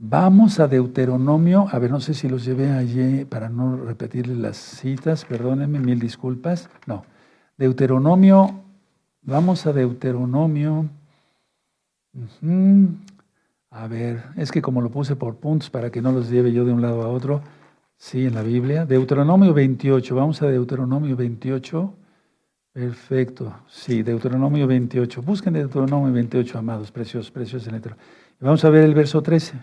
Vamos 0.02 0.62
a 0.62 0.70
Deuteronomio, 0.70 1.68
a 1.70 1.78
ver, 1.78 1.92
no 1.92 2.00
sé 2.00 2.14
si 2.14 2.30
los 2.30 2.46
llevé 2.46 2.72
allí 2.72 3.26
para 3.26 3.50
no 3.50 3.76
repetirles 3.76 4.38
las 4.38 4.56
citas, 4.56 5.26
perdónenme, 5.26 5.78
mil 5.82 6.00
disculpas. 6.00 6.70
No, 6.88 7.04
Deuteronomio, 7.58 8.62
vamos 9.22 9.66
a 9.66 9.74
Deuteronomio. 9.74 10.90
A 13.72 13.88
ver, 13.88 14.24
es 14.38 14.54
que 14.54 14.62
como 14.62 14.82
lo 14.82 14.90
puse 14.90 15.18
por 15.18 15.36
puntos 15.36 15.70
para 15.70 15.92
que 15.92 16.02
no 16.02 16.14
los 16.14 16.30
lleve 16.30 16.54
yo 16.54 16.64
de 16.64 16.72
un 16.72 16.82
lado 16.82 17.02
a 17.02 17.10
otro, 17.10 17.42
sí, 18.00 18.26
en 18.26 18.34
la 18.34 18.42
Biblia. 18.42 18.86
Deuteronomio 18.86 19.54
28, 19.54 20.16
vamos 20.16 20.42
a 20.42 20.48
Deuteronomio 20.48 21.16
28. 21.16 21.94
Perfecto, 22.74 23.54
sí, 23.68 24.02
Deuteronomio 24.02 24.66
28. 24.66 25.22
Busquen 25.22 25.54
Deuteronomio 25.54 26.12
28, 26.12 26.58
amados, 26.58 26.92
preciosos, 26.92 27.30
preciosos 27.30 27.68
en 27.68 27.74
letra. 27.76 27.98
Vamos 28.40 28.64
a 28.64 28.70
ver 28.70 28.86
el 28.86 28.96
verso 28.96 29.22
13. 29.22 29.58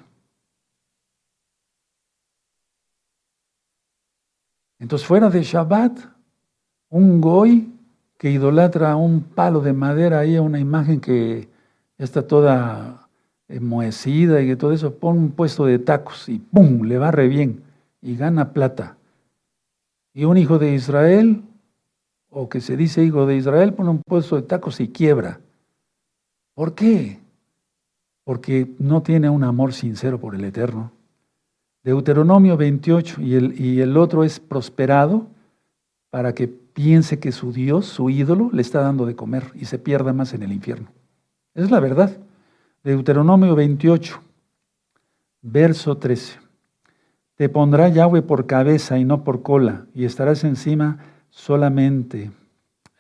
Entonces, 4.79 5.09
fuera 5.09 5.31
de 5.31 5.43
Shabbat, 5.43 5.99
un 6.91 7.21
goy 7.21 7.73
que 8.19 8.31
idolatra 8.31 8.95
un 8.97 9.23
palo 9.23 9.61
de 9.61 9.73
madera 9.73 10.21
ahí 10.21 10.37
a 10.37 10.43
una 10.43 10.61
imagen 10.61 11.01
que 11.01 11.49
ya 11.99 12.05
está 12.05 12.27
toda 12.27 13.09
enmohecida 13.49 14.43
y 14.43 14.55
todo 14.57 14.73
eso, 14.73 14.95
pone 14.95 15.19
un 15.19 15.31
puesto 15.31 15.65
de 15.65 15.79
tacos 15.79 16.29
y 16.29 16.39
¡pum! 16.39 16.83
le 16.83 16.99
va 16.99 17.11
re 17.11 17.29
bien 17.29 17.66
y 18.07 18.17
gana 18.17 18.53
plata. 18.53 18.97
Y 20.15 20.25
un 20.25 20.37
hijo 20.37 20.59
de 20.59 20.75
Israel, 20.75 21.43
o 22.31 22.49
que 22.49 22.61
se 22.61 22.77
dice 22.77 23.03
hijo 23.05 23.27
de 23.27 23.37
Israel, 23.37 23.75
pone 23.75 23.91
un 23.91 24.01
puesto 24.01 24.37
de 24.37 24.43
tacos 24.43 24.81
y 24.81 24.89
quiebra. 24.89 25.41
¿Por 26.55 26.75
qué? 26.75 27.19
Porque 28.23 28.71
no 28.79 29.03
tiene 29.03 29.29
un 29.29 29.43
amor 29.43 29.73
sincero 29.73 30.21
por 30.21 30.37
el 30.37 30.45
Eterno. 30.45 30.93
Deuteronomio 31.83 32.57
28, 32.57 33.21
y 33.21 33.35
el, 33.35 33.61
y 33.61 33.81
el 33.81 33.97
otro 33.97 34.23
es 34.23 34.39
prosperado 34.39 35.27
para 36.11 36.33
que 36.33 36.47
piense 36.47 37.19
que 37.19 37.33
su 37.33 37.53
Dios, 37.53 37.87
su 37.87 38.09
ídolo, 38.09 38.51
le 38.53 38.63
está 38.63 38.81
dando 38.83 39.05
de 39.05 39.17
comer 39.17 39.51
y 39.55 39.65
se 39.65 39.81
pierda 39.81 40.13
más 40.13 40.33
en 40.33 40.45
el 40.45 40.53
infierno. 40.53 40.89
Es 41.55 41.73
la 41.73 41.81
verdad. 41.81 42.17
Deuteronomio 42.85 43.57
28, 43.57 44.21
verso 45.43 45.97
13. 45.97 46.46
Te 47.37 47.51
pondrá 47.51 47.89
Yahweh 47.89 48.23
por 48.23 48.47
cabeza 48.47 48.99
y 48.99 49.05
no 49.05 49.23
por 49.23 49.43
cola, 49.43 49.87
y 49.95 50.05
estarás 50.05 50.43
encima 50.43 50.99
solamente. 51.29 52.31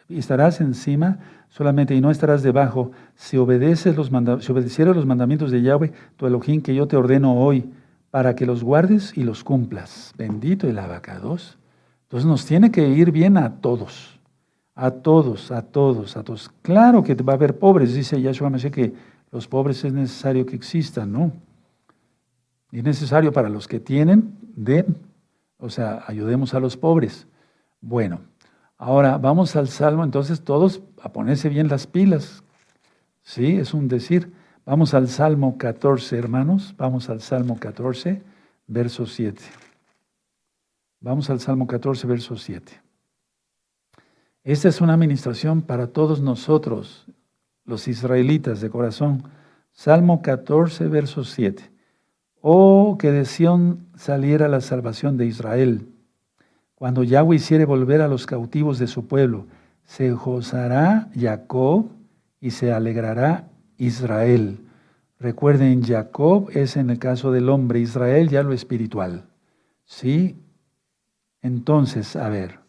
Y 0.08 0.18
estarás 0.18 0.60
encima 0.60 1.18
solamente 1.48 1.94
y 1.94 2.00
no 2.02 2.10
estarás 2.10 2.42
debajo. 2.42 2.92
Si 3.14 3.38
obedeces 3.38 3.96
los 3.96 4.10
si 4.42 4.52
obedecieras 4.52 4.94
los 4.94 5.06
mandamientos 5.06 5.50
de 5.50 5.62
Yahweh, 5.62 5.92
tu 6.16 6.26
Elohim, 6.26 6.60
que 6.60 6.74
yo 6.74 6.86
te 6.86 6.96
ordeno 6.96 7.34
hoy, 7.34 7.72
para 8.10 8.36
que 8.36 8.46
los 8.46 8.62
guardes 8.62 9.16
y 9.16 9.24
los 9.24 9.42
cumplas. 9.42 10.12
Bendito 10.16 10.68
el 10.68 10.78
abacados. 10.78 11.58
Entonces 12.02 12.28
nos 12.28 12.44
tiene 12.44 12.70
que 12.70 12.88
ir 12.88 13.10
bien 13.10 13.36
a 13.38 13.56
todos, 13.56 14.20
a 14.74 14.90
todos, 14.90 15.50
a 15.50 15.62
todos, 15.62 16.16
a 16.16 16.22
todos. 16.22 16.50
Claro 16.62 17.02
que 17.02 17.14
va 17.14 17.32
a 17.32 17.36
haber 17.36 17.58
pobres, 17.58 17.94
dice 17.94 18.20
Yahshua 18.20 18.50
Mashiach 18.50 18.72
que 18.72 18.94
los 19.32 19.48
pobres 19.48 19.82
es 19.84 19.92
necesario 19.92 20.46
que 20.46 20.56
existan, 20.56 21.10
¿no? 21.10 21.32
Y 22.76 22.80
es 22.80 22.84
necesario 22.84 23.32
para 23.32 23.48
los 23.48 23.68
que 23.68 23.80
tienen, 23.80 24.36
den, 24.54 24.98
o 25.56 25.70
sea, 25.70 26.04
ayudemos 26.06 26.52
a 26.52 26.60
los 26.60 26.76
pobres. 26.76 27.26
Bueno, 27.80 28.20
ahora 28.76 29.16
vamos 29.16 29.56
al 29.56 29.68
Salmo, 29.68 30.04
entonces 30.04 30.42
todos 30.42 30.82
a 31.00 31.10
ponerse 31.10 31.48
bien 31.48 31.68
las 31.68 31.86
pilas. 31.86 32.44
Sí, 33.22 33.56
es 33.56 33.72
un 33.72 33.88
decir. 33.88 34.30
Vamos 34.66 34.92
al 34.92 35.08
Salmo 35.08 35.56
14, 35.56 36.18
hermanos. 36.18 36.74
Vamos 36.76 37.08
al 37.08 37.22
Salmo 37.22 37.58
14, 37.58 38.22
verso 38.66 39.06
7. 39.06 39.42
Vamos 41.00 41.30
al 41.30 41.40
Salmo 41.40 41.66
14, 41.66 42.06
verso 42.06 42.36
7. 42.36 42.78
Esta 44.44 44.68
es 44.68 44.82
una 44.82 44.92
administración 44.92 45.62
para 45.62 45.86
todos 45.86 46.20
nosotros, 46.20 47.06
los 47.64 47.88
israelitas 47.88 48.60
de 48.60 48.68
corazón. 48.68 49.22
Salmo 49.72 50.20
14, 50.20 50.88
verso 50.88 51.24
7. 51.24 51.74
Oh, 52.48 52.96
que 52.96 53.10
de 53.10 53.24
Sión 53.24 53.88
saliera 53.96 54.46
la 54.46 54.60
salvación 54.60 55.16
de 55.16 55.26
Israel. 55.26 55.88
Cuando 56.76 57.02
Yahweh 57.02 57.34
hiciere 57.34 57.64
volver 57.64 58.00
a 58.02 58.06
los 58.06 58.24
cautivos 58.24 58.78
de 58.78 58.86
su 58.86 59.08
pueblo, 59.08 59.46
se 59.82 60.12
gozará 60.12 61.10
Jacob 61.18 61.88
y 62.40 62.52
se 62.52 62.72
alegrará 62.72 63.48
Israel. 63.78 64.60
Recuerden, 65.18 65.82
Jacob 65.82 66.50
es 66.54 66.76
en 66.76 66.90
el 66.90 67.00
caso 67.00 67.32
del 67.32 67.48
hombre, 67.48 67.80
Israel 67.80 68.28
ya 68.28 68.44
lo 68.44 68.52
espiritual. 68.52 69.24
¿Sí? 69.84 70.36
Entonces, 71.42 72.14
a 72.14 72.28
ver, 72.28 72.60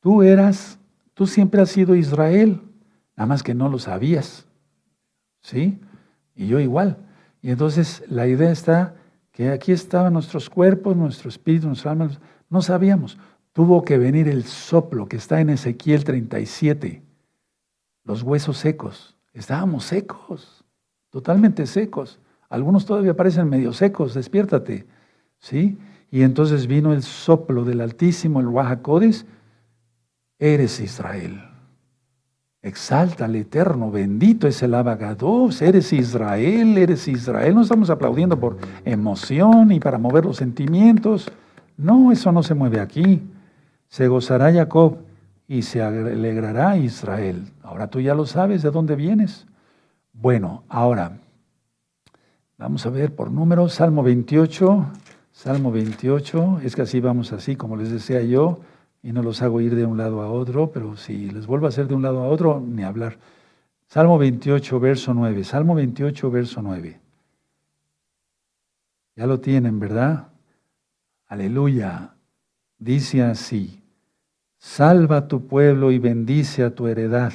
tú 0.00 0.24
eras, 0.24 0.80
tú 1.14 1.28
siempre 1.28 1.62
has 1.62 1.70
sido 1.70 1.94
Israel, 1.94 2.62
nada 3.16 3.28
más 3.28 3.44
que 3.44 3.54
no 3.54 3.68
lo 3.68 3.78
sabías. 3.78 4.44
¿Sí? 5.40 5.78
Y 6.34 6.48
yo 6.48 6.58
igual. 6.58 7.04
Y 7.42 7.50
entonces 7.50 8.02
la 8.08 8.26
idea 8.26 8.50
está 8.50 8.94
que 9.32 9.50
aquí 9.50 9.72
estaban 9.72 10.12
nuestros 10.12 10.50
cuerpos, 10.50 10.96
nuestro 10.96 11.28
espíritu, 11.28 11.66
nuestras 11.66 11.92
almas, 11.92 12.20
no 12.50 12.62
sabíamos. 12.62 13.18
Tuvo 13.52 13.84
que 13.84 13.98
venir 13.98 14.28
el 14.28 14.44
soplo 14.44 15.06
que 15.06 15.16
está 15.16 15.40
en 15.40 15.50
Ezequiel 15.50 16.04
37 16.04 17.02
los 18.08 18.22
huesos 18.22 18.56
secos. 18.56 19.14
Estábamos 19.34 19.84
secos, 19.84 20.64
totalmente 21.10 21.66
secos. 21.66 22.18
Algunos 22.48 22.86
todavía 22.86 23.14
parecen 23.14 23.50
medio 23.50 23.74
secos, 23.74 24.14
despiértate. 24.14 24.86
¿Sí? 25.38 25.78
Y 26.10 26.22
entonces 26.22 26.66
vino 26.66 26.94
el 26.94 27.02
soplo 27.02 27.64
del 27.64 27.82
Altísimo, 27.82 28.40
el 28.40 28.48
Wahacodes. 28.48 29.26
Eres 30.38 30.80
Israel. 30.80 31.47
Exalta 32.68 33.24
al 33.24 33.34
Eterno, 33.34 33.90
bendito 33.90 34.46
es 34.46 34.62
el 34.62 34.74
abagados, 34.74 35.60
eres 35.62 35.92
Israel, 35.92 36.78
eres 36.78 37.08
Israel. 37.08 37.54
No 37.54 37.62
estamos 37.62 37.90
aplaudiendo 37.90 38.38
por 38.38 38.58
emoción 38.84 39.72
y 39.72 39.80
para 39.80 39.98
mover 39.98 40.24
los 40.24 40.36
sentimientos. 40.36 41.30
No, 41.76 42.12
eso 42.12 42.30
no 42.30 42.42
se 42.42 42.54
mueve 42.54 42.80
aquí. 42.80 43.22
Se 43.88 44.06
gozará 44.06 44.52
Jacob 44.52 44.98
y 45.48 45.62
se 45.62 45.82
alegrará 45.82 46.76
Israel. 46.76 47.50
Ahora 47.62 47.88
tú 47.88 48.00
ya 48.00 48.14
lo 48.14 48.26
sabes 48.26 48.62
de 48.62 48.70
dónde 48.70 48.96
vienes. 48.96 49.46
Bueno, 50.12 50.64
ahora 50.68 51.18
vamos 52.58 52.84
a 52.84 52.90
ver 52.90 53.14
por 53.14 53.30
número, 53.30 53.68
Salmo 53.68 54.02
28, 54.02 54.86
Salmo 55.32 55.72
28, 55.72 56.60
es 56.64 56.76
que 56.76 56.82
así 56.82 57.00
vamos 57.00 57.32
así, 57.32 57.56
como 57.56 57.76
les 57.76 57.90
decía 57.90 58.20
yo, 58.22 58.60
y 59.08 59.12
no 59.12 59.22
los 59.22 59.40
hago 59.40 59.62
ir 59.62 59.74
de 59.74 59.86
un 59.86 59.96
lado 59.96 60.20
a 60.20 60.30
otro, 60.30 60.70
pero 60.70 60.94
si 60.94 61.30
les 61.30 61.46
vuelvo 61.46 61.64
a 61.64 61.70
hacer 61.70 61.88
de 61.88 61.94
un 61.94 62.02
lado 62.02 62.22
a 62.22 62.28
otro, 62.28 62.60
ni 62.60 62.82
hablar. 62.82 63.16
Salmo 63.86 64.18
28, 64.18 64.78
verso 64.80 65.14
9, 65.14 65.44
Salmo 65.44 65.74
28, 65.74 66.30
verso 66.30 66.60
9. 66.60 67.00
Ya 69.16 69.26
lo 69.26 69.40
tienen, 69.40 69.80
¿verdad? 69.80 70.28
Aleluya. 71.26 72.16
Dice 72.78 73.22
así. 73.22 73.82
Salva 74.58 75.16
a 75.16 75.26
tu 75.26 75.46
pueblo 75.46 75.90
y 75.90 75.98
bendice 75.98 76.62
a 76.62 76.74
tu 76.74 76.86
heredad, 76.86 77.32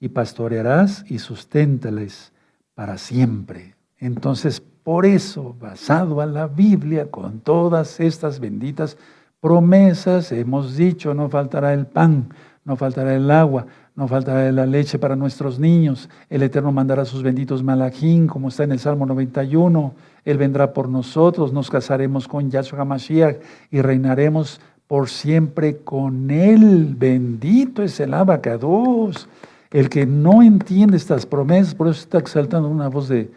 y 0.00 0.08
pastorearás 0.08 1.08
y 1.08 1.20
susténtales 1.20 2.32
para 2.74 2.98
siempre. 2.98 3.76
Entonces, 3.98 4.60
por 4.60 5.06
eso, 5.06 5.54
basado 5.60 6.20
en 6.24 6.34
la 6.34 6.48
Biblia, 6.48 7.08
con 7.12 7.38
todas 7.38 8.00
estas 8.00 8.40
benditas 8.40 8.98
promesas, 9.44 10.32
hemos 10.32 10.74
dicho, 10.74 11.12
no 11.12 11.28
faltará 11.28 11.74
el 11.74 11.84
pan, 11.84 12.30
no 12.64 12.76
faltará 12.76 13.14
el 13.14 13.30
agua, 13.30 13.66
no 13.94 14.08
faltará 14.08 14.50
la 14.50 14.64
leche 14.64 14.98
para 14.98 15.16
nuestros 15.16 15.58
niños. 15.58 16.08
El 16.30 16.42
Eterno 16.42 16.72
mandará 16.72 17.04
sus 17.04 17.22
benditos 17.22 17.62
malajín, 17.62 18.26
como 18.26 18.48
está 18.48 18.64
en 18.64 18.72
el 18.72 18.78
Salmo 18.78 19.04
91. 19.04 19.94
Él 20.24 20.38
vendrá 20.38 20.72
por 20.72 20.88
nosotros, 20.88 21.52
nos 21.52 21.68
casaremos 21.68 22.26
con 22.26 22.50
Yahshua 22.50 22.80
HaMashiach 22.80 23.36
y 23.70 23.82
reinaremos 23.82 24.62
por 24.86 25.10
siempre 25.10 25.76
con 25.76 26.30
Él. 26.30 26.94
Bendito 26.98 27.82
es 27.82 28.00
el 28.00 28.14
abacados. 28.14 29.28
El 29.70 29.90
que 29.90 30.06
no 30.06 30.42
entiende 30.42 30.96
estas 30.96 31.26
promesas, 31.26 31.74
por 31.74 31.88
eso 31.88 32.00
está 32.00 32.16
exaltando 32.16 32.66
una 32.70 32.88
voz 32.88 33.10
de 33.10 33.30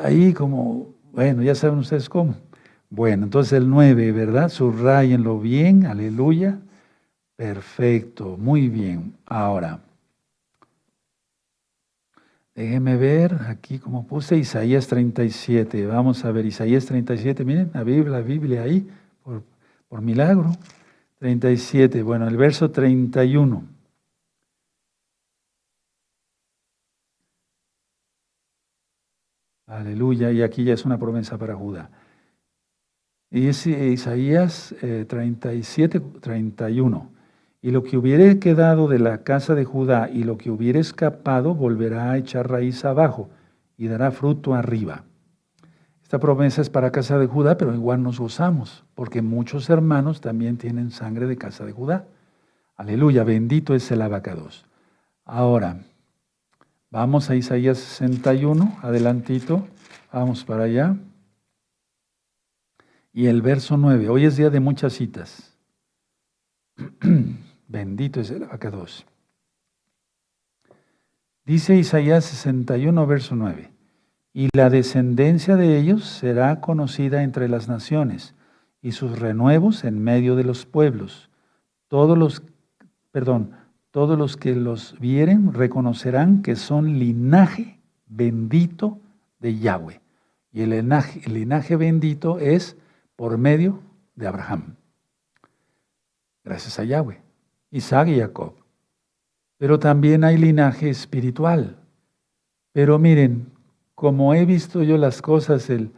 ahí 0.00 0.32
como, 0.32 0.90
bueno, 1.12 1.42
ya 1.42 1.56
saben 1.56 1.80
ustedes 1.80 2.08
cómo. 2.08 2.36
Bueno, 2.90 3.24
entonces 3.24 3.52
el 3.52 3.70
9, 3.70 4.10
¿verdad? 4.10 4.48
Subrayenlo 4.48 5.38
bien, 5.38 5.86
aleluya. 5.86 6.58
Perfecto, 7.36 8.36
muy 8.36 8.68
bien. 8.68 9.14
Ahora, 9.26 9.80
déjenme 12.54 12.96
ver 12.96 13.34
aquí 13.48 13.78
como 13.78 14.06
puse 14.06 14.36
Isaías 14.36 14.88
37. 14.88 15.86
Vamos 15.86 16.24
a 16.24 16.32
ver 16.32 16.46
Isaías 16.46 16.84
37. 16.86 17.44
Miren, 17.44 17.70
la 17.74 17.84
Biblia, 17.84 18.10
la 18.10 18.20
Biblia 18.22 18.62
ahí, 18.62 18.88
por, 19.22 19.44
por 19.88 20.00
milagro. 20.02 20.50
37, 21.20 22.02
bueno, 22.02 22.26
el 22.26 22.36
verso 22.36 22.70
31. 22.72 23.64
Aleluya, 29.66 30.32
y 30.32 30.42
aquí 30.42 30.64
ya 30.64 30.74
es 30.74 30.84
una 30.84 30.98
promesa 30.98 31.38
para 31.38 31.54
Judá. 31.54 31.88
Y 33.30 33.46
es 33.46 33.66
Isaías 33.66 34.74
37, 34.80 36.00
31. 36.20 37.10
Y 37.62 37.70
lo 37.70 37.84
que 37.84 37.96
hubiere 37.96 38.38
quedado 38.38 38.88
de 38.88 38.98
la 38.98 39.22
casa 39.22 39.54
de 39.54 39.64
Judá 39.64 40.10
y 40.12 40.24
lo 40.24 40.36
que 40.36 40.50
hubiere 40.50 40.80
escapado 40.80 41.54
volverá 41.54 42.10
a 42.10 42.18
echar 42.18 42.50
raíz 42.50 42.84
abajo 42.84 43.30
y 43.76 43.86
dará 43.86 44.10
fruto 44.10 44.54
arriba. 44.54 45.04
Esta 46.02 46.18
promesa 46.18 46.60
es 46.60 46.70
para 46.70 46.90
casa 46.90 47.18
de 47.18 47.28
Judá, 47.28 47.56
pero 47.56 47.72
igual 47.72 48.02
nos 48.02 48.18
gozamos, 48.18 48.84
porque 48.96 49.22
muchos 49.22 49.70
hermanos 49.70 50.20
también 50.20 50.56
tienen 50.56 50.90
sangre 50.90 51.26
de 51.26 51.36
casa 51.36 51.64
de 51.64 51.70
Judá. 51.70 52.06
Aleluya, 52.76 53.22
bendito 53.22 53.76
es 53.76 53.88
el 53.92 54.02
abacados. 54.02 54.66
Ahora, 55.24 55.82
vamos 56.90 57.30
a 57.30 57.36
Isaías 57.36 57.78
61, 57.78 58.78
adelantito, 58.82 59.68
vamos 60.12 60.44
para 60.44 60.64
allá. 60.64 60.96
Y 63.20 63.26
el 63.26 63.42
verso 63.42 63.76
9, 63.76 64.08
hoy 64.08 64.24
es 64.24 64.38
día 64.38 64.48
de 64.48 64.60
muchas 64.60 64.94
citas. 64.94 65.54
Bendito 67.68 68.18
es 68.18 68.30
el 68.30 68.44
abacados. 68.44 69.04
Dice 71.44 71.76
Isaías 71.76 72.24
61, 72.24 73.06
verso 73.06 73.36
9. 73.36 73.70
Y 74.32 74.48
la 74.54 74.70
descendencia 74.70 75.56
de 75.56 75.78
ellos 75.78 76.06
será 76.06 76.62
conocida 76.62 77.22
entre 77.22 77.50
las 77.50 77.68
naciones, 77.68 78.34
y 78.80 78.92
sus 78.92 79.18
renuevos 79.18 79.84
en 79.84 80.02
medio 80.02 80.34
de 80.34 80.44
los 80.44 80.64
pueblos. 80.64 81.28
Todos 81.88 82.16
los, 82.16 82.42
perdón, 83.12 83.50
todos 83.90 84.18
los 84.18 84.38
que 84.38 84.56
los 84.56 84.98
vieren 84.98 85.52
reconocerán 85.52 86.40
que 86.40 86.56
son 86.56 86.98
linaje 86.98 87.80
bendito 88.06 88.98
de 89.40 89.58
Yahweh. 89.58 90.00
Y 90.54 90.62
el 90.62 90.70
linaje, 90.70 91.20
el 91.26 91.34
linaje 91.34 91.76
bendito 91.76 92.38
es 92.38 92.78
por 93.20 93.36
medio 93.36 93.80
de 94.16 94.26
Abraham. 94.26 94.76
Gracias 96.42 96.78
a 96.78 96.84
Yahweh. 96.84 97.20
Isaac 97.70 98.08
y 98.08 98.18
Jacob. 98.18 98.54
Pero 99.58 99.78
también 99.78 100.24
hay 100.24 100.38
linaje 100.38 100.88
espiritual. 100.88 101.76
Pero 102.72 102.98
miren, 102.98 103.52
como 103.94 104.32
he 104.32 104.46
visto 104.46 104.82
yo 104.82 104.96
las 104.96 105.20
cosas, 105.20 105.68
el, 105.68 105.90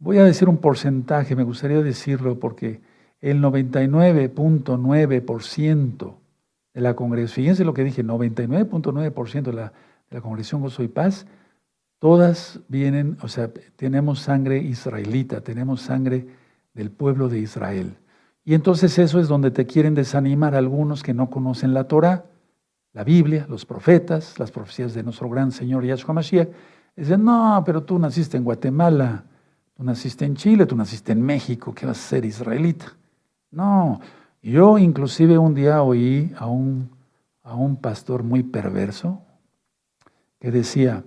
voy 0.00 0.18
a 0.18 0.24
decir 0.24 0.48
un 0.48 0.56
porcentaje, 0.56 1.36
me 1.36 1.44
gustaría 1.44 1.80
decirlo 1.80 2.40
porque 2.40 2.80
el 3.20 3.40
99.9% 3.40 6.14
de 6.74 6.80
la 6.80 6.96
congregación, 6.96 7.44
fíjense 7.44 7.64
lo 7.64 7.72
que 7.72 7.84
dije, 7.84 8.04
99.9% 8.04 9.42
de 9.42 9.52
la, 9.52 9.72
de 10.10 10.16
la 10.16 10.20
congregación 10.20 10.62
Gozo 10.62 10.82
y 10.82 10.88
Paz, 10.88 11.24
todas 12.00 12.58
vienen, 12.66 13.16
o 13.22 13.28
sea, 13.28 13.48
tenemos 13.76 14.18
sangre 14.18 14.58
israelita, 14.58 15.40
tenemos 15.40 15.82
sangre 15.82 16.47
del 16.74 16.90
pueblo 16.90 17.28
de 17.28 17.38
Israel. 17.38 17.96
Y 18.44 18.54
entonces 18.54 18.98
eso 18.98 19.20
es 19.20 19.28
donde 19.28 19.50
te 19.50 19.66
quieren 19.66 19.94
desanimar 19.94 20.54
algunos 20.54 21.02
que 21.02 21.12
no 21.12 21.28
conocen 21.28 21.74
la 21.74 21.84
Torah, 21.84 22.24
la 22.92 23.04
Biblia, 23.04 23.46
los 23.48 23.66
profetas, 23.66 24.38
las 24.38 24.50
profecías 24.50 24.94
de 24.94 25.02
nuestro 25.02 25.28
gran 25.28 25.52
Señor 25.52 25.84
Yahshua 25.84 26.14
Mashiach. 26.14 26.48
Dicen, 26.96 27.24
no, 27.24 27.62
pero 27.64 27.82
tú 27.82 27.98
naciste 27.98 28.36
en 28.36 28.44
Guatemala, 28.44 29.24
tú 29.76 29.84
naciste 29.84 30.24
en 30.24 30.34
Chile, 30.34 30.66
tú 30.66 30.74
naciste 30.76 31.12
en 31.12 31.22
México, 31.22 31.74
¿qué 31.74 31.86
vas 31.86 31.98
a 31.98 32.08
ser 32.08 32.24
israelita? 32.24 32.86
No, 33.50 34.00
yo 34.42 34.78
inclusive 34.78 35.38
un 35.38 35.54
día 35.54 35.82
oí 35.82 36.32
a 36.36 36.46
un, 36.46 36.90
a 37.42 37.54
un 37.54 37.76
pastor 37.76 38.22
muy 38.22 38.42
perverso 38.42 39.22
que 40.40 40.50
decía, 40.50 41.04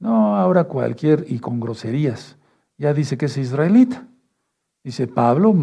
no, 0.00 0.36
ahora 0.36 0.64
cualquier, 0.64 1.24
y 1.28 1.38
con 1.38 1.60
groserías, 1.60 2.36
ya 2.76 2.94
dice 2.94 3.16
que 3.16 3.26
es 3.26 3.36
israelita. 3.36 4.06
Dice 4.88 5.06
Pablo, 5.06 5.54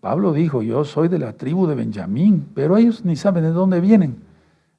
Pablo 0.00 0.32
dijo, 0.32 0.60
yo 0.60 0.84
soy 0.84 1.06
de 1.06 1.20
la 1.20 1.34
tribu 1.34 1.68
de 1.68 1.76
Benjamín, 1.76 2.48
pero 2.52 2.76
ellos 2.76 3.04
ni 3.04 3.14
saben 3.14 3.44
de 3.44 3.52
dónde 3.52 3.80
vienen. 3.80 4.16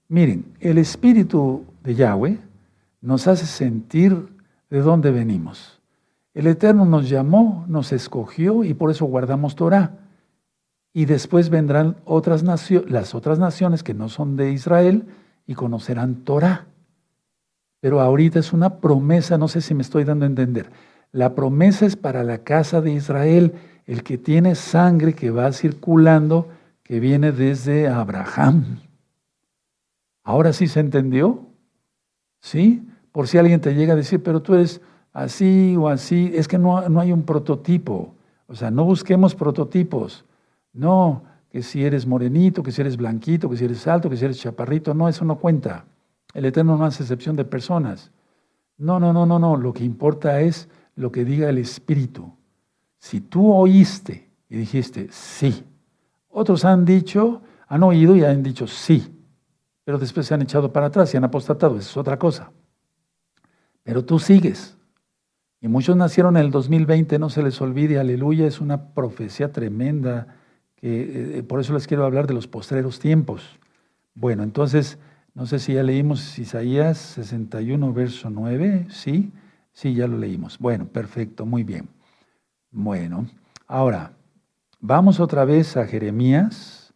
Miren, 0.09 0.43
el 0.59 0.77
Espíritu 0.77 1.63
de 1.85 1.95
Yahweh 1.95 2.37
nos 2.99 3.29
hace 3.29 3.45
sentir 3.45 4.27
de 4.69 4.81
dónde 4.81 5.09
venimos. 5.09 5.79
El 6.33 6.47
Eterno 6.47 6.83
nos 6.83 7.07
llamó, 7.07 7.63
nos 7.69 7.93
escogió 7.93 8.65
y 8.65 8.73
por 8.73 8.91
eso 8.91 9.05
guardamos 9.05 9.55
Torah. 9.55 9.93
Y 10.91 11.05
después 11.05 11.49
vendrán 11.49 11.95
otras 12.03 12.43
las 12.43 13.15
otras 13.15 13.39
naciones 13.39 13.83
que 13.83 13.93
no 13.93 14.09
son 14.09 14.35
de 14.35 14.51
Israel 14.51 15.05
y 15.47 15.55
conocerán 15.55 16.25
Torah. 16.25 16.65
Pero 17.79 18.01
ahorita 18.01 18.37
es 18.37 18.51
una 18.51 18.81
promesa, 18.81 19.37
no 19.37 19.47
sé 19.47 19.61
si 19.61 19.73
me 19.73 19.81
estoy 19.81 20.03
dando 20.03 20.25
a 20.25 20.27
entender. 20.27 20.71
La 21.13 21.35
promesa 21.35 21.85
es 21.85 21.95
para 21.95 22.25
la 22.25 22.39
casa 22.39 22.81
de 22.81 22.91
Israel 22.91 23.53
el 23.85 24.03
que 24.03 24.17
tiene 24.17 24.55
sangre 24.55 25.13
que 25.13 25.31
va 25.31 25.51
circulando, 25.51 26.49
que 26.83 26.99
viene 26.99 27.31
desde 27.31 27.87
Abraham. 27.87 28.79
¿Ahora 30.23 30.53
sí 30.53 30.67
se 30.67 30.79
entendió? 30.79 31.45
¿Sí? 32.39 32.87
Por 33.11 33.27
si 33.27 33.37
alguien 33.37 33.61
te 33.61 33.75
llega 33.75 33.93
a 33.93 33.97
decir, 33.97 34.23
pero 34.23 34.41
tú 34.41 34.55
eres 34.55 34.81
así 35.11 35.75
o 35.77 35.87
así, 35.89 36.31
es 36.33 36.47
que 36.47 36.57
no, 36.57 36.87
no 36.89 36.99
hay 36.99 37.11
un 37.11 37.23
prototipo. 37.23 38.15
O 38.47 38.55
sea, 38.55 38.71
no 38.71 38.85
busquemos 38.85 39.35
prototipos. 39.35 40.25
No, 40.73 41.23
que 41.49 41.61
si 41.61 41.83
eres 41.83 42.07
morenito, 42.07 42.63
que 42.63 42.71
si 42.71 42.81
eres 42.81 42.97
blanquito, 42.97 43.49
que 43.49 43.57
si 43.57 43.65
eres 43.65 43.87
alto, 43.87 44.09
que 44.09 44.17
si 44.17 44.25
eres 44.25 44.39
chaparrito, 44.39 44.93
no, 44.93 45.07
eso 45.07 45.23
no 45.23 45.37
cuenta. 45.37 45.85
El 46.33 46.45
Eterno 46.45 46.77
no 46.77 46.85
hace 46.85 47.03
excepción 47.03 47.35
de 47.35 47.45
personas. 47.45 48.11
No, 48.77 48.99
no, 48.99 49.13
no, 49.13 49.25
no, 49.25 49.37
no. 49.37 49.55
Lo 49.55 49.71
que 49.71 49.83
importa 49.83 50.41
es 50.41 50.67
lo 50.95 51.11
que 51.11 51.23
diga 51.23 51.49
el 51.49 51.59
Espíritu. 51.59 52.33
Si 53.03 53.19
tú 53.19 53.51
oíste 53.51 54.29
y 54.47 54.55
dijiste 54.55 55.09
sí, 55.11 55.65
otros 56.29 56.63
han 56.63 56.85
dicho, 56.85 57.41
han 57.67 57.83
oído 57.83 58.15
y 58.15 58.23
han 58.23 58.41
dicho 58.41 58.65
sí, 58.65 59.13
pero 59.83 59.99
después 59.99 60.25
se 60.25 60.33
han 60.33 60.41
echado 60.41 60.71
para 60.71 60.85
atrás 60.85 61.13
y 61.13 61.17
han 61.17 61.25
apostatado, 61.25 61.77
eso 61.77 61.89
es 61.89 61.97
otra 61.97 62.17
cosa. 62.17 62.53
Pero 63.83 64.05
tú 64.05 64.19
sigues. 64.19 64.77
Y 65.59 65.67
muchos 65.67 65.97
nacieron 65.97 66.37
en 66.37 66.45
el 66.45 66.51
2020, 66.51 67.19
no 67.19 67.29
se 67.29 67.43
les 67.43 67.59
olvide, 67.59 67.99
aleluya, 67.99 68.47
es 68.47 68.61
una 68.61 68.93
profecía 68.93 69.51
tremenda, 69.51 70.37
que 70.77 71.39
eh, 71.39 71.43
por 71.43 71.59
eso 71.59 71.73
les 71.73 71.87
quiero 71.87 72.05
hablar 72.05 72.25
de 72.25 72.35
los 72.35 72.47
postreros 72.47 73.01
tiempos. 73.01 73.59
Bueno, 74.15 74.43
entonces, 74.43 74.97
no 75.33 75.45
sé 75.45 75.59
si 75.59 75.73
ya 75.73 75.83
leímos 75.83 76.39
Isaías 76.39 76.99
61, 76.99 77.91
verso 77.91 78.29
9, 78.29 78.87
¿sí? 78.89 79.33
Sí, 79.73 79.93
ya 79.93 80.07
lo 80.07 80.17
leímos. 80.17 80.57
Bueno, 80.57 80.85
perfecto, 80.85 81.45
muy 81.45 81.65
bien. 81.65 81.89
Bueno, 82.75 83.27
ahora, 83.67 84.13
vamos 84.79 85.19
otra 85.19 85.45
vez 85.45 85.77
a 85.77 85.85
Jeremías. 85.85 86.91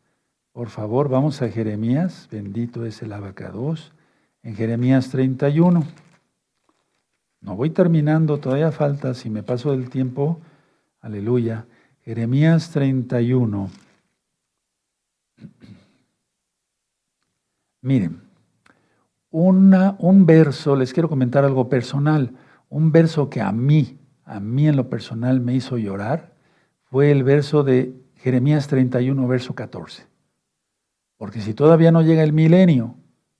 Por 0.51 0.69
favor, 0.69 1.07
vamos 1.07 1.43
a 1.43 1.49
Jeremías. 1.49 2.27
Bendito 2.31 2.83
es 2.83 3.03
el 3.03 3.13
abacados. 3.13 3.93
En 4.41 4.55
Jeremías 4.55 5.09
31. 5.09 5.83
No 7.41 7.55
voy 7.55 7.69
terminando, 7.69 8.39
todavía 8.39 8.71
falta, 8.71 9.13
si 9.13 9.29
me 9.29 9.43
paso 9.43 9.69
del 9.69 9.91
tiempo, 9.91 10.39
aleluya. 10.99 11.67
Jeremías 12.01 12.71
31. 12.71 13.69
Miren, 17.81 18.21
un 19.29 20.25
verso, 20.25 20.75
les 20.75 20.91
quiero 20.91 21.07
comentar 21.07 21.45
algo 21.45 21.69
personal, 21.69 22.33
un 22.67 22.91
verso 22.91 23.29
que 23.29 23.41
a 23.41 23.51
mí, 23.51 23.96
a 24.27 24.41
mí 24.41 24.67
en 24.67 24.75
lo 24.75 24.89
personal 24.89 25.39
me 25.39 25.55
hizo 25.55 25.77
llorar, 25.77 26.33
fue 26.83 27.11
el 27.11 27.23
verso 27.23 27.63
de 27.63 27.93
Jeremías 28.17 28.67
31, 28.67 29.27
verso 29.27 29.55
14. 29.55 30.05
Porque 31.17 31.41
si 31.41 31.53
todavía 31.53 31.91
no 31.91 32.01
llega 32.01 32.23
el 32.23 32.33
milenio 32.33 32.95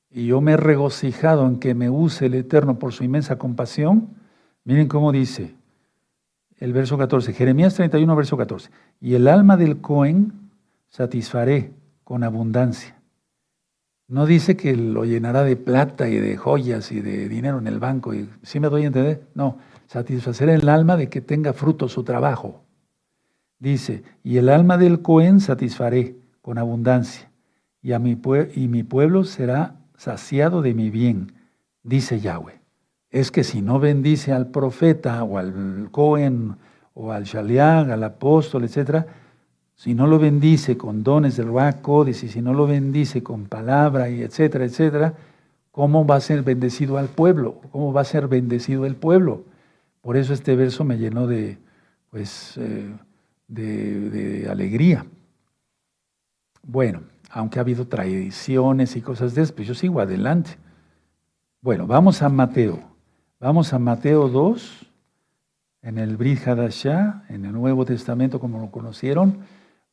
y 0.10 0.28
yo 0.28 0.40
me 0.40 0.54
he 0.54 0.58
regocijado 0.58 1.46
en 1.46 1.60
que 1.60 1.76
me 1.76 1.90
use 1.90 2.28
el 2.28 2.34
Eterno 2.34 2.80
por 2.80 2.94
su 2.94 3.04
inmensa 3.04 3.38
compasión, 3.38 4.10
miren 4.64 4.88
cómo 4.88 5.12
dice 5.12 5.56
el 6.58 6.74
verso 6.74 6.98
14, 6.98 7.34
Jeremías 7.34 7.76
31, 7.76 8.16
verso 8.16 8.38
14, 8.38 8.72
y 9.02 9.14
el 9.16 9.28
alma 9.28 9.58
del 9.58 9.82
Cohen 9.82 10.32
satisfaré 10.88 11.74
con 12.04 12.24
abundancia. 12.24 12.96
No 14.08 14.26
dice 14.26 14.56
que 14.56 14.76
lo 14.76 15.04
llenará 15.04 15.44
de 15.44 15.58
plata 15.58 16.08
y 16.08 16.16
de 16.16 16.38
joyas 16.38 16.94
y 16.94 17.02
de 17.02 17.28
dinero 17.28 17.58
en 17.60 17.68
el 17.68 17.78
banco. 17.78 18.14
Y, 18.14 18.30
¿Sí 18.42 18.62
me 18.62 18.70
doy 18.70 18.84
a 18.84 18.88
entender? 18.88 19.28
No, 19.36 19.58
satisfacer 19.88 20.50
el 20.50 20.70
alma 20.70 20.98
de 20.98 21.10
que 21.10 21.22
tenga 21.22 21.54
fruto 21.54 21.90
su 21.90 22.04
trabajo. 22.04 22.64
Dice, 23.60 24.04
y 24.24 24.38
el 24.38 24.50
alma 24.50 24.78
del 24.78 25.02
Cohen 25.02 25.40
satisfaré 25.40 26.16
con 26.42 26.58
abundancia, 26.58 27.32
y, 27.82 27.94
a 27.94 28.00
mi, 28.00 28.16
pueblo 28.16 29.24
será 29.24 29.76
saciado 29.96 30.62
de 30.62 30.74
mi 30.74 30.90
bien, 30.90 31.34
dice 31.84 32.20
Yahweh. 32.20 32.60
Es 33.10 33.32
que 33.32 33.44
si 33.44 33.62
no 33.62 33.80
bendice 33.80 34.34
al 34.34 34.48
profeta 34.48 35.24
o 35.24 35.38
al 35.38 35.88
Cohen 35.92 36.58
o 36.94 37.12
al 37.12 37.24
Shaliag, 37.24 37.92
al 37.92 38.04
apóstol, 38.04 38.66
etc., 38.66 39.06
si 39.74 39.94
no 39.94 40.08
lo 40.08 40.18
bendice 40.20 40.76
con 40.76 41.04
dones 41.04 41.38
del 41.38 41.48
Ruach 41.48 41.78
y 42.08 42.14
si 42.14 42.42
no 42.42 42.54
lo 42.54 42.66
bendice 42.66 43.22
con 43.22 43.46
palabra 43.46 44.10
y 44.10 44.24
etcétera, 44.24 44.66
etcétera, 44.66 45.14
¿cómo 45.72 46.06
va 46.06 46.16
a 46.16 46.20
ser 46.20 46.42
bendecido 46.42 46.98
al 46.98 47.08
pueblo? 47.08 47.62
¿Cómo 47.72 47.94
va 47.94 48.02
a 48.02 48.06
ser 48.06 48.28
bendecido 48.28 48.88
el 48.88 48.96
pueblo? 48.96 49.44
Por 50.08 50.16
eso 50.16 50.34
este 50.34 50.56
verso 50.56 50.86
me 50.86 50.98
llenó 50.98 51.28
de, 51.28 51.58
pues, 52.12 52.56
eh, 52.56 52.96
de, 53.50 54.48
alegría. 54.50 55.06
Bueno, 56.64 57.02
aunque 57.30 57.60
ha 57.60 57.62
habido 57.64 57.90
tradiciones 57.90 58.96
y 58.96 59.02
cosas 59.02 59.36
de 59.36 59.42
eso, 59.42 59.54
pues 59.54 59.68
yo 59.68 59.74
sigo 59.74 60.00
adelante. 60.00 60.52
Bueno, 61.60 61.88
vamos 61.88 62.22
a 62.22 62.30
Mateo. 62.30 62.80
Vamos 63.42 63.74
a 63.74 63.80
Mateo 63.80 64.30
2, 64.30 64.86
en 65.82 65.98
el 65.98 66.16
Brit 66.16 66.48
Hadashah, 66.48 67.26
en 67.28 67.44
el 67.44 67.52
Nuevo 67.52 67.84
Testamento 67.84 68.40
como 68.40 68.62
lo 68.62 68.72
conocieron. 68.72 69.40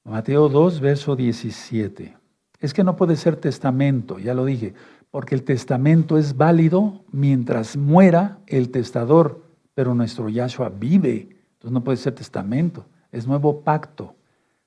Mateo 0.05 0.49
2, 0.49 0.79
verso 0.79 1.17
17. 1.17 2.17
Es 2.61 2.73
que 2.73 2.85
no 2.85 2.95
puede 2.95 3.17
ser 3.17 3.35
testamento, 3.35 4.21
ya 4.21 4.33
lo 4.33 4.45
dije, 4.45 4.75
porque 5.11 5.35
el 5.35 5.43
testamento 5.43 6.19
es 6.19 6.37
válido 6.37 7.03
mientras 7.11 7.77
muera 7.77 8.39
el 8.47 8.71
testador, 8.71 9.44
pero 9.75 9.95
nuestro 9.95 10.29
Yahshua 10.29 10.69
vive, 10.69 11.29
entonces 11.55 11.73
no 11.73 11.83
puede 11.83 11.99
ser 11.99 12.15
testamento, 12.15 12.87
es 13.13 13.27
nuevo 13.27 13.61
pacto. 13.61 14.15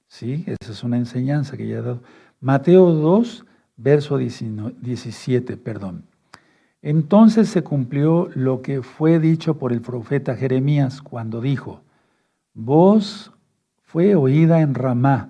¿Sí? 0.08 0.46
Esa 0.48 0.72
es 0.72 0.84
una 0.84 0.98
enseñanza 0.98 1.58
que 1.58 1.68
ya 1.68 1.80
he 1.80 1.82
dado. 1.82 2.02
Mateo 2.40 2.92
2, 2.92 3.46
verso 3.76 4.18
17, 4.18 5.58
perdón. 5.58 6.04
Entonces 6.82 7.50
se 7.50 7.64
cumplió 7.64 8.30
lo 8.34 8.62
que 8.62 8.82
fue 8.82 9.20
dicho 9.20 9.58
por 9.58 9.74
el 9.74 9.82
profeta 9.82 10.36
Jeremías 10.36 11.02
cuando 11.02 11.42
dijo, 11.42 11.82
vos 12.54 13.34
fue 13.82 14.16
oída 14.16 14.62
en 14.62 14.76
Ramá, 14.76 15.30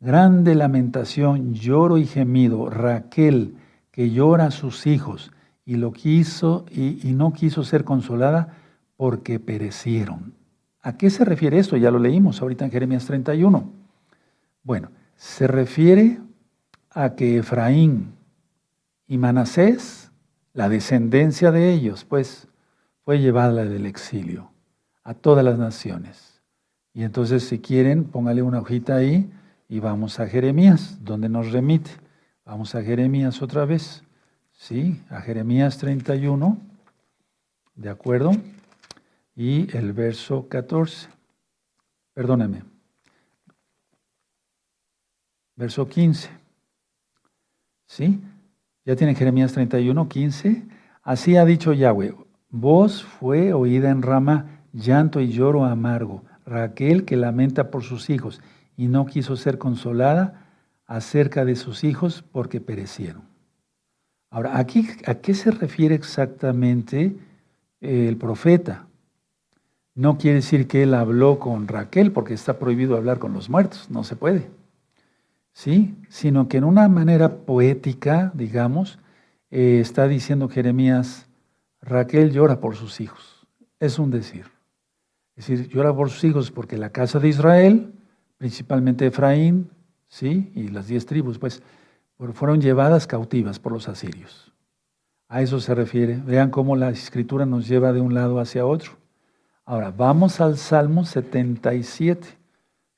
grande 0.00 0.54
lamentación, 0.54 1.54
lloro 1.54 1.96
y 1.98 2.06
gemido, 2.06 2.68
Raquel 2.68 3.56
que 3.92 4.10
llora 4.10 4.46
a 4.46 4.50
sus 4.50 4.86
hijos 4.86 5.30
y 5.64 5.76
lo 5.76 5.92
quiso 5.92 6.66
y 6.70 7.12
no 7.14 7.32
quiso 7.32 7.62
ser 7.62 7.84
consolada 7.84 8.56
porque 9.02 9.40
perecieron. 9.40 10.32
¿A 10.80 10.96
qué 10.96 11.10
se 11.10 11.24
refiere 11.24 11.58
esto? 11.58 11.76
Ya 11.76 11.90
lo 11.90 11.98
leímos 11.98 12.40
ahorita 12.40 12.66
en 12.66 12.70
Jeremías 12.70 13.04
31. 13.04 13.68
Bueno, 14.62 14.90
se 15.16 15.48
refiere 15.48 16.20
a 16.88 17.16
que 17.16 17.38
Efraín 17.38 18.14
y 19.08 19.18
Manasés, 19.18 20.12
la 20.52 20.68
descendencia 20.68 21.50
de 21.50 21.72
ellos, 21.72 22.04
pues, 22.04 22.46
fue 23.04 23.18
llevada 23.18 23.64
del 23.64 23.86
exilio 23.86 24.52
a 25.02 25.14
todas 25.14 25.44
las 25.44 25.58
naciones. 25.58 26.40
Y 26.94 27.02
entonces, 27.02 27.42
si 27.42 27.58
quieren, 27.58 28.04
póngale 28.04 28.42
una 28.42 28.60
hojita 28.60 28.94
ahí 28.94 29.28
y 29.68 29.80
vamos 29.80 30.20
a 30.20 30.28
Jeremías, 30.28 30.98
donde 31.02 31.28
nos 31.28 31.50
remite. 31.50 31.90
Vamos 32.44 32.76
a 32.76 32.82
Jeremías 32.84 33.42
otra 33.42 33.64
vez. 33.64 34.04
¿Sí? 34.52 35.02
A 35.10 35.22
Jeremías 35.22 35.76
31. 35.78 36.56
¿De 37.74 37.90
acuerdo? 37.90 38.30
Y 39.34 39.74
el 39.76 39.92
verso 39.92 40.48
14. 40.48 41.08
Perdóneme. 42.14 42.62
Verso 45.56 45.88
15. 45.88 46.30
¿Sí? 47.86 48.20
Ya 48.84 48.96
tiene 48.96 49.14
Jeremías 49.14 49.52
31, 49.52 50.08
15. 50.08 50.62
Así 51.02 51.36
ha 51.36 51.44
dicho 51.44 51.72
Yahweh. 51.72 52.14
Voz 52.50 53.02
fue 53.02 53.52
oída 53.52 53.90
en 53.90 54.02
rama, 54.02 54.60
llanto 54.72 55.20
y 55.20 55.28
lloro 55.28 55.64
amargo 55.64 56.24
Raquel 56.44 57.04
que 57.04 57.16
lamenta 57.16 57.70
por 57.70 57.82
sus 57.82 58.10
hijos 58.10 58.40
y 58.76 58.88
no 58.88 59.06
quiso 59.06 59.36
ser 59.36 59.58
consolada 59.58 60.46
acerca 60.86 61.44
de 61.44 61.56
sus 61.56 61.84
hijos 61.84 62.24
porque 62.32 62.60
perecieron. 62.60 63.22
Ahora, 64.30 64.58
aquí, 64.58 64.88
¿a 65.06 65.14
qué 65.16 65.34
se 65.34 65.50
refiere 65.50 65.94
exactamente 65.94 67.16
el 67.80 68.16
profeta? 68.16 68.86
No 69.94 70.16
quiere 70.16 70.36
decir 70.36 70.66
que 70.66 70.84
él 70.84 70.94
habló 70.94 71.38
con 71.38 71.68
Raquel 71.68 72.12
porque 72.12 72.34
está 72.34 72.58
prohibido 72.58 72.96
hablar 72.96 73.18
con 73.18 73.32
los 73.32 73.50
muertos, 73.50 73.90
no 73.90 74.04
se 74.04 74.16
puede. 74.16 74.50
¿Sí? 75.52 75.94
Sino 76.08 76.48
que 76.48 76.56
en 76.56 76.64
una 76.64 76.88
manera 76.88 77.44
poética, 77.44 78.32
digamos, 78.34 78.98
eh, 79.50 79.80
está 79.80 80.08
diciendo 80.08 80.48
Jeremías, 80.48 81.28
Raquel 81.82 82.30
llora 82.30 82.60
por 82.60 82.74
sus 82.74 83.00
hijos. 83.00 83.46
Es 83.80 83.98
un 83.98 84.10
decir. 84.10 84.46
Es 85.36 85.46
decir, 85.48 85.68
llora 85.68 85.94
por 85.94 86.08
sus 86.08 86.24
hijos 86.24 86.50
porque 86.50 86.78
la 86.78 86.90
casa 86.90 87.18
de 87.18 87.28
Israel, 87.28 87.92
principalmente 88.38 89.06
Efraín, 89.06 89.70
¿sí? 90.08 90.52
y 90.54 90.68
las 90.68 90.86
diez 90.86 91.04
tribus, 91.04 91.38
pues 91.38 91.62
fueron 92.32 92.60
llevadas 92.60 93.06
cautivas 93.06 93.58
por 93.58 93.72
los 93.72 93.88
asirios. 93.88 94.52
A 95.28 95.42
eso 95.42 95.60
se 95.60 95.74
refiere. 95.74 96.16
Vean 96.24 96.50
cómo 96.50 96.76
la 96.76 96.90
escritura 96.90 97.46
nos 97.46 97.66
lleva 97.66 97.92
de 97.92 98.00
un 98.00 98.14
lado 98.14 98.38
hacia 98.38 98.64
otro. 98.66 99.01
Ahora, 99.72 99.90
vamos 99.90 100.42
al 100.42 100.58
Salmo 100.58 101.06
77. 101.06 102.28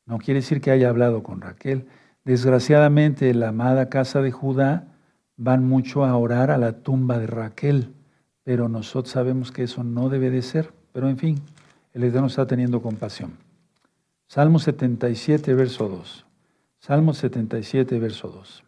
No 0.07 0.19
quiere 0.19 0.41
decir 0.41 0.61
que 0.61 0.73
haya 0.73 0.89
hablado 0.89 1.23
con 1.23 1.41
Raquel. 1.41 1.87
Desgraciadamente, 2.25 3.33
la 3.33 3.51
amada 3.51 3.89
casa 3.89 4.23
de 4.23 4.33
Judá 4.33 4.89
van 5.37 5.69
mucho 5.69 6.05
a 6.05 6.17
orar 6.17 6.51
a 6.51 6.59
la 6.59 6.73
tumba 6.83 7.21
de 7.21 7.29
Raquel, 7.29 7.95
pero 8.43 8.69
nosotros 8.69 9.13
sabemos 9.13 9.53
que 9.53 9.63
eso 9.63 9.85
no 9.85 10.09
debe 10.09 10.31
de 10.31 10.43
ser. 10.43 10.73
Pero 10.91 11.09
en 11.09 11.17
fin, 11.17 11.41
el 11.93 12.03
Eterno 12.03 12.27
está 12.27 12.45
teniendo 12.45 12.83
compasión. 12.83 13.39
Salmo 14.27 14.59
77, 14.59 15.55
verso 15.55 15.89
2. 15.89 16.27
Salmo 16.81 17.15
77, 17.15 18.01
verso 18.01 18.27
2. 18.27 18.65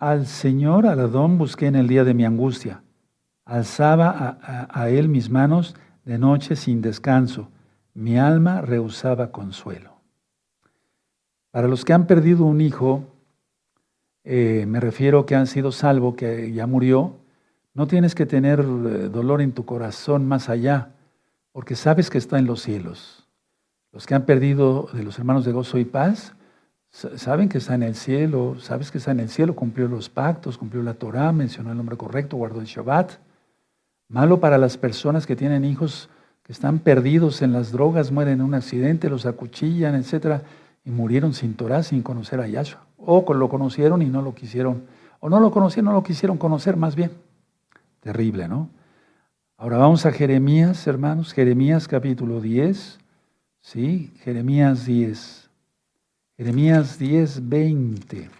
Al 0.00 0.26
Señor, 0.26 0.88
al 0.88 0.98
Adón, 0.98 1.38
busqué 1.38 1.66
en 1.66 1.76
el 1.76 1.86
día 1.86 2.02
de 2.02 2.14
mi 2.14 2.24
angustia. 2.24 2.82
Alzaba 3.48 4.38
a, 4.68 4.90
él 4.90 5.08
mis 5.08 5.30
manos 5.30 5.74
de 6.04 6.18
noche 6.18 6.54
sin 6.54 6.82
descanso. 6.82 7.48
Mi 7.94 8.18
alma 8.18 8.60
rehusaba 8.60 9.32
consuelo. 9.32 9.92
Para 11.50 11.66
los 11.66 11.86
que 11.86 11.94
han 11.94 12.06
perdido 12.06 12.44
un 12.44 12.60
hijo, 12.60 13.06
eh, 14.22 14.66
me 14.68 14.80
refiero 14.80 15.24
que 15.24 15.34
han 15.34 15.46
sido 15.46 15.72
salvos, 15.72 16.14
que 16.14 16.52
ya 16.52 16.66
murió, 16.66 17.16
no 17.72 17.86
tienes 17.86 18.14
que 18.14 18.26
tener 18.26 18.60
eh, 18.60 19.08
dolor 19.08 19.40
en 19.40 19.52
tu 19.52 19.64
corazón 19.64 20.28
más 20.28 20.50
allá, 20.50 20.90
porque 21.50 21.74
sabes 21.74 22.10
que 22.10 22.18
está 22.18 22.38
en 22.38 22.44
los 22.44 22.60
cielos. 22.60 23.26
Los 23.92 24.06
que 24.06 24.14
han 24.14 24.26
perdido 24.26 24.90
de 24.92 25.04
los 25.04 25.18
hermanos 25.18 25.46
de 25.46 25.52
gozo 25.52 25.78
y 25.78 25.86
paz, 25.86 26.34
saben 26.90 27.48
que 27.48 27.56
está 27.56 27.74
en 27.74 27.82
el 27.82 27.94
cielo, 27.94 28.56
sabes 28.60 28.90
que 28.90 28.98
está 28.98 29.12
en 29.12 29.20
el 29.20 29.30
cielo, 29.30 29.56
cumplió 29.56 29.88
los 29.88 30.10
pactos, 30.10 30.58
cumplió 30.58 30.82
la 30.82 30.92
Torah, 30.92 31.32
mencionó 31.32 31.70
el 31.70 31.78
nombre 31.78 31.96
correcto, 31.96 32.36
guardó 32.36 32.60
el 32.60 32.66
Shabbat. 32.66 33.26
Malo 34.08 34.40
para 34.40 34.58
las 34.58 34.76
personas 34.76 35.26
que 35.26 35.36
tienen 35.36 35.64
hijos 35.64 36.08
que 36.42 36.52
están 36.52 36.78
perdidos 36.78 37.42
en 37.42 37.52
las 37.52 37.72
drogas, 37.72 38.10
mueren 38.10 38.34
en 38.34 38.42
un 38.42 38.54
accidente, 38.54 39.10
los 39.10 39.26
acuchillan, 39.26 39.94
etc. 39.94 40.42
Y 40.84 40.90
murieron 40.90 41.34
sin 41.34 41.54
Torah, 41.54 41.82
sin 41.82 42.02
conocer 42.02 42.40
a 42.40 42.46
Yahshua. 42.46 42.86
O 42.96 43.34
lo 43.34 43.48
conocieron 43.48 44.02
y 44.02 44.06
no 44.06 44.22
lo 44.22 44.34
quisieron, 44.34 44.84
o 45.20 45.28
no 45.28 45.40
lo 45.40 45.50
conocieron, 45.50 45.86
no 45.86 45.92
lo 45.92 46.02
quisieron 46.02 46.38
conocer 46.38 46.76
más 46.76 46.96
bien. 46.96 47.12
Terrible, 48.00 48.48
¿no? 48.48 48.70
Ahora 49.56 49.76
vamos 49.76 50.06
a 50.06 50.12
Jeremías, 50.12 50.86
hermanos, 50.86 51.32
Jeremías 51.32 51.86
capítulo 51.86 52.40
10, 52.40 52.98
¿sí? 53.60 54.12
Jeremías 54.22 54.86
10. 54.86 55.50
Jeremías 56.36 56.98
10, 56.98 57.48
20. 57.48 58.30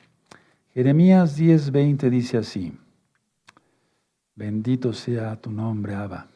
Jeremías 0.73 1.37
10:20 1.37 2.09
dice 2.09 2.39
así, 2.39 2.73
bendito 4.39 4.93
sea 4.93 5.35
tu 5.37 5.51
nombre, 5.51 5.95
Abba. 5.95 6.29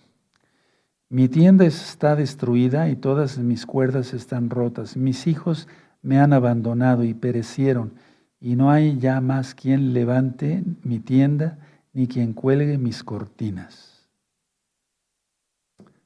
Mi 1.08 1.28
tienda 1.28 1.64
está 1.64 2.16
destruida 2.16 2.88
y 2.88 2.96
todas 2.96 3.38
mis 3.38 3.64
cuerdas 3.64 4.12
están 4.12 4.50
rotas. 4.50 4.96
Mis 4.96 5.28
hijos 5.28 5.68
me 6.02 6.18
han 6.18 6.32
abandonado 6.32 7.04
y 7.04 7.14
perecieron, 7.14 7.92
y 8.40 8.56
no 8.56 8.72
hay 8.72 8.98
ya 8.98 9.20
más 9.20 9.54
quien 9.54 9.94
levante 9.94 10.64
mi 10.82 10.98
tienda 10.98 11.58
ni 11.92 12.08
quien 12.08 12.32
cuelgue 12.32 12.76
mis 12.76 13.04
cortinas. 13.04 14.08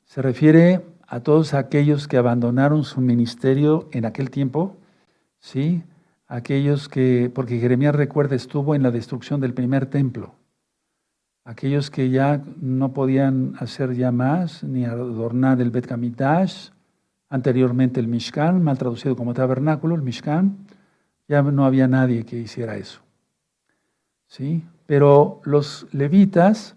Se 0.05 0.21
refiere 0.21 0.85
a 1.07 1.21
todos 1.21 1.55
aquellos 1.55 2.09
que 2.09 2.19
abandonaron 2.19 2.85
su 2.85 3.01
ministerio 3.01 3.89
en 3.93 4.05
aquel 4.05 4.29
tiempo, 4.31 4.77
¿sí? 5.39 5.83
Aquellos 6.27 6.91
que, 6.91 7.31
porque 7.35 7.59
Jeremías 7.59 7.95
recuerda, 7.95 8.37
estuvo 8.37 8.75
en 8.75 8.83
la 8.83 8.91
destrucción 8.91 9.41
del 9.41 9.55
primer 9.55 9.87
templo. 9.87 10.35
Aquellos 11.47 11.93
que 11.93 12.11
ya 12.11 12.43
no 12.61 12.93
podían 12.93 13.55
hacer 13.61 13.95
ya 13.95 14.11
más, 14.11 14.65
ni 14.65 14.85
adornar 14.85 15.61
el 15.61 15.71
Bet 15.71 15.87
Kamitash, 15.87 16.71
anteriormente 17.29 18.01
el 18.01 18.09
Mishkan, 18.09 18.65
mal 18.65 18.79
traducido 18.79 19.15
como 19.15 19.33
tabernáculo, 19.33 19.95
el 19.95 20.03
Mishkan, 20.03 20.57
ya 21.29 21.43
no 21.43 21.65
había 21.65 21.87
nadie 21.87 22.25
que 22.25 22.37
hiciera 22.37 22.77
eso. 22.77 23.01
¿Sí? 24.27 24.65
Pero 24.87 25.41
los 25.45 25.87
levitas 25.93 26.75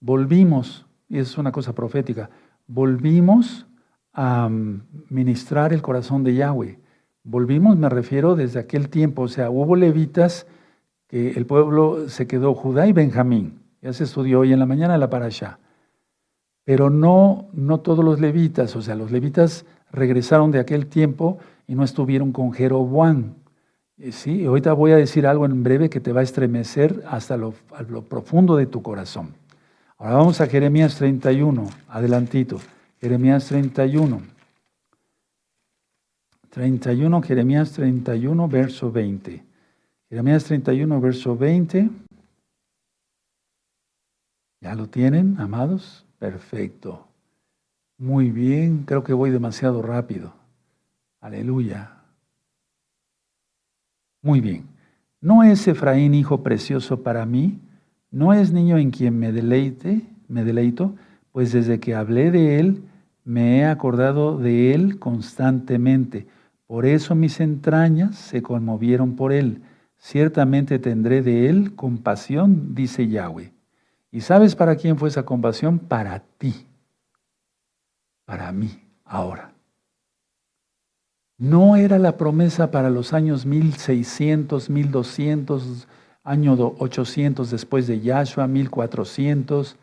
volvimos, 0.00 0.86
y 1.08 1.18
es 1.18 1.38
una 1.38 1.52
cosa 1.52 1.72
profética, 1.72 2.30
volvimos 2.66 3.68
a 4.12 4.48
mm, 4.48 4.82
ministrar 5.08 5.72
el 5.72 5.82
corazón 5.82 6.24
de 6.24 6.34
Yahweh. 6.34 6.80
Volvimos, 7.22 7.76
me 7.76 7.88
refiero 7.88 8.34
desde 8.34 8.58
aquel 8.58 8.88
tiempo, 8.88 9.22
o 9.22 9.28
sea, 9.28 9.50
hubo 9.50 9.76
levitas 9.76 10.48
que 11.06 11.30
el 11.30 11.46
pueblo 11.46 12.08
se 12.08 12.26
quedó 12.26 12.54
Judá 12.54 12.88
y 12.88 12.92
Benjamín. 12.92 13.59
Ya 13.82 13.92
se 13.92 14.04
estudió 14.04 14.40
hoy 14.40 14.52
en 14.52 14.58
la 14.58 14.66
mañana 14.66 14.98
la 14.98 15.10
parasha. 15.10 15.58
Pero 16.64 16.90
no, 16.90 17.48
no 17.52 17.80
todos 17.80 18.04
los 18.04 18.20
levitas, 18.20 18.76
o 18.76 18.82
sea, 18.82 18.94
los 18.94 19.10
levitas 19.10 19.64
regresaron 19.90 20.50
de 20.50 20.58
aquel 20.58 20.86
tiempo 20.86 21.38
y 21.66 21.74
no 21.74 21.84
estuvieron 21.84 22.32
con 22.32 22.52
Jeroboam. 22.52 23.34
Eh, 23.98 24.12
sí, 24.12 24.44
ahorita 24.44 24.72
voy 24.72 24.92
a 24.92 24.96
decir 24.96 25.26
algo 25.26 25.46
en 25.46 25.62
breve 25.62 25.90
que 25.90 26.00
te 26.00 26.12
va 26.12 26.20
a 26.20 26.24
estremecer 26.24 27.02
hasta 27.08 27.36
lo, 27.36 27.54
lo 27.88 28.02
profundo 28.02 28.56
de 28.56 28.66
tu 28.66 28.82
corazón. 28.82 29.34
Ahora 29.98 30.14
vamos 30.14 30.40
a 30.40 30.46
Jeremías 30.46 30.96
31, 30.96 31.68
adelantito. 31.88 32.58
Jeremías 33.00 33.46
31. 33.46 34.20
31, 36.50 37.22
Jeremías 37.22 37.72
31, 37.72 38.48
verso 38.48 38.90
20. 38.90 39.44
Jeremías 40.08 40.44
31, 40.44 41.00
verso 41.00 41.36
20. 41.36 41.90
¿Ya 44.60 44.74
lo 44.74 44.88
tienen, 44.88 45.36
amados? 45.38 46.06
Perfecto. 46.18 47.08
Muy 47.96 48.30
bien, 48.30 48.84
creo 48.84 49.02
que 49.02 49.14
voy 49.14 49.30
demasiado 49.30 49.80
rápido. 49.80 50.34
Aleluya. 51.20 51.96
Muy 54.22 54.40
bien. 54.40 54.64
¿No 55.22 55.42
es 55.42 55.66
Efraín 55.66 56.14
hijo 56.14 56.42
precioso 56.42 57.02
para 57.02 57.24
mí? 57.24 57.58
¿No 58.10 58.34
es 58.34 58.52
niño 58.52 58.76
en 58.76 58.90
quien 58.90 59.18
me 59.18 59.32
deleite, 59.32 60.02
me 60.28 60.44
deleito? 60.44 60.94
Pues 61.32 61.52
desde 61.52 61.80
que 61.80 61.94
hablé 61.94 62.30
de 62.30 62.58
él, 62.58 62.82
me 63.24 63.58
he 63.58 63.64
acordado 63.64 64.36
de 64.36 64.74
él 64.74 64.98
constantemente. 64.98 66.26
Por 66.66 66.84
eso 66.84 67.14
mis 67.14 67.40
entrañas 67.40 68.16
se 68.16 68.42
conmovieron 68.42 69.16
por 69.16 69.32
él. 69.32 69.62
Ciertamente 69.96 70.78
tendré 70.78 71.22
de 71.22 71.48
él 71.48 71.74
compasión, 71.74 72.74
dice 72.74 73.08
Yahweh. 73.08 73.52
¿Y 74.12 74.22
sabes 74.22 74.56
para 74.56 74.76
quién 74.76 74.98
fue 74.98 75.08
esa 75.08 75.24
compasión? 75.24 75.78
Para 75.78 76.20
ti. 76.38 76.66
Para 78.24 78.52
mí, 78.52 78.82
ahora. 79.04 79.52
No 81.38 81.76
era 81.76 81.98
la 81.98 82.16
promesa 82.16 82.70
para 82.70 82.90
los 82.90 83.12
años 83.12 83.46
1600, 83.46 84.68
1200, 84.68 85.88
año 86.22 86.52
800 86.78 87.50
después 87.50 87.86
de 87.86 88.00
Yahshua, 88.00 88.46
1400, 88.46 89.76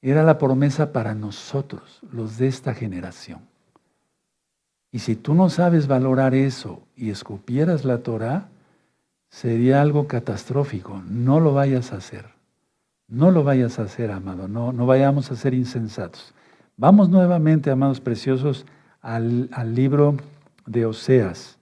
era 0.00 0.22
la 0.22 0.38
promesa 0.38 0.92
para 0.92 1.14
nosotros, 1.14 2.00
los 2.10 2.38
de 2.38 2.46
esta 2.46 2.74
generación. 2.74 3.40
Y 4.92 5.00
si 5.00 5.16
tú 5.16 5.34
no 5.34 5.50
sabes 5.50 5.86
valorar 5.88 6.34
eso 6.34 6.82
y 6.96 7.10
escupieras 7.10 7.84
la 7.84 7.98
Torah, 7.98 8.48
sería 9.28 9.82
algo 9.82 10.06
catastrófico. 10.06 11.02
No 11.08 11.40
lo 11.40 11.52
vayas 11.52 11.92
a 11.92 11.96
hacer. 11.96 12.33
No 13.08 13.30
lo 13.30 13.44
vayas 13.44 13.78
a 13.78 13.82
hacer, 13.82 14.10
amado. 14.10 14.48
No, 14.48 14.72
no 14.72 14.86
vayamos 14.86 15.30
a 15.30 15.36
ser 15.36 15.54
insensatos. 15.54 16.34
Vamos 16.76 17.08
nuevamente, 17.08 17.70
amados 17.70 18.00
preciosos, 18.00 18.66
al, 19.00 19.48
al 19.52 19.74
libro 19.74 20.16
de 20.66 20.86
Oseas. 20.86 21.58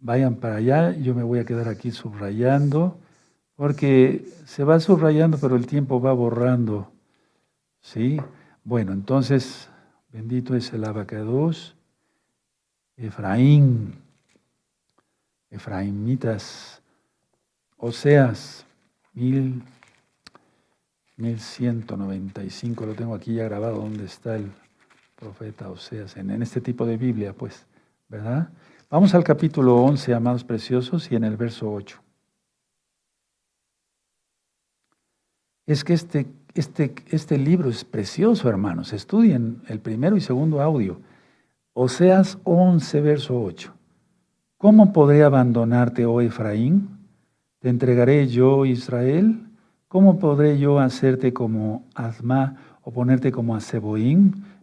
Vayan 0.00 0.36
para 0.36 0.56
allá, 0.56 0.92
yo 0.92 1.14
me 1.14 1.22
voy 1.22 1.40
a 1.40 1.44
quedar 1.44 1.68
aquí 1.68 1.90
subrayando 1.90 2.96
porque 3.56 4.24
se 4.46 4.62
va 4.62 4.78
subrayando, 4.78 5.36
pero 5.38 5.56
el 5.56 5.66
tiempo 5.66 6.00
va 6.00 6.12
borrando. 6.12 6.92
¿Sí? 7.80 8.20
Bueno, 8.62 8.92
entonces, 8.92 9.68
bendito 10.12 10.54
es 10.54 10.72
el 10.72 10.84
abacados. 10.84 11.74
Efraín, 12.96 13.94
Efraimitas, 15.50 16.82
Oseas, 17.78 18.64
mil, 19.12 19.62
1195, 21.18 22.86
lo 22.86 22.94
tengo 22.94 23.14
aquí 23.14 23.34
ya 23.34 23.44
grabado, 23.44 23.76
donde 23.76 24.06
está 24.06 24.36
el 24.36 24.50
profeta 25.14 25.68
Oseas, 25.68 26.16
en, 26.16 26.30
en 26.30 26.42
este 26.42 26.60
tipo 26.60 26.86
de 26.86 26.96
Biblia, 26.96 27.32
pues, 27.32 27.66
¿verdad? 28.08 28.48
Vamos 28.88 29.14
al 29.14 29.24
capítulo 29.24 29.76
11, 29.76 30.14
amados 30.14 30.44
preciosos, 30.44 31.12
y 31.12 31.16
en 31.16 31.24
el 31.24 31.36
verso 31.36 31.70
8. 31.70 32.00
es 35.68 35.84
que 35.84 35.92
este, 35.92 36.26
este, 36.54 36.94
este 37.10 37.36
libro 37.36 37.68
es 37.68 37.84
precioso, 37.84 38.48
hermanos. 38.48 38.94
Estudien 38.94 39.60
el 39.68 39.80
primero 39.80 40.16
y 40.16 40.22
segundo 40.22 40.62
audio. 40.62 40.98
Oseas 41.74 42.38
11, 42.44 43.00
verso 43.02 43.38
8. 43.38 43.74
¿Cómo 44.56 44.94
podré 44.94 45.22
abandonarte, 45.22 46.06
oh 46.06 46.22
Efraín? 46.22 46.88
¿Te 47.58 47.68
entregaré 47.68 48.26
yo, 48.28 48.64
Israel? 48.64 49.47
¿Cómo 49.88 50.18
podré 50.18 50.58
yo 50.58 50.80
hacerte 50.80 51.32
como 51.32 51.86
Azma 51.94 52.56
o 52.82 52.92
ponerte 52.92 53.32
como 53.32 53.56
a 53.56 53.60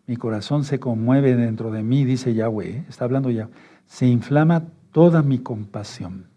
Mi 0.05 0.17
corazón 0.17 0.63
se 0.63 0.79
conmueve 0.79 1.35
dentro 1.35 1.71
de 1.71 1.81
mí, 1.81 2.05
dice 2.05 2.35
Yahweh. 2.35 2.69
¿eh? 2.69 2.85
Está 2.87 3.05
hablando 3.05 3.31
ya. 3.31 3.49
Se 3.87 4.05
inflama 4.05 4.65
toda 4.91 5.23
mi 5.23 5.39
compasión. 5.39 6.27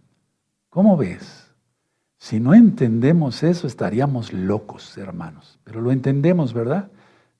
¿Cómo 0.70 0.97
ves? 0.97 1.52
Si 2.16 2.40
no 2.40 2.55
entendemos 2.55 3.43
eso, 3.43 3.66
estaríamos 3.66 4.32
locos, 4.32 4.97
hermanos. 4.97 5.60
Pero 5.65 5.82
lo 5.82 5.93
entendemos, 5.93 6.55
¿verdad? 6.55 6.90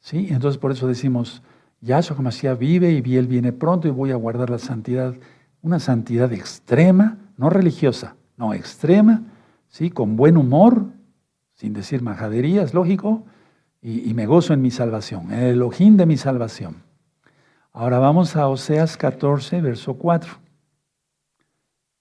Sí, 0.01 0.29
entonces 0.29 0.59
por 0.59 0.73
eso 0.73 0.87
decimos, 0.87 1.43
Yahshua 1.81 2.19
Hamashiach 2.19 2.59
vive 2.59 2.93
y 2.93 3.17
él 3.17 3.27
viene 3.27 3.53
pronto 3.53 3.89
y 3.89 3.91
voy 3.91 4.11
a 4.11 4.17
guardar 4.17 4.51
la 4.51 4.59
santidad, 4.59 5.15
una 5.63 5.81
santidad 5.81 6.31
extrema, 6.31 7.17
no 7.39 7.49
religiosa, 7.49 8.17
no 8.37 8.53
extrema, 8.53 9.23
sí, 9.69 9.89
con 9.89 10.17
buen 10.17 10.37
humor, 10.37 10.98
sin 11.59 11.73
decir 11.73 12.03
majaderías, 12.03 12.73
lógico, 12.73 13.25
y, 13.83 14.13
me 14.15 14.27
gozo 14.27 14.55
en 14.55 14.63
mi 14.63 14.71
salvación, 14.71 15.33
en 15.33 15.41
el 15.41 15.63
ojín 15.63 15.97
de 15.97 16.07
mi 16.07 16.17
salvación. 16.17 16.83
Ahora 17.73 17.99
vamos 17.99 18.37
a 18.37 18.49
Oseas 18.49 18.97
14, 18.97 19.61
verso 19.61 19.95
4. 19.95 20.33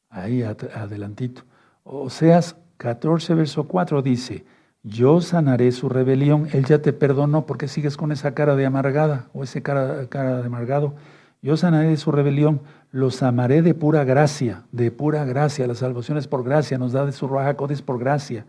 Ahí 0.10 0.42
adelantito. 0.42 1.44
Oseas 1.84 2.56
14, 2.78 3.36
verso 3.36 3.66
4 3.66 4.02
dice, 4.02 4.46
yo 4.84 5.22
sanaré 5.22 5.72
su 5.72 5.90
rebelión. 5.90 6.48
Él 6.54 6.66
ya 6.66 6.82
te 6.82 6.94
perdonó, 6.94 7.46
porque 7.46 7.68
sigues 7.68 7.98
con 7.98 8.12
esa 8.12 8.34
cara 8.34 8.56
de 8.56 8.66
amargada 8.66 9.28
o 9.34 9.44
ese 9.44 9.62
cara, 9.62 10.08
cara 10.08 10.38
de 10.42 10.48
amargado? 10.48 10.96
Yo 11.42 11.58
sanaré 11.58 11.96
su 11.98 12.12
rebelión, 12.12 12.62
los 12.92 13.22
amaré 13.22 13.62
de 13.62 13.74
pura 13.74 14.04
gracia, 14.04 14.64
de 14.72 14.92
pura 14.92 15.26
gracia. 15.26 15.68
La 15.68 15.76
salvación 15.76 16.18
es 16.18 16.28
por 16.28 16.44
gracia, 16.44 16.78
nos 16.78 16.92
da 16.92 17.06
de 17.06 17.12
su 17.12 17.28
rajacodes 17.28 17.82
por 17.82 18.00
gracia, 18.00 18.46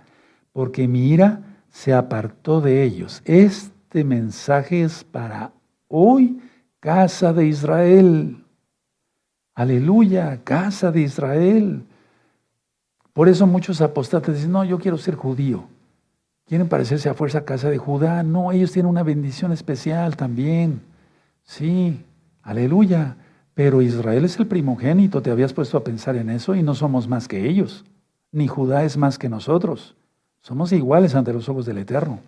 porque 0.52 0.88
mi 0.88 1.08
ira 1.08 1.42
se 1.70 1.94
apartó 1.94 2.60
de 2.60 2.82
ellos. 2.82 3.22
Este 3.24 4.04
mensaje 4.04 4.82
es 4.82 5.04
para 5.04 5.52
hoy, 5.88 6.40
casa 6.80 7.32
de 7.32 7.46
Israel. 7.46 8.44
Aleluya, 9.54 10.40
casa 10.44 10.90
de 10.92 11.00
Israel. 11.02 11.84
Por 13.12 13.28
eso 13.28 13.46
muchos 13.46 13.80
apostatas 13.80 14.36
dicen, 14.36 14.52
no, 14.52 14.64
yo 14.64 14.78
quiero 14.78 14.96
ser 14.96 15.16
judío. 15.16 15.64
Quieren 16.46 16.68
parecerse 16.68 17.08
a 17.08 17.14
fuerza 17.14 17.44
casa 17.44 17.68
de 17.68 17.76
Judá. 17.76 18.22
No, 18.22 18.52
ellos 18.52 18.72
tienen 18.72 18.88
una 18.88 19.02
bendición 19.02 19.52
especial 19.52 20.16
también. 20.16 20.80
Sí, 21.42 22.04
aleluya. 22.42 23.16
Pero 23.54 23.82
Israel 23.82 24.24
es 24.24 24.38
el 24.38 24.46
primogénito, 24.46 25.20
te 25.20 25.32
habías 25.32 25.52
puesto 25.52 25.76
a 25.76 25.82
pensar 25.82 26.14
en 26.14 26.30
eso 26.30 26.54
y 26.54 26.62
no 26.62 26.76
somos 26.76 27.08
más 27.08 27.26
que 27.26 27.48
ellos. 27.48 27.84
ni 28.30 28.46
Judá 28.46 28.84
es 28.84 28.96
más 28.96 29.18
que 29.18 29.28
nosotros. 29.28 29.96
Somos 30.40 30.72
iguales 30.72 31.14
ante 31.14 31.32
los 31.32 31.48
ojos 31.48 31.66
del 31.66 31.78
Eterno. 31.78 32.20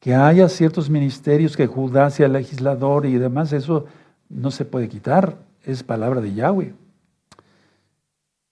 Que 0.00 0.14
haya 0.14 0.48
ciertos 0.48 0.90
ministerios, 0.90 1.56
que 1.56 1.66
Judá 1.66 2.10
sea 2.10 2.28
legislador 2.28 3.06
y 3.06 3.14
demás, 3.14 3.52
eso 3.52 3.86
no 4.28 4.50
se 4.50 4.64
puede 4.64 4.88
quitar, 4.88 5.36
es 5.64 5.82
palabra 5.82 6.20
de 6.20 6.34
Yahweh. 6.34 6.74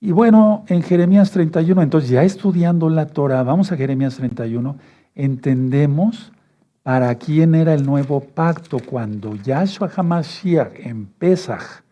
Y 0.00 0.12
bueno, 0.12 0.64
en 0.68 0.82
Jeremías 0.82 1.30
31, 1.30 1.82
entonces 1.82 2.10
ya 2.10 2.22
estudiando 2.22 2.88
la 2.88 3.06
Torah, 3.06 3.42
vamos 3.42 3.72
a 3.72 3.76
Jeremías 3.76 4.16
31, 4.16 4.76
entendemos 5.14 6.32
para 6.82 7.14
quién 7.16 7.54
era 7.54 7.74
el 7.74 7.84
nuevo 7.84 8.20
pacto 8.20 8.78
cuando 8.78 9.34
Yahshua 9.36 9.90
HaMashiach 9.94 10.72
en 10.78 11.06
Pesach 11.06 11.82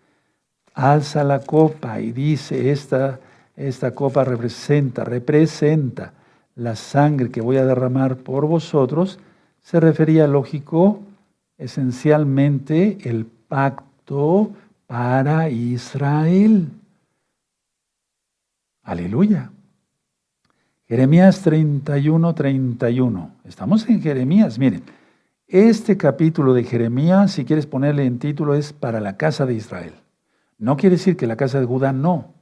alza 0.72 1.24
la 1.24 1.40
copa 1.40 2.00
y 2.00 2.12
dice, 2.12 2.70
esta, 2.70 3.18
esta 3.56 3.90
copa 3.90 4.24
representa, 4.24 5.04
representa 5.04 6.14
la 6.58 6.74
sangre 6.74 7.30
que 7.30 7.40
voy 7.40 7.56
a 7.56 7.64
derramar 7.64 8.16
por 8.16 8.46
vosotros, 8.46 9.20
se 9.62 9.78
refería, 9.78 10.26
lógico, 10.26 11.00
esencialmente 11.56 12.98
el 13.08 13.26
pacto 13.26 14.50
para 14.88 15.50
Israel. 15.50 16.68
Aleluya. 18.82 19.52
Jeremías 20.88 21.42
31, 21.42 22.34
31. 22.34 23.30
Estamos 23.44 23.88
en 23.88 24.02
Jeremías, 24.02 24.58
miren. 24.58 24.82
Este 25.46 25.96
capítulo 25.96 26.54
de 26.54 26.64
Jeremías, 26.64 27.32
si 27.32 27.44
quieres 27.44 27.66
ponerle 27.66 28.04
en 28.04 28.18
título, 28.18 28.54
es 28.54 28.72
para 28.72 29.00
la 29.00 29.16
casa 29.16 29.46
de 29.46 29.54
Israel. 29.54 29.94
No 30.58 30.76
quiere 30.76 30.96
decir 30.96 31.16
que 31.16 31.28
la 31.28 31.36
casa 31.36 31.60
de 31.60 31.66
Judá 31.66 31.92
no. 31.92 32.34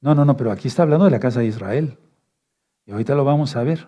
No, 0.00 0.14
no, 0.14 0.24
no, 0.24 0.36
pero 0.36 0.50
aquí 0.50 0.66
está 0.68 0.82
hablando 0.82 1.04
de 1.04 1.12
la 1.12 1.20
casa 1.20 1.40
de 1.40 1.46
Israel. 1.46 1.96
Y 2.86 2.92
ahorita 2.92 3.14
lo 3.14 3.24
vamos 3.24 3.56
a 3.56 3.62
ver. 3.62 3.86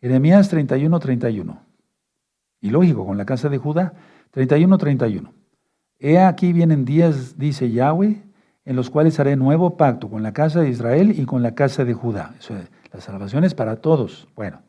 Jeremías 0.00 0.48
31, 0.48 0.98
31. 0.98 1.60
Y 2.60 2.70
lógico, 2.70 3.06
con 3.06 3.16
la 3.16 3.24
casa 3.24 3.48
de 3.48 3.58
Judá, 3.58 3.94
31, 4.30 4.78
31. 4.78 5.32
He 5.98 6.18
aquí 6.18 6.52
vienen 6.52 6.84
días, 6.84 7.38
dice 7.38 7.70
Yahweh, 7.70 8.22
en 8.64 8.76
los 8.76 8.90
cuales 8.90 9.18
haré 9.18 9.36
nuevo 9.36 9.76
pacto 9.76 10.10
con 10.10 10.22
la 10.22 10.32
casa 10.32 10.60
de 10.60 10.68
Israel 10.68 11.18
y 11.18 11.24
con 11.24 11.42
la 11.42 11.54
casa 11.54 11.84
de 11.84 11.94
Judá. 11.94 12.34
la 12.92 13.00
salvación 13.00 13.44
es 13.44 13.54
para 13.54 13.76
todos. 13.76 14.28
Bueno. 14.34 14.62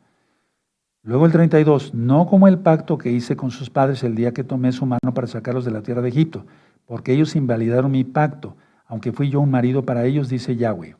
Luego 1.02 1.26
el 1.26 1.32
32, 1.32 1.94
no 1.94 2.26
como 2.26 2.48
el 2.48 2.58
pacto 2.58 2.98
que 2.98 3.10
hice 3.10 3.36
con 3.36 3.50
sus 3.50 3.70
padres 3.70 4.02
el 4.02 4.14
día 4.14 4.32
que 4.32 4.44
tomé 4.44 4.72
su 4.72 4.84
mano 4.84 5.14
para 5.14 5.26
sacarlos 5.26 5.64
de 5.64 5.70
la 5.70 5.82
tierra 5.82 6.02
de 6.02 6.08
Egipto, 6.08 6.44
porque 6.86 7.12
ellos 7.12 7.36
invalidaron 7.36 7.90
mi 7.90 8.04
pacto, 8.04 8.56
aunque 8.86 9.12
fui 9.12 9.30
yo 9.30 9.40
un 9.40 9.50
marido 9.50 9.84
para 9.84 10.04
ellos, 10.04 10.28
dice 10.28 10.56
Yahweh. 10.56 10.96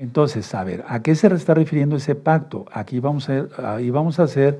Entonces, 0.00 0.54
a 0.54 0.64
ver, 0.64 0.82
¿a 0.88 1.02
qué 1.02 1.14
se 1.14 1.26
está 1.26 1.52
refiriendo 1.52 1.96
ese 1.96 2.14
pacto? 2.14 2.64
Aquí 2.72 3.00
vamos 3.00 3.28
a, 3.28 3.74
ahí 3.74 3.90
vamos 3.90 4.18
a 4.18 4.22
hacer 4.22 4.58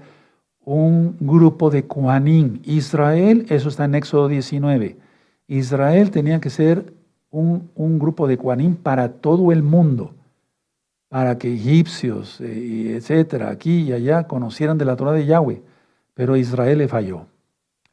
un 0.66 1.16
grupo 1.18 1.70
de 1.70 1.86
Koanim. 1.86 2.60
Israel, 2.62 3.46
eso 3.48 3.70
está 3.70 3.86
en 3.86 3.94
Éxodo 3.94 4.28
19. 4.28 4.98
Israel 5.48 6.10
tenía 6.10 6.42
que 6.42 6.50
ser 6.50 6.92
un, 7.30 7.70
grupo 7.98 8.28
de 8.28 8.36
Kuanim 8.36 8.76
para 8.76 9.12
todo 9.12 9.50
el 9.50 9.62
mundo, 9.62 10.12
para 11.08 11.38
que 11.38 11.54
egipcios, 11.54 12.38
eh, 12.42 12.96
etcétera, 12.96 13.48
aquí 13.48 13.84
y 13.84 13.94
allá 13.94 14.24
conocieran 14.24 14.76
de 14.76 14.84
la 14.84 14.96
Torah 14.96 15.12
de 15.12 15.24
Yahweh. 15.24 15.62
Pero 16.12 16.36
Israel 16.36 16.76
le 16.76 16.88
falló. 16.88 17.24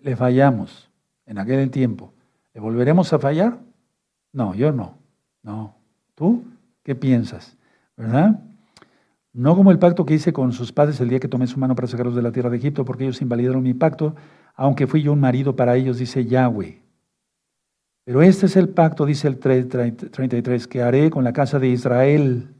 Le 0.02 0.18
fallamos 0.18 0.90
en 1.26 1.38
aquel 1.38 1.72
tiempo. 1.72 2.12
¿Le 2.54 2.60
volveremos 2.60 3.14
a 3.14 3.20
fallar? 3.20 3.58
No, 4.34 4.54
yo 4.54 4.74
no. 4.74 4.98
No. 5.44 5.76
¿Tú 6.14 6.44
qué 6.88 6.96
piensas? 6.96 7.58
¿Verdad? 7.98 8.40
No 9.34 9.58
como 9.58 9.72
el 9.72 9.78
pacto 9.78 10.06
que 10.06 10.14
hice 10.14 10.32
con 10.32 10.54
sus 10.54 10.72
padres 10.72 11.02
el 11.02 11.10
día 11.10 11.20
que 11.20 11.28
tomé 11.28 11.46
su 11.46 11.60
mano 11.60 11.76
para 11.76 11.90
sacarlos 11.90 12.16
de 12.16 12.22
la 12.22 12.32
tierra 12.32 12.50
de 12.50 12.56
Egipto, 12.56 12.86
porque 12.86 13.04
ellos 13.04 13.22
invalidaron 13.22 13.62
mi 13.62 13.74
pacto, 13.74 14.16
aunque 14.56 14.88
fui 14.88 15.02
yo 15.02 15.12
un 15.12 15.20
marido 15.20 15.54
para 15.54 15.76
ellos, 15.76 15.98
dice 15.98 16.24
Yahweh. 16.24 16.82
Pero 18.06 18.22
este 18.22 18.46
es 18.46 18.56
el 18.56 18.70
pacto, 18.70 19.06
dice 19.06 19.28
el 19.28 19.38
33, 19.38 20.66
que 20.68 20.82
haré 20.82 21.10
con 21.10 21.26
la 21.26 21.34
casa 21.34 21.60
de 21.60 21.68
Israel. 21.68 22.56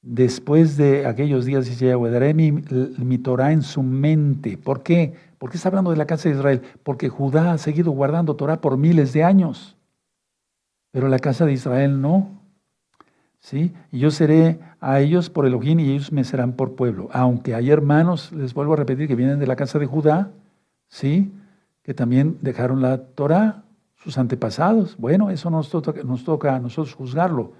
Después 0.00 0.78
de 0.78 1.04
aquellos 1.04 1.44
días, 1.44 1.66
dice 1.66 1.88
Yahweh, 1.88 2.10
daré 2.10 2.32
mi, 2.32 2.52
mi 2.52 3.18
Torah 3.18 3.52
en 3.52 3.60
su 3.60 3.82
mente. 3.82 4.56
¿Por 4.56 4.82
qué? 4.82 5.12
¿Por 5.36 5.50
qué 5.50 5.58
está 5.58 5.68
hablando 5.68 5.90
de 5.90 5.98
la 5.98 6.06
casa 6.06 6.30
de 6.30 6.36
Israel? 6.36 6.62
Porque 6.82 7.10
Judá 7.10 7.52
ha 7.52 7.58
seguido 7.58 7.90
guardando 7.90 8.34
Torah 8.34 8.62
por 8.62 8.78
miles 8.78 9.12
de 9.12 9.24
años. 9.24 9.76
Pero 10.90 11.08
la 11.08 11.18
casa 11.18 11.44
de 11.44 11.52
Israel 11.52 12.00
no. 12.00 12.37
¿Sí? 13.48 13.72
Y 13.90 14.00
yo 14.00 14.10
seré 14.10 14.60
a 14.78 15.00
ellos 15.00 15.30
por 15.30 15.46
Elohim 15.46 15.80
y 15.80 15.90
ellos 15.92 16.12
me 16.12 16.22
serán 16.22 16.52
por 16.52 16.74
pueblo. 16.74 17.08
Aunque 17.12 17.54
hay 17.54 17.70
hermanos, 17.70 18.30
les 18.30 18.52
vuelvo 18.52 18.74
a 18.74 18.76
repetir, 18.76 19.08
que 19.08 19.14
vienen 19.14 19.38
de 19.38 19.46
la 19.46 19.56
casa 19.56 19.78
de 19.78 19.86
Judá, 19.86 20.32
¿sí? 20.88 21.32
Que 21.82 21.94
también 21.94 22.36
dejaron 22.42 22.82
la 22.82 22.98
Torah 22.98 23.62
sus 23.96 24.18
antepasados. 24.18 24.98
Bueno, 24.98 25.30
eso 25.30 25.48
nos 25.48 25.70
toca, 25.70 25.94
nos 26.04 26.24
toca 26.24 26.56
a 26.56 26.60
nosotros 26.60 26.94
juzgarlo, 26.94 27.54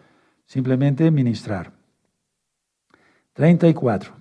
simplemente 0.44 1.10
ministrar. 1.10 1.72
34. 3.32 4.12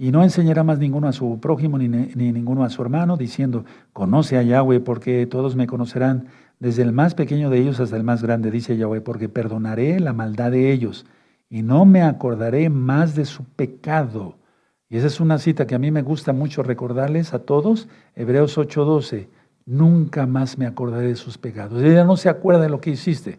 Y 0.00 0.12
no 0.12 0.22
enseñará 0.22 0.64
más 0.64 0.78
ninguno 0.78 1.08
a 1.08 1.12
su 1.12 1.40
prójimo 1.40 1.76
ni, 1.76 1.86
ni, 1.86 2.32
ninguno 2.32 2.64
a 2.64 2.70
su 2.70 2.80
hermano, 2.80 3.18
diciendo, 3.18 3.66
conoce 3.92 4.38
a 4.38 4.42
Yahweh, 4.42 4.80
porque 4.80 5.26
todos 5.26 5.56
me 5.56 5.66
conocerán, 5.66 6.28
desde 6.58 6.82
el 6.82 6.92
más 6.92 7.14
pequeño 7.14 7.50
de 7.50 7.58
ellos 7.58 7.80
hasta 7.80 7.98
el 7.98 8.02
más 8.02 8.22
grande, 8.22 8.50
dice 8.50 8.78
Yahweh, 8.78 9.02
porque 9.02 9.28
perdonaré 9.28 10.00
la 10.00 10.14
maldad 10.14 10.52
de 10.52 10.72
ellos 10.72 11.04
y 11.50 11.60
no 11.60 11.84
me 11.84 12.00
acordaré 12.00 12.70
más 12.70 13.14
de 13.14 13.26
su 13.26 13.44
pecado. 13.44 14.38
Y 14.88 14.96
esa 14.96 15.06
es 15.06 15.20
una 15.20 15.36
cita 15.36 15.66
que 15.66 15.74
a 15.74 15.78
mí 15.78 15.90
me 15.90 16.00
gusta 16.00 16.32
mucho 16.32 16.62
recordarles 16.62 17.34
a 17.34 17.40
todos, 17.40 17.86
Hebreos 18.14 18.56
8:12 18.56 19.28
nunca 19.66 20.26
más 20.26 20.56
me 20.56 20.66
acordaré 20.66 21.08
de 21.08 21.16
sus 21.16 21.36
pecados. 21.36 21.82
Ella 21.82 22.04
no 22.04 22.16
se 22.16 22.30
acuerda 22.30 22.62
de 22.62 22.70
lo 22.70 22.80
que 22.80 22.90
hiciste. 22.90 23.38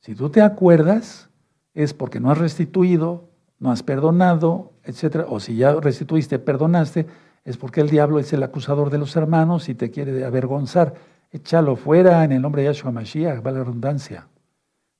Si 0.00 0.16
tú 0.16 0.30
te 0.30 0.42
acuerdas, 0.42 1.30
es 1.74 1.94
porque 1.94 2.20
no 2.20 2.30
has 2.30 2.38
restituido, 2.38 3.31
no 3.62 3.70
has 3.70 3.84
perdonado, 3.84 4.72
etc. 4.82 5.24
O 5.28 5.38
si 5.38 5.54
ya 5.54 5.72
restituiste, 5.74 6.40
perdonaste, 6.40 7.06
es 7.44 7.56
porque 7.56 7.80
el 7.80 7.88
diablo 7.88 8.18
es 8.18 8.32
el 8.32 8.42
acusador 8.42 8.90
de 8.90 8.98
los 8.98 9.14
hermanos 9.14 9.68
y 9.68 9.76
te 9.76 9.92
quiere 9.92 10.24
avergonzar. 10.24 10.94
Échalo 11.30 11.76
fuera 11.76 12.24
en 12.24 12.32
el 12.32 12.42
nombre 12.42 12.62
de 12.62 12.66
Yahshua 12.66 12.90
Mashiach, 12.90 13.46
va 13.46 13.52
la 13.52 13.60
redundancia. 13.60 14.26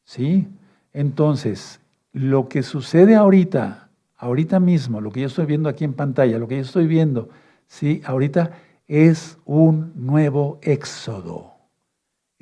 ¿Sí? 0.04 0.48
Entonces, 0.92 1.80
lo 2.12 2.48
que 2.48 2.62
sucede 2.62 3.16
ahorita, 3.16 3.88
ahorita 4.16 4.60
mismo, 4.60 5.00
lo 5.00 5.10
que 5.10 5.22
yo 5.22 5.26
estoy 5.26 5.46
viendo 5.46 5.68
aquí 5.68 5.82
en 5.82 5.94
pantalla, 5.94 6.38
lo 6.38 6.46
que 6.46 6.56
yo 6.56 6.62
estoy 6.62 6.86
viendo, 6.86 7.30
¿sí? 7.66 8.00
Ahorita 8.04 8.52
es 8.86 9.38
un 9.44 9.92
nuevo 9.96 10.60
éxodo. 10.62 11.51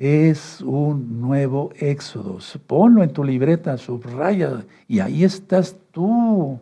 Es 0.01 0.61
un 0.61 1.21
nuevo 1.21 1.69
éxodo. 1.75 2.39
Ponlo 2.65 3.03
en 3.03 3.13
tu 3.13 3.23
libreta, 3.23 3.77
subraya, 3.77 4.65
y 4.87 4.99
ahí 4.99 5.23
estás 5.23 5.77
tú. 5.91 6.59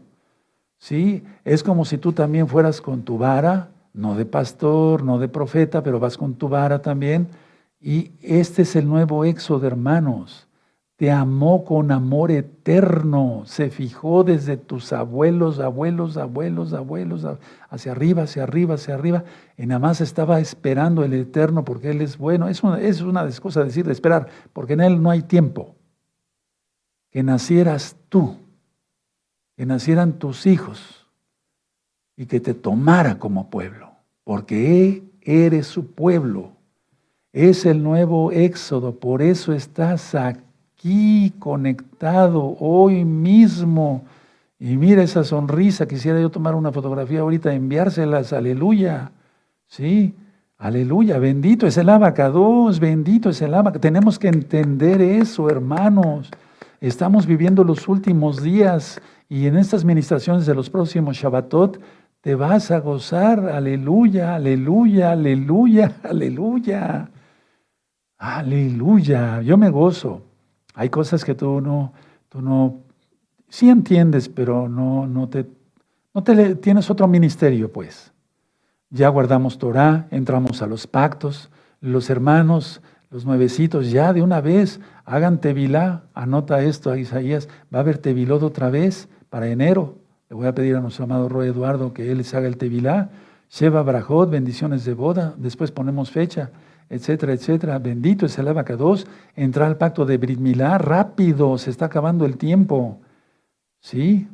¿Sí? 0.78 1.24
Es 1.45 1.64
como 1.64 1.86
si 1.86 1.98
tú 1.98 2.11
también 2.11 2.49
fueras 2.49 2.82
con 2.82 3.02
tu 3.03 3.18
vara, 3.18 3.70
no 3.94 4.16
de 4.16 4.26
pastor, 4.26 5.03
no 5.03 5.20
de 5.20 5.30
profeta, 5.30 5.82
pero 5.82 6.02
vas 6.02 6.18
con 6.18 6.34
tu 6.34 6.49
vara 6.49 6.82
también. 6.82 7.30
Y 7.80 8.11
este 8.22 8.64
es 8.64 8.76
el 8.76 8.86
nuevo 8.86 9.24
éxodo, 9.24 9.66
hermanos 9.66 10.49
te 11.00 11.12
amó 11.12 11.64
con 11.64 11.94
amor 11.94 12.30
eterno, 12.30 13.44
se 13.46 13.70
fijó 13.70 14.26
desde 14.26 14.58
tus 14.58 14.92
abuelos, 14.92 15.60
abuelos, 15.60 16.18
abuelos, 16.18 16.74
abuelos, 16.74 17.26
hacia 17.70 17.94
arriba, 17.94 18.24
hacia 18.24 18.44
arriba, 18.44 18.76
hacia 18.76 18.96
arriba, 18.96 19.24
y 19.58 19.66
nada 19.66 19.80
más 19.80 20.02
estaba 20.02 20.42
esperando 20.42 21.06
el 21.06 21.14
eterno 21.14 21.64
porque 21.64 21.92
Él 21.92 22.02
es 22.02 22.18
bueno. 22.18 22.50
Es 22.50 22.64
una, 22.64 22.82
es 22.82 23.00
una 23.00 23.26
cosa 23.42 23.64
decir 23.64 23.86
de 23.86 23.94
esperar, 23.94 24.28
porque 24.52 24.74
en 24.74 24.82
Él 24.82 25.02
no 25.02 25.10
hay 25.10 25.22
tiempo. 25.22 25.78
Que 27.12 27.24
nacieras 27.24 27.96
tú, 28.10 28.36
que 29.56 29.66
nacieran 29.66 30.20
tus 30.20 30.46
hijos 30.48 31.08
y 32.18 32.26
que 32.26 32.42
te 32.42 32.54
tomara 32.54 33.20
como 33.20 33.50
pueblo, 33.50 33.94
porque 34.26 35.02
eres 35.22 35.66
su 35.66 35.94
pueblo. 35.94 36.58
Es 37.32 37.66
el 37.66 37.84
nuevo 37.84 38.34
éxodo, 38.34 39.00
por 39.00 39.22
eso 39.22 39.54
estás 39.54 40.14
aquí 40.14 40.49
aquí 40.80 41.34
conectado 41.39 42.56
hoy 42.57 43.03
mismo. 43.03 44.06
Y 44.57 44.77
mira 44.77 45.03
esa 45.03 45.26
sonrisa, 45.26 45.88
quisiera 45.88 46.22
yo 46.22 46.30
tomar 46.30 46.56
una 46.56 46.72
fotografía 46.72 47.19
ahorita, 47.19 47.53
enviárselas, 47.53 48.31
aleluya. 48.31 49.11
Sí, 49.68 50.15
aleluya, 50.57 51.19
bendito 51.19 51.68
es 51.68 51.77
el 51.77 51.89
abacados, 51.89 52.80
bendito 52.80 53.30
es 53.30 53.41
el 53.41 53.53
abacados. 53.56 53.81
Tenemos 53.81 54.18
que 54.18 54.30
entender 54.30 55.01
eso, 55.01 55.49
hermanos. 55.49 56.31
Estamos 56.80 57.26
viviendo 57.26 57.65
los 57.65 57.89
últimos 57.89 58.41
días 58.41 59.01
y 59.27 59.47
en 59.47 59.57
estas 59.57 59.84
ministraciones 59.84 60.45
de 60.45 60.56
los 60.56 60.69
próximos 60.69 61.18
Shabbatot 61.18 61.77
te 62.22 62.35
vas 62.35 62.72
a 62.72 62.80
gozar, 62.80 63.49
aleluya, 63.49 64.35
aleluya, 64.35 65.11
aleluya, 65.11 65.91
aleluya. 66.03 67.10
Aleluya, 68.18 69.41
yo 69.41 69.57
me 69.57 69.69
gozo. 69.69 70.28
Hay 70.80 70.89
cosas 70.89 71.26
que 71.26 71.35
tú 71.35 71.60
no, 71.60 71.91
tú 72.30 72.41
no 72.41 72.77
sí 73.49 73.69
entiendes, 73.69 74.30
pero 74.30 74.69
no, 74.69 75.07
no, 75.07 75.27
te, 75.27 75.45
no 76.14 76.23
te 76.23 76.56
tienes 76.56 76.89
otro 76.89 77.06
ministerio, 77.06 77.69
pues. 77.69 78.14
Ya 78.89 79.10
guardamos 79.10 79.57
Torah, 79.57 80.07
entramos 80.10 80.61
a 80.61 80.68
los 80.68 80.88
pactos, 80.88 81.49
los 81.81 82.10
hermanos, 82.10 82.81
los 83.10 83.26
nuevecitos, 83.26 83.91
ya 83.91 84.14
de 84.14 84.22
una 84.22 84.39
vez, 84.39 84.80
hagan 85.03 85.41
tevilá, 85.41 86.03
anota 86.14 86.61
esto 86.61 86.91
a 86.91 86.97
Isaías, 86.97 87.49
va 87.73 87.80
a 87.80 87.81
haber 87.81 87.97
tevilot 87.97 88.41
otra 88.41 88.69
vez 88.69 89.10
para 89.30 89.49
enero. 89.49 89.97
Le 90.30 90.38
voy 90.38 90.47
a 90.47 90.56
pedir 90.56 90.77
a 90.77 90.80
nuestro 90.80 91.03
amado 91.03 91.27
Roy 91.27 91.49
Eduardo 91.49 91.91
que 91.91 92.10
él 92.10 92.19
les 92.19 92.34
haga 92.34 92.47
el 92.47 92.56
tevilá. 92.56 93.10
Sheva 93.49 93.84
Brajot, 93.84 94.30
bendiciones 94.30 94.85
de 94.85 94.93
boda, 94.93 95.34
después 95.35 95.72
ponemos 95.72 96.10
fecha, 96.10 96.51
etcétera, 96.90 97.34
etcétera. 97.34 97.80
Bendito 97.80 98.26
es 98.26 98.38
el 98.40 98.48
abacados, 98.48 99.07
entra 99.36 99.68
al 99.68 99.78
pacto 99.78 100.06
de 100.06 100.18
Brit 100.18 100.40
Milá, 100.40 100.78
rápido, 100.78 101.57
se 101.57 101.70
está 101.70 101.86
acabando 101.86 102.26
el 102.26 102.38
tiempo. 102.38 102.99
¿Sí? 103.80 104.28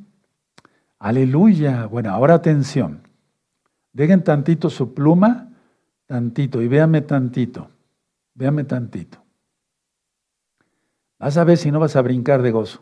Aleluya. 1.00 1.86
Bueno, 1.86 2.12
ahora 2.12 2.36
atención. 2.36 3.02
Dejen 3.94 4.24
tantito 4.24 4.70
su 4.70 4.94
pluma, 4.94 5.50
tantito, 6.06 6.62
y 6.62 6.68
véanme 6.68 7.02
tantito. 7.02 7.70
Véanme 8.34 8.64
tantito. 8.64 9.24
Vas 11.20 11.38
a 11.38 11.44
ver 11.44 11.58
si 11.58 11.72
no 11.72 11.80
vas 11.80 11.96
a 11.96 12.02
brincar 12.02 12.42
de 12.42 12.52
gozo. 12.52 12.82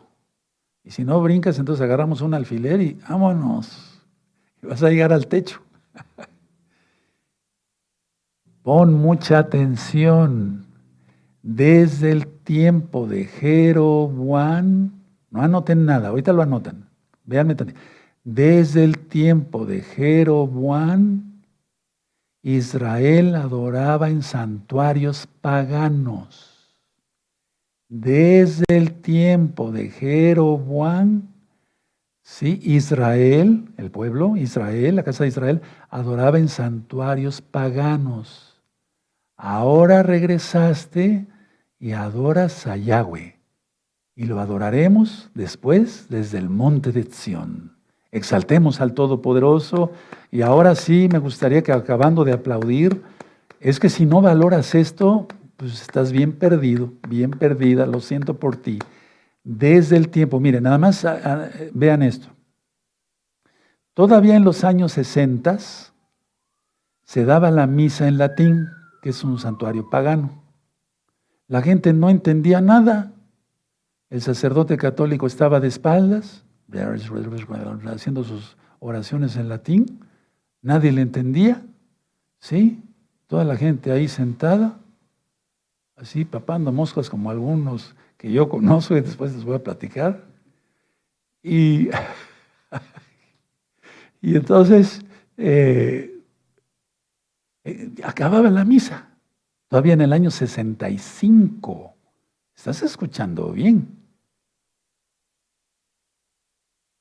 Y 0.82 0.90
si 0.90 1.04
no 1.04 1.22
brincas, 1.22 1.58
entonces 1.58 1.82
agarramos 1.82 2.20
un 2.20 2.34
alfiler 2.34 2.80
y 2.80 2.98
vámonos. 3.08 4.02
Y 4.62 4.66
vas 4.66 4.82
a 4.82 4.90
llegar 4.90 5.12
al 5.12 5.26
techo. 5.26 5.60
Pon 8.64 8.94
mucha 8.94 9.40
atención. 9.40 10.64
Desde 11.42 12.10
el 12.12 12.26
tiempo 12.26 13.06
de 13.06 13.26
Jeroboam, 13.26 14.90
no 15.30 15.42
anoten 15.42 15.84
nada, 15.84 16.08
ahorita 16.08 16.32
lo 16.32 16.40
anotan. 16.40 16.88
Véanme 17.26 17.54
también. 17.54 17.78
Desde 18.24 18.82
el 18.82 18.98
tiempo 19.00 19.66
de 19.66 19.82
Jeroboam, 19.82 21.42
Israel 22.40 23.34
adoraba 23.34 24.08
en 24.08 24.22
santuarios 24.22 25.28
paganos. 25.42 26.80
Desde 27.90 28.64
el 28.68 28.94
tiempo 28.94 29.72
de 29.72 29.90
Jeroboam, 29.90 31.34
Sí, 32.26 32.58
Israel, 32.64 33.68
el 33.76 33.90
pueblo, 33.90 34.34
Israel, 34.38 34.96
la 34.96 35.02
casa 35.02 35.24
de 35.24 35.28
Israel, 35.28 35.60
adoraba 35.90 36.38
en 36.38 36.48
santuarios 36.48 37.42
paganos. 37.42 38.43
Ahora 39.36 40.02
regresaste 40.02 41.26
y 41.78 41.92
adoras 41.92 42.66
a 42.66 42.76
Yahweh. 42.76 43.40
Y 44.16 44.24
lo 44.26 44.40
adoraremos 44.40 45.30
después 45.34 46.06
desde 46.08 46.38
el 46.38 46.48
monte 46.48 46.92
de 46.92 47.04
Sión. 47.04 47.76
Exaltemos 48.12 48.80
al 48.80 48.94
Todopoderoso. 48.94 49.90
Y 50.30 50.42
ahora 50.42 50.74
sí, 50.76 51.08
me 51.10 51.18
gustaría 51.18 51.62
que 51.62 51.72
acabando 51.72 52.24
de 52.24 52.32
aplaudir, 52.32 53.02
es 53.60 53.80
que 53.80 53.90
si 53.90 54.06
no 54.06 54.20
valoras 54.20 54.74
esto, 54.74 55.26
pues 55.56 55.82
estás 55.82 56.12
bien 56.12 56.32
perdido, 56.32 56.92
bien 57.08 57.30
perdida, 57.30 57.86
lo 57.86 58.00
siento 58.00 58.38
por 58.38 58.56
ti 58.56 58.78
desde 59.44 59.96
el 59.96 60.08
tiempo. 60.08 60.40
Miren, 60.40 60.64
nada 60.64 60.78
más 60.78 61.04
ah, 61.04 61.20
ah, 61.24 61.48
vean 61.72 62.02
esto. 62.02 62.28
Todavía 63.92 64.34
en 64.34 64.44
los 64.44 64.64
años 64.64 64.92
60 64.92 65.58
se 67.04 67.24
daba 67.24 67.50
la 67.50 67.66
misa 67.66 68.08
en 68.08 68.18
latín, 68.18 68.68
que 69.04 69.10
es 69.10 69.22
un 69.22 69.38
santuario 69.38 69.90
pagano. 69.90 70.30
La 71.46 71.60
gente 71.60 71.92
no 71.92 72.08
entendía 72.08 72.62
nada. 72.62 73.12
El 74.08 74.22
sacerdote 74.22 74.78
católico 74.78 75.26
estaba 75.26 75.60
de 75.60 75.68
espaldas, 75.68 76.42
haciendo 77.92 78.24
sus 78.24 78.56
oraciones 78.78 79.36
en 79.36 79.50
latín. 79.50 80.00
Nadie 80.62 80.90
le 80.90 81.02
entendía. 81.02 81.62
¿Sí? 82.38 82.82
Toda 83.26 83.44
la 83.44 83.56
gente 83.56 83.92
ahí 83.92 84.08
sentada, 84.08 84.78
así 85.96 86.24
papando 86.24 86.72
moscas 86.72 87.10
como 87.10 87.30
algunos 87.30 87.94
que 88.16 88.32
yo 88.32 88.48
conozco 88.48 88.96
y 88.96 89.02
después 89.02 89.34
les 89.34 89.44
voy 89.44 89.56
a 89.56 89.62
platicar. 89.62 90.24
Y, 91.42 91.90
y 94.22 94.34
entonces 94.34 95.04
eh, 95.36 96.13
eh, 97.64 97.92
acababa 98.04 98.50
la 98.50 98.64
misa, 98.64 99.08
todavía 99.68 99.94
en 99.94 100.02
el 100.02 100.12
año 100.12 100.30
65. 100.30 101.94
¿Estás 102.54 102.82
escuchando 102.82 103.50
bien? 103.52 103.88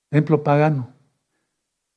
Templo 0.10 0.44
pagano. 0.44 0.94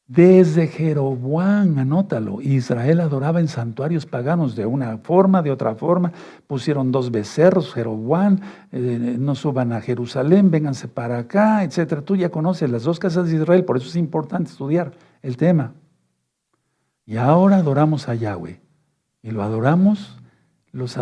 Desde 0.08 0.68
Jeroboam, 0.68 1.78
anótalo, 1.78 2.40
Israel 2.40 3.00
adoraba 3.00 3.40
en 3.40 3.48
santuarios 3.48 4.06
paganos 4.06 4.54
de 4.54 4.64
una 4.64 4.98
forma, 4.98 5.42
de 5.42 5.50
otra 5.50 5.74
forma. 5.74 6.12
Pusieron 6.46 6.92
dos 6.92 7.10
becerros, 7.10 7.74
Jeroboam, 7.74 8.38
eh, 8.70 9.16
no 9.18 9.34
suban 9.34 9.72
a 9.72 9.80
Jerusalén, 9.80 10.52
vénganse 10.52 10.86
para 10.86 11.18
acá, 11.18 11.64
etc. 11.64 12.02
Tú 12.04 12.14
ya 12.14 12.30
conoces 12.30 12.70
las 12.70 12.84
dos 12.84 13.00
casas 13.00 13.28
de 13.28 13.36
Israel, 13.36 13.64
por 13.64 13.78
eso 13.78 13.88
es 13.88 13.96
importante 13.96 14.50
estudiar 14.50 14.92
el 15.22 15.36
tema. 15.36 15.74
Y 17.06 17.16
ahora 17.16 17.58
adoramos 17.58 18.08
a 18.08 18.14
Yahweh. 18.14 18.60
Y 19.22 19.30
lo 19.30 19.42
adoramos, 19.42 20.18
los, 20.72 20.96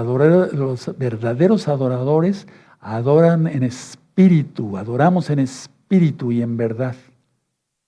verdaderos 0.98 1.66
adoradores 1.66 2.47
adoran 2.78 3.47
en 3.47 3.62
espíritu, 3.62 4.76
adoramos 4.76 5.31
en 5.31 5.39
espíritu 5.40 6.31
y 6.31 6.43
en 6.43 6.56
verdad. 6.56 6.94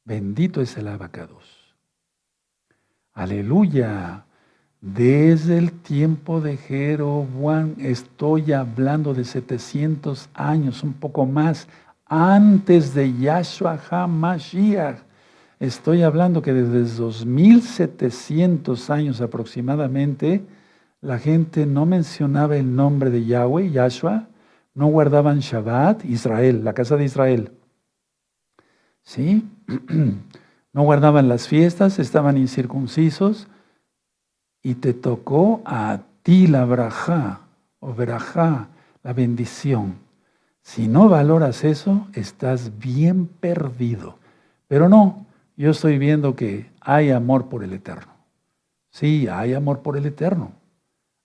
Bendito 0.05 0.63
es 0.63 0.77
el 0.79 0.89
abacados. 0.89 1.77
Aleluya. 3.13 4.25
Desde 4.81 5.59
el 5.59 5.73
tiempo 5.73 6.41
de 6.41 6.57
Jeroboam, 6.57 7.75
estoy 7.79 8.53
hablando 8.53 9.15
de 9.15 9.25
700 9.25 10.29
años, 10.35 10.83
un 10.83 10.93
poco 10.93 11.27
más, 11.27 11.67
antes 12.07 12.95
de 12.95 13.13
Yahshua 13.19 13.81
HaMashiach. 13.91 15.06
Estoy 15.59 16.03
hablando 16.03 16.43
que 16.43 16.53
desde 16.53 16.85
2700 17.01 18.91
años 18.91 19.23
aproximadamente, 19.23 20.45
la 21.01 21.19
gente 21.19 21.65
no 21.65 21.87
mencionaba 21.87 22.57
el 22.57 22.77
nombre 22.77 23.11
de 23.11 23.25
Yahweh, 23.25 23.71
Yahshua, 23.71 24.29
no 24.75 24.89
guardaban 24.89 25.41
Shabbat, 25.41 26.05
Israel, 26.05 26.63
la 26.63 26.75
casa 26.75 26.97
de 26.97 27.05
Israel. 27.05 27.53
¿Sí? 29.03 29.49
No 30.73 30.83
guardaban 30.83 31.27
las 31.27 31.49
fiestas, 31.49 31.99
estaban 31.99 32.37
incircuncisos 32.37 33.49
y 34.63 34.75
te 34.75 34.93
tocó 34.93 35.63
a 35.65 36.01
ti 36.23 36.49
la 36.49 36.67
braja 36.67 37.41
o 37.81 37.95
verajá, 37.95 38.69
la 39.03 39.15
bendición. 39.15 39.95
Si 40.61 40.87
no 40.87 41.09
valoras 41.09 41.65
eso, 41.65 42.07
estás 42.13 42.79
bien 42.79 43.27
perdido. 43.27 44.19
Pero 44.69 44.91
no, 44.91 45.26
yo 45.57 45.71
estoy 45.71 45.99
viendo 45.99 46.37
que 46.37 46.71
hay 46.81 47.11
amor 47.11 47.49
por 47.49 47.65
el 47.65 47.73
Eterno. 47.73 48.13
Sí, 48.91 49.29
hay 49.29 49.55
amor 49.55 49.83
por 49.83 49.97
el 49.97 50.07
Eterno. 50.07 50.53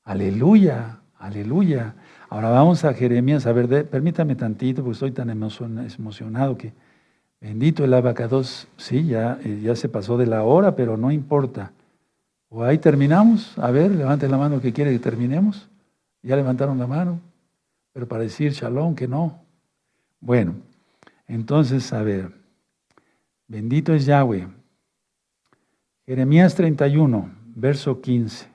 Aleluya, 0.03 0.99
aleluya. 1.17 1.95
Ahora 2.29 2.49
vamos 2.49 2.83
a 2.85 2.93
Jeremías, 2.93 3.45
a 3.45 3.51
ver, 3.51 3.89
permítame 3.89 4.35
tantito, 4.35 4.81
porque 4.81 4.93
estoy 4.93 5.11
tan 5.11 5.29
emocionado 5.29 6.57
que 6.57 6.73
Bendito 7.41 7.83
el 7.83 7.93
abacados. 7.95 8.67
Sí, 8.77 9.07
ya, 9.07 9.39
eh, 9.43 9.61
ya 9.63 9.75
se 9.75 9.89
pasó 9.89 10.15
de 10.15 10.27
la 10.27 10.43
hora, 10.43 10.75
pero 10.75 10.95
no 10.95 11.11
importa. 11.11 11.71
O 12.49 12.63
ahí 12.63 12.77
terminamos. 12.77 13.57
A 13.57 13.71
ver, 13.71 13.89
levante 13.89 14.27
la 14.29 14.37
mano 14.37 14.61
que 14.61 14.71
quiere 14.71 14.91
que 14.91 14.99
terminemos. 14.99 15.67
Ya 16.21 16.35
levantaron 16.35 16.77
la 16.77 16.85
mano. 16.85 17.19
Pero 17.93 18.07
para 18.07 18.21
decir 18.21 18.51
shalom, 18.51 18.93
que 18.93 19.07
no. 19.07 19.39
Bueno, 20.19 20.53
entonces, 21.27 21.91
a 21.93 22.03
ver. 22.03 22.31
Bendito 23.51 23.93
es 23.93 24.05
Yahweh. 24.05 24.47
Jeremías 26.05 26.55
31, 26.55 27.31
verso 27.53 27.99
15. 27.99 28.47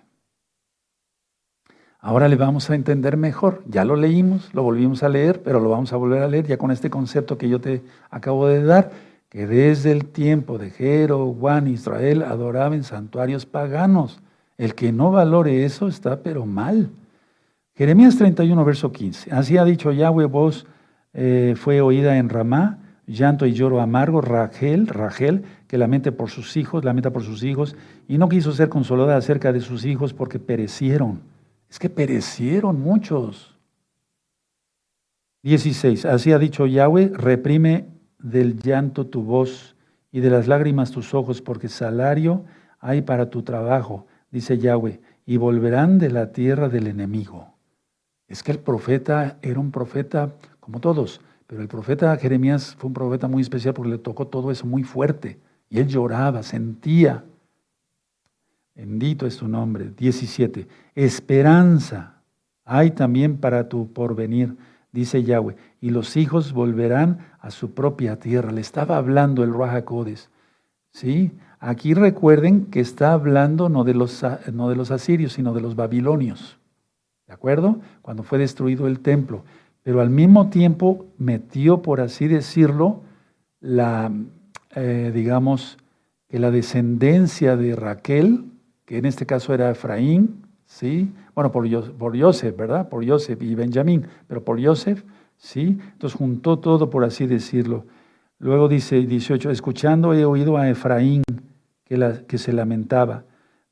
Ahora 2.00 2.28
le 2.28 2.36
vamos 2.36 2.70
a 2.70 2.74
entender 2.74 3.18
mejor. 3.18 3.62
Ya 3.66 3.84
lo 3.84 3.96
leímos, 3.96 4.48
lo 4.54 4.62
volvimos 4.62 5.02
a 5.02 5.10
leer, 5.10 5.42
pero 5.42 5.60
lo 5.60 5.68
vamos 5.68 5.92
a 5.92 5.96
volver 5.96 6.22
a 6.22 6.28
leer 6.28 6.46
ya 6.46 6.56
con 6.56 6.70
este 6.70 6.88
concepto 6.88 7.36
que 7.36 7.50
yo 7.50 7.60
te 7.60 7.82
acabo 8.08 8.48
de 8.48 8.64
dar, 8.64 8.90
que 9.28 9.46
desde 9.46 9.92
el 9.92 10.06
tiempo 10.06 10.56
de 10.56 10.70
Jero, 10.70 11.30
Juan, 11.38 11.68
Israel 11.68 12.22
adoraban 12.22 12.82
santuarios 12.82 13.44
paganos. 13.44 14.22
El 14.56 14.74
que 14.74 14.92
no 14.92 15.10
valore 15.10 15.66
eso 15.66 15.88
está 15.88 16.22
pero 16.22 16.46
mal. 16.46 16.88
Jeremías 17.74 18.16
31, 18.16 18.64
verso 18.64 18.92
15. 18.92 19.30
Así 19.30 19.58
ha 19.58 19.64
dicho 19.66 19.92
Yahweh, 19.92 20.24
voz 20.24 20.66
eh, 21.12 21.52
fue 21.54 21.82
oída 21.82 22.16
en 22.16 22.30
Ramá, 22.30 22.78
llanto 23.06 23.46
y 23.46 23.52
lloro 23.52 23.80
amargo, 23.80 24.20
Rachel, 24.20 24.86
Rachel, 24.86 25.44
que 25.66 25.78
lamenta 25.78 26.12
por 26.12 26.30
sus 26.30 26.56
hijos, 26.56 26.84
lamenta 26.84 27.12
por 27.12 27.22
sus 27.22 27.42
hijos, 27.42 27.76
y 28.08 28.18
no 28.18 28.28
quiso 28.28 28.52
ser 28.52 28.68
consolada 28.68 29.16
acerca 29.16 29.52
de 29.52 29.60
sus 29.60 29.84
hijos 29.84 30.12
porque 30.12 30.38
perecieron. 30.38 31.20
Es 31.70 31.78
que 31.78 31.90
perecieron 31.90 32.80
muchos. 32.80 33.56
16. 35.42 36.04
Así 36.06 36.32
ha 36.32 36.38
dicho 36.38 36.66
Yahweh, 36.66 37.12
reprime 37.14 37.86
del 38.18 38.58
llanto 38.60 39.06
tu 39.06 39.22
voz 39.22 39.76
y 40.10 40.20
de 40.20 40.30
las 40.30 40.48
lágrimas 40.48 40.90
tus 40.90 41.14
ojos, 41.14 41.40
porque 41.40 41.68
salario 41.68 42.44
hay 42.80 43.02
para 43.02 43.30
tu 43.30 43.42
trabajo, 43.42 44.06
dice 44.30 44.58
Yahweh, 44.58 45.00
y 45.24 45.36
volverán 45.36 45.98
de 45.98 46.10
la 46.10 46.32
tierra 46.32 46.68
del 46.68 46.86
enemigo. 46.86 47.54
Es 48.28 48.42
que 48.42 48.52
el 48.52 48.58
profeta 48.58 49.38
era 49.42 49.60
un 49.60 49.70
profeta 49.70 50.34
como 50.58 50.80
todos, 50.80 51.20
pero 51.46 51.62
el 51.62 51.68
profeta 51.68 52.16
Jeremías 52.16 52.74
fue 52.78 52.88
un 52.88 52.94
profeta 52.94 53.28
muy 53.28 53.42
especial 53.42 53.74
porque 53.74 53.92
le 53.92 53.98
tocó 53.98 54.26
todo 54.26 54.50
eso 54.50 54.66
muy 54.66 54.82
fuerte. 54.82 55.38
Y 55.68 55.78
él 55.78 55.88
lloraba, 55.88 56.42
sentía. 56.42 57.24
Bendito 58.74 59.26
es 59.26 59.36
tu 59.36 59.48
nombre. 59.48 59.92
17. 59.96 60.66
Esperanza 60.94 62.16
hay 62.64 62.90
también 62.90 63.36
para 63.38 63.68
tu 63.68 63.92
porvenir, 63.92 64.56
dice 64.90 65.22
Yahweh. 65.22 65.56
Y 65.80 65.90
los 65.90 66.16
hijos 66.16 66.52
volverán 66.52 67.18
a 67.38 67.50
su 67.50 67.72
propia 67.72 68.18
tierra. 68.18 68.50
Le 68.50 68.60
estaba 68.60 68.96
hablando 68.96 69.44
el 69.44 69.54
Rahakodes. 69.54 70.30
¿Sí? 70.90 71.30
Aquí 71.60 71.94
recuerden 71.94 72.66
que 72.66 72.80
está 72.80 73.12
hablando 73.12 73.68
no 73.68 73.84
de, 73.84 73.94
los, 73.94 74.24
no 74.52 74.68
de 74.68 74.76
los 74.76 74.90
asirios, 74.90 75.34
sino 75.34 75.54
de 75.54 75.60
los 75.60 75.76
babilonios. 75.76 76.58
¿De 77.26 77.34
acuerdo? 77.34 77.80
Cuando 78.02 78.24
fue 78.24 78.38
destruido 78.38 78.86
el 78.86 79.00
templo. 79.00 79.44
Pero 79.86 80.00
al 80.00 80.10
mismo 80.10 80.50
tiempo 80.50 81.06
metió, 81.16 81.80
por 81.80 82.00
así 82.00 82.26
decirlo, 82.26 83.02
la, 83.60 84.10
eh, 84.74 85.12
digamos, 85.14 85.78
que 86.28 86.40
la 86.40 86.50
descendencia 86.50 87.56
de 87.56 87.76
Raquel, 87.76 88.46
que 88.84 88.98
en 88.98 89.04
este 89.04 89.26
caso 89.26 89.54
era 89.54 89.70
Efraín, 89.70 90.42
¿sí? 90.64 91.12
Bueno, 91.36 91.52
por, 91.52 91.70
por 91.92 92.20
Joseph, 92.20 92.56
¿verdad? 92.56 92.88
Por 92.88 93.08
Joseph 93.08 93.40
y 93.40 93.54
Benjamín, 93.54 94.08
pero 94.26 94.42
por 94.42 94.60
Joseph, 94.60 95.04
¿sí? 95.36 95.78
Entonces 95.92 96.18
juntó 96.18 96.58
todo, 96.58 96.90
por 96.90 97.04
así 97.04 97.28
decirlo. 97.28 97.86
Luego 98.40 98.66
dice 98.66 99.06
18, 99.06 99.52
escuchando 99.52 100.14
he 100.14 100.24
oído 100.24 100.56
a 100.56 100.68
Efraín 100.68 101.22
que, 101.84 101.96
la, 101.96 102.24
que 102.26 102.38
se 102.38 102.52
lamentaba. 102.52 103.22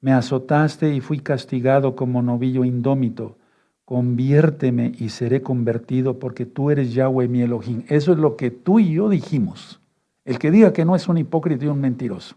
Me 0.00 0.12
azotaste 0.12 0.94
y 0.94 1.00
fui 1.00 1.18
castigado 1.18 1.96
como 1.96 2.22
novillo 2.22 2.64
indómito. 2.64 3.36
Conviérteme 3.84 4.92
y 4.98 5.10
seré 5.10 5.42
convertido 5.42 6.18
porque 6.18 6.46
tú 6.46 6.70
eres 6.70 6.94
Yahweh 6.94 7.28
mi 7.28 7.42
Elohim. 7.42 7.84
Eso 7.88 8.12
es 8.12 8.18
lo 8.18 8.36
que 8.36 8.50
tú 8.50 8.78
y 8.78 8.92
yo 8.94 9.08
dijimos. 9.08 9.80
El 10.24 10.38
que 10.38 10.50
diga 10.50 10.72
que 10.72 10.84
no 10.84 10.96
es 10.96 11.06
un 11.08 11.18
hipócrita 11.18 11.66
y 11.66 11.68
un 11.68 11.80
mentiroso. 11.80 12.36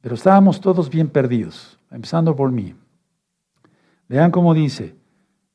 Pero 0.00 0.14
estábamos 0.14 0.60
todos 0.60 0.88
bien 0.88 1.08
perdidos, 1.08 1.78
empezando 1.90 2.36
por 2.36 2.52
mí. 2.52 2.74
Vean 4.08 4.30
cómo 4.30 4.54
dice 4.54 4.94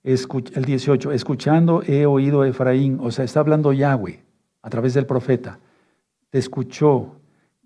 el 0.03 0.65
18, 0.65 1.11
escuchando 1.13 1.81
he 1.81 2.05
oído 2.05 2.41
a 2.41 2.47
Efraín, 2.47 2.99
o 3.01 3.09
sea, 3.09 3.25
está 3.25 3.39
hablando 3.39 3.73
Yahweh 3.73 4.23
a 4.61 4.69
través 4.69 4.93
del 4.93 5.07
profeta. 5.07 5.57
Te 6.29 6.37
escuchó 6.37 7.15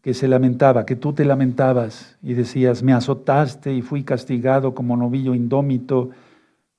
que 0.01 0.13
se 0.13 0.29
lamentaba, 0.29 0.85
que 0.85 0.95
tú 0.95 1.11
te 1.11 1.25
lamentabas 1.25 2.17
y 2.23 2.33
decías, 2.33 2.81
me 2.81 2.93
azotaste 2.93 3.73
y 3.73 3.81
fui 3.81 4.03
castigado 4.03 4.73
como 4.73 4.95
novillo 4.95 5.35
indómito, 5.35 6.11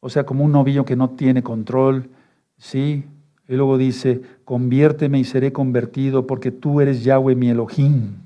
o 0.00 0.08
sea, 0.08 0.24
como 0.24 0.44
un 0.44 0.52
novillo 0.52 0.84
que 0.84 0.96
no 0.96 1.10
tiene 1.10 1.42
control, 1.42 2.08
¿sí? 2.56 3.04
Y 3.48 3.54
luego 3.54 3.78
dice, 3.78 4.22
conviérteme 4.44 5.18
y 5.18 5.24
seré 5.24 5.52
convertido 5.52 6.26
porque 6.26 6.50
tú 6.50 6.80
eres 6.80 7.04
Yahweh 7.04 7.34
mi 7.34 7.50
Elohim. 7.50 8.16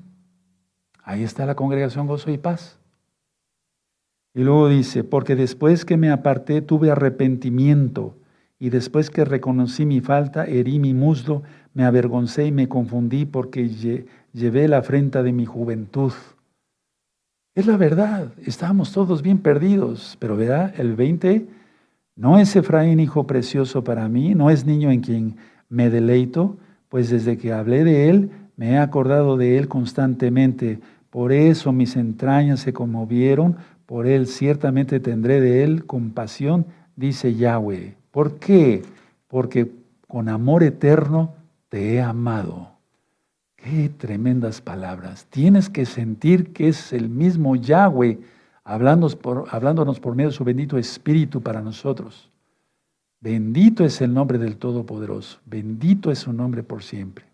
Ahí 1.03 1.23
está 1.23 1.47
la 1.47 1.55
congregación 1.55 2.07
Gozo 2.07 2.31
y 2.31 2.39
Paz. 2.39 2.79
Y 4.35 4.43
luego 4.43 4.69
dice, 4.69 5.05
porque 5.05 5.37
después 5.37 5.85
que 5.85 5.97
me 5.97 6.11
aparté 6.11 6.61
tuve 6.61 6.91
arrepentimiento 6.91 8.17
y 8.59 8.71
después 8.71 9.11
que 9.11 9.25
reconocí 9.25 9.87
mi 9.87 10.01
falta, 10.01 10.45
herí 10.45 10.79
mi 10.79 10.95
muslo, 10.95 11.43
me 11.73 11.85
avergoncé 11.85 12.47
y 12.47 12.53
me 12.53 12.69
confundí 12.69 13.27
porque 13.27 13.69
llevé 14.33 14.69
la 14.69 14.79
afrenta 14.79 15.23
de 15.23 15.33
mi 15.33 15.45
juventud. 15.45 16.13
Es 17.55 17.67
la 17.67 17.77
verdad, 17.77 18.33
estábamos 18.45 18.93
todos 18.93 19.23
bien 19.23 19.39
perdidos, 19.39 20.17
pero 20.19 20.37
vea, 20.37 20.73
el 20.77 20.97
20 20.97 21.47
¿No 22.17 22.39
es 22.39 22.55
Efraín 22.55 23.01
hijo 23.01 23.27
precioso 23.27 23.83
para 23.83 24.09
mí? 24.09 24.35
¿No 24.35 24.51
es 24.51 24.65
niño 24.65 24.91
en 24.91 25.01
quien 25.01 25.37
me 25.69 25.91
deleito? 25.91 26.57
Pues 26.89 27.11
desde 27.11 27.37
que 27.37 27.53
hablé 27.53 27.83
de 27.83 28.09
él, 28.09 28.31
me 28.57 28.73
he 28.73 28.79
acordado 28.79 29.37
de 29.37 29.59
él 29.59 29.67
constantemente. 29.67 30.79
Por 31.11 31.33
eso 31.33 31.73
mis 31.73 31.97
entrañas 31.97 32.61
se 32.61 32.73
conmovieron, 32.73 33.57
por 33.87 34.07
él 34.07 34.29
ciertamente 34.29 35.01
tendré 35.01 35.41
de 35.41 35.65
él 35.65 35.87
compasión, 35.87 36.67
dice 36.95 37.35
Yahweh. 37.35 37.97
¿Por 38.13 38.39
qué? 38.39 38.83
Porque 39.27 39.73
con 40.07 40.29
amor 40.29 40.63
eterno 40.63 41.35
te 41.69 41.95
he 41.95 42.01
amado. 42.01 42.71
Qué 43.57 43.89
tremendas 43.89 44.61
palabras. 44.61 45.27
Tienes 45.31 45.69
que 45.69 45.85
sentir 45.85 46.53
que 46.53 46.69
es 46.69 46.93
el 46.93 47.09
mismo 47.09 47.57
Yahweh 47.57 48.21
hablándonos 48.65 49.15
por, 49.15 49.45
hablándonos 49.51 50.01
por 50.01 50.15
medio 50.15 50.31
de 50.31 50.37
su 50.37 50.45
bendito 50.45 50.79
Espíritu 50.79 51.43
para 51.43 51.61
nosotros. 51.61 52.31
Bendito 53.21 53.85
es 53.85 54.01
el 54.01 54.13
nombre 54.13 54.39
del 54.39 54.57
Todopoderoso, 54.57 55.39
bendito 55.47 56.11
es 56.11 56.19
su 56.19 56.33
nombre 56.33 56.63
por 56.63 56.83
siempre. 56.83 57.25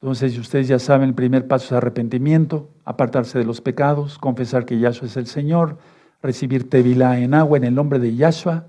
Entonces, 0.00 0.38
ustedes 0.38 0.66
ya 0.66 0.78
saben, 0.78 1.10
el 1.10 1.14
primer 1.14 1.46
paso 1.46 1.66
es 1.66 1.72
arrepentimiento, 1.72 2.70
apartarse 2.84 3.38
de 3.38 3.44
los 3.44 3.60
pecados, 3.60 4.18
confesar 4.18 4.64
que 4.64 4.78
Yahshua 4.78 5.06
es 5.06 5.16
el 5.16 5.26
Señor, 5.26 5.76
recibir 6.22 6.70
Tevilá 6.70 7.18
en 7.20 7.34
agua 7.34 7.58
en 7.58 7.64
el 7.64 7.74
nombre 7.74 7.98
de 7.98 8.16
Yahshua, 8.16 8.64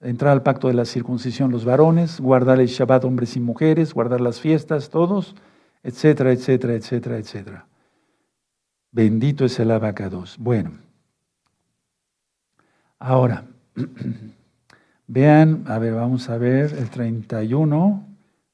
entrar 0.00 0.32
al 0.32 0.42
pacto 0.42 0.68
de 0.68 0.74
la 0.74 0.86
circuncisión 0.86 1.50
los 1.50 1.66
varones, 1.66 2.18
guardar 2.18 2.60
el 2.60 2.66
Shabbat 2.66 3.04
hombres 3.04 3.36
y 3.36 3.40
mujeres, 3.40 3.92
guardar 3.92 4.22
las 4.22 4.40
fiestas 4.40 4.88
todos, 4.88 5.36
etcétera, 5.82 6.32
etcétera, 6.32 6.74
etcétera, 6.74 7.18
etcétera. 7.18 7.66
Bendito 8.90 9.44
es 9.44 9.60
el 9.60 9.70
abacados. 9.70 10.36
Bueno. 10.38 10.89
Ahora, 13.00 13.44
vean, 15.06 15.64
a 15.66 15.78
ver, 15.78 15.94
vamos 15.94 16.28
a 16.28 16.36
ver 16.36 16.74
el 16.78 16.90
31, 16.90 18.04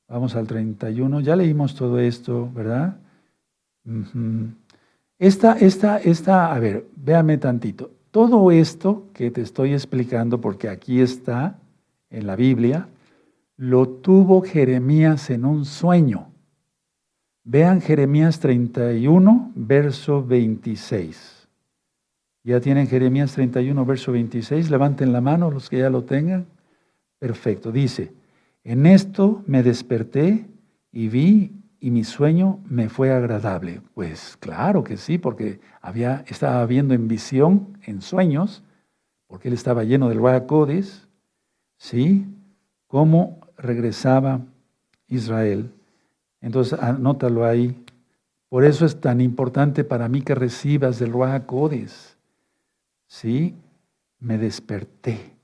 vamos 0.09 0.37
al 0.37 0.47
31, 0.47 1.21
ya 1.21 1.35
leímos 1.35 1.75
todo 1.75 1.99
esto, 1.99 2.49
¿verdad? 2.55 2.97
Esta, 5.19 5.53
esta, 5.59 5.99
esta, 5.99 6.55
a 6.55 6.59
ver, 6.61 6.87
véame 6.95 7.39
tantito. 7.39 7.91
Todo 8.13 8.53
esto 8.53 9.09
que 9.13 9.33
te 9.33 9.41
estoy 9.41 9.73
explicando, 9.73 10.41
porque 10.41 10.69
aquí 10.69 11.01
está 11.01 11.59
en 12.09 12.29
la 12.29 12.37
Biblia, 12.37 12.89
lo 13.57 13.89
tuvo 13.89 14.43
Jeremías 14.43 15.29
en 15.31 15.45
un 15.45 15.65
sueño. 15.65 16.29
Vean 17.43 17.81
Jeremías 17.81 18.39
31, 18.39 19.53
verso 19.57 20.25
26. 20.25 21.36
¿Ya 22.47 22.61
tienen 22.61 22.87
Jeremías 22.87 23.33
31, 23.33 23.85
verso 23.85 24.13
26? 24.13 24.71
Levanten 24.71 25.13
la 25.13 25.21
mano 25.21 25.51
los 25.51 25.69
que 25.69 25.79
ya 25.79 25.91
lo 25.91 26.05
tengan. 26.05 26.47
Perfecto. 27.19 27.73
Dice, 27.73 28.13
en 28.63 28.87
esto 28.87 29.43
me 29.49 29.65
desperté 29.65 30.47
y 30.93 31.09
vi 31.09 31.61
y 31.81 31.91
mi 31.91 32.05
sueño 32.05 32.61
me 32.69 32.89
fue 32.89 33.11
agradable. 33.13 33.81
Pues 33.95 34.37
claro 34.39 34.85
que 34.85 34.97
sí, 34.97 35.19
porque 35.19 35.59
había, 35.81 36.25
estaba 36.29 36.65
viendo 36.67 36.95
en 36.95 37.09
visión, 37.09 37.79
en 37.85 38.01
sueños, 38.01 38.63
porque 39.27 39.49
él 39.49 39.55
estaba 39.55 39.83
lleno 39.83 40.09
del 40.09 40.21
Codes, 40.47 41.09
¿sí? 41.79 42.27
Cómo 42.87 43.41
regresaba 43.57 44.41
Israel. 45.09 45.73
Entonces, 46.41 46.79
anótalo 46.79 47.45
ahí. 47.45 47.85
Por 48.49 48.65
eso 48.65 48.87
es 48.87 49.01
tan 49.01 49.21
importante 49.21 49.83
para 49.83 50.07
mí 50.09 50.23
que 50.23 50.37
recibas 50.37 51.01
del 51.01 51.11
Codes. 51.45 52.16
Sí, 53.07 53.55
me 54.19 54.39
desperté, 54.39 55.37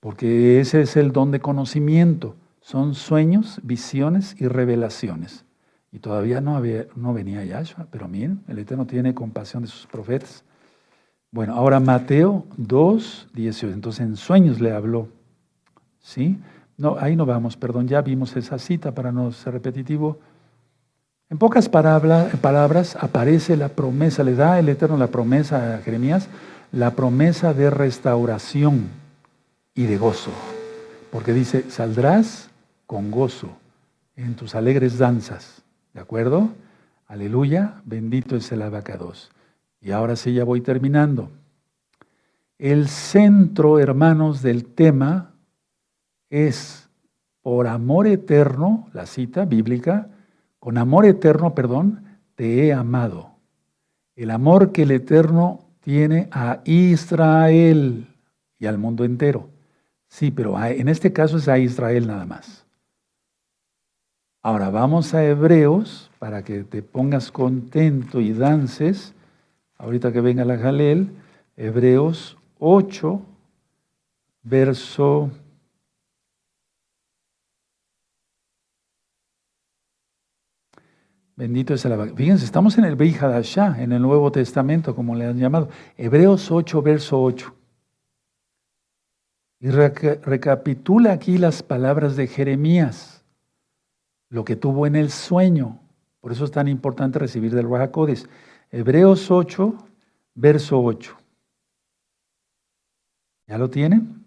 porque 0.00 0.60
ese 0.60 0.82
es 0.82 0.96
el 0.96 1.12
don 1.12 1.30
de 1.30 1.40
conocimiento. 1.40 2.36
Son 2.60 2.94
sueños, 2.94 3.60
visiones 3.62 4.36
y 4.38 4.48
revelaciones. 4.48 5.44
Y 5.92 5.98
todavía 5.98 6.40
no, 6.40 6.56
había, 6.56 6.86
no 6.94 7.12
venía 7.12 7.44
Yahshua, 7.44 7.86
pero 7.90 8.06
miren, 8.06 8.42
el 8.48 8.58
Eterno 8.58 8.86
tiene 8.86 9.14
compasión 9.14 9.62
de 9.62 9.68
sus 9.68 9.86
profetas. 9.86 10.44
Bueno, 11.32 11.54
ahora 11.54 11.80
Mateo 11.80 12.46
2, 12.56 13.28
18. 13.32 13.72
Entonces 13.72 14.00
en 14.06 14.16
sueños 14.16 14.60
le 14.60 14.72
habló. 14.72 15.08
¿Sí? 16.00 16.38
No, 16.76 16.96
ahí 16.98 17.16
no 17.16 17.26
vamos, 17.26 17.56
perdón, 17.56 17.88
ya 17.88 18.02
vimos 18.02 18.36
esa 18.36 18.58
cita 18.58 18.92
para 18.92 19.12
no 19.12 19.32
ser 19.32 19.52
repetitivo. 19.54 20.18
En 21.28 21.38
pocas 21.38 21.68
palabras, 21.68 22.34
palabras 22.36 22.96
aparece 22.98 23.56
la 23.56 23.68
promesa, 23.68 24.24
le 24.24 24.34
da 24.34 24.58
el 24.58 24.68
Eterno 24.68 24.96
la 24.96 25.08
promesa 25.08 25.76
a 25.76 25.78
Jeremías 25.78 26.28
la 26.72 26.94
promesa 26.94 27.52
de 27.54 27.70
restauración 27.70 28.88
y 29.74 29.84
de 29.84 29.98
gozo. 29.98 30.30
Porque 31.10 31.32
dice, 31.32 31.70
saldrás 31.70 32.50
con 32.86 33.10
gozo 33.10 33.56
en 34.16 34.34
tus 34.34 34.54
alegres 34.54 34.98
danzas. 34.98 35.62
¿De 35.92 36.00
acuerdo? 36.00 36.50
Aleluya, 37.06 37.80
bendito 37.84 38.36
es 38.36 38.52
el 38.52 38.62
abacados. 38.62 39.30
Y 39.80 39.90
ahora 39.90 40.14
sí 40.14 40.32
ya 40.34 40.44
voy 40.44 40.60
terminando. 40.60 41.30
El 42.58 42.88
centro, 42.88 43.78
hermanos, 43.78 44.42
del 44.42 44.66
tema 44.66 45.32
es 46.28 46.88
por 47.42 47.66
amor 47.66 48.06
eterno, 48.06 48.88
la 48.92 49.06
cita 49.06 49.46
bíblica, 49.46 50.08
con 50.58 50.76
amor 50.76 51.06
eterno, 51.06 51.54
perdón, 51.54 52.04
te 52.34 52.66
he 52.66 52.72
amado. 52.72 53.30
El 54.14 54.30
amor 54.30 54.72
que 54.72 54.82
el 54.82 54.90
Eterno 54.90 55.69
tiene 55.90 56.28
a 56.30 56.60
Israel 56.66 58.06
y 58.60 58.66
al 58.66 58.78
mundo 58.78 59.04
entero. 59.04 59.48
Sí, 60.06 60.30
pero 60.30 60.56
en 60.64 60.88
este 60.88 61.12
caso 61.12 61.38
es 61.38 61.48
a 61.48 61.58
Israel 61.58 62.06
nada 62.06 62.26
más. 62.26 62.64
Ahora 64.40 64.70
vamos 64.70 65.14
a 65.14 65.24
Hebreos 65.24 66.08
para 66.20 66.44
que 66.44 66.62
te 66.62 66.84
pongas 66.84 67.32
contento 67.32 68.20
y 68.20 68.32
dances. 68.32 69.14
Ahorita 69.78 70.12
que 70.12 70.20
venga 70.20 70.44
la 70.44 70.58
Jalel, 70.58 71.08
Hebreos 71.56 72.38
8, 72.60 73.20
verso 74.44 75.32
Bendito 81.40 81.72
es 81.72 81.82
el 81.86 82.14
Fíjense, 82.14 82.44
estamos 82.44 82.76
en 82.76 82.84
el 82.84 82.96
Beit 82.96 83.16
en 83.22 83.92
el 83.92 84.02
Nuevo 84.02 84.30
Testamento, 84.30 84.94
como 84.94 85.14
le 85.14 85.24
han 85.24 85.38
llamado. 85.38 85.70
Hebreos 85.96 86.50
8, 86.50 86.82
verso 86.82 87.22
8. 87.22 87.54
Y 89.60 89.70
recapitula 89.70 91.12
aquí 91.12 91.38
las 91.38 91.62
palabras 91.62 92.14
de 92.16 92.26
Jeremías, 92.26 93.24
lo 94.28 94.44
que 94.44 94.54
tuvo 94.54 94.86
en 94.86 94.96
el 94.96 95.10
sueño. 95.10 95.80
Por 96.20 96.32
eso 96.32 96.44
es 96.44 96.50
tan 96.50 96.68
importante 96.68 97.18
recibir 97.18 97.54
del 97.54 97.70
Rahacodes. 97.70 98.28
Hebreos 98.70 99.30
8, 99.30 99.74
verso 100.34 100.82
8. 100.82 101.16
¿Ya 103.46 103.56
lo 103.56 103.70
tienen? 103.70 104.26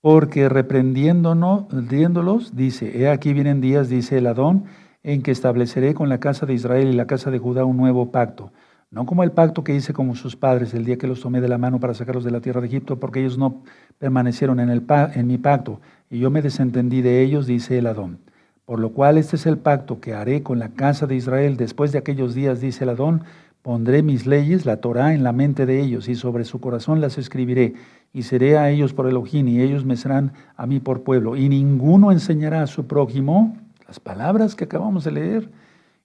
Porque 0.00 0.48
reprendiéndolos, 0.48 2.56
dice, 2.56 3.00
he 3.00 3.08
aquí 3.08 3.32
vienen 3.32 3.60
días, 3.60 3.88
dice 3.88 4.18
el 4.18 4.26
Adón, 4.26 4.64
en 5.04 5.22
que 5.22 5.30
estableceré 5.30 5.94
con 5.94 6.08
la 6.08 6.18
casa 6.18 6.46
de 6.46 6.54
Israel 6.54 6.88
y 6.88 6.94
la 6.94 7.06
casa 7.06 7.30
de 7.30 7.38
Judá 7.38 7.64
un 7.64 7.76
nuevo 7.76 8.10
pacto. 8.10 8.50
No 8.90 9.06
como 9.06 9.22
el 9.22 9.32
pacto 9.32 9.62
que 9.62 9.74
hice 9.74 9.92
con 9.92 10.14
sus 10.14 10.34
padres 10.34 10.72
el 10.72 10.84
día 10.84 10.96
que 10.96 11.06
los 11.06 11.20
tomé 11.20 11.40
de 11.40 11.48
la 11.48 11.58
mano 11.58 11.78
para 11.78 11.94
sacarlos 11.94 12.24
de 12.24 12.30
la 12.30 12.40
tierra 12.40 12.60
de 12.60 12.68
Egipto, 12.68 12.98
porque 12.98 13.20
ellos 13.20 13.36
no 13.36 13.62
permanecieron 13.98 14.60
en, 14.60 14.70
el, 14.70 14.82
en 15.14 15.26
mi 15.26 15.36
pacto, 15.36 15.80
y 16.10 16.20
yo 16.20 16.30
me 16.30 16.42
desentendí 16.42 17.02
de 17.02 17.22
ellos, 17.22 17.46
dice 17.46 17.78
el 17.78 17.86
Adón. 17.86 18.18
Por 18.64 18.80
lo 18.80 18.92
cual 18.92 19.18
este 19.18 19.36
es 19.36 19.46
el 19.46 19.58
pacto 19.58 20.00
que 20.00 20.14
haré 20.14 20.42
con 20.42 20.58
la 20.58 20.70
casa 20.70 21.06
de 21.06 21.16
Israel 21.16 21.56
después 21.58 21.92
de 21.92 21.98
aquellos 21.98 22.34
días, 22.34 22.60
dice 22.60 22.84
el 22.84 22.90
Adón, 22.90 23.24
pondré 23.60 24.02
mis 24.02 24.26
leyes, 24.26 24.64
la 24.64 24.78
Torah, 24.78 25.12
en 25.12 25.22
la 25.22 25.32
mente 25.32 25.66
de 25.66 25.82
ellos, 25.82 26.08
y 26.08 26.14
sobre 26.14 26.44
su 26.44 26.60
corazón 26.60 27.00
las 27.02 27.18
escribiré, 27.18 27.74
y 28.12 28.22
seré 28.22 28.56
a 28.56 28.70
ellos 28.70 28.94
por 28.94 29.06
Elohim, 29.06 29.48
y 29.48 29.60
ellos 29.60 29.84
me 29.84 29.96
serán 29.96 30.32
a 30.56 30.66
mí 30.66 30.80
por 30.80 31.02
pueblo. 31.02 31.36
Y 31.36 31.48
ninguno 31.48 32.10
enseñará 32.10 32.62
a 32.62 32.66
su 32.66 32.86
prójimo 32.86 33.56
las 33.86 34.00
palabras 34.00 34.54
que 34.54 34.64
acabamos 34.64 35.04
de 35.04 35.12
leer. 35.12 35.50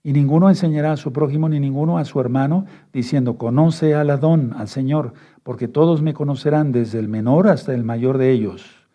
Y 0.01 0.13
ninguno 0.13 0.49
enseñará 0.49 0.93
a 0.93 0.97
su 0.97 1.11
prójimo 1.11 1.49
ni 1.49 1.59
ninguno 1.59 1.97
a 1.97 2.05
su 2.05 2.19
hermano, 2.21 2.65
diciendo, 2.93 3.37
conoce 3.37 3.95
al 3.95 4.09
Adón, 4.09 4.53
al 4.57 4.69
Señor, 4.69 5.13
porque 5.43 5.67
todos 5.67 6.01
me 6.01 6.13
conocerán 6.13 6.71
desde 6.71 6.99
el 6.99 7.09
menor 7.09 7.47
hasta 7.47 7.73
el 7.73 7.83
mayor 7.83 8.17
de 8.17 8.31
ellos. 8.31 8.87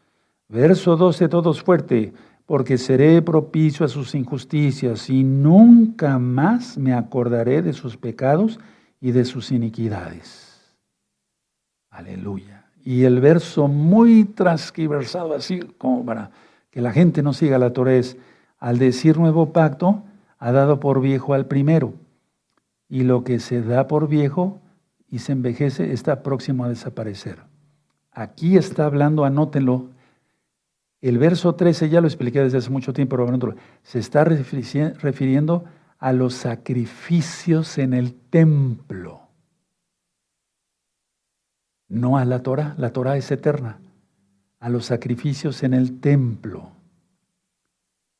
Verso 0.49 0.97
12, 0.97 1.29
todos 1.29 1.63
fuerte, 1.63 2.13
porque 2.47 2.79
seré 2.79 3.21
propicio 3.23 3.85
a 3.85 3.89
sus 3.89 4.15
injusticias 4.15 5.11
y 5.11 5.25
nunca 5.25 6.19
más 6.19 6.79
me 6.79 6.95
acordaré 6.95 7.63
de 7.63 7.73
sus 7.73 7.97
pecados 7.97 8.59
y 9.01 9.13
de 9.13 9.25
sus 9.25 9.51
iniquidades. 9.53 10.77
Aleluya. 11.91 12.67
Y 12.83 13.05
el 13.05 13.21
verso 13.21 13.69
muy 13.69 14.25
transquiversado, 14.25 15.35
así 15.35 15.61
como 15.79 16.05
para 16.05 16.31
que 16.71 16.81
la 16.81 16.93
gente 16.93 17.23
no 17.23 17.33
siga 17.33 17.59
la 17.59 17.73
Torah 17.73 17.95
es, 17.95 18.17
al 18.65 18.79
decir 18.79 19.19
nuevo 19.19 19.53
pacto, 19.53 20.05
ha 20.39 20.51
dado 20.51 20.81
por 20.81 21.03
viejo 21.03 21.35
al 21.35 21.45
primero. 21.45 21.93
Y 22.89 23.03
lo 23.03 23.23
que 23.23 23.39
se 23.39 23.61
da 23.61 23.89
por 23.89 24.09
viejo 24.09 24.63
y 25.11 25.19
se 25.19 25.33
envejece 25.33 25.93
está 25.93 26.23
próximo 26.23 26.65
a 26.65 26.71
desaparecer. 26.71 27.41
Aquí 28.11 28.57
está 28.57 28.87
hablando, 28.87 29.27
anótenlo. 29.27 29.91
El 31.03 31.19
verso 31.19 31.57
13 31.57 31.91
ya 31.91 32.01
lo 32.01 32.07
expliqué 32.07 32.41
desde 32.41 32.57
hace 32.57 32.71
mucho 32.71 32.95
tiempo, 32.95 33.19
pero 33.19 33.55
se 33.83 33.99
está 33.99 34.25
refiriendo 34.25 35.67
a 35.99 36.15
los 36.15 36.33
sacrificios 36.33 37.77
en 37.77 37.93
el 37.93 38.15
templo. 38.15 39.21
No 41.87 42.17
a 42.17 42.25
la 42.25 42.43
Torah, 42.43 42.75
la 42.79 42.95
Torah 42.95 43.19
es 43.19 43.31
eterna. 43.31 43.77
A 44.59 44.71
los 44.71 44.87
sacrificios 44.87 45.63
en 45.65 45.75
el 45.75 46.01
templo. 46.01 46.71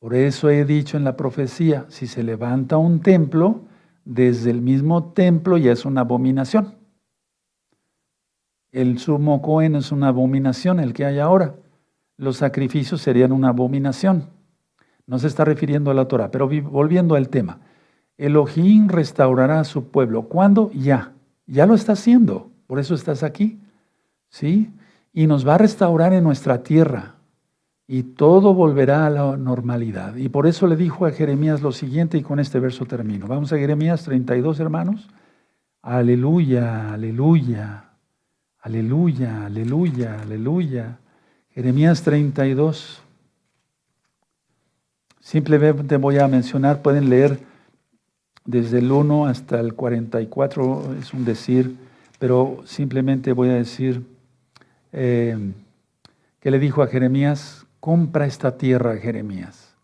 Por 0.05 0.13
eso 0.13 0.51
he 0.51 0.65
dicho 0.65 0.97
en 0.97 1.03
la 1.03 1.17
profecía, 1.17 1.87
si 1.87 2.05
se 2.05 2.21
levanta 2.21 2.77
un 2.77 2.99
templo, 2.99 3.61
desde 4.03 4.51
el 4.51 4.61
mismo 4.61 5.13
templo 5.13 5.57
ya 5.57 5.71
es 5.71 5.83
una 5.83 6.01
abominación. 6.01 6.75
El 8.71 8.99
sumo 8.99 9.41
Cohen 9.41 9.75
es 9.75 9.91
una 9.91 10.09
abominación, 10.09 10.79
el 10.79 10.93
que 10.93 11.05
hay 11.05 11.17
ahora. 11.17 11.55
Los 12.17 12.37
sacrificios 12.37 13.01
serían 13.01 13.31
una 13.31 13.49
abominación. 13.49 14.29
No 15.07 15.17
se 15.17 15.25
está 15.25 15.43
refiriendo 15.43 15.89
a 15.89 15.95
la 15.95 16.07
Torah, 16.07 16.29
pero 16.29 16.47
volviendo 16.47 17.15
al 17.15 17.29
tema. 17.29 17.61
Elohim 18.15 18.89
restaurará 18.89 19.59
a 19.61 19.63
su 19.63 19.85
pueblo. 19.85 20.27
¿Cuándo? 20.27 20.69
Ya. 20.71 21.13
Ya 21.47 21.65
lo 21.65 21.73
está 21.73 21.93
haciendo. 21.93 22.51
Por 22.67 22.77
eso 22.77 22.93
estás 22.93 23.23
aquí. 23.23 23.59
¿Sí? 24.29 24.71
Y 25.13 25.25
nos 25.25 25.47
va 25.47 25.55
a 25.55 25.57
restaurar 25.57 26.13
en 26.13 26.23
nuestra 26.23 26.61
tierra 26.61 27.14
y 27.87 28.03
todo 28.03 28.53
volverá 28.53 29.05
a 29.05 29.09
la 29.09 29.37
normalidad. 29.37 30.15
Y 30.15 30.29
por 30.29 30.47
eso 30.47 30.67
le 30.67 30.75
dijo 30.75 31.05
a 31.05 31.11
Jeremías 31.11 31.61
lo 31.61 31.71
siguiente 31.71 32.17
y 32.17 32.23
con 32.23 32.39
este 32.39 32.59
verso 32.59 32.85
termino. 32.85 33.27
Vamos 33.27 33.53
a 33.53 33.57
Jeremías 33.57 34.03
32, 34.03 34.59
hermanos. 34.59 35.07
Aleluya, 35.81 36.93
aleluya, 36.93 37.91
aleluya, 38.59 39.45
aleluya, 39.45 40.21
aleluya. 40.21 40.99
Jeremías 41.51 42.01
32. 42.01 43.03
Simplemente 45.19 45.97
voy 45.97 46.17
a 46.17 46.27
mencionar, 46.27 46.81
pueden 46.81 47.09
leer 47.09 47.39
desde 48.45 48.79
el 48.79 48.91
1 48.91 49.25
hasta 49.25 49.59
el 49.59 49.73
44, 49.73 50.95
es 50.99 51.13
un 51.13 51.25
decir, 51.25 51.75
pero 52.19 52.61
simplemente 52.65 53.33
voy 53.33 53.49
a 53.49 53.55
decir 53.55 54.03
eh, 54.91 55.51
que 56.39 56.51
le 56.51 56.59
dijo 56.59 56.83
a 56.83 56.87
Jeremías 56.87 57.64
compra 57.85 58.25
esta 58.25 58.57
tierra, 58.57 58.97
Jeremías. 58.97 59.75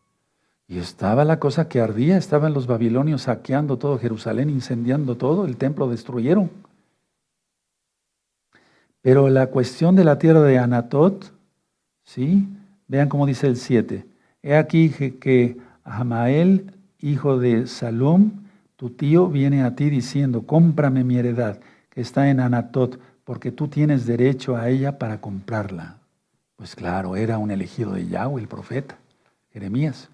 Y 0.67 0.79
estaba 0.79 1.23
la 1.23 1.37
cosa 1.37 1.69
que 1.69 1.79
ardía, 1.79 2.17
estaban 2.17 2.51
los 2.51 2.65
babilonios 2.65 3.21
saqueando 3.21 3.77
todo 3.77 3.99
Jerusalén, 3.99 4.49
incendiando 4.49 5.17
todo, 5.17 5.45
el 5.45 5.55
templo 5.55 5.87
destruyeron. 5.87 6.49
Pero 9.03 9.29
la 9.29 9.51
cuestión 9.51 9.95
de 9.95 10.03
la 10.03 10.17
tierra 10.17 10.41
de 10.41 10.57
Anatot, 10.57 11.31
¿sí? 12.03 12.47
Vean 12.87 13.07
cómo 13.07 13.27
dice 13.27 13.45
el 13.45 13.55
7. 13.55 14.03
He 14.41 14.55
aquí 14.55 14.89
que 14.89 15.57
Amael, 15.83 16.73
hijo 17.01 17.37
de 17.37 17.67
Salom, 17.67 18.31
tu 18.77 18.89
tío, 18.89 19.27
viene 19.27 19.61
a 19.61 19.75
ti 19.75 19.91
diciendo, 19.91 20.47
cómprame 20.47 21.03
mi 21.03 21.17
heredad, 21.17 21.59
que 21.91 22.01
está 22.01 22.31
en 22.31 22.39
Anatot, 22.39 22.99
porque 23.23 23.51
tú 23.51 23.67
tienes 23.67 24.07
derecho 24.07 24.55
a 24.57 24.69
ella 24.69 24.97
para 24.97 25.21
comprarla. 25.21 26.00
Pues 26.61 26.75
claro, 26.75 27.15
era 27.15 27.39
un 27.39 27.49
elegido 27.49 27.93
de 27.93 28.05
Yahweh, 28.05 28.39
el 28.39 28.47
profeta, 28.47 28.95
Jeremías. 29.51 30.09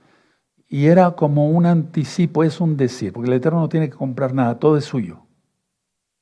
Y 0.70 0.86
era 0.86 1.12
como 1.12 1.50
un 1.50 1.66
anticipo, 1.66 2.42
es 2.42 2.62
un 2.62 2.78
decir, 2.78 3.12
porque 3.12 3.30
el 3.30 3.36
Eterno 3.36 3.60
no 3.60 3.68
tiene 3.68 3.90
que 3.90 3.98
comprar 3.98 4.34
nada, 4.34 4.58
todo 4.58 4.78
es 4.78 4.86
suyo. 4.86 5.20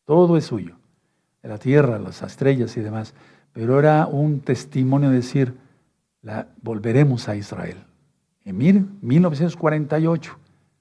Todo 0.03 0.35
es 0.35 0.45
suyo. 0.45 0.77
La 1.43 1.59
tierra, 1.59 1.99
las 1.99 2.23
estrellas 2.23 2.75
y 2.75 2.81
demás. 2.81 3.13
Pero 3.53 3.77
era 3.77 4.07
un 4.07 4.39
testimonio 4.39 5.11
de 5.11 5.17
decir, 5.17 5.53
la, 6.23 6.47
volveremos 6.59 7.29
a 7.29 7.35
Israel. 7.35 7.77
Miren, 8.45 8.97
1948 9.03 10.39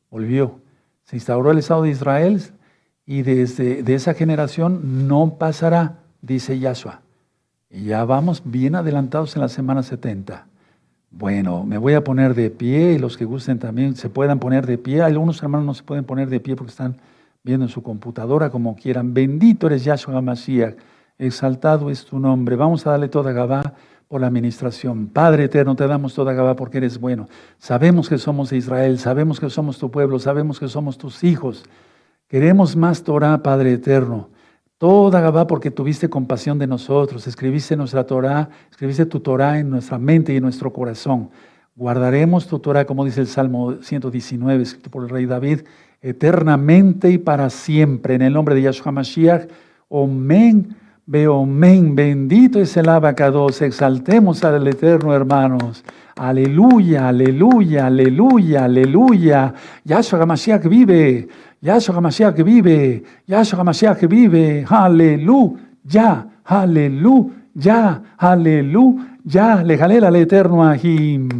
volvió. 0.08 0.58
Se 1.02 1.16
instauró 1.16 1.50
el 1.50 1.58
Estado 1.58 1.82
de 1.82 1.90
Israel 1.90 2.40
y 3.04 3.20
desde 3.20 3.82
de 3.82 3.94
esa 3.94 4.14
generación 4.14 5.06
no 5.06 5.36
pasará, 5.36 5.98
dice 6.22 6.58
Yahshua. 6.58 7.03
Ya 7.82 8.04
vamos 8.04 8.40
bien 8.44 8.76
adelantados 8.76 9.34
en 9.34 9.42
la 9.42 9.48
semana 9.48 9.82
70. 9.82 10.46
Bueno, 11.10 11.64
me 11.64 11.76
voy 11.76 11.94
a 11.94 12.04
poner 12.04 12.34
de 12.34 12.48
pie 12.50 12.92
y 12.92 12.98
los 12.98 13.16
que 13.16 13.24
gusten 13.24 13.58
también 13.58 13.96
se 13.96 14.08
puedan 14.08 14.38
poner 14.38 14.64
de 14.64 14.78
pie. 14.78 15.02
Algunos 15.02 15.42
hermanos 15.42 15.66
no 15.66 15.74
se 15.74 15.82
pueden 15.82 16.04
poner 16.04 16.28
de 16.28 16.38
pie 16.38 16.54
porque 16.54 16.70
están 16.70 16.96
viendo 17.42 17.66
en 17.66 17.70
su 17.70 17.82
computadora 17.82 18.48
como 18.50 18.76
quieran. 18.76 19.12
Bendito 19.12 19.66
eres 19.66 19.82
Yahshua 19.82 20.20
Mashiach, 20.20 20.76
exaltado 21.18 21.90
es 21.90 22.04
tu 22.04 22.20
nombre. 22.20 22.54
Vamos 22.54 22.86
a 22.86 22.92
darle 22.92 23.08
toda 23.08 23.32
Gabá 23.32 23.74
por 24.06 24.20
la 24.20 24.28
administración. 24.28 25.08
Padre 25.08 25.44
eterno, 25.44 25.74
te 25.74 25.86
damos 25.88 26.14
toda 26.14 26.32
Gabá 26.32 26.54
porque 26.54 26.78
eres 26.78 27.00
bueno. 27.00 27.28
Sabemos 27.58 28.08
que 28.08 28.18
somos 28.18 28.52
Israel, 28.52 29.00
sabemos 29.00 29.40
que 29.40 29.50
somos 29.50 29.78
tu 29.78 29.90
pueblo, 29.90 30.20
sabemos 30.20 30.60
que 30.60 30.68
somos 30.68 30.96
tus 30.96 31.24
hijos. 31.24 31.64
Queremos 32.28 32.76
más 32.76 33.02
Torah, 33.02 33.42
Padre 33.42 33.72
eterno. 33.72 34.28
Toda 34.84 35.22
Gabá 35.22 35.46
porque 35.46 35.70
tuviste 35.70 36.10
compasión 36.10 36.58
de 36.58 36.66
nosotros, 36.66 37.26
escribiste 37.26 37.74
nuestra 37.74 38.04
Torah, 38.04 38.50
escribiste 38.70 39.06
tu 39.06 39.18
Torah 39.20 39.58
en 39.58 39.70
nuestra 39.70 39.96
mente 39.96 40.34
y 40.34 40.36
en 40.36 40.42
nuestro 40.42 40.74
corazón. 40.74 41.30
Guardaremos 41.74 42.46
tu 42.46 42.58
Torah, 42.58 42.84
como 42.84 43.06
dice 43.06 43.22
el 43.22 43.26
Salmo 43.26 43.76
119, 43.80 44.62
escrito 44.62 44.90
por 44.90 45.04
el 45.04 45.08
rey 45.08 45.24
David, 45.24 45.60
eternamente 46.02 47.08
y 47.08 47.16
para 47.16 47.48
siempre. 47.48 48.16
En 48.16 48.20
el 48.20 48.34
nombre 48.34 48.54
de 48.54 48.60
Yahshua 48.60 48.92
Mashiach, 48.92 49.48
Omen, 49.88 50.76
Beomen, 51.06 51.94
bendito 51.94 52.60
es 52.60 52.76
el 52.76 52.90
abacados. 52.90 53.62
Exaltemos 53.62 54.44
al 54.44 54.68
Eterno, 54.68 55.14
hermanos. 55.14 55.82
Aleluya, 56.16 57.08
aleluya, 57.08 57.86
aleluya, 57.86 58.64
aleluya. 58.66 59.54
Yahshua 59.84 60.20
Hamashiach 60.20 60.68
vive. 60.68 61.28
Yahshua 61.64 61.94
Hamashiach 61.94 62.44
vive. 62.44 63.02
Yahshua 63.26 63.58
Hamashiach 63.60 64.06
vive. 64.06 64.66
Aleluya, 64.68 66.26
aleluya, 66.44 68.02
aleluya. 68.18 69.64
Le 69.64 69.78
jalel 69.78 70.04
al 70.04 70.16
Eterno 70.16 70.62
Ahim. 70.62 71.30